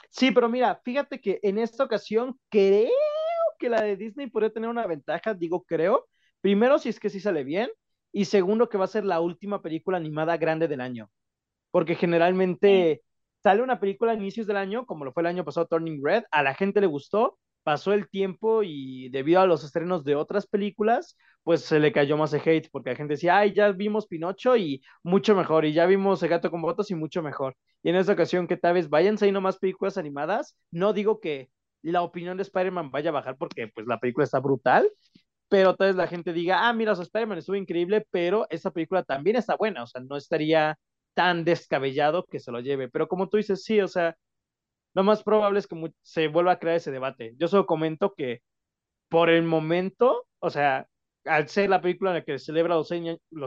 Sí, 0.10 0.32
pero 0.32 0.50
mira, 0.50 0.82
fíjate 0.86 1.22
que 1.22 1.40
en 1.44 1.60
esta 1.60 1.84
ocasión 1.86 2.40
creo 2.50 2.92
que 3.60 3.70
la 3.70 3.82
de 3.84 3.98
Disney 3.98 4.28
podría 4.30 4.52
tener 4.52 4.70
una 4.70 4.88
ventaja, 4.88 5.34
digo 5.36 5.64
creo. 5.64 6.08
Primero, 6.42 6.80
si 6.80 6.90
es 6.90 7.00
que 7.00 7.10
sí 7.12 7.20
sale 7.22 7.44
bien. 7.46 7.70
Y 8.14 8.26
segundo, 8.26 8.70
que 8.70 8.78
va 8.80 8.86
a 8.86 8.88
ser 8.90 9.06
la 9.06 9.22
última 9.22 9.62
película 9.62 9.98
animada 9.98 10.38
grande 10.38 10.68
del 10.68 10.82
año. 10.82 11.12
Porque 11.72 11.96
generalmente 11.96 13.04
sale 13.44 13.64
una 13.64 13.80
película 13.80 14.14
a 14.14 14.16
inicios 14.16 14.48
del 14.48 14.58
año, 14.58 14.86
como 14.88 15.06
lo 15.06 15.14
fue 15.14 15.24
el 15.24 15.28
año 15.28 15.46
pasado 15.46 15.68
Turning 15.68 16.02
Red, 16.04 16.24
a 16.32 16.44
la 16.44 16.56
gente 16.56 16.82
le 16.82 16.88
gustó, 16.88 17.40
pasó 17.70 17.94
el 17.94 18.10
tiempo 18.10 18.64
y 18.64 19.10
debido 19.10 19.42
a 19.42 19.46
los 19.46 19.64
estrenos 19.64 20.04
de 20.04 20.16
otras 20.16 20.48
películas, 20.48 21.16
pues 21.44 21.62
se 21.62 21.80
le 21.80 21.92
cayó 21.92 22.18
más 22.18 22.32
de 22.32 22.42
hate, 22.44 22.68
porque 22.72 22.90
la 22.90 22.96
gente 22.96 23.14
decía, 23.14 23.38
ay, 23.38 23.54
ya 23.54 23.72
vimos 23.72 24.08
Pinocho 24.08 24.58
y 24.58 24.82
mucho 25.04 25.36
mejor, 25.36 25.66
y 25.66 25.74
ya 25.74 25.86
vimos 25.86 26.24
El 26.24 26.30
gato 26.30 26.50
con 26.50 26.64
botas 26.64 26.90
y 26.90 26.96
mucho 26.96 27.22
mejor. 27.22 27.56
Y 27.84 27.90
en 27.90 27.96
esta 27.98 28.14
ocasión, 28.14 28.48
que 28.48 28.58
tal 28.58 28.74
vez 28.74 28.90
vayan 28.90 29.20
saliendo 29.20 29.40
más 29.40 29.60
películas 29.60 30.00
animadas, 30.00 30.58
no 30.72 30.94
digo 30.94 31.20
que 31.20 31.52
la 31.84 32.02
opinión 32.02 32.38
de 32.38 32.42
Spider-Man 32.44 32.90
vaya 32.90 33.12
a 33.12 33.14
bajar 33.14 33.38
porque 33.38 33.68
pues 33.68 33.86
la 33.86 34.00
película 34.00 34.24
está 34.24 34.40
brutal, 34.40 34.90
pero 35.48 35.76
tal 35.76 35.90
vez 35.90 35.96
la 35.96 36.08
gente 36.08 36.34
diga, 36.34 36.68
ah, 36.68 36.74
mira, 36.74 36.94
Spider-Man 36.94 37.38
estuvo 37.38 37.56
increíble, 37.56 38.04
pero 38.10 38.48
esta 38.50 38.72
película 38.72 39.04
también 39.04 39.36
está 39.36 39.56
buena, 39.56 39.84
o 39.84 39.88
sea, 39.88 40.02
no 40.02 40.18
estaría 40.18 40.80
tan 41.14 41.44
descabellado 41.46 42.26
que 42.26 42.40
se 42.40 42.52
lo 42.52 42.62
lleve. 42.62 42.90
Pero 42.90 43.08
como 43.08 43.30
tú 43.30 43.38
dices, 43.38 43.64
sí, 43.64 43.80
o 43.80 43.88
sea, 43.88 44.18
lo 45.00 45.06
más 45.06 45.24
probable 45.24 45.60
es 45.60 45.68
que 45.68 45.78
se 46.02 46.28
vuelva 46.28 46.52
a 46.52 46.60
crear 46.60 46.76
ese 46.76 46.92
debate. 46.92 47.34
Yo 47.38 47.48
solo 47.48 47.66
comento 47.66 48.14
que 48.18 48.42
por 49.08 49.30
el 49.30 49.44
momento, 49.44 50.28
o 50.40 50.50
sea, 50.50 50.88
al 51.24 51.48
ser 51.48 51.70
la 51.70 51.80
película 51.80 52.12
en 52.12 52.18
la 52.18 52.24
que 52.26 52.38
celebra 52.38 52.76
los 52.76 52.90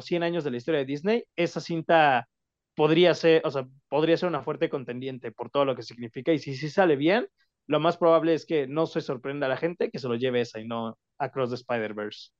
100 0.07 0.23
años 0.23 0.45
de 0.45 0.51
la 0.51 0.57
historia 0.57 0.79
de 0.81 0.87
Disney, 0.87 1.25
esa 1.37 1.61
cinta 1.61 2.27
podría 2.75 3.13
ser, 3.13 3.43
o 3.45 3.51
sea, 3.51 3.67
podría 3.91 4.17
ser 4.17 4.31
una 4.31 4.43
fuerte 4.43 4.71
contendiente 4.71 5.31
por 5.31 5.51
todo 5.51 5.67
lo 5.67 5.77
que 5.77 5.83
significa. 5.83 6.33
Y 6.33 6.39
si 6.39 6.55
sí 6.57 6.71
sale 6.71 6.97
bien, 6.97 7.29
lo 7.67 7.81
más 7.81 7.99
probable 7.99 8.33
es 8.33 8.47
que 8.47 8.67
no 8.67 8.87
se 8.87 9.03
sorprenda 9.03 9.45
a 9.45 9.51
la 9.51 9.59
gente 9.59 9.91
que 9.91 9.99
se 9.99 10.09
lo 10.09 10.15
lleve 10.15 10.41
esa 10.41 10.59
y 10.59 10.67
no 10.67 10.97
Across 11.19 11.51
the 11.51 11.57
Spider-Verse. 11.57 12.31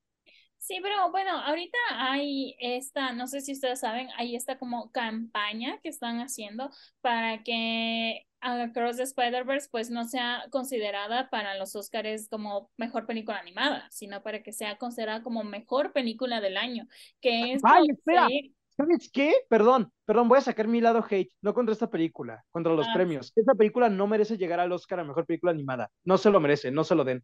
Sí, 0.57 0.79
pero 0.81 1.11
bueno, 1.11 1.39
ahorita 1.39 1.77
hay 1.91 2.57
esta, 2.61 3.13
no 3.13 3.27
sé 3.27 3.43
si 3.43 3.53
ustedes 3.53 3.81
saben, 3.81 4.09
hay 4.17 4.37
esta 4.37 4.59
como 4.59 4.91
campaña 4.91 5.79
que 5.83 5.91
están 5.91 6.21
haciendo 6.21 6.71
para 7.03 7.43
que 7.43 8.25
Across 8.43 8.97
the 8.97 9.05
Spider-Verse 9.05 9.69
pues 9.71 9.91
no 9.91 10.05
sea 10.05 10.45
considerada 10.51 11.31
para 11.31 11.57
los 11.57 11.75
Oscars 11.77 12.29
como 12.29 12.71
mejor 12.77 13.07
película 13.07 13.39
animada, 13.39 13.87
sino 13.91 14.23
para 14.23 14.43
que 14.43 14.53
sea 14.53 14.77
considerada 14.79 15.23
como 15.23 15.45
mejor 15.45 15.93
película 15.93 16.41
del 16.41 16.57
año, 16.57 16.87
que 17.21 17.55
es... 17.55 17.63
¡Ay, 17.65 17.87
espera! 17.91 18.29
¿Sabes 18.77 19.11
qué? 19.13 19.35
Perdón, 19.49 19.93
perdón, 20.07 20.29
voy 20.29 20.39
a 20.39 20.43
sacar 20.43 20.67
mi 20.67 20.81
lado 20.81 21.05
hate, 21.09 21.31
no 21.43 21.55
contra 21.55 21.73
esta 21.73 21.91
película, 21.91 22.43
contra 22.51 22.73
los 22.75 22.89
ah. 22.89 22.93
premios. 22.95 23.33
Esta 23.37 23.55
película 23.55 23.89
no 23.89 24.07
merece 24.07 24.39
llegar 24.39 24.61
al 24.61 24.73
Oscar 24.73 25.01
a 25.01 25.05
mejor 25.05 25.27
película 25.27 25.53
animada, 25.53 25.91
no 26.05 26.19
se 26.19 26.31
lo 26.31 26.41
merece, 26.41 26.71
no 26.71 26.83
se 26.83 26.95
lo 26.95 27.05
den 27.05 27.23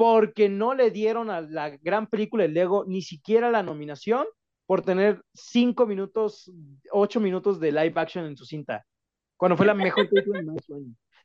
porque 0.00 0.48
no 0.48 0.72
le 0.72 0.90
dieron 0.90 1.28
a 1.28 1.42
la 1.42 1.76
gran 1.76 2.06
película 2.06 2.46
El 2.46 2.54
Lego 2.54 2.86
ni 2.86 3.02
siquiera 3.02 3.50
la 3.50 3.62
nominación 3.62 4.24
por 4.64 4.80
tener 4.80 5.22
cinco 5.34 5.86
minutos, 5.86 6.50
ocho 6.90 7.20
minutos 7.20 7.60
de 7.60 7.70
live 7.70 7.92
action 7.96 8.24
en 8.24 8.34
su 8.34 8.46
cinta, 8.46 8.86
cuando 9.40 9.56
fue 9.56 9.66
la 9.66 9.74
mejor 9.74 10.08
película 10.08 10.42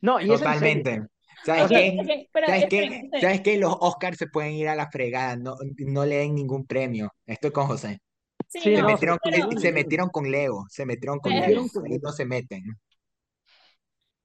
No, 0.01 0.19
y 0.19 0.27
Totalmente. 0.27 1.05
¿Sabes, 1.45 1.67
qué? 1.67 2.27
¿Sabes, 2.33 2.65
qué? 2.69 3.09
¿Sabes 3.21 3.41
qué? 3.41 3.57
Los 3.57 3.75
Oscars 3.81 4.17
se 4.17 4.27
pueden 4.27 4.53
ir 4.53 4.69
a 4.69 4.75
la 4.75 4.89
fregada, 4.89 5.35
no, 5.35 5.55
no 5.77 6.05
le 6.05 6.15
den 6.15 6.33
ningún 6.33 6.65
premio. 6.65 7.13
Estoy 7.25 7.51
con 7.51 7.67
José. 7.67 7.99
se, 8.47 8.81
metieron, 8.81 9.19
se, 9.59 9.71
metieron, 9.71 10.09
con 10.09 10.31
Lego, 10.31 10.65
se 10.69 10.85
metieron 10.85 11.19
con 11.19 11.33
Lego, 11.33 11.65
y 11.85 11.99
no 11.99 12.11
se 12.11 12.25
meten 12.25 12.63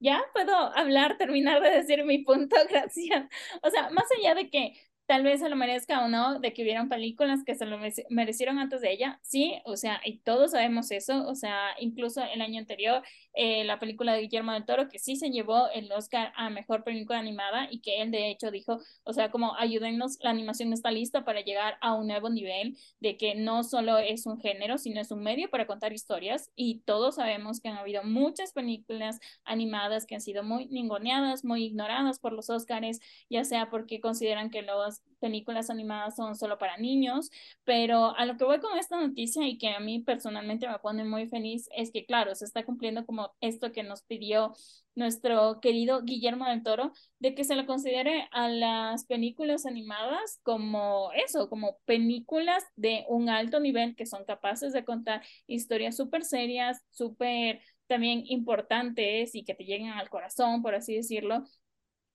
ya 0.01 0.23
puedo 0.33 0.55
hablar, 0.55 1.19
terminar 1.19 1.63
de 1.63 1.71
decir 1.71 2.05
mi 2.05 2.19
punto, 2.25 2.57
gracias. 2.71 3.29
O 3.63 3.71
sea, 3.71 3.91
más 3.91 4.07
allá 4.19 4.35
de 4.35 4.51
que 4.51 4.73
tal 5.11 5.25
vez 5.25 5.41
se 5.41 5.49
lo 5.49 5.57
merezca 5.57 6.05
o 6.05 6.09
no, 6.09 6.39
de 6.39 6.53
que 6.53 6.63
hubieran 6.63 6.89
películas 6.89 7.43
que 7.45 7.57
se 7.57 7.67
lo 7.67 7.79
merecieron 8.11 8.61
antes 8.61 8.81
de 8.81 8.93
ella, 8.93 9.19
sí, 9.25 9.61
o 9.65 9.77
sea, 9.77 10.01
y 10.05 10.19
todos 10.21 10.53
sabemos 10.53 10.93
eso, 10.93 11.27
o 11.27 11.35
sea, 11.35 11.75
incluso 11.81 12.23
el 12.23 12.41
año 12.41 12.61
anterior, 12.61 13.03
eh, 13.35 13.65
la 13.65 13.79
película 13.79 14.13
de 14.13 14.23
Guillermo 14.23 14.53
del 14.53 14.65
Toro, 14.65 14.89
que 14.89 14.99
sí 14.99 15.17
se 15.17 15.31
llevó 15.31 15.69
el 15.71 15.91
Oscar 15.93 16.33
a 16.37 16.51
Mejor 16.51 16.85
Película 16.85 17.19
Animada 17.19 17.69
y 17.71 17.81
que 17.81 18.03
él 18.03 18.11
de 18.11 18.31
hecho 18.31 18.51
dijo, 18.51 18.81
o 19.05 19.13
sea, 19.13 19.31
como 19.31 19.55
ayúdennos, 19.57 20.19
la 20.21 20.31
animación 20.31 20.73
está 20.73 20.91
lista 20.91 21.25
para 21.25 21.41
llegar 21.41 21.77
a 21.81 21.95
un 21.95 22.09
nuevo 22.09 22.29
nivel, 22.31 22.77
de 23.01 23.17
que 23.17 23.35
no 23.35 23.63
solo 23.63 23.99
es 23.99 24.27
un 24.27 24.41
género, 24.41 24.79
sino 24.79 25.01
es 25.01 25.11
un 25.11 25.23
medio 25.23 25.51
para 25.51 25.67
contar 25.67 25.93
historias 25.93 26.51
y 26.57 26.81
todos 26.81 27.17
sabemos 27.17 27.61
que 27.61 27.69
han 27.69 27.77
habido 27.77 28.03
muchas 28.03 28.53
películas 28.53 29.21
animadas 29.45 30.07
que 30.07 30.15
han 30.15 30.21
sido 30.21 30.43
muy 30.43 30.67
ningoneadas, 30.67 31.45
muy 31.45 31.65
ignoradas 31.65 32.19
por 32.19 32.33
los 32.33 32.51
Oscars, 32.51 33.01
ya 33.29 33.45
sea 33.45 33.71
porque 33.71 34.01
consideran 34.01 34.51
que 34.51 34.63
los 34.63 35.03
películas 35.21 35.71
animadas 35.71 36.17
son 36.17 36.35
solo 36.35 36.59
para 36.59 36.77
niños, 36.79 37.31
pero 37.65 38.17
a 38.17 38.27
lo 38.27 38.37
que 38.37 38.45
voy 38.45 38.61
con 38.61 38.79
esta 38.79 39.01
noticia 39.01 39.47
y 39.47 39.59
que 39.59 39.69
a 39.69 39.81
mí 39.81 40.01
personalmente 40.01 40.69
me 40.69 40.79
pone 40.81 41.05
muy 41.05 41.29
feliz 41.29 41.69
es 41.77 41.93
que, 41.93 42.05
claro, 42.07 42.35
se 42.35 42.45
está 42.45 42.65
cumpliendo 42.65 43.07
como 43.07 43.33
esto 43.41 43.73
que 43.73 43.83
nos 43.83 44.03
pidió 44.03 44.55
nuestro 44.95 45.61
querido 45.61 46.03
Guillermo 46.03 46.47
del 46.47 46.63
Toro, 46.63 46.93
de 47.19 47.35
que 47.35 47.45
se 47.45 47.55
le 47.55 47.67
considere 47.67 48.29
a 48.33 48.49
las 48.49 49.05
películas 49.07 49.67
animadas 49.67 50.41
como 50.43 51.11
eso, 51.13 51.49
como 51.49 51.79
películas 51.85 52.65
de 52.77 53.05
un 53.09 53.29
alto 53.29 53.61
nivel 53.61 53.95
que 53.97 54.07
son 54.07 54.25
capaces 54.25 54.73
de 54.73 54.85
contar 54.85 55.23
historias 55.47 55.97
súper 55.97 56.25
serias, 56.25 56.83
súper 56.91 57.61
también 57.87 58.23
importantes 58.27 59.35
y 59.35 59.43
que 59.45 59.55
te 59.55 59.65
lleguen 59.65 59.89
al 59.89 60.09
corazón, 60.09 60.63
por 60.63 60.75
así 60.77 60.95
decirlo, 60.95 61.45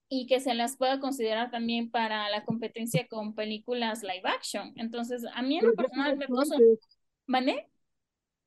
y 0.08 0.26
que 0.26 0.40
se 0.40 0.54
las 0.54 0.76
pueda 0.76 1.00
considerar 1.00 1.50
también 1.50 1.90
para 1.90 2.28
la 2.30 2.44
competencia 2.44 3.06
con 3.08 3.34
películas 3.34 4.02
live 4.02 4.22
action. 4.24 4.72
Entonces, 4.76 5.24
a 5.34 5.42
mí 5.42 5.58
en 5.58 5.66
lo 5.66 5.74
personal 5.74 6.16
me 6.16 6.26
puso... 6.26 6.54
¿Vale? 7.26 7.68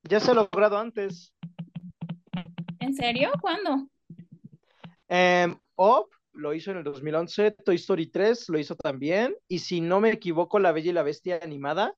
Ya 0.04 0.22
se 0.22 0.32
ha 0.32 0.34
logrado 0.34 0.78
antes. 0.78 1.34
¿En 2.80 2.94
serio? 2.94 3.32
¿Cuándo? 3.42 3.90
Eh, 5.10 5.54
lo 6.34 6.54
hizo 6.54 6.72
en 6.72 6.78
el 6.78 6.84
2011, 6.84 7.52
Toy 7.52 7.76
Story 7.76 8.08
3 8.08 8.48
lo 8.50 8.60
hizo 8.60 8.76
también, 8.76 9.36
y 9.50 9.60
si 9.60 9.82
no 9.82 10.00
me 10.00 10.12
equivoco, 10.12 10.60
La 10.60 10.72
Bella 10.72 10.92
y 10.92 10.94
la 10.94 11.04
Bestia 11.04 11.40
animada 11.42 11.94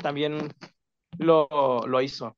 también 0.00 0.54
lo, 1.18 1.48
lo 1.86 2.00
hizo 2.00 2.36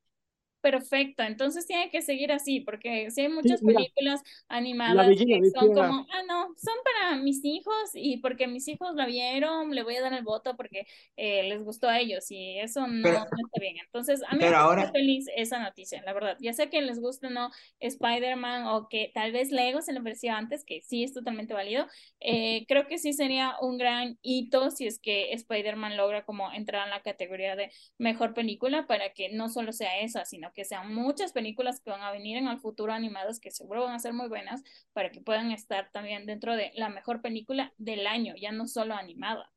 perfecto, 0.62 1.24
entonces 1.24 1.66
tiene 1.66 1.90
que 1.90 2.01
seguir 2.02 2.32
así, 2.32 2.60
porque 2.60 3.10
si 3.10 3.22
hay 3.22 3.28
muchas 3.28 3.60
películas 3.60 4.22
animadas 4.48 5.09
que 5.09 5.51
son 5.51 5.74
como, 5.74 6.06
ah, 6.10 6.22
no, 6.26 6.55
son 6.56 6.74
para 6.84 7.16
mis 7.16 7.44
hijos 7.44 7.90
y 7.94 8.18
porque 8.18 8.47
mis 8.47 8.68
hijos 8.68 8.94
la 8.94 9.06
vieron, 9.06 9.74
le 9.74 9.82
voy 9.82 9.97
a 9.97 10.02
dar 10.02 10.12
el 10.12 10.22
voto 10.22 10.56
porque 10.56 10.86
eh, 11.16 11.43
les 11.48 11.62
gustó 11.62 11.89
a 11.89 11.98
ellos 11.98 12.30
y 12.30 12.59
eso 12.59 12.86
no, 12.86 13.09
está 13.09 13.60
bien. 13.60 13.76
Entonces, 13.84 14.22
a 14.28 14.34
mí 14.34 14.44
me 14.44 14.48
ahora... 14.48 14.90
feliz 14.93 15.26
esa 15.36 15.59
noticia, 15.59 16.01
la 16.06 16.12
verdad. 16.12 16.36
Ya 16.40 16.52
sé 16.52 16.70
que 16.70 16.80
les 16.80 17.01
guste 17.01 17.26
o 17.26 17.30
no 17.30 17.51
Spider-Man 17.80 18.66
o 18.68 18.89
que 18.89 19.10
tal 19.12 19.32
vez 19.32 19.51
Lego 19.51 19.82
se 19.82 19.93
le 19.93 19.98
ofreció 19.98 20.32
antes, 20.32 20.64
que 20.64 20.80
sí 20.80 21.02
es 21.02 21.12
totalmente 21.12 21.55
válido, 21.55 21.86
eh, 22.20 22.64
creo 22.68 22.86
que 22.86 22.98
sí 22.98 23.12
sería 23.12 23.56
un 23.60 23.78
gran 23.78 24.18
hito 24.22 24.70
si 24.70 24.86
es 24.86 25.01
que 25.01 25.32
Spider-Man 25.32 25.97
logra 25.97 26.24
como 26.24 26.52
entrar 26.52 26.84
en 26.84 26.90
la 26.90 27.02
categoría 27.02 27.56
de 27.56 27.72
mejor 27.98 28.32
película 28.32 28.86
para 28.86 29.12
que 29.12 29.30
no 29.30 29.48
solo 29.48 29.72
sea 29.72 30.01
esa, 30.01 30.24
sino 30.24 30.52
que 30.53 30.65
sean 30.65 30.95
muchas 30.95 31.33
películas 31.33 31.81
que 31.81 31.91
van 31.91 32.03
a 32.03 32.12
venir 32.12 32.37
en 32.37 32.49
el 32.49 32.59
futuro 32.59 32.93
animadas 32.93 33.41
que 33.41 33.51
seguro 33.51 33.85
van 33.85 33.95
a 33.95 33.99
ser 33.99 34.12
muy 34.12 34.29
buenas 34.29 34.62
para 34.93 35.11
que 35.11 35.20
puedan 35.20 35.51
estar 35.53 35.91
también 35.93 36.27
dentro 36.27 36.57
de 36.57 36.73
la 36.74 36.89
mejor 36.89 37.20
película 37.23 37.73
del 37.79 38.07
año, 38.07 38.35
ya 38.37 38.53
no 38.53 38.66
solo 38.66 38.95
animada. 38.95 39.51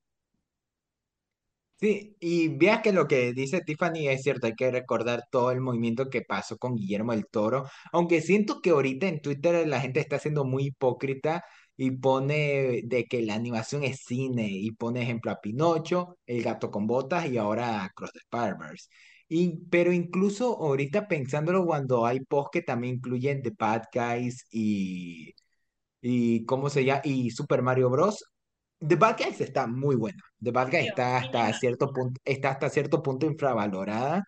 Sí, 1.77 2.15
y 2.21 2.47
veas 2.47 2.81
que 2.81 2.93
lo 2.93 3.05
que 3.05 3.33
dice 3.33 3.59
Tiffany 3.61 4.07
es 4.07 4.23
cierto, 4.23 4.47
hay 4.47 4.55
que 4.55 4.71
recordar 4.71 5.23
todo 5.29 5.51
el 5.51 5.59
movimiento 5.59 6.09
que 6.09 6.21
pasó 6.21 6.57
con 6.57 6.75
Guillermo 6.75 7.11
del 7.11 7.27
Toro, 7.27 7.65
aunque 7.91 8.21
siento 8.21 8.61
que 8.61 8.69
ahorita 8.69 9.07
en 9.07 9.21
Twitter 9.21 9.67
la 9.67 9.81
gente 9.81 9.99
está 9.99 10.17
siendo 10.17 10.45
muy 10.45 10.67
hipócrita 10.67 11.43
y 11.75 11.91
pone 11.91 12.81
de 12.85 13.03
que 13.05 13.21
la 13.21 13.35
animación 13.35 13.83
es 13.83 14.03
cine 14.05 14.47
y 14.49 14.71
pone 14.71 15.01
ejemplo 15.01 15.31
a 15.31 15.41
Pinocho, 15.41 16.17
El 16.25 16.43
gato 16.43 16.71
con 16.71 16.87
botas 16.87 17.27
y 17.29 17.37
ahora 17.37 17.91
Cross 17.93 18.11
the 18.13 18.19
Spider-Verse. 18.19 18.87
Y, 19.27 19.65
pero 19.69 19.91
incluso 19.91 20.57
ahorita 20.57 21.07
pensándolo 21.07 21.65
cuando 21.65 22.05
hay 22.05 22.19
posts 22.21 22.51
que 22.53 22.61
también 22.61 22.95
incluyen 22.95 23.41
The 23.41 23.53
Bad 23.57 23.83
Guys 23.93 24.45
y, 24.51 25.33
y 26.01 26.45
¿cómo 26.45 26.69
se 26.69 26.85
llama? 26.85 27.01
Y 27.03 27.31
Super 27.31 27.61
Mario 27.61 27.89
Bros. 27.89 28.23
The 28.79 28.95
Bad 28.95 29.17
Guys 29.17 29.41
está 29.41 29.67
muy 29.67 29.95
buena. 29.95 30.21
The 30.43 30.51
Bad 30.51 30.69
Guys 30.71 30.87
está 30.89 31.17
hasta 31.17 31.53
cierto 31.53 31.91
punto, 31.91 32.21
está 32.23 32.51
hasta 32.51 32.69
cierto 32.69 33.01
punto 33.01 33.25
infravalorada. 33.25 34.23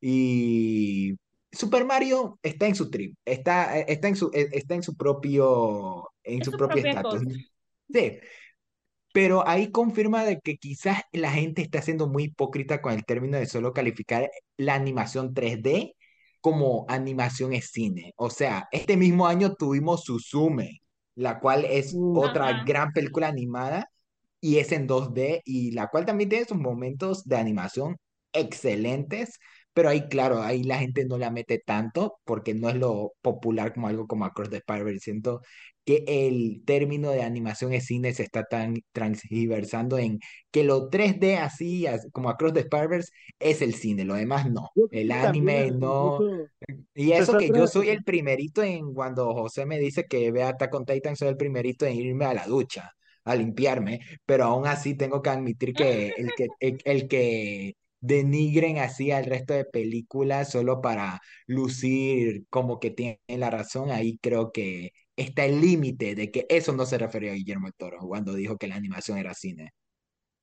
Y 0.00 1.14
Super 1.52 1.84
Mario 1.84 2.38
está 2.42 2.66
en 2.66 2.74
su 2.74 2.90
trip, 2.90 3.16
está, 3.24 3.78
está 3.80 4.08
en 4.08 4.16
su, 4.16 4.30
está 4.32 4.74
en 4.74 4.82
su 4.82 4.96
propio, 4.96 6.08
en 6.22 6.44
su 6.44 6.52
propio 6.52 6.84
estatus. 6.86 7.22
Sí, 7.90 8.18
pero 9.18 9.42
ahí 9.48 9.72
confirma 9.72 10.24
de 10.24 10.38
que 10.38 10.58
quizás 10.58 11.02
la 11.10 11.32
gente 11.32 11.60
está 11.60 11.82
siendo 11.82 12.06
muy 12.06 12.26
hipócrita 12.26 12.80
con 12.80 12.92
el 12.92 13.04
término 13.04 13.36
de 13.36 13.46
solo 13.46 13.72
calificar 13.72 14.30
la 14.56 14.76
animación 14.76 15.34
3D 15.34 15.96
como 16.40 16.86
animación 16.88 17.52
es 17.52 17.72
cine. 17.72 18.12
O 18.16 18.30
sea, 18.30 18.68
este 18.70 18.96
mismo 18.96 19.26
año 19.26 19.54
tuvimos 19.56 20.04
Suzume, 20.04 20.82
la 21.16 21.40
cual 21.40 21.64
es 21.64 21.94
mm. 21.96 22.16
otra 22.16 22.62
gran 22.64 22.92
película 22.92 23.26
animada 23.26 23.90
y 24.40 24.58
es 24.58 24.70
en 24.70 24.86
2D 24.86 25.42
y 25.44 25.72
la 25.72 25.88
cual 25.88 26.06
también 26.06 26.30
tiene 26.30 26.44
sus 26.44 26.58
momentos 26.58 27.24
de 27.24 27.38
animación 27.38 27.96
excelentes, 28.32 29.40
pero 29.72 29.88
ahí, 29.88 30.08
claro, 30.08 30.42
ahí 30.42 30.62
la 30.62 30.78
gente 30.78 31.04
no 31.06 31.18
la 31.18 31.32
mete 31.32 31.58
tanto 31.58 32.20
porque 32.24 32.54
no 32.54 32.68
es 32.68 32.76
lo 32.76 33.14
popular 33.20 33.74
como 33.74 33.88
algo 33.88 34.06
como 34.06 34.26
Across 34.26 34.50
the 34.50 34.56
Spider-Verse. 34.58 35.00
Siento 35.00 35.40
que 35.88 36.04
el 36.06 36.64
término 36.66 37.12
de 37.12 37.22
animación 37.22 37.72
en 37.72 37.80
cine 37.80 38.12
se 38.12 38.22
está 38.22 38.44
tan 38.44 38.74
transversando 38.92 39.96
en 39.96 40.18
que 40.50 40.62
lo 40.62 40.90
3D 40.90 41.38
así 41.38 41.86
como 42.12 42.28
Across 42.28 42.52
the 42.52 42.60
Spider-Verse 42.60 43.10
es 43.38 43.62
el 43.62 43.72
cine, 43.72 44.04
lo 44.04 44.12
demás 44.12 44.50
no. 44.50 44.68
El 44.90 45.10
anime 45.10 45.70
no. 45.70 46.18
Y 46.92 47.12
eso 47.12 47.38
que 47.38 47.48
yo 47.48 47.66
soy 47.66 47.88
el 47.88 48.04
primerito 48.04 48.62
en 48.62 48.92
cuando 48.92 49.32
José 49.32 49.64
me 49.64 49.78
dice 49.78 50.04
que 50.04 50.30
vea 50.30 50.48
Attack 50.48 50.74
on 50.74 50.84
Titan, 50.84 51.16
soy 51.16 51.28
el 51.28 51.38
primerito 51.38 51.86
en 51.86 51.96
irme 51.96 52.26
a 52.26 52.34
la 52.34 52.46
ducha 52.46 52.92
a 53.24 53.34
limpiarme, 53.34 54.00
pero 54.26 54.44
aún 54.44 54.66
así 54.66 54.94
tengo 54.94 55.22
que 55.22 55.30
admitir 55.30 55.72
que 55.72 56.12
el 56.18 56.32
que, 56.36 56.48
el 56.84 57.08
que 57.08 57.76
denigren 58.00 58.76
así 58.76 59.10
al 59.10 59.24
resto 59.24 59.54
de 59.54 59.64
películas 59.64 60.50
solo 60.50 60.82
para 60.82 61.18
lucir 61.46 62.44
como 62.50 62.78
que 62.78 62.90
tienen 62.90 63.18
la 63.28 63.48
razón, 63.48 63.90
ahí 63.90 64.18
creo 64.20 64.52
que 64.52 64.92
está 65.18 65.44
el 65.44 65.60
límite 65.60 66.14
de 66.14 66.30
que 66.30 66.46
eso 66.48 66.72
no 66.72 66.86
se 66.86 66.98
refería 66.98 67.32
a 67.32 67.34
Guillermo 67.34 67.66
del 67.66 67.74
Toro 67.74 67.98
cuando 67.98 68.34
dijo 68.34 68.56
que 68.56 68.68
la 68.68 68.76
animación 68.76 69.18
era 69.18 69.34
cine. 69.34 69.72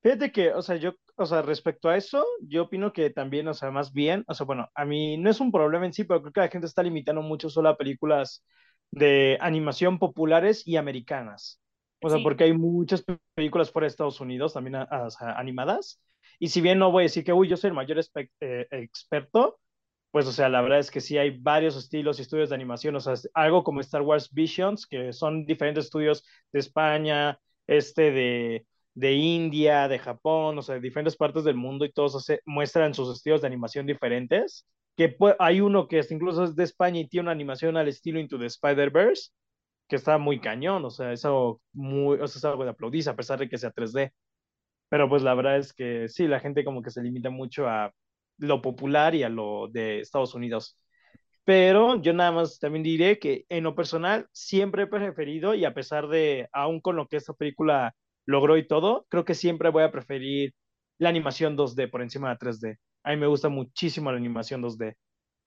Fíjate 0.02 0.30
que, 0.30 0.52
o 0.52 0.62
sea, 0.62 0.76
yo, 0.76 0.94
o 1.16 1.26
sea, 1.26 1.42
respecto 1.42 1.88
a 1.88 1.96
eso, 1.96 2.24
yo 2.42 2.64
opino 2.64 2.92
que 2.92 3.10
también, 3.10 3.48
o 3.48 3.54
sea, 3.54 3.70
más 3.70 3.92
bien, 3.92 4.24
o 4.28 4.34
sea, 4.34 4.46
bueno, 4.46 4.68
a 4.74 4.84
mí 4.84 5.16
no 5.16 5.30
es 5.30 5.40
un 5.40 5.50
problema 5.50 5.86
en 5.86 5.92
sí, 5.92 6.04
pero 6.04 6.22
creo 6.22 6.32
que 6.32 6.40
la 6.40 6.48
gente 6.48 6.66
está 6.66 6.82
limitando 6.82 7.22
mucho 7.22 7.50
solo 7.50 7.70
a 7.70 7.76
películas 7.76 8.44
de 8.92 9.36
animación 9.40 9.98
populares 9.98 10.66
y 10.66 10.76
americanas. 10.76 11.60
O 12.02 12.10
sea, 12.10 12.22
porque 12.22 12.44
hay 12.44 12.52
muchas 12.52 13.04
películas 13.34 13.72
fuera 13.72 13.86
de 13.86 13.88
Estados 13.88 14.20
Unidos 14.20 14.52
también 14.52 14.76
animadas 15.20 16.00
y 16.38 16.48
si 16.48 16.60
bien 16.60 16.78
no 16.78 16.90
voy 16.90 17.02
a 17.02 17.04
decir 17.04 17.24
que, 17.24 17.32
uy, 17.32 17.48
yo 17.48 17.56
soy 17.56 17.68
el 17.68 17.74
mayor 17.74 17.98
eh, 18.40 18.66
experto, 18.70 19.58
pues, 20.16 20.26
o 20.26 20.32
sea, 20.32 20.48
la 20.48 20.62
verdad 20.62 20.78
es 20.78 20.90
que 20.90 21.02
sí 21.02 21.18
hay 21.18 21.38
varios 21.38 21.76
estilos 21.76 22.18
y 22.18 22.22
estudios 22.22 22.48
de 22.48 22.54
animación, 22.54 22.96
o 22.96 23.00
sea, 23.00 23.12
algo 23.34 23.62
como 23.62 23.82
Star 23.82 24.00
Wars 24.00 24.32
Visions, 24.32 24.86
que 24.86 25.12
son 25.12 25.44
diferentes 25.44 25.84
estudios 25.84 26.24
de 26.54 26.60
España, 26.60 27.38
este 27.66 28.12
de, 28.12 28.66
de 28.94 29.12
India, 29.12 29.88
de 29.88 29.98
Japón, 29.98 30.56
o 30.56 30.62
sea, 30.62 30.76
de 30.76 30.80
diferentes 30.80 31.16
partes 31.16 31.44
del 31.44 31.56
mundo 31.56 31.84
y 31.84 31.92
todos 31.92 32.26
muestran 32.46 32.94
sus 32.94 33.14
estilos 33.14 33.42
de 33.42 33.48
animación 33.48 33.84
diferentes. 33.84 34.66
Que 34.96 35.14
hay 35.38 35.60
uno 35.60 35.86
que 35.86 35.98
es, 35.98 36.10
incluso 36.10 36.44
es 36.44 36.56
de 36.56 36.64
España 36.64 37.00
y 37.00 37.08
tiene 37.08 37.24
una 37.24 37.32
animación 37.32 37.76
al 37.76 37.88
estilo 37.88 38.18
Into 38.18 38.38
the 38.38 38.46
Spider-Verse, 38.46 39.32
que 39.86 39.96
está 39.96 40.16
muy 40.16 40.40
cañón, 40.40 40.82
o 40.86 40.90
sea, 40.90 41.12
eso 41.12 41.60
muy, 41.74 42.18
o 42.20 42.26
sea, 42.26 42.38
es 42.38 42.44
algo 42.46 42.64
de 42.64 42.70
aplaudir, 42.70 43.06
a 43.10 43.16
pesar 43.16 43.38
de 43.38 43.50
que 43.50 43.58
sea 43.58 43.70
3D. 43.70 44.12
Pero 44.88 45.08
pues 45.10 45.22
la 45.22 45.34
verdad 45.34 45.58
es 45.58 45.74
que 45.74 46.08
sí, 46.08 46.26
la 46.28 46.40
gente 46.40 46.64
como 46.64 46.82
que 46.82 46.90
se 46.90 47.02
limita 47.02 47.30
mucho 47.30 47.68
a 47.68 47.92
lo 48.38 48.62
popular 48.62 49.14
y 49.14 49.22
a 49.22 49.28
lo 49.28 49.68
de 49.68 50.00
Estados 50.00 50.34
Unidos. 50.34 50.78
Pero 51.44 52.00
yo 52.02 52.12
nada 52.12 52.32
más 52.32 52.58
también 52.58 52.82
diré 52.82 53.18
que 53.18 53.46
en 53.48 53.64
lo 53.64 53.74
personal 53.74 54.28
siempre 54.32 54.84
he 54.84 54.86
preferido 54.88 55.54
y 55.54 55.64
a 55.64 55.74
pesar 55.74 56.08
de, 56.08 56.48
aún 56.52 56.80
con 56.80 56.96
lo 56.96 57.06
que 57.08 57.16
esta 57.16 57.34
película 57.34 57.94
logró 58.26 58.56
y 58.56 58.66
todo, 58.66 59.06
creo 59.08 59.24
que 59.24 59.34
siempre 59.34 59.70
voy 59.70 59.84
a 59.84 59.92
preferir 59.92 60.54
la 60.98 61.08
animación 61.08 61.56
2D 61.56 61.90
por 61.90 62.02
encima 62.02 62.30
de 62.30 62.38
3D. 62.38 62.78
A 63.04 63.10
mí 63.10 63.16
me 63.16 63.28
gusta 63.28 63.48
muchísimo 63.48 64.10
la 64.10 64.18
animación 64.18 64.62
2D. 64.62 64.94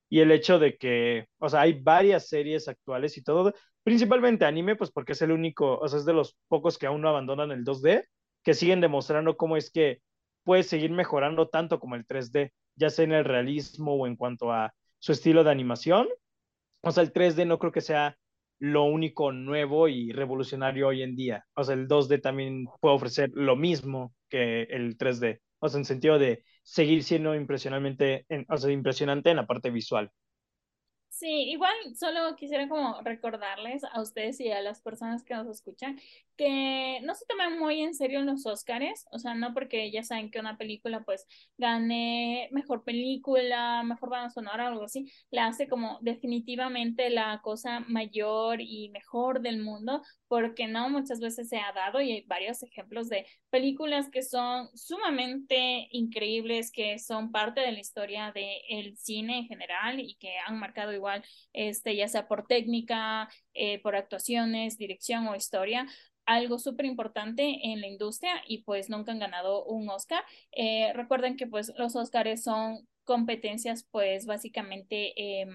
Y 0.10 0.22
el 0.22 0.32
hecho 0.32 0.57
de 0.60 0.78
que, 0.78 1.28
o 1.40 1.49
sea, 1.49 1.61
hay 1.61 1.74
varias 1.82 2.30
series 2.30 2.68
actuales 2.68 3.18
y 3.18 3.24
todo, 3.24 3.53
principalmente 3.84 4.45
anime, 4.45 4.76
pues 4.76 4.91
porque 4.91 5.11
es 5.14 5.22
el 5.22 5.32
único, 5.32 5.78
o 5.80 5.88
sea, 5.88 5.99
es 5.99 6.06
de 6.06 6.14
los 6.14 6.38
pocos 6.48 6.78
que 6.78 6.88
aún 6.88 7.02
no 7.02 7.10
abandonan 7.10 7.52
el 7.52 7.64
2D, 7.66 8.06
que 8.44 8.53
siguen 8.53 8.82
demostrando 8.82 9.38
cómo 9.38 9.57
es 9.57 9.70
que 9.72 10.02
puede 10.44 10.64
seguir 10.64 10.91
mejorando 10.91 11.49
tanto 11.49 11.80
como 11.80 11.95
el 11.95 12.06
3D, 12.07 12.52
ya 12.80 12.90
sea 12.90 13.06
en 13.06 13.14
el 13.14 13.26
realismo 13.26 13.96
o 13.96 14.08
en 14.08 14.16
cuanto 14.16 14.52
a 14.52 14.74
su 15.00 15.12
estilo 15.12 15.44
de 15.44 15.52
animación. 15.52 16.08
O 16.82 16.92
sea, 16.92 17.04
el 17.04 17.14
3D 17.14 17.46
no 17.46 17.60
creo 17.60 17.72
que 17.72 17.82
sea 17.82 18.18
lo 18.60 18.84
único 18.84 19.32
nuevo 19.32 19.88
y 19.88 20.12
revolucionario 20.12 20.88
hoy 20.90 21.04
en 21.04 21.16
día. 21.16 21.46
O 21.56 21.64
sea, 21.64 21.76
el 21.76 21.88
2D 21.88 22.20
también 22.20 22.66
puede 22.82 22.96
ofrecer 22.96 23.32
lo 23.34 23.56
mismo 23.56 24.14
que 24.30 24.64
el 24.64 24.98
3D. 24.98 25.42
O 25.60 25.70
sea, 25.70 25.80
en 25.80 25.86
sentido 25.86 26.20
de 26.20 26.44
seguir 26.64 27.04
siendo 27.04 27.36
impresionantemente, 27.36 28.26
o 28.50 28.58
sea, 28.58 28.72
impresionante 28.72 29.30
en 29.30 29.38
la 29.38 29.48
parte 29.48 29.72
visual. 29.72 30.12
Sí, 31.20 31.28
igual 31.52 31.74
solo 31.98 32.34
quisiera 32.38 32.70
como 32.70 33.02
recordarles 33.02 33.84
a 33.84 34.02
ustedes 34.02 34.40
y 34.40 34.52
a 34.52 34.62
las 34.62 34.80
personas 34.82 35.22
que 35.26 35.34
nos 35.36 35.48
escuchan 35.50 36.00
que 36.38 37.02
no 37.04 37.14
se 37.14 37.26
toman 37.26 37.60
muy 37.60 37.82
en 37.82 37.94
serio 37.94 38.22
los 38.22 38.46
Óscares, 38.46 39.06
o 39.12 39.20
sea, 39.20 39.34
no 39.36 39.54
porque 39.54 39.91
ya 39.91 40.02
saben 40.04 40.32
que 40.32 40.40
una 40.40 40.58
película 40.58 41.04
pues 41.04 41.28
gane 41.58 42.48
mejor 42.54 42.86
película, 42.86 43.84
mejor 43.84 44.10
banda 44.10 44.30
sonora 44.30 44.66
o 44.66 44.68
algo 44.70 44.86
así, 44.86 45.12
la 45.30 45.48
hace 45.48 45.68
como 45.68 45.98
definitivamente 46.02 47.10
la 47.10 47.41
cosa 47.41 47.82
mayor 47.82 48.62
y 48.62 48.88
mejor 48.91 49.41
del 49.41 49.62
mundo, 49.62 50.02
porque 50.30 50.68
no 50.68 50.90
muchas 50.90 51.20
veces 51.20 51.50
se 51.50 51.58
ha 51.58 51.74
dado 51.74 52.00
y 52.00 52.12
hay 52.12 52.22
varios 52.22 52.62
ejemplos 52.64 53.10
de 53.10 53.26
películas 53.50 54.10
que 54.10 54.22
son 54.22 54.70
sumamente 54.78 55.90
increíbles, 55.92 56.72
que 56.72 57.00
son 57.00 57.32
parte 57.32 57.62
de 57.62 57.72
la 57.72 57.80
historia 57.80 58.32
del 58.32 58.96
cine 58.96 59.40
en 59.40 59.48
general 59.48 60.00
y 60.00 60.16
que 60.16 60.38
han 60.46 60.60
marcado 60.60 60.94
igual, 60.94 61.24
este, 61.52 61.96
ya 61.96 62.08
sea 62.08 62.28
por 62.28 62.46
técnica, 62.46 63.28
eh, 63.56 63.82
por 63.82 63.96
actuaciones, 63.96 64.78
dirección 64.78 65.28
o 65.28 65.36
historia, 65.36 65.88
algo 66.28 66.60
súper 66.60 66.86
importante 66.86 67.60
en 67.64 67.82
la 67.82 67.88
industria 67.88 68.44
y 68.48 68.62
pues 68.62 68.88
nunca 68.88 69.12
han 69.12 69.20
ganado 69.20 69.66
un 69.66 69.90
Oscar. 69.90 70.24
Eh, 70.52 70.94
recuerden 70.94 71.38
que 71.38 71.48
pues 71.48 71.74
los 71.76 71.96
Oscars 71.96 72.44
son 72.44 72.88
competencias 73.04 73.88
pues 73.92 74.28
básicamente... 74.28 75.14
Eh, 75.20 75.48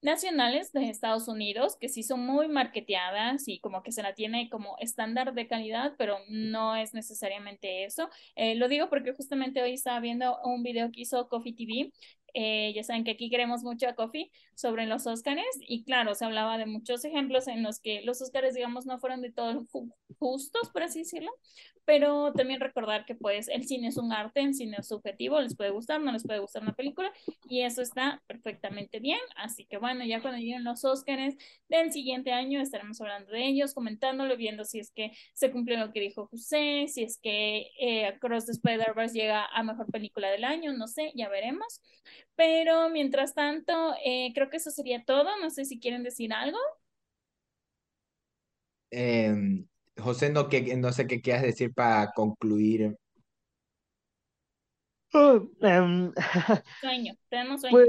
nacionales 0.00 0.72
de 0.72 0.88
Estados 0.88 1.28
Unidos 1.28 1.76
que 1.80 1.88
sí 1.88 2.02
son 2.02 2.24
muy 2.24 2.48
marketeadas 2.48 3.48
y 3.48 3.60
como 3.60 3.82
que 3.82 3.92
se 3.92 4.02
la 4.02 4.14
tiene 4.14 4.48
como 4.48 4.76
estándar 4.78 5.34
de 5.34 5.48
calidad, 5.48 5.94
pero 5.98 6.18
no 6.28 6.76
es 6.76 6.94
necesariamente 6.94 7.84
eso. 7.84 8.08
Eh, 8.36 8.54
lo 8.54 8.68
digo 8.68 8.88
porque 8.88 9.12
justamente 9.14 9.62
hoy 9.62 9.72
estaba 9.74 10.00
viendo 10.00 10.38
un 10.44 10.62
video 10.62 10.90
que 10.92 11.02
hizo 11.02 11.28
Coffee 11.28 11.54
TV. 11.54 11.92
Eh, 12.34 12.72
ya 12.74 12.84
saben 12.84 13.04
que 13.04 13.12
aquí 13.12 13.30
queremos 13.30 13.62
mucho 13.62 13.88
a 13.88 13.94
Coffee 13.94 14.30
sobre 14.54 14.86
los 14.86 15.06
Óscares 15.06 15.46
y 15.60 15.84
claro, 15.84 16.14
se 16.14 16.24
hablaba 16.24 16.58
de 16.58 16.66
muchos 16.66 17.04
ejemplos 17.04 17.48
en 17.48 17.62
los 17.62 17.80
que 17.80 18.02
los 18.02 18.20
Óscares, 18.22 18.54
digamos, 18.54 18.86
no 18.86 18.98
fueron 18.98 19.22
de 19.22 19.32
todo 19.32 19.66
justos, 20.18 20.70
por 20.70 20.82
así 20.82 21.00
decirlo, 21.00 21.30
pero 21.84 22.32
también 22.34 22.60
recordar 22.60 23.06
que 23.06 23.14
pues 23.14 23.48
el 23.48 23.66
cine 23.66 23.88
es 23.88 23.96
un 23.96 24.12
arte, 24.12 24.40
el 24.40 24.54
cine 24.54 24.76
es 24.78 24.88
subjetivo, 24.88 25.40
les 25.40 25.56
puede 25.56 25.70
gustar, 25.70 26.00
no 26.00 26.12
les 26.12 26.22
puede 26.22 26.38
gustar 26.38 26.62
una 26.62 26.74
película 26.74 27.10
y 27.48 27.62
eso 27.62 27.80
está 27.82 28.22
perfectamente 28.26 29.00
bien, 29.00 29.20
así 29.36 29.64
que 29.64 29.78
bueno, 29.78 30.04
ya 30.04 30.20
cuando 30.20 30.38
lleguen 30.38 30.64
los 30.64 30.84
Óscares 30.84 31.36
del 31.68 31.92
siguiente 31.92 32.32
año 32.32 32.60
estaremos 32.60 33.00
hablando 33.00 33.32
de 33.32 33.46
ellos, 33.46 33.74
comentándolo, 33.74 34.36
viendo 34.36 34.64
si 34.64 34.80
es 34.80 34.90
que 34.90 35.12
se 35.32 35.50
cumplió 35.50 35.78
lo 35.78 35.92
que 35.92 36.00
dijo 36.00 36.26
José, 36.28 36.86
si 36.88 37.04
es 37.04 37.18
que 37.18 37.70
eh, 37.80 38.06
Across 38.06 38.46
the 38.46 38.52
Spider-Verse 38.52 39.14
llega 39.14 39.46
a 39.46 39.62
mejor 39.62 39.86
película 39.90 40.30
del 40.30 40.44
año, 40.44 40.72
no 40.74 40.88
sé, 40.88 41.12
ya 41.14 41.28
veremos, 41.30 41.80
pero 42.36 42.90
mientras 42.90 43.34
tanto, 43.34 43.94
eh, 44.04 44.32
creo 44.34 44.50
que 44.50 44.58
eso 44.58 44.70
sería 44.70 45.04
todo, 45.04 45.28
no 45.40 45.50
sé 45.50 45.64
si 45.64 45.80
quieren 45.80 46.02
decir 46.02 46.32
algo. 46.32 46.58
Eh, 48.90 49.64
José, 49.98 50.30
no, 50.30 50.48
que, 50.48 50.76
no 50.76 50.92
sé 50.92 51.06
qué 51.06 51.20
quieras 51.20 51.42
decir 51.42 51.74
para 51.74 52.12
concluir. 52.12 52.96
Oh, 55.12 55.48
em, 55.60 56.12
sueño, 56.80 57.14
tenemos 57.28 57.60
sueño. 57.60 57.76
Pues, 57.76 57.88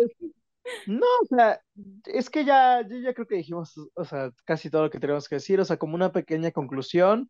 no, 0.87 1.05
o 1.21 1.25
sea, 1.25 1.61
es 2.05 2.29
que 2.29 2.45
ya, 2.45 2.81
ya 2.87 3.13
creo 3.13 3.27
que 3.27 3.35
dijimos, 3.35 3.73
o 3.93 4.05
sea, 4.05 4.31
casi 4.45 4.69
todo 4.69 4.83
lo 4.83 4.89
que 4.89 4.99
tenemos 4.99 5.27
que 5.27 5.35
decir, 5.35 5.59
o 5.59 5.65
sea, 5.65 5.77
como 5.77 5.95
una 5.95 6.11
pequeña 6.11 6.51
conclusión. 6.51 7.29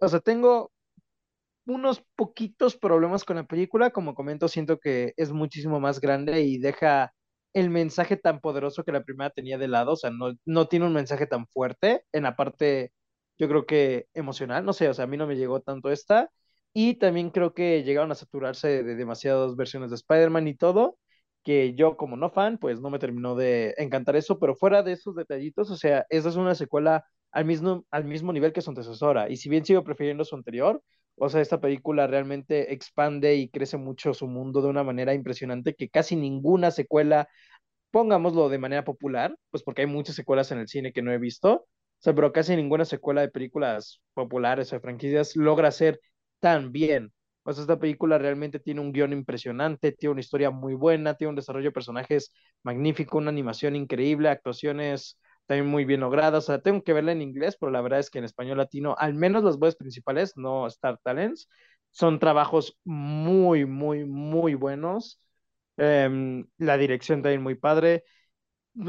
O 0.00 0.08
sea, 0.08 0.20
tengo 0.20 0.72
unos 1.66 2.02
poquitos 2.16 2.76
problemas 2.76 3.24
con 3.24 3.36
la 3.36 3.46
película, 3.46 3.90
como 3.90 4.14
comento, 4.14 4.48
siento 4.48 4.78
que 4.78 5.14
es 5.16 5.32
muchísimo 5.32 5.80
más 5.80 6.00
grande 6.00 6.42
y 6.42 6.58
deja 6.58 7.12
el 7.52 7.70
mensaje 7.70 8.16
tan 8.16 8.40
poderoso 8.40 8.84
que 8.84 8.92
la 8.92 9.02
primera 9.02 9.30
tenía 9.30 9.58
de 9.58 9.68
lado, 9.68 9.92
o 9.92 9.96
sea, 9.96 10.10
no, 10.10 10.34
no 10.44 10.68
tiene 10.68 10.86
un 10.86 10.92
mensaje 10.92 11.26
tan 11.26 11.46
fuerte 11.48 12.04
en 12.12 12.24
la 12.24 12.36
parte 12.36 12.92
yo 13.38 13.48
creo 13.48 13.66
que 13.66 14.06
emocional, 14.14 14.64
no 14.64 14.72
sé, 14.72 14.88
o 14.88 14.94
sea, 14.94 15.04
a 15.04 15.08
mí 15.08 15.16
no 15.16 15.26
me 15.26 15.36
llegó 15.36 15.60
tanto 15.60 15.90
esta, 15.90 16.30
y 16.72 16.94
también 16.96 17.30
creo 17.30 17.54
que 17.54 17.82
llegaron 17.84 18.12
a 18.12 18.14
saturarse 18.14 18.82
de 18.82 18.94
demasiadas 18.96 19.56
versiones 19.56 19.90
de 19.90 19.96
Spider-Man 19.96 20.48
y 20.48 20.54
todo, 20.56 20.98
que 21.42 21.74
yo 21.74 21.96
como 21.96 22.16
no 22.16 22.30
fan, 22.30 22.58
pues 22.58 22.80
no 22.80 22.90
me 22.90 22.98
terminó 22.98 23.34
de 23.36 23.74
encantar 23.78 24.16
eso, 24.16 24.38
pero 24.38 24.56
fuera 24.56 24.82
de 24.82 24.92
esos 24.92 25.14
detallitos, 25.14 25.70
o 25.70 25.76
sea, 25.76 26.04
esa 26.10 26.28
es 26.28 26.36
una 26.36 26.54
secuela 26.54 27.04
al 27.32 27.44
mismo, 27.44 27.84
al 27.90 28.04
mismo 28.04 28.32
nivel 28.32 28.52
que 28.52 28.60
su 28.62 28.70
antecesora, 28.70 29.30
y 29.30 29.36
si 29.36 29.48
bien 29.48 29.64
sigo 29.64 29.84
prefiriendo 29.84 30.24
su 30.24 30.34
anterior, 30.34 30.82
o 31.18 31.28
sea, 31.30 31.40
esta 31.40 31.60
película 31.60 32.06
realmente 32.06 32.72
expande 32.74 33.36
y 33.36 33.48
crece 33.48 33.76
mucho 33.78 34.12
su 34.12 34.26
mundo 34.26 34.60
de 34.60 34.68
una 34.68 34.84
manera 34.84 35.14
impresionante 35.14 35.74
que 35.74 35.88
casi 35.88 36.14
ninguna 36.16 36.70
secuela, 36.70 37.28
pongámoslo 37.90 38.48
de 38.48 38.58
manera 38.58 38.84
popular, 38.84 39.36
pues 39.50 39.62
porque 39.62 39.82
hay 39.82 39.88
muchas 39.88 40.16
secuelas 40.16 40.52
en 40.52 40.58
el 40.58 40.68
cine 40.68 40.92
que 40.92 41.02
no 41.02 41.12
he 41.12 41.18
visto, 41.18 41.66
sea, 42.06 42.14
pero 42.14 42.32
casi 42.32 42.56
ninguna 42.56 42.84
secuela 42.84 43.20
de 43.22 43.28
películas 43.28 44.00
populares 44.14 44.72
o 44.72 44.80
franquicias 44.80 45.36
logra 45.36 45.70
ser 45.70 46.00
tan 46.40 46.72
bien. 46.72 47.12
O 47.44 47.52
sea, 47.52 47.62
esta 47.62 47.78
película 47.78 48.18
realmente 48.18 48.58
tiene 48.58 48.80
un 48.80 48.92
guion 48.92 49.12
impresionante, 49.12 49.92
tiene 49.92 50.12
una 50.12 50.20
historia 50.20 50.50
muy 50.50 50.74
buena, 50.74 51.14
tiene 51.14 51.30
un 51.30 51.36
desarrollo 51.36 51.66
de 51.66 51.72
personajes 51.72 52.32
magnífico, 52.62 53.18
una 53.18 53.30
animación 53.30 53.76
increíble, 53.76 54.28
actuaciones 54.28 55.18
también 55.46 55.68
muy 55.68 55.84
bien 55.84 56.00
logradas. 56.00 56.44
O 56.44 56.46
sea, 56.48 56.60
tengo 56.60 56.82
que 56.82 56.92
verla 56.92 57.12
en 57.12 57.22
inglés, 57.22 57.56
pero 57.60 57.70
la 57.70 57.80
verdad 57.82 58.00
es 58.00 58.10
que 58.10 58.18
en 58.18 58.24
español 58.24 58.58
latino, 58.58 58.96
al 58.98 59.14
menos 59.14 59.44
las 59.44 59.58
voces 59.58 59.76
principales, 59.76 60.36
no 60.36 60.66
Star 60.66 60.98
Talents, 61.02 61.48
son 61.92 62.18
trabajos 62.18 62.76
muy, 62.84 63.64
muy, 63.64 64.04
muy 64.04 64.54
buenos. 64.54 65.20
Em, 65.76 66.46
la 66.58 66.76
dirección 66.78 67.22
también 67.22 67.42
muy 67.42 67.54
padre. 67.54 68.04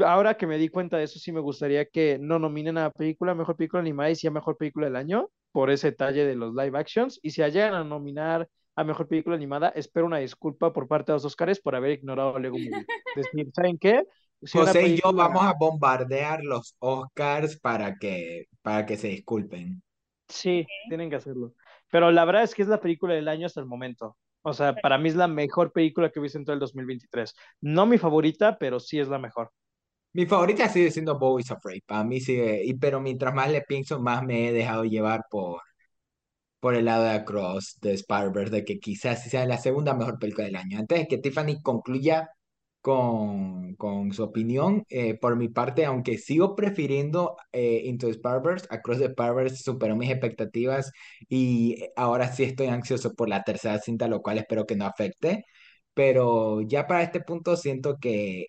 Ahora 0.04 0.36
que 0.36 0.46
me 0.46 0.58
di 0.58 0.68
cuenta 0.68 0.98
de 0.98 1.04
eso, 1.04 1.18
sí 1.18 1.32
me 1.32 1.40
gustaría 1.40 1.86
que 1.86 2.18
no 2.20 2.38
nominen 2.38 2.76
a 2.78 2.90
película, 2.90 3.34
mejor 3.34 3.56
película 3.56 3.80
animada 3.80 4.10
y 4.10 4.16
sí 4.16 4.26
a 4.26 4.30
mejor 4.30 4.56
película 4.56 4.86
del 4.86 4.96
año 4.96 5.30
por 5.52 5.70
ese 5.70 5.90
detalle 5.90 6.26
de 6.26 6.34
los 6.34 6.54
live 6.54 6.78
actions. 6.78 7.18
Y 7.22 7.30
si 7.30 7.42
llegan 7.42 7.74
a 7.74 7.84
nominar 7.84 8.48
a 8.76 8.84
mejor 8.84 9.08
película 9.08 9.36
animada, 9.36 9.70
espero 9.70 10.06
una 10.06 10.18
disculpa 10.18 10.72
por 10.72 10.86
parte 10.86 11.12
de 11.12 11.16
los 11.16 11.24
Oscars 11.24 11.60
por 11.60 11.74
haber 11.74 11.92
ignorado 11.92 12.38
Lego 12.38 12.58
Movie. 12.58 12.86
Decir, 13.16 13.50
¿saben 13.54 13.78
qué? 13.78 14.04
Si 14.42 14.56
José 14.56 14.86
y 14.86 15.00
yo 15.00 15.12
vamos 15.12 15.42
a 15.42 15.54
bombardear 15.58 16.44
los 16.44 16.76
Oscars 16.78 17.58
para 17.58 17.96
que, 17.96 18.46
para 18.62 18.86
que 18.86 18.96
se 18.96 19.08
disculpen. 19.08 19.82
Sí, 20.28 20.66
tienen 20.88 21.10
que 21.10 21.16
hacerlo. 21.16 21.54
Pero 21.90 22.12
la 22.12 22.24
verdad 22.24 22.42
es 22.42 22.54
que 22.54 22.62
es 22.62 22.68
la 22.68 22.80
película 22.80 23.14
del 23.14 23.28
año 23.28 23.46
hasta 23.46 23.60
el 23.60 23.66
momento. 23.66 24.16
O 24.42 24.52
sea, 24.52 24.74
para 24.74 24.98
mí 24.98 25.08
es 25.08 25.16
la 25.16 25.26
mejor 25.26 25.72
película 25.72 26.10
que 26.10 26.20
he 26.20 26.22
visto 26.22 26.38
en 26.38 26.44
todo 26.44 26.54
el 26.54 26.60
2023. 26.60 27.34
No 27.62 27.86
mi 27.86 27.98
favorita, 27.98 28.58
pero 28.58 28.78
sí 28.78 29.00
es 29.00 29.08
la 29.08 29.18
mejor. 29.18 29.50
Mi 30.18 30.26
favorita 30.26 30.68
sigue 30.68 30.90
siendo 30.90 31.16
Bo 31.18 31.38
is 31.38 31.50
Afraid. 31.52 31.82
Para 31.86 32.02
mí 32.04 32.20
sigue, 32.20 32.64
y, 32.64 32.74
pero 32.74 33.00
mientras 33.00 33.32
más 33.34 33.50
le 33.52 33.62
pienso, 33.62 34.00
más 34.00 34.24
me 34.24 34.48
he 34.48 34.52
dejado 34.52 34.84
llevar 34.84 35.22
por, 35.30 35.60
por 36.60 36.74
el 36.74 36.86
lado 36.86 37.04
de 37.04 37.10
Across 37.10 37.78
de 37.80 37.92
Spider-Verse, 37.94 38.50
de 38.52 38.64
que 38.64 38.78
quizás 38.80 39.22
sea 39.24 39.46
la 39.46 39.58
segunda 39.58 39.94
mejor 39.94 40.18
película 40.18 40.46
del 40.46 40.56
año. 40.56 40.78
Antes 40.78 40.98
de 41.00 41.06
que 41.08 41.18
Tiffany 41.18 41.62
concluya 41.62 42.30
con, 42.80 43.74
con 43.76 44.12
su 44.12 44.24
opinión, 44.24 44.84
eh, 44.88 45.14
por 45.18 45.36
mi 45.36 45.48
parte, 45.48 45.84
aunque 45.84 46.18
sigo 46.18 46.56
prefiriendo 46.56 47.36
eh, 47.52 47.82
Into 47.84 48.08
Spider-Verse, 48.08 48.66
Across 48.70 48.98
the 48.98 49.04
Spider-Verse 49.06 49.56
superó 49.56 49.96
mis 49.96 50.10
expectativas 50.10 50.92
y 51.28 51.76
ahora 51.96 52.32
sí 52.32 52.44
estoy 52.44 52.68
ansioso 52.68 53.14
por 53.14 53.28
la 53.28 53.44
tercera 53.44 53.78
cinta, 53.80 54.08
lo 54.08 54.22
cual 54.22 54.38
espero 54.38 54.66
que 54.66 54.76
no 54.76 54.86
afecte. 54.86 55.44
Pero 55.94 56.62
ya 56.62 56.86
para 56.86 57.02
este 57.02 57.20
punto 57.20 57.56
siento 57.56 57.98
que 58.00 58.48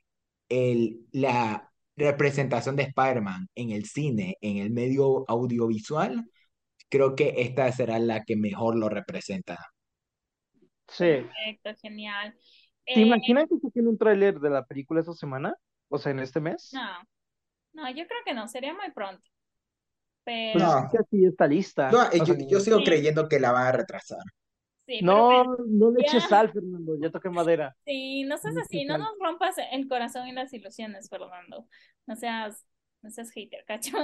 el, 0.49 1.05
la 1.11 1.71
representación 1.95 2.75
de 2.75 2.83
Spider-Man 2.83 3.49
en 3.55 3.71
el 3.71 3.85
cine, 3.85 4.37
en 4.41 4.57
el 4.57 4.71
medio 4.71 5.25
audiovisual, 5.27 6.25
creo 6.89 7.15
que 7.15 7.35
esta 7.37 7.71
será 7.71 7.99
la 7.99 8.23
que 8.23 8.35
mejor 8.35 8.77
lo 8.77 8.89
representa. 8.89 9.57
Sí. 10.87 11.05
Perfecto, 11.05 11.69
genial. 11.81 12.35
¿Te 12.85 12.99
eh, 12.99 13.01
imaginas 13.01 13.45
que 13.47 13.59
se 13.59 13.71
tiene 13.71 13.89
un 13.89 13.97
tráiler 13.97 14.39
de 14.39 14.49
la 14.49 14.65
película 14.65 15.01
esta 15.01 15.13
semana? 15.13 15.53
O 15.89 15.97
sea, 15.97 16.11
en 16.11 16.19
este 16.19 16.39
mes. 16.39 16.71
No, 16.73 16.89
no, 17.73 17.89
yo 17.89 18.07
creo 18.07 18.19
que 18.25 18.33
no, 18.33 18.47
sería 18.47 18.73
muy 18.73 18.91
pronto. 18.91 19.21
Pero... 20.23 20.59
no. 20.59 20.89
sí 21.09 21.25
está 21.25 21.47
lista. 21.47 21.91
yo, 22.49 22.59
sigo 22.59 22.79
creyendo 22.83 23.27
que 23.27 23.39
la 23.39 23.51
van 23.51 23.67
a 23.67 23.71
retrasar 23.71 24.19
no, 25.01 25.43
no 25.67 25.91
le 25.91 26.01
eches 26.01 26.23
sal, 26.23 26.51
Fernando, 26.51 26.95
ya 27.01 27.09
toqué 27.09 27.29
madera. 27.29 27.75
Sí, 27.85 28.23
no 28.23 28.37
seas 28.37 28.57
así, 28.57 28.85
no 28.85 28.97
nos 28.97 29.09
rompas 29.19 29.55
el 29.71 29.87
corazón 29.87 30.27
y 30.27 30.31
las 30.31 30.53
ilusiones, 30.53 31.09
Fernando. 31.09 31.67
No 32.07 32.15
seas, 32.15 32.65
no 33.01 33.09
seas 33.09 33.31
hater, 33.31 33.63
cacho. 33.65 33.97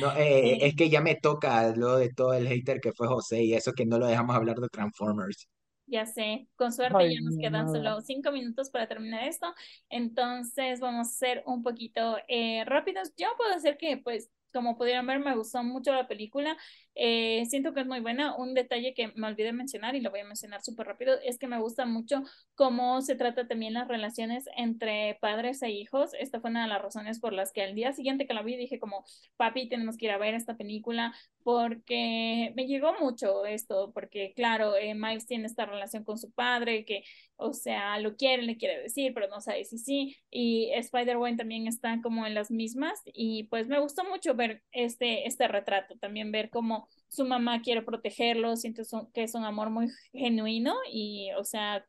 No, 0.00 0.12
eh, 0.16 0.58
es 0.66 0.76
que 0.76 0.88
ya 0.90 1.00
me 1.00 1.14
toca 1.14 1.74
lo 1.74 1.96
de 1.96 2.12
todo 2.12 2.34
el 2.34 2.46
hater 2.48 2.80
que 2.80 2.92
fue 2.92 3.08
José 3.08 3.42
y 3.42 3.54
eso 3.54 3.72
que 3.72 3.86
no 3.86 3.98
lo 3.98 4.06
dejamos 4.06 4.36
hablar 4.36 4.56
de 4.56 4.68
Transformers. 4.68 5.48
Ya 5.86 6.04
sé, 6.04 6.46
con 6.56 6.70
suerte 6.70 7.14
ya 7.14 7.20
nos 7.22 7.38
quedan 7.38 7.72
solo 7.72 8.02
cinco 8.02 8.30
minutos 8.30 8.68
para 8.68 8.86
terminar 8.86 9.24
esto, 9.24 9.54
entonces 9.88 10.80
vamos 10.80 11.08
a 11.08 11.10
ser 11.10 11.42
un 11.46 11.62
poquito 11.62 12.18
eh, 12.28 12.62
rápidos. 12.66 13.14
Yo 13.16 13.28
puedo 13.38 13.54
decir 13.54 13.78
que 13.78 13.96
pues 13.96 14.30
como 14.52 14.76
pudieron 14.76 15.06
ver, 15.06 15.20
me 15.20 15.36
gustó 15.36 15.62
mucho 15.62 15.92
la 15.92 16.08
película. 16.08 16.56
Eh, 17.00 17.46
siento 17.46 17.72
que 17.72 17.80
es 17.80 17.86
muy 17.86 18.00
buena. 18.00 18.34
Un 18.34 18.54
detalle 18.54 18.92
que 18.92 19.12
me 19.14 19.28
olvidé 19.28 19.52
mencionar 19.52 19.94
y 19.94 20.00
lo 20.00 20.10
voy 20.10 20.20
a 20.20 20.24
mencionar 20.24 20.62
súper 20.62 20.88
rápido 20.88 21.14
es 21.24 21.38
que 21.38 21.46
me 21.46 21.60
gusta 21.60 21.86
mucho 21.86 22.24
cómo 22.56 23.00
se 23.02 23.14
trata 23.14 23.46
también 23.46 23.74
las 23.74 23.86
relaciones 23.86 24.46
entre 24.56 25.16
padres 25.20 25.62
e 25.62 25.70
hijos. 25.70 26.10
Esta 26.18 26.40
fue 26.40 26.50
una 26.50 26.62
de 26.64 26.68
las 26.68 26.82
razones 26.82 27.20
por 27.20 27.32
las 27.32 27.52
que 27.52 27.62
al 27.62 27.76
día 27.76 27.92
siguiente 27.92 28.26
que 28.26 28.34
la 28.34 28.42
vi 28.42 28.56
dije 28.56 28.80
como, 28.80 29.04
papi, 29.36 29.68
tenemos 29.68 29.96
que 29.96 30.06
ir 30.06 30.10
a 30.10 30.18
ver 30.18 30.34
esta 30.34 30.56
película 30.56 31.14
porque 31.44 32.52
me 32.56 32.66
llegó 32.66 32.92
mucho 33.00 33.46
esto, 33.46 33.92
porque 33.94 34.32
claro, 34.34 34.76
eh, 34.76 34.94
Miles 34.94 35.26
tiene 35.26 35.46
esta 35.46 35.66
relación 35.66 36.02
con 36.04 36.18
su 36.18 36.32
padre 36.32 36.84
que, 36.84 37.04
o 37.36 37.52
sea, 37.52 37.98
lo 38.00 38.16
quiere, 38.16 38.42
le 38.42 38.56
quiere 38.56 38.82
decir, 38.82 39.14
pero 39.14 39.28
no 39.28 39.40
sabe 39.40 39.64
si 39.64 39.78
sí. 39.78 40.16
Y 40.30 40.70
Spider-Man 40.74 41.36
también 41.36 41.68
está 41.68 42.00
como 42.02 42.26
en 42.26 42.34
las 42.34 42.50
mismas 42.50 43.00
y 43.06 43.44
pues 43.44 43.68
me 43.68 43.78
gustó 43.78 44.04
mucho 44.04 44.34
ver 44.34 44.62
este, 44.72 45.26
este 45.28 45.46
retrato, 45.46 45.96
también 45.98 46.32
ver 46.32 46.50
cómo 46.50 46.87
su 47.08 47.24
mamá 47.24 47.62
quiere 47.62 47.82
protegerlo, 47.82 48.56
siento 48.56 48.82
que 49.14 49.22
es 49.24 49.34
un 49.34 49.44
amor 49.44 49.70
muy 49.70 49.88
genuino 50.12 50.74
y, 50.90 51.30
o 51.38 51.44
sea, 51.44 51.84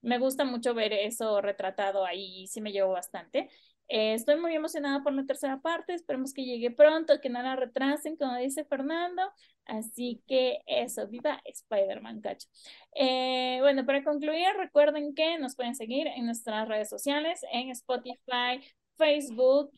me 0.00 0.18
gusta 0.18 0.44
mucho 0.44 0.74
ver 0.74 0.92
eso 0.92 1.40
retratado 1.40 2.04
ahí, 2.04 2.46
sí 2.48 2.60
me 2.60 2.72
llevó 2.72 2.92
bastante. 2.92 3.48
Eh, 3.88 4.14
estoy 4.14 4.36
muy 4.40 4.54
emocionada 4.54 5.02
por 5.02 5.12
la 5.12 5.26
tercera 5.26 5.60
parte, 5.60 5.94
esperemos 5.94 6.32
que 6.32 6.44
llegue 6.44 6.70
pronto, 6.70 7.20
que 7.20 7.28
no 7.28 7.42
la 7.42 7.56
retrasen, 7.56 8.16
como 8.16 8.36
dice 8.36 8.64
Fernando. 8.64 9.22
Así 9.64 10.22
que 10.26 10.60
eso, 10.66 11.06
viva 11.08 11.40
Spider-Man, 11.44 12.20
cacho. 12.20 12.48
Eh, 12.94 13.58
bueno, 13.60 13.84
para 13.84 14.02
concluir, 14.02 14.46
recuerden 14.58 15.14
que 15.14 15.38
nos 15.38 15.56
pueden 15.56 15.74
seguir 15.74 16.06
en 16.06 16.26
nuestras 16.26 16.68
redes 16.68 16.88
sociales, 16.88 17.40
en 17.52 17.70
Spotify, 17.70 18.60
Facebook, 18.96 19.72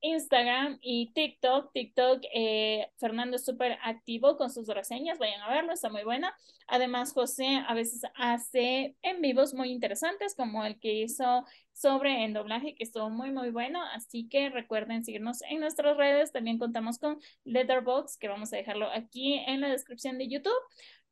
Instagram 0.00 0.78
y 0.80 1.12
TikTok. 1.12 1.72
TikTok, 1.72 2.22
eh, 2.34 2.90
Fernando 2.98 3.36
es 3.36 3.44
súper 3.44 3.78
activo 3.82 4.36
con 4.36 4.50
sus 4.50 4.66
reseñas, 4.68 5.18
vayan 5.18 5.40
a 5.42 5.50
verlo, 5.50 5.72
está 5.72 5.90
muy 5.90 6.04
buena. 6.04 6.34
Además, 6.66 7.12
José 7.12 7.62
a 7.66 7.74
veces 7.74 8.02
hace 8.14 8.96
en 9.02 9.20
vivos 9.20 9.54
muy 9.54 9.70
interesantes, 9.70 10.34
como 10.34 10.64
el 10.64 10.78
que 10.78 10.94
hizo 10.94 11.44
sobre 11.72 12.24
el 12.24 12.32
doblaje, 12.32 12.74
que 12.74 12.84
estuvo 12.84 13.10
muy, 13.10 13.32
muy 13.32 13.50
bueno. 13.50 13.82
Así 13.92 14.28
que 14.28 14.50
recuerden 14.50 15.04
seguirnos 15.04 15.42
en 15.42 15.60
nuestras 15.60 15.96
redes. 15.96 16.32
También 16.32 16.58
contamos 16.58 16.98
con 16.98 17.18
Letterboxd, 17.44 18.18
que 18.18 18.28
vamos 18.28 18.52
a 18.52 18.56
dejarlo 18.56 18.88
aquí 18.90 19.34
en 19.46 19.60
la 19.60 19.68
descripción 19.68 20.18
de 20.18 20.28
YouTube. 20.28 20.52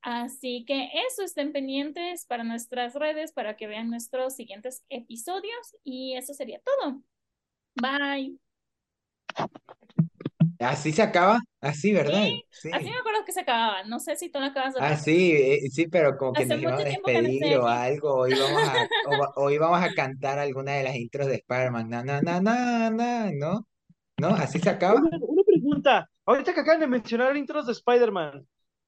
Así 0.00 0.64
que 0.64 0.90
eso, 1.08 1.22
estén 1.24 1.52
pendientes 1.52 2.24
para 2.24 2.44
nuestras 2.44 2.94
redes 2.94 3.32
para 3.32 3.56
que 3.56 3.66
vean 3.66 3.90
nuestros 3.90 4.36
siguientes 4.36 4.84
episodios. 4.88 5.76
Y 5.84 6.16
eso 6.16 6.34
sería 6.34 6.60
todo. 6.60 7.02
Bye. 7.74 8.47
Así 10.60 10.92
se 10.92 11.02
acaba, 11.02 11.38
así, 11.60 11.92
¿verdad? 11.92 12.24
Sí, 12.50 12.70
así 12.72 12.84
me 12.90 12.96
acuerdo 12.96 13.24
que 13.24 13.32
se 13.32 13.40
acababa. 13.40 13.84
No 13.84 14.00
sé 14.00 14.16
si 14.16 14.28
tú 14.28 14.40
lo 14.40 14.46
acabas 14.46 14.74
de 14.74 14.80
Ah, 14.80 14.96
sí, 14.96 15.32
eh, 15.32 15.60
sí, 15.70 15.86
pero 15.86 16.16
como 16.16 16.32
que 16.32 16.46
nos 16.46 16.60
íbamos 16.60 16.80
a 16.80 16.84
despedir 16.84 17.56
o 17.58 17.66
algo, 17.66 18.14
o 18.14 18.28
íbamos 18.28 18.62
a, 18.62 18.88
o, 19.36 19.50
íbamos 19.50 19.80
a 19.80 19.92
cantar 19.94 20.38
alguna 20.38 20.72
de 20.72 20.82
las 20.82 20.96
intros 20.96 21.28
de 21.28 21.36
Spider-Man. 21.36 21.88
Na, 21.88 22.02
na, 22.02 22.20
na, 22.20 22.40
na, 22.40 22.90
na, 22.90 23.30
¿no? 23.32 23.66
¿No? 24.18 24.28
¿Así 24.28 24.58
se 24.58 24.70
acaba? 24.70 25.00
Una, 25.00 25.42
pregunta. 25.46 26.10
Ahorita 26.26 26.52
que 26.52 26.60
acaban 26.60 26.80
de 26.80 26.88
mencionar 26.88 27.36
intros 27.36 27.66
de 27.66 27.72
Spider-Man. 27.72 28.46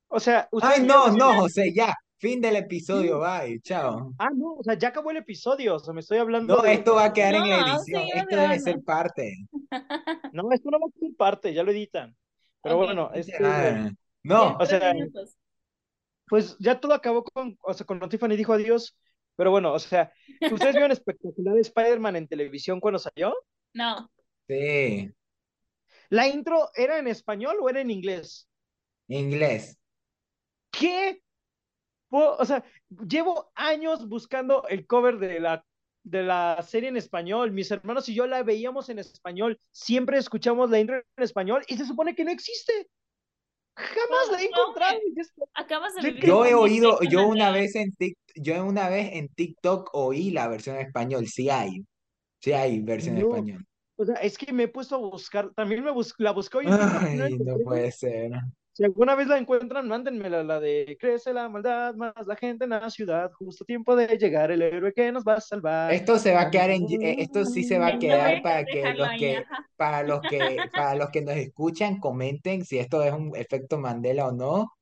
O 0.09 0.19
sea, 0.19 0.49
Ay, 0.63 0.83
no, 0.83 1.11
no, 1.13 1.35
José, 1.35 1.73
ya. 1.73 1.95
Fin 2.21 2.39
del 2.43 2.57
episodio, 2.57 3.19
bye, 3.19 3.59
chao. 3.63 4.13
Ah, 4.19 4.29
no, 4.35 4.53
o 4.53 4.63
sea, 4.63 4.75
ya 4.75 4.89
acabó 4.89 5.11
el 5.11 5.17
episodio, 5.17 5.77
o 5.77 5.79
sea, 5.79 5.95
me 5.95 6.01
estoy 6.01 6.19
hablando. 6.19 6.55
No, 6.55 6.65
esto 6.67 6.95
va 6.97 7.05
a 7.05 7.13
quedar 7.15 7.37
en 7.37 7.49
la 7.49 7.61
edición, 7.61 8.03
esto 8.15 8.37
debe 8.37 8.59
ser 8.61 8.83
parte. 8.83 9.37
No, 10.35 10.53
esto 10.53 10.71
no 10.71 10.79
va 10.79 10.87
a 10.87 10.99
ser 11.01 11.17
parte, 11.17 11.55
ya 11.55 11.63
lo 11.63 11.71
editan. 11.71 12.15
Pero 12.63 12.77
bueno, 12.77 13.11
este, 13.15 13.39
no, 14.23 14.57
o 14.61 14.67
sea, 14.67 14.95
pues 16.29 16.57
ya 16.59 16.79
todo 16.79 16.93
acabó 16.93 17.25
con, 17.25 17.57
o 17.63 17.73
sea, 17.73 17.87
con 17.87 18.07
Tiffany 18.09 18.37
dijo 18.37 18.53
adiós, 18.53 18.97
pero 19.35 19.51
bueno, 19.51 19.73
o 19.73 19.79
sea, 19.79 20.13
¿ustedes 20.53 20.75
vieron 20.75 20.93
espectacular 20.93 21.55
de 21.55 21.63
Spider-Man 21.63 22.17
en 22.17 22.29
televisión 22.29 22.81
cuando 22.81 22.99
salió? 22.99 23.35
No. 23.73 24.11
Sí. 24.47 25.11
¿La 26.11 26.29
intro 26.29 26.69
era 26.75 26.99
en 26.99 27.09
español 27.09 27.57
o 27.63 27.71
era 27.71 27.81
en 27.81 27.91
inglés? 27.91 28.47
Inglés. 29.09 29.79
¿Qué? 30.71 31.23
O 32.11 32.45
sea, 32.45 32.65
llevo 33.09 33.51
años 33.55 34.09
buscando 34.09 34.67
el 34.69 34.87
cover 34.87 35.19
de 35.19 35.41
la, 35.41 35.65
de 36.03 36.23
la 36.23 36.63
serie 36.63 36.89
en 36.89 36.97
español. 36.97 37.53
Mis 37.53 37.71
hermanos 37.71 38.09
y 38.09 38.15
yo 38.15 38.27
la 38.27 38.43
veíamos 38.43 38.89
en 38.89 38.99
español. 38.99 39.59
Siempre 39.71 40.19
escuchamos 40.19 40.71
la 40.71 40.81
intro 40.81 40.97
en 40.97 41.25
español 41.25 41.63
y 41.69 41.77
se 41.77 41.85
supone 41.85 42.15
que 42.15 42.25
no 42.25 42.31
existe. 42.31 42.89
Jamás 43.77 44.31
la 44.33 44.43
he 44.43 44.47
encontrado. 44.47 44.99
Acabas 45.55 45.95
de 45.95 46.21
yo 46.21 46.45
he 46.45 46.55
oído, 46.55 46.99
yo 47.09 47.27
una 47.27 47.51
vez 47.51 47.77
en 47.77 47.95
yo 48.35 48.65
una 48.65 48.89
vez 48.89 49.11
en 49.13 49.29
TikTok 49.29 49.91
oí 49.93 50.31
la 50.31 50.49
versión 50.49 50.77
en 50.77 50.87
español. 50.87 51.27
Sí 51.27 51.49
hay. 51.49 51.85
Sí 52.41 52.53
hay 52.53 52.81
versión 52.81 53.17
en 53.17 53.23
español. 53.23 53.67
O 53.97 54.05
sea, 54.05 54.15
es 54.17 54.39
que 54.39 54.51
me 54.53 54.63
he 54.63 54.69
puesto 54.69 54.95
a 54.95 54.99
buscar, 54.99 55.51
también 55.55 55.85
me 55.85 55.93
la 56.19 56.33
buscó 56.33 56.61
Ay, 56.61 57.37
no 57.39 57.59
puede 57.59 57.93
ser. 57.93 58.33
Si 58.81 58.85
alguna 58.87 59.15
vez 59.15 59.27
la 59.27 59.37
encuentran, 59.37 59.87
mándenmela, 59.89 60.43
la 60.43 60.59
de 60.59 60.97
crece 60.99 61.35
la 61.35 61.51
maldad, 61.51 61.95
más 61.97 62.15
la 62.27 62.35
gente 62.35 62.65
en 62.65 62.71
la 62.71 62.89
ciudad, 62.89 63.31
justo 63.33 63.63
tiempo 63.67 63.95
de 63.95 64.17
llegar 64.17 64.51
el 64.51 64.63
héroe 64.63 64.95
que 64.95 65.13
nos 65.13 65.23
va 65.23 65.35
a 65.35 65.41
salvar. 65.43 65.93
Esto 65.93 66.19
se 66.19 66.33
va 66.33 66.41
a 66.41 66.51
quedar 66.51 66.71
en, 66.71 66.85
eh, 66.85 67.17
esto 67.19 67.45
sí 67.45 67.63
se 67.63 67.79
va 67.79 67.89
a 67.89 67.99
quedar 67.99 68.41
para 68.41 68.65
que 68.65 68.95
los 68.95 69.09
que, 69.19 69.45
para 69.77 70.03
los 70.03 70.23
que, 70.23 70.57
para 70.73 70.95
los 70.95 71.11
que 71.11 71.21
nos 71.21 71.37
escuchan, 71.37 72.01
comenten 72.01 72.65
si 72.65 72.79
esto 72.79 73.03
es 73.03 73.13
un 73.13 73.37
efecto 73.37 73.77
Mandela 73.77 74.29
o 74.29 74.33
no. 74.33 74.73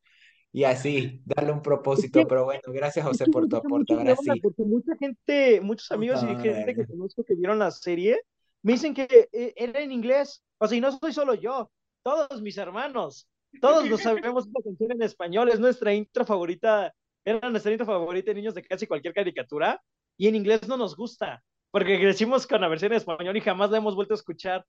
Y 0.52 0.62
así, 0.62 1.20
darle 1.24 1.50
un 1.50 1.62
propósito. 1.62 2.24
Pero 2.28 2.44
bueno, 2.44 2.62
gracias 2.68 3.04
José 3.04 3.24
por 3.26 3.48
tu 3.48 3.56
aporte. 3.56 3.94
Ahora 3.94 4.14
sí. 4.14 4.30
porque 4.40 4.62
mucha 4.62 4.94
gente, 4.96 5.60
muchos 5.60 5.90
amigos 5.90 6.22
y 6.22 6.36
gente 6.36 6.72
que 6.76 6.86
conozco 6.86 7.24
que 7.24 7.34
vieron 7.34 7.58
la 7.58 7.72
serie, 7.72 8.20
me 8.62 8.74
dicen 8.74 8.94
que 8.94 9.28
eh, 9.32 9.54
era 9.56 9.80
en 9.80 9.90
inglés. 9.90 10.44
O 10.58 10.68
sea, 10.68 10.78
y 10.78 10.80
no 10.80 10.92
soy 10.92 11.12
solo 11.12 11.34
yo, 11.34 11.68
todos 12.04 12.40
mis 12.40 12.56
hermanos, 12.58 13.26
todos 13.60 13.88
nos 13.88 14.00
sabemos 14.02 14.46
esta 14.46 14.62
canción 14.62 14.92
en 14.92 15.02
español, 15.02 15.48
es 15.48 15.58
nuestra 15.60 15.92
intro 15.94 16.24
favorita, 16.24 16.92
era 17.24 17.50
nuestra 17.50 17.72
intro 17.72 17.86
favorita 17.86 18.30
de 18.30 18.34
niños 18.34 18.54
de 18.54 18.62
casi 18.62 18.86
cualquier 18.86 19.14
caricatura, 19.14 19.80
y 20.16 20.28
en 20.28 20.34
inglés 20.34 20.66
no 20.68 20.76
nos 20.76 20.96
gusta, 20.96 21.42
porque 21.70 21.98
crecimos 21.98 22.46
con 22.46 22.60
la 22.60 22.68
versión 22.68 22.92
en 22.92 22.98
español 22.98 23.36
y 23.36 23.40
jamás 23.40 23.70
la 23.70 23.78
hemos 23.78 23.94
vuelto 23.94 24.14
a 24.14 24.16
escuchar. 24.16 24.64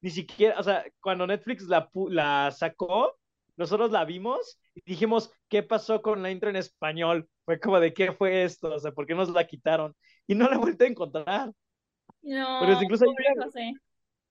Ni 0.00 0.10
siquiera, 0.10 0.58
o 0.58 0.62
sea, 0.64 0.84
cuando 1.00 1.26
Netflix 1.26 1.62
la, 1.68 1.88
la 2.08 2.50
sacó, 2.50 3.16
nosotros 3.56 3.92
la 3.92 4.04
vimos 4.04 4.58
y 4.74 4.82
dijimos, 4.84 5.30
¿qué 5.48 5.62
pasó 5.62 6.02
con 6.02 6.22
la 6.22 6.30
intro 6.30 6.50
en 6.50 6.56
español? 6.56 7.28
Fue 7.44 7.60
como 7.60 7.78
de, 7.78 7.92
¿qué 7.94 8.12
fue 8.12 8.42
esto? 8.42 8.74
O 8.74 8.78
sea, 8.80 8.90
¿por 8.90 9.06
qué 9.06 9.14
nos 9.14 9.30
la 9.30 9.46
quitaron? 9.46 9.94
Y 10.26 10.34
no 10.34 10.48
la 10.48 10.56
he 10.56 10.58
vuelto 10.58 10.82
a 10.84 10.88
encontrar. 10.88 11.52
No, 12.22 12.58
Pero 12.60 12.82
incluso 12.82 13.04
hay 13.04 13.10
una- 13.36 13.46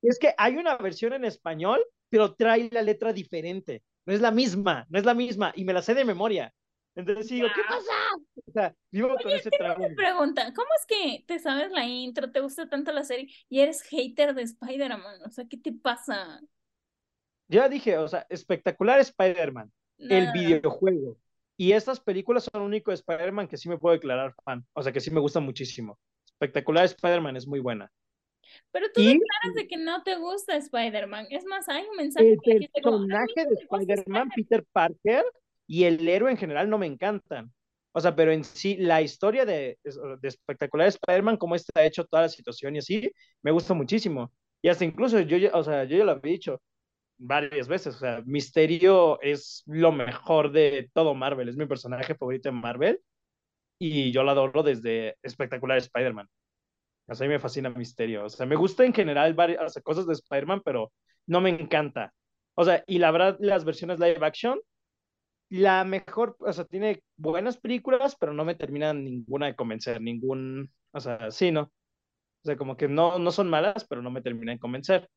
es 0.01 0.19
que 0.19 0.33
hay 0.37 0.57
una 0.57 0.75
versión 0.77 1.13
en 1.13 1.23
español, 1.25 1.81
pero 2.11 2.35
trae 2.35 2.69
la 2.71 2.81
letra 2.83 3.13
diferente. 3.13 3.81
No 4.05 4.13
es 4.13 4.21
la 4.21 4.31
misma, 4.31 4.85
no 4.89 4.99
es 4.99 5.05
la 5.05 5.13
misma. 5.13 5.53
Y 5.55 5.63
me 5.63 5.73
la 5.73 5.81
sé 5.81 5.95
de 5.95 6.05
memoria. 6.05 6.53
Entonces 6.93 7.29
digo, 7.29 7.47
¿qué 7.55 7.61
pasa? 7.67 7.93
O 8.45 8.51
sea, 8.51 8.75
vivo 8.91 9.15
con 9.23 9.31
ese 9.31 9.49
trauma. 9.49 9.87
Pregunta, 9.95 10.53
¿cómo 10.53 10.67
es 10.77 10.85
que 10.85 11.23
te 11.25 11.39
sabes 11.39 11.71
la 11.71 11.85
intro, 11.85 12.31
te 12.31 12.41
gusta 12.41 12.67
tanto 12.67 12.91
la 12.91 13.05
serie 13.05 13.33
y 13.47 13.61
eres 13.61 13.81
hater 13.83 14.35
de 14.35 14.41
Spider-Man? 14.41 15.21
O 15.25 15.31
sea, 15.31 15.45
¿qué 15.47 15.55
te 15.57 15.71
pasa? 15.71 16.41
Ya 17.47 17.69
dije, 17.69 17.97
o 17.97 18.07
sea, 18.09 18.25
espectacular 18.29 18.99
Spider-Man, 18.99 19.71
el 19.99 20.33
videojuego. 20.33 21.17
Y 21.55 21.71
estas 21.71 22.01
películas 22.01 22.49
son 22.51 22.61
el 22.61 22.67
único 22.67 22.91
Spider-Man 22.91 23.47
que 23.47 23.55
sí 23.55 23.69
me 23.69 23.77
puedo 23.77 23.93
declarar 23.93 24.35
fan. 24.43 24.65
O 24.73 24.83
sea, 24.83 24.91
que 24.91 24.99
sí 24.99 25.11
me 25.11 25.21
gusta 25.21 25.39
muchísimo. 25.39 25.97
Espectacular 26.25 26.83
Spider-Man 26.85 27.37
es 27.37 27.47
muy 27.47 27.61
buena. 27.61 27.89
Pero 28.71 28.87
tú 28.93 29.01
Y 29.01 29.07
declaras 29.07 29.55
de 29.55 29.67
que 29.67 29.77
no 29.77 30.03
te 30.03 30.15
gusta 30.17 30.55
Spider-Man. 30.55 31.27
Es 31.29 31.45
más, 31.45 31.67
hay 31.69 31.85
un 31.89 31.97
mensaje 31.97 32.31
el 32.31 32.39
que 32.41 32.53
dijiste 32.53 32.81
como, 32.81 32.97
"A 32.97 32.99
mí 32.99 33.07
personaje 33.07 33.45
de 33.49 33.55
Spider-Man, 33.55 33.97
Spider-Man". 33.99 34.29
Peter 34.35 34.65
Parker, 34.71 35.25
y 35.67 35.83
el 35.85 36.07
héroe 36.07 36.31
en 36.31 36.37
general 36.37 36.69
no 36.69 36.77
me 36.77 36.85
encantan. 36.87 37.51
O 37.93 37.99
sea, 37.99 38.15
pero 38.15 38.31
en 38.31 38.43
sí, 38.43 38.77
la 38.77 39.01
historia 39.01 39.45
de, 39.45 39.77
de 39.83 40.27
espectacular 40.27 40.87
Spider-Man, 40.87 41.37
cómo 41.37 41.55
está 41.55 41.83
hecho 41.85 42.05
toda 42.05 42.23
la 42.23 42.29
situación 42.29 42.75
y 42.75 42.79
así, 42.79 43.11
me 43.41 43.51
gusta 43.51 43.73
muchísimo. 43.73 44.31
Y 44.61 44.69
hasta 44.69 44.85
incluso 44.85 45.19
yo, 45.21 45.49
o 45.53 45.63
sea, 45.63 45.83
yo 45.85 45.97
ya 45.97 46.05
lo 46.05 46.11
había 46.11 46.31
dicho 46.31 46.61
varias 47.17 47.67
veces, 47.67 47.95
o 47.95 47.99
sea, 47.99 48.23
Misterio 48.25 49.21
es 49.21 49.63
lo 49.67 49.91
mejor 49.91 50.51
de 50.51 50.89
todo 50.93 51.13
Marvel, 51.13 51.49
es 51.49 51.57
mi 51.57 51.67
personaje 51.67 52.15
favorito 52.15 52.49
en 52.49 52.55
Marvel 52.55 52.99
y 53.79 54.11
yo 54.11 54.23
lo 54.23 54.31
adoro 54.31 54.63
desde 54.63 55.17
espectacular 55.23 55.77
Spider-Man. 55.77 56.27
O 57.11 57.15
sea, 57.15 57.25
a 57.25 57.27
mí 57.27 57.33
me 57.33 57.39
fascina 57.39 57.69
Misterio. 57.69 58.25
O 58.25 58.29
sea, 58.29 58.45
me 58.45 58.55
gusta 58.55 58.85
en 58.85 58.93
general 58.93 59.33
varias 59.33 59.61
o 59.61 59.69
sea, 59.69 59.81
cosas 59.81 60.07
de 60.07 60.13
Spider-Man, 60.13 60.61
pero 60.63 60.91
no 61.27 61.41
me 61.41 61.49
encanta. 61.49 62.13
O 62.55 62.63
sea, 62.63 62.83
y 62.87 62.99
la 62.99 63.11
verdad, 63.11 63.37
las 63.39 63.65
versiones 63.65 63.99
live 63.99 64.25
action, 64.25 64.59
la 65.49 65.83
mejor, 65.83 66.37
o 66.39 66.53
sea, 66.53 66.65
tiene 66.65 67.03
buenas 67.17 67.57
películas, 67.57 68.15
pero 68.17 68.33
no 68.33 68.45
me 68.45 68.55
terminan 68.55 69.03
ninguna 69.03 69.47
de 69.47 69.55
convencer, 69.55 70.01
ningún, 70.01 70.71
o 70.91 70.99
sea, 70.99 71.31
sí, 71.31 71.51
¿no? 71.51 71.63
O 71.63 72.45
sea, 72.45 72.55
como 72.55 72.77
que 72.77 72.87
no, 72.87 73.19
no 73.19 73.31
son 73.31 73.49
malas, 73.49 73.85
pero 73.87 74.01
no 74.01 74.09
me 74.09 74.21
terminan 74.21 74.55
de 74.55 74.59
convencer. 74.59 75.09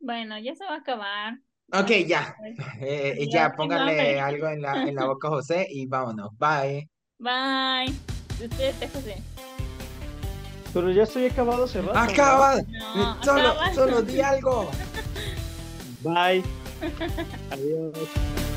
Bueno, 0.00 0.38
ya 0.38 0.54
se 0.54 0.64
va 0.64 0.74
a 0.74 0.78
acabar. 0.78 1.38
Ok, 1.72 1.90
ya. 2.06 2.34
Eh, 2.80 3.12
Adiós, 3.12 3.28
ya, 3.32 3.52
póngale 3.52 4.18
algo 4.18 4.48
en 4.48 4.62
la, 4.62 4.88
en 4.88 4.94
la 4.94 5.06
boca 5.06 5.28
a 5.28 5.32
José 5.32 5.66
y 5.70 5.86
vámonos. 5.86 6.30
Bye. 6.38 6.88
Bye. 7.18 7.94
Despídete, 8.38 8.88
José. 8.88 9.22
Pero 10.74 10.90
ya 10.90 11.04
estoy 11.04 11.26
acabado 11.26 11.64
hace 11.64 11.80
rato. 11.80 11.96
Acaba. 11.98 12.56
No, 12.96 13.22
Solo, 13.24 13.48
acaba. 13.50 13.74
solo 13.74 14.02
di 14.02 14.20
algo. 14.20 14.68
Bye. 16.02 16.42
Adiós. 17.50 17.92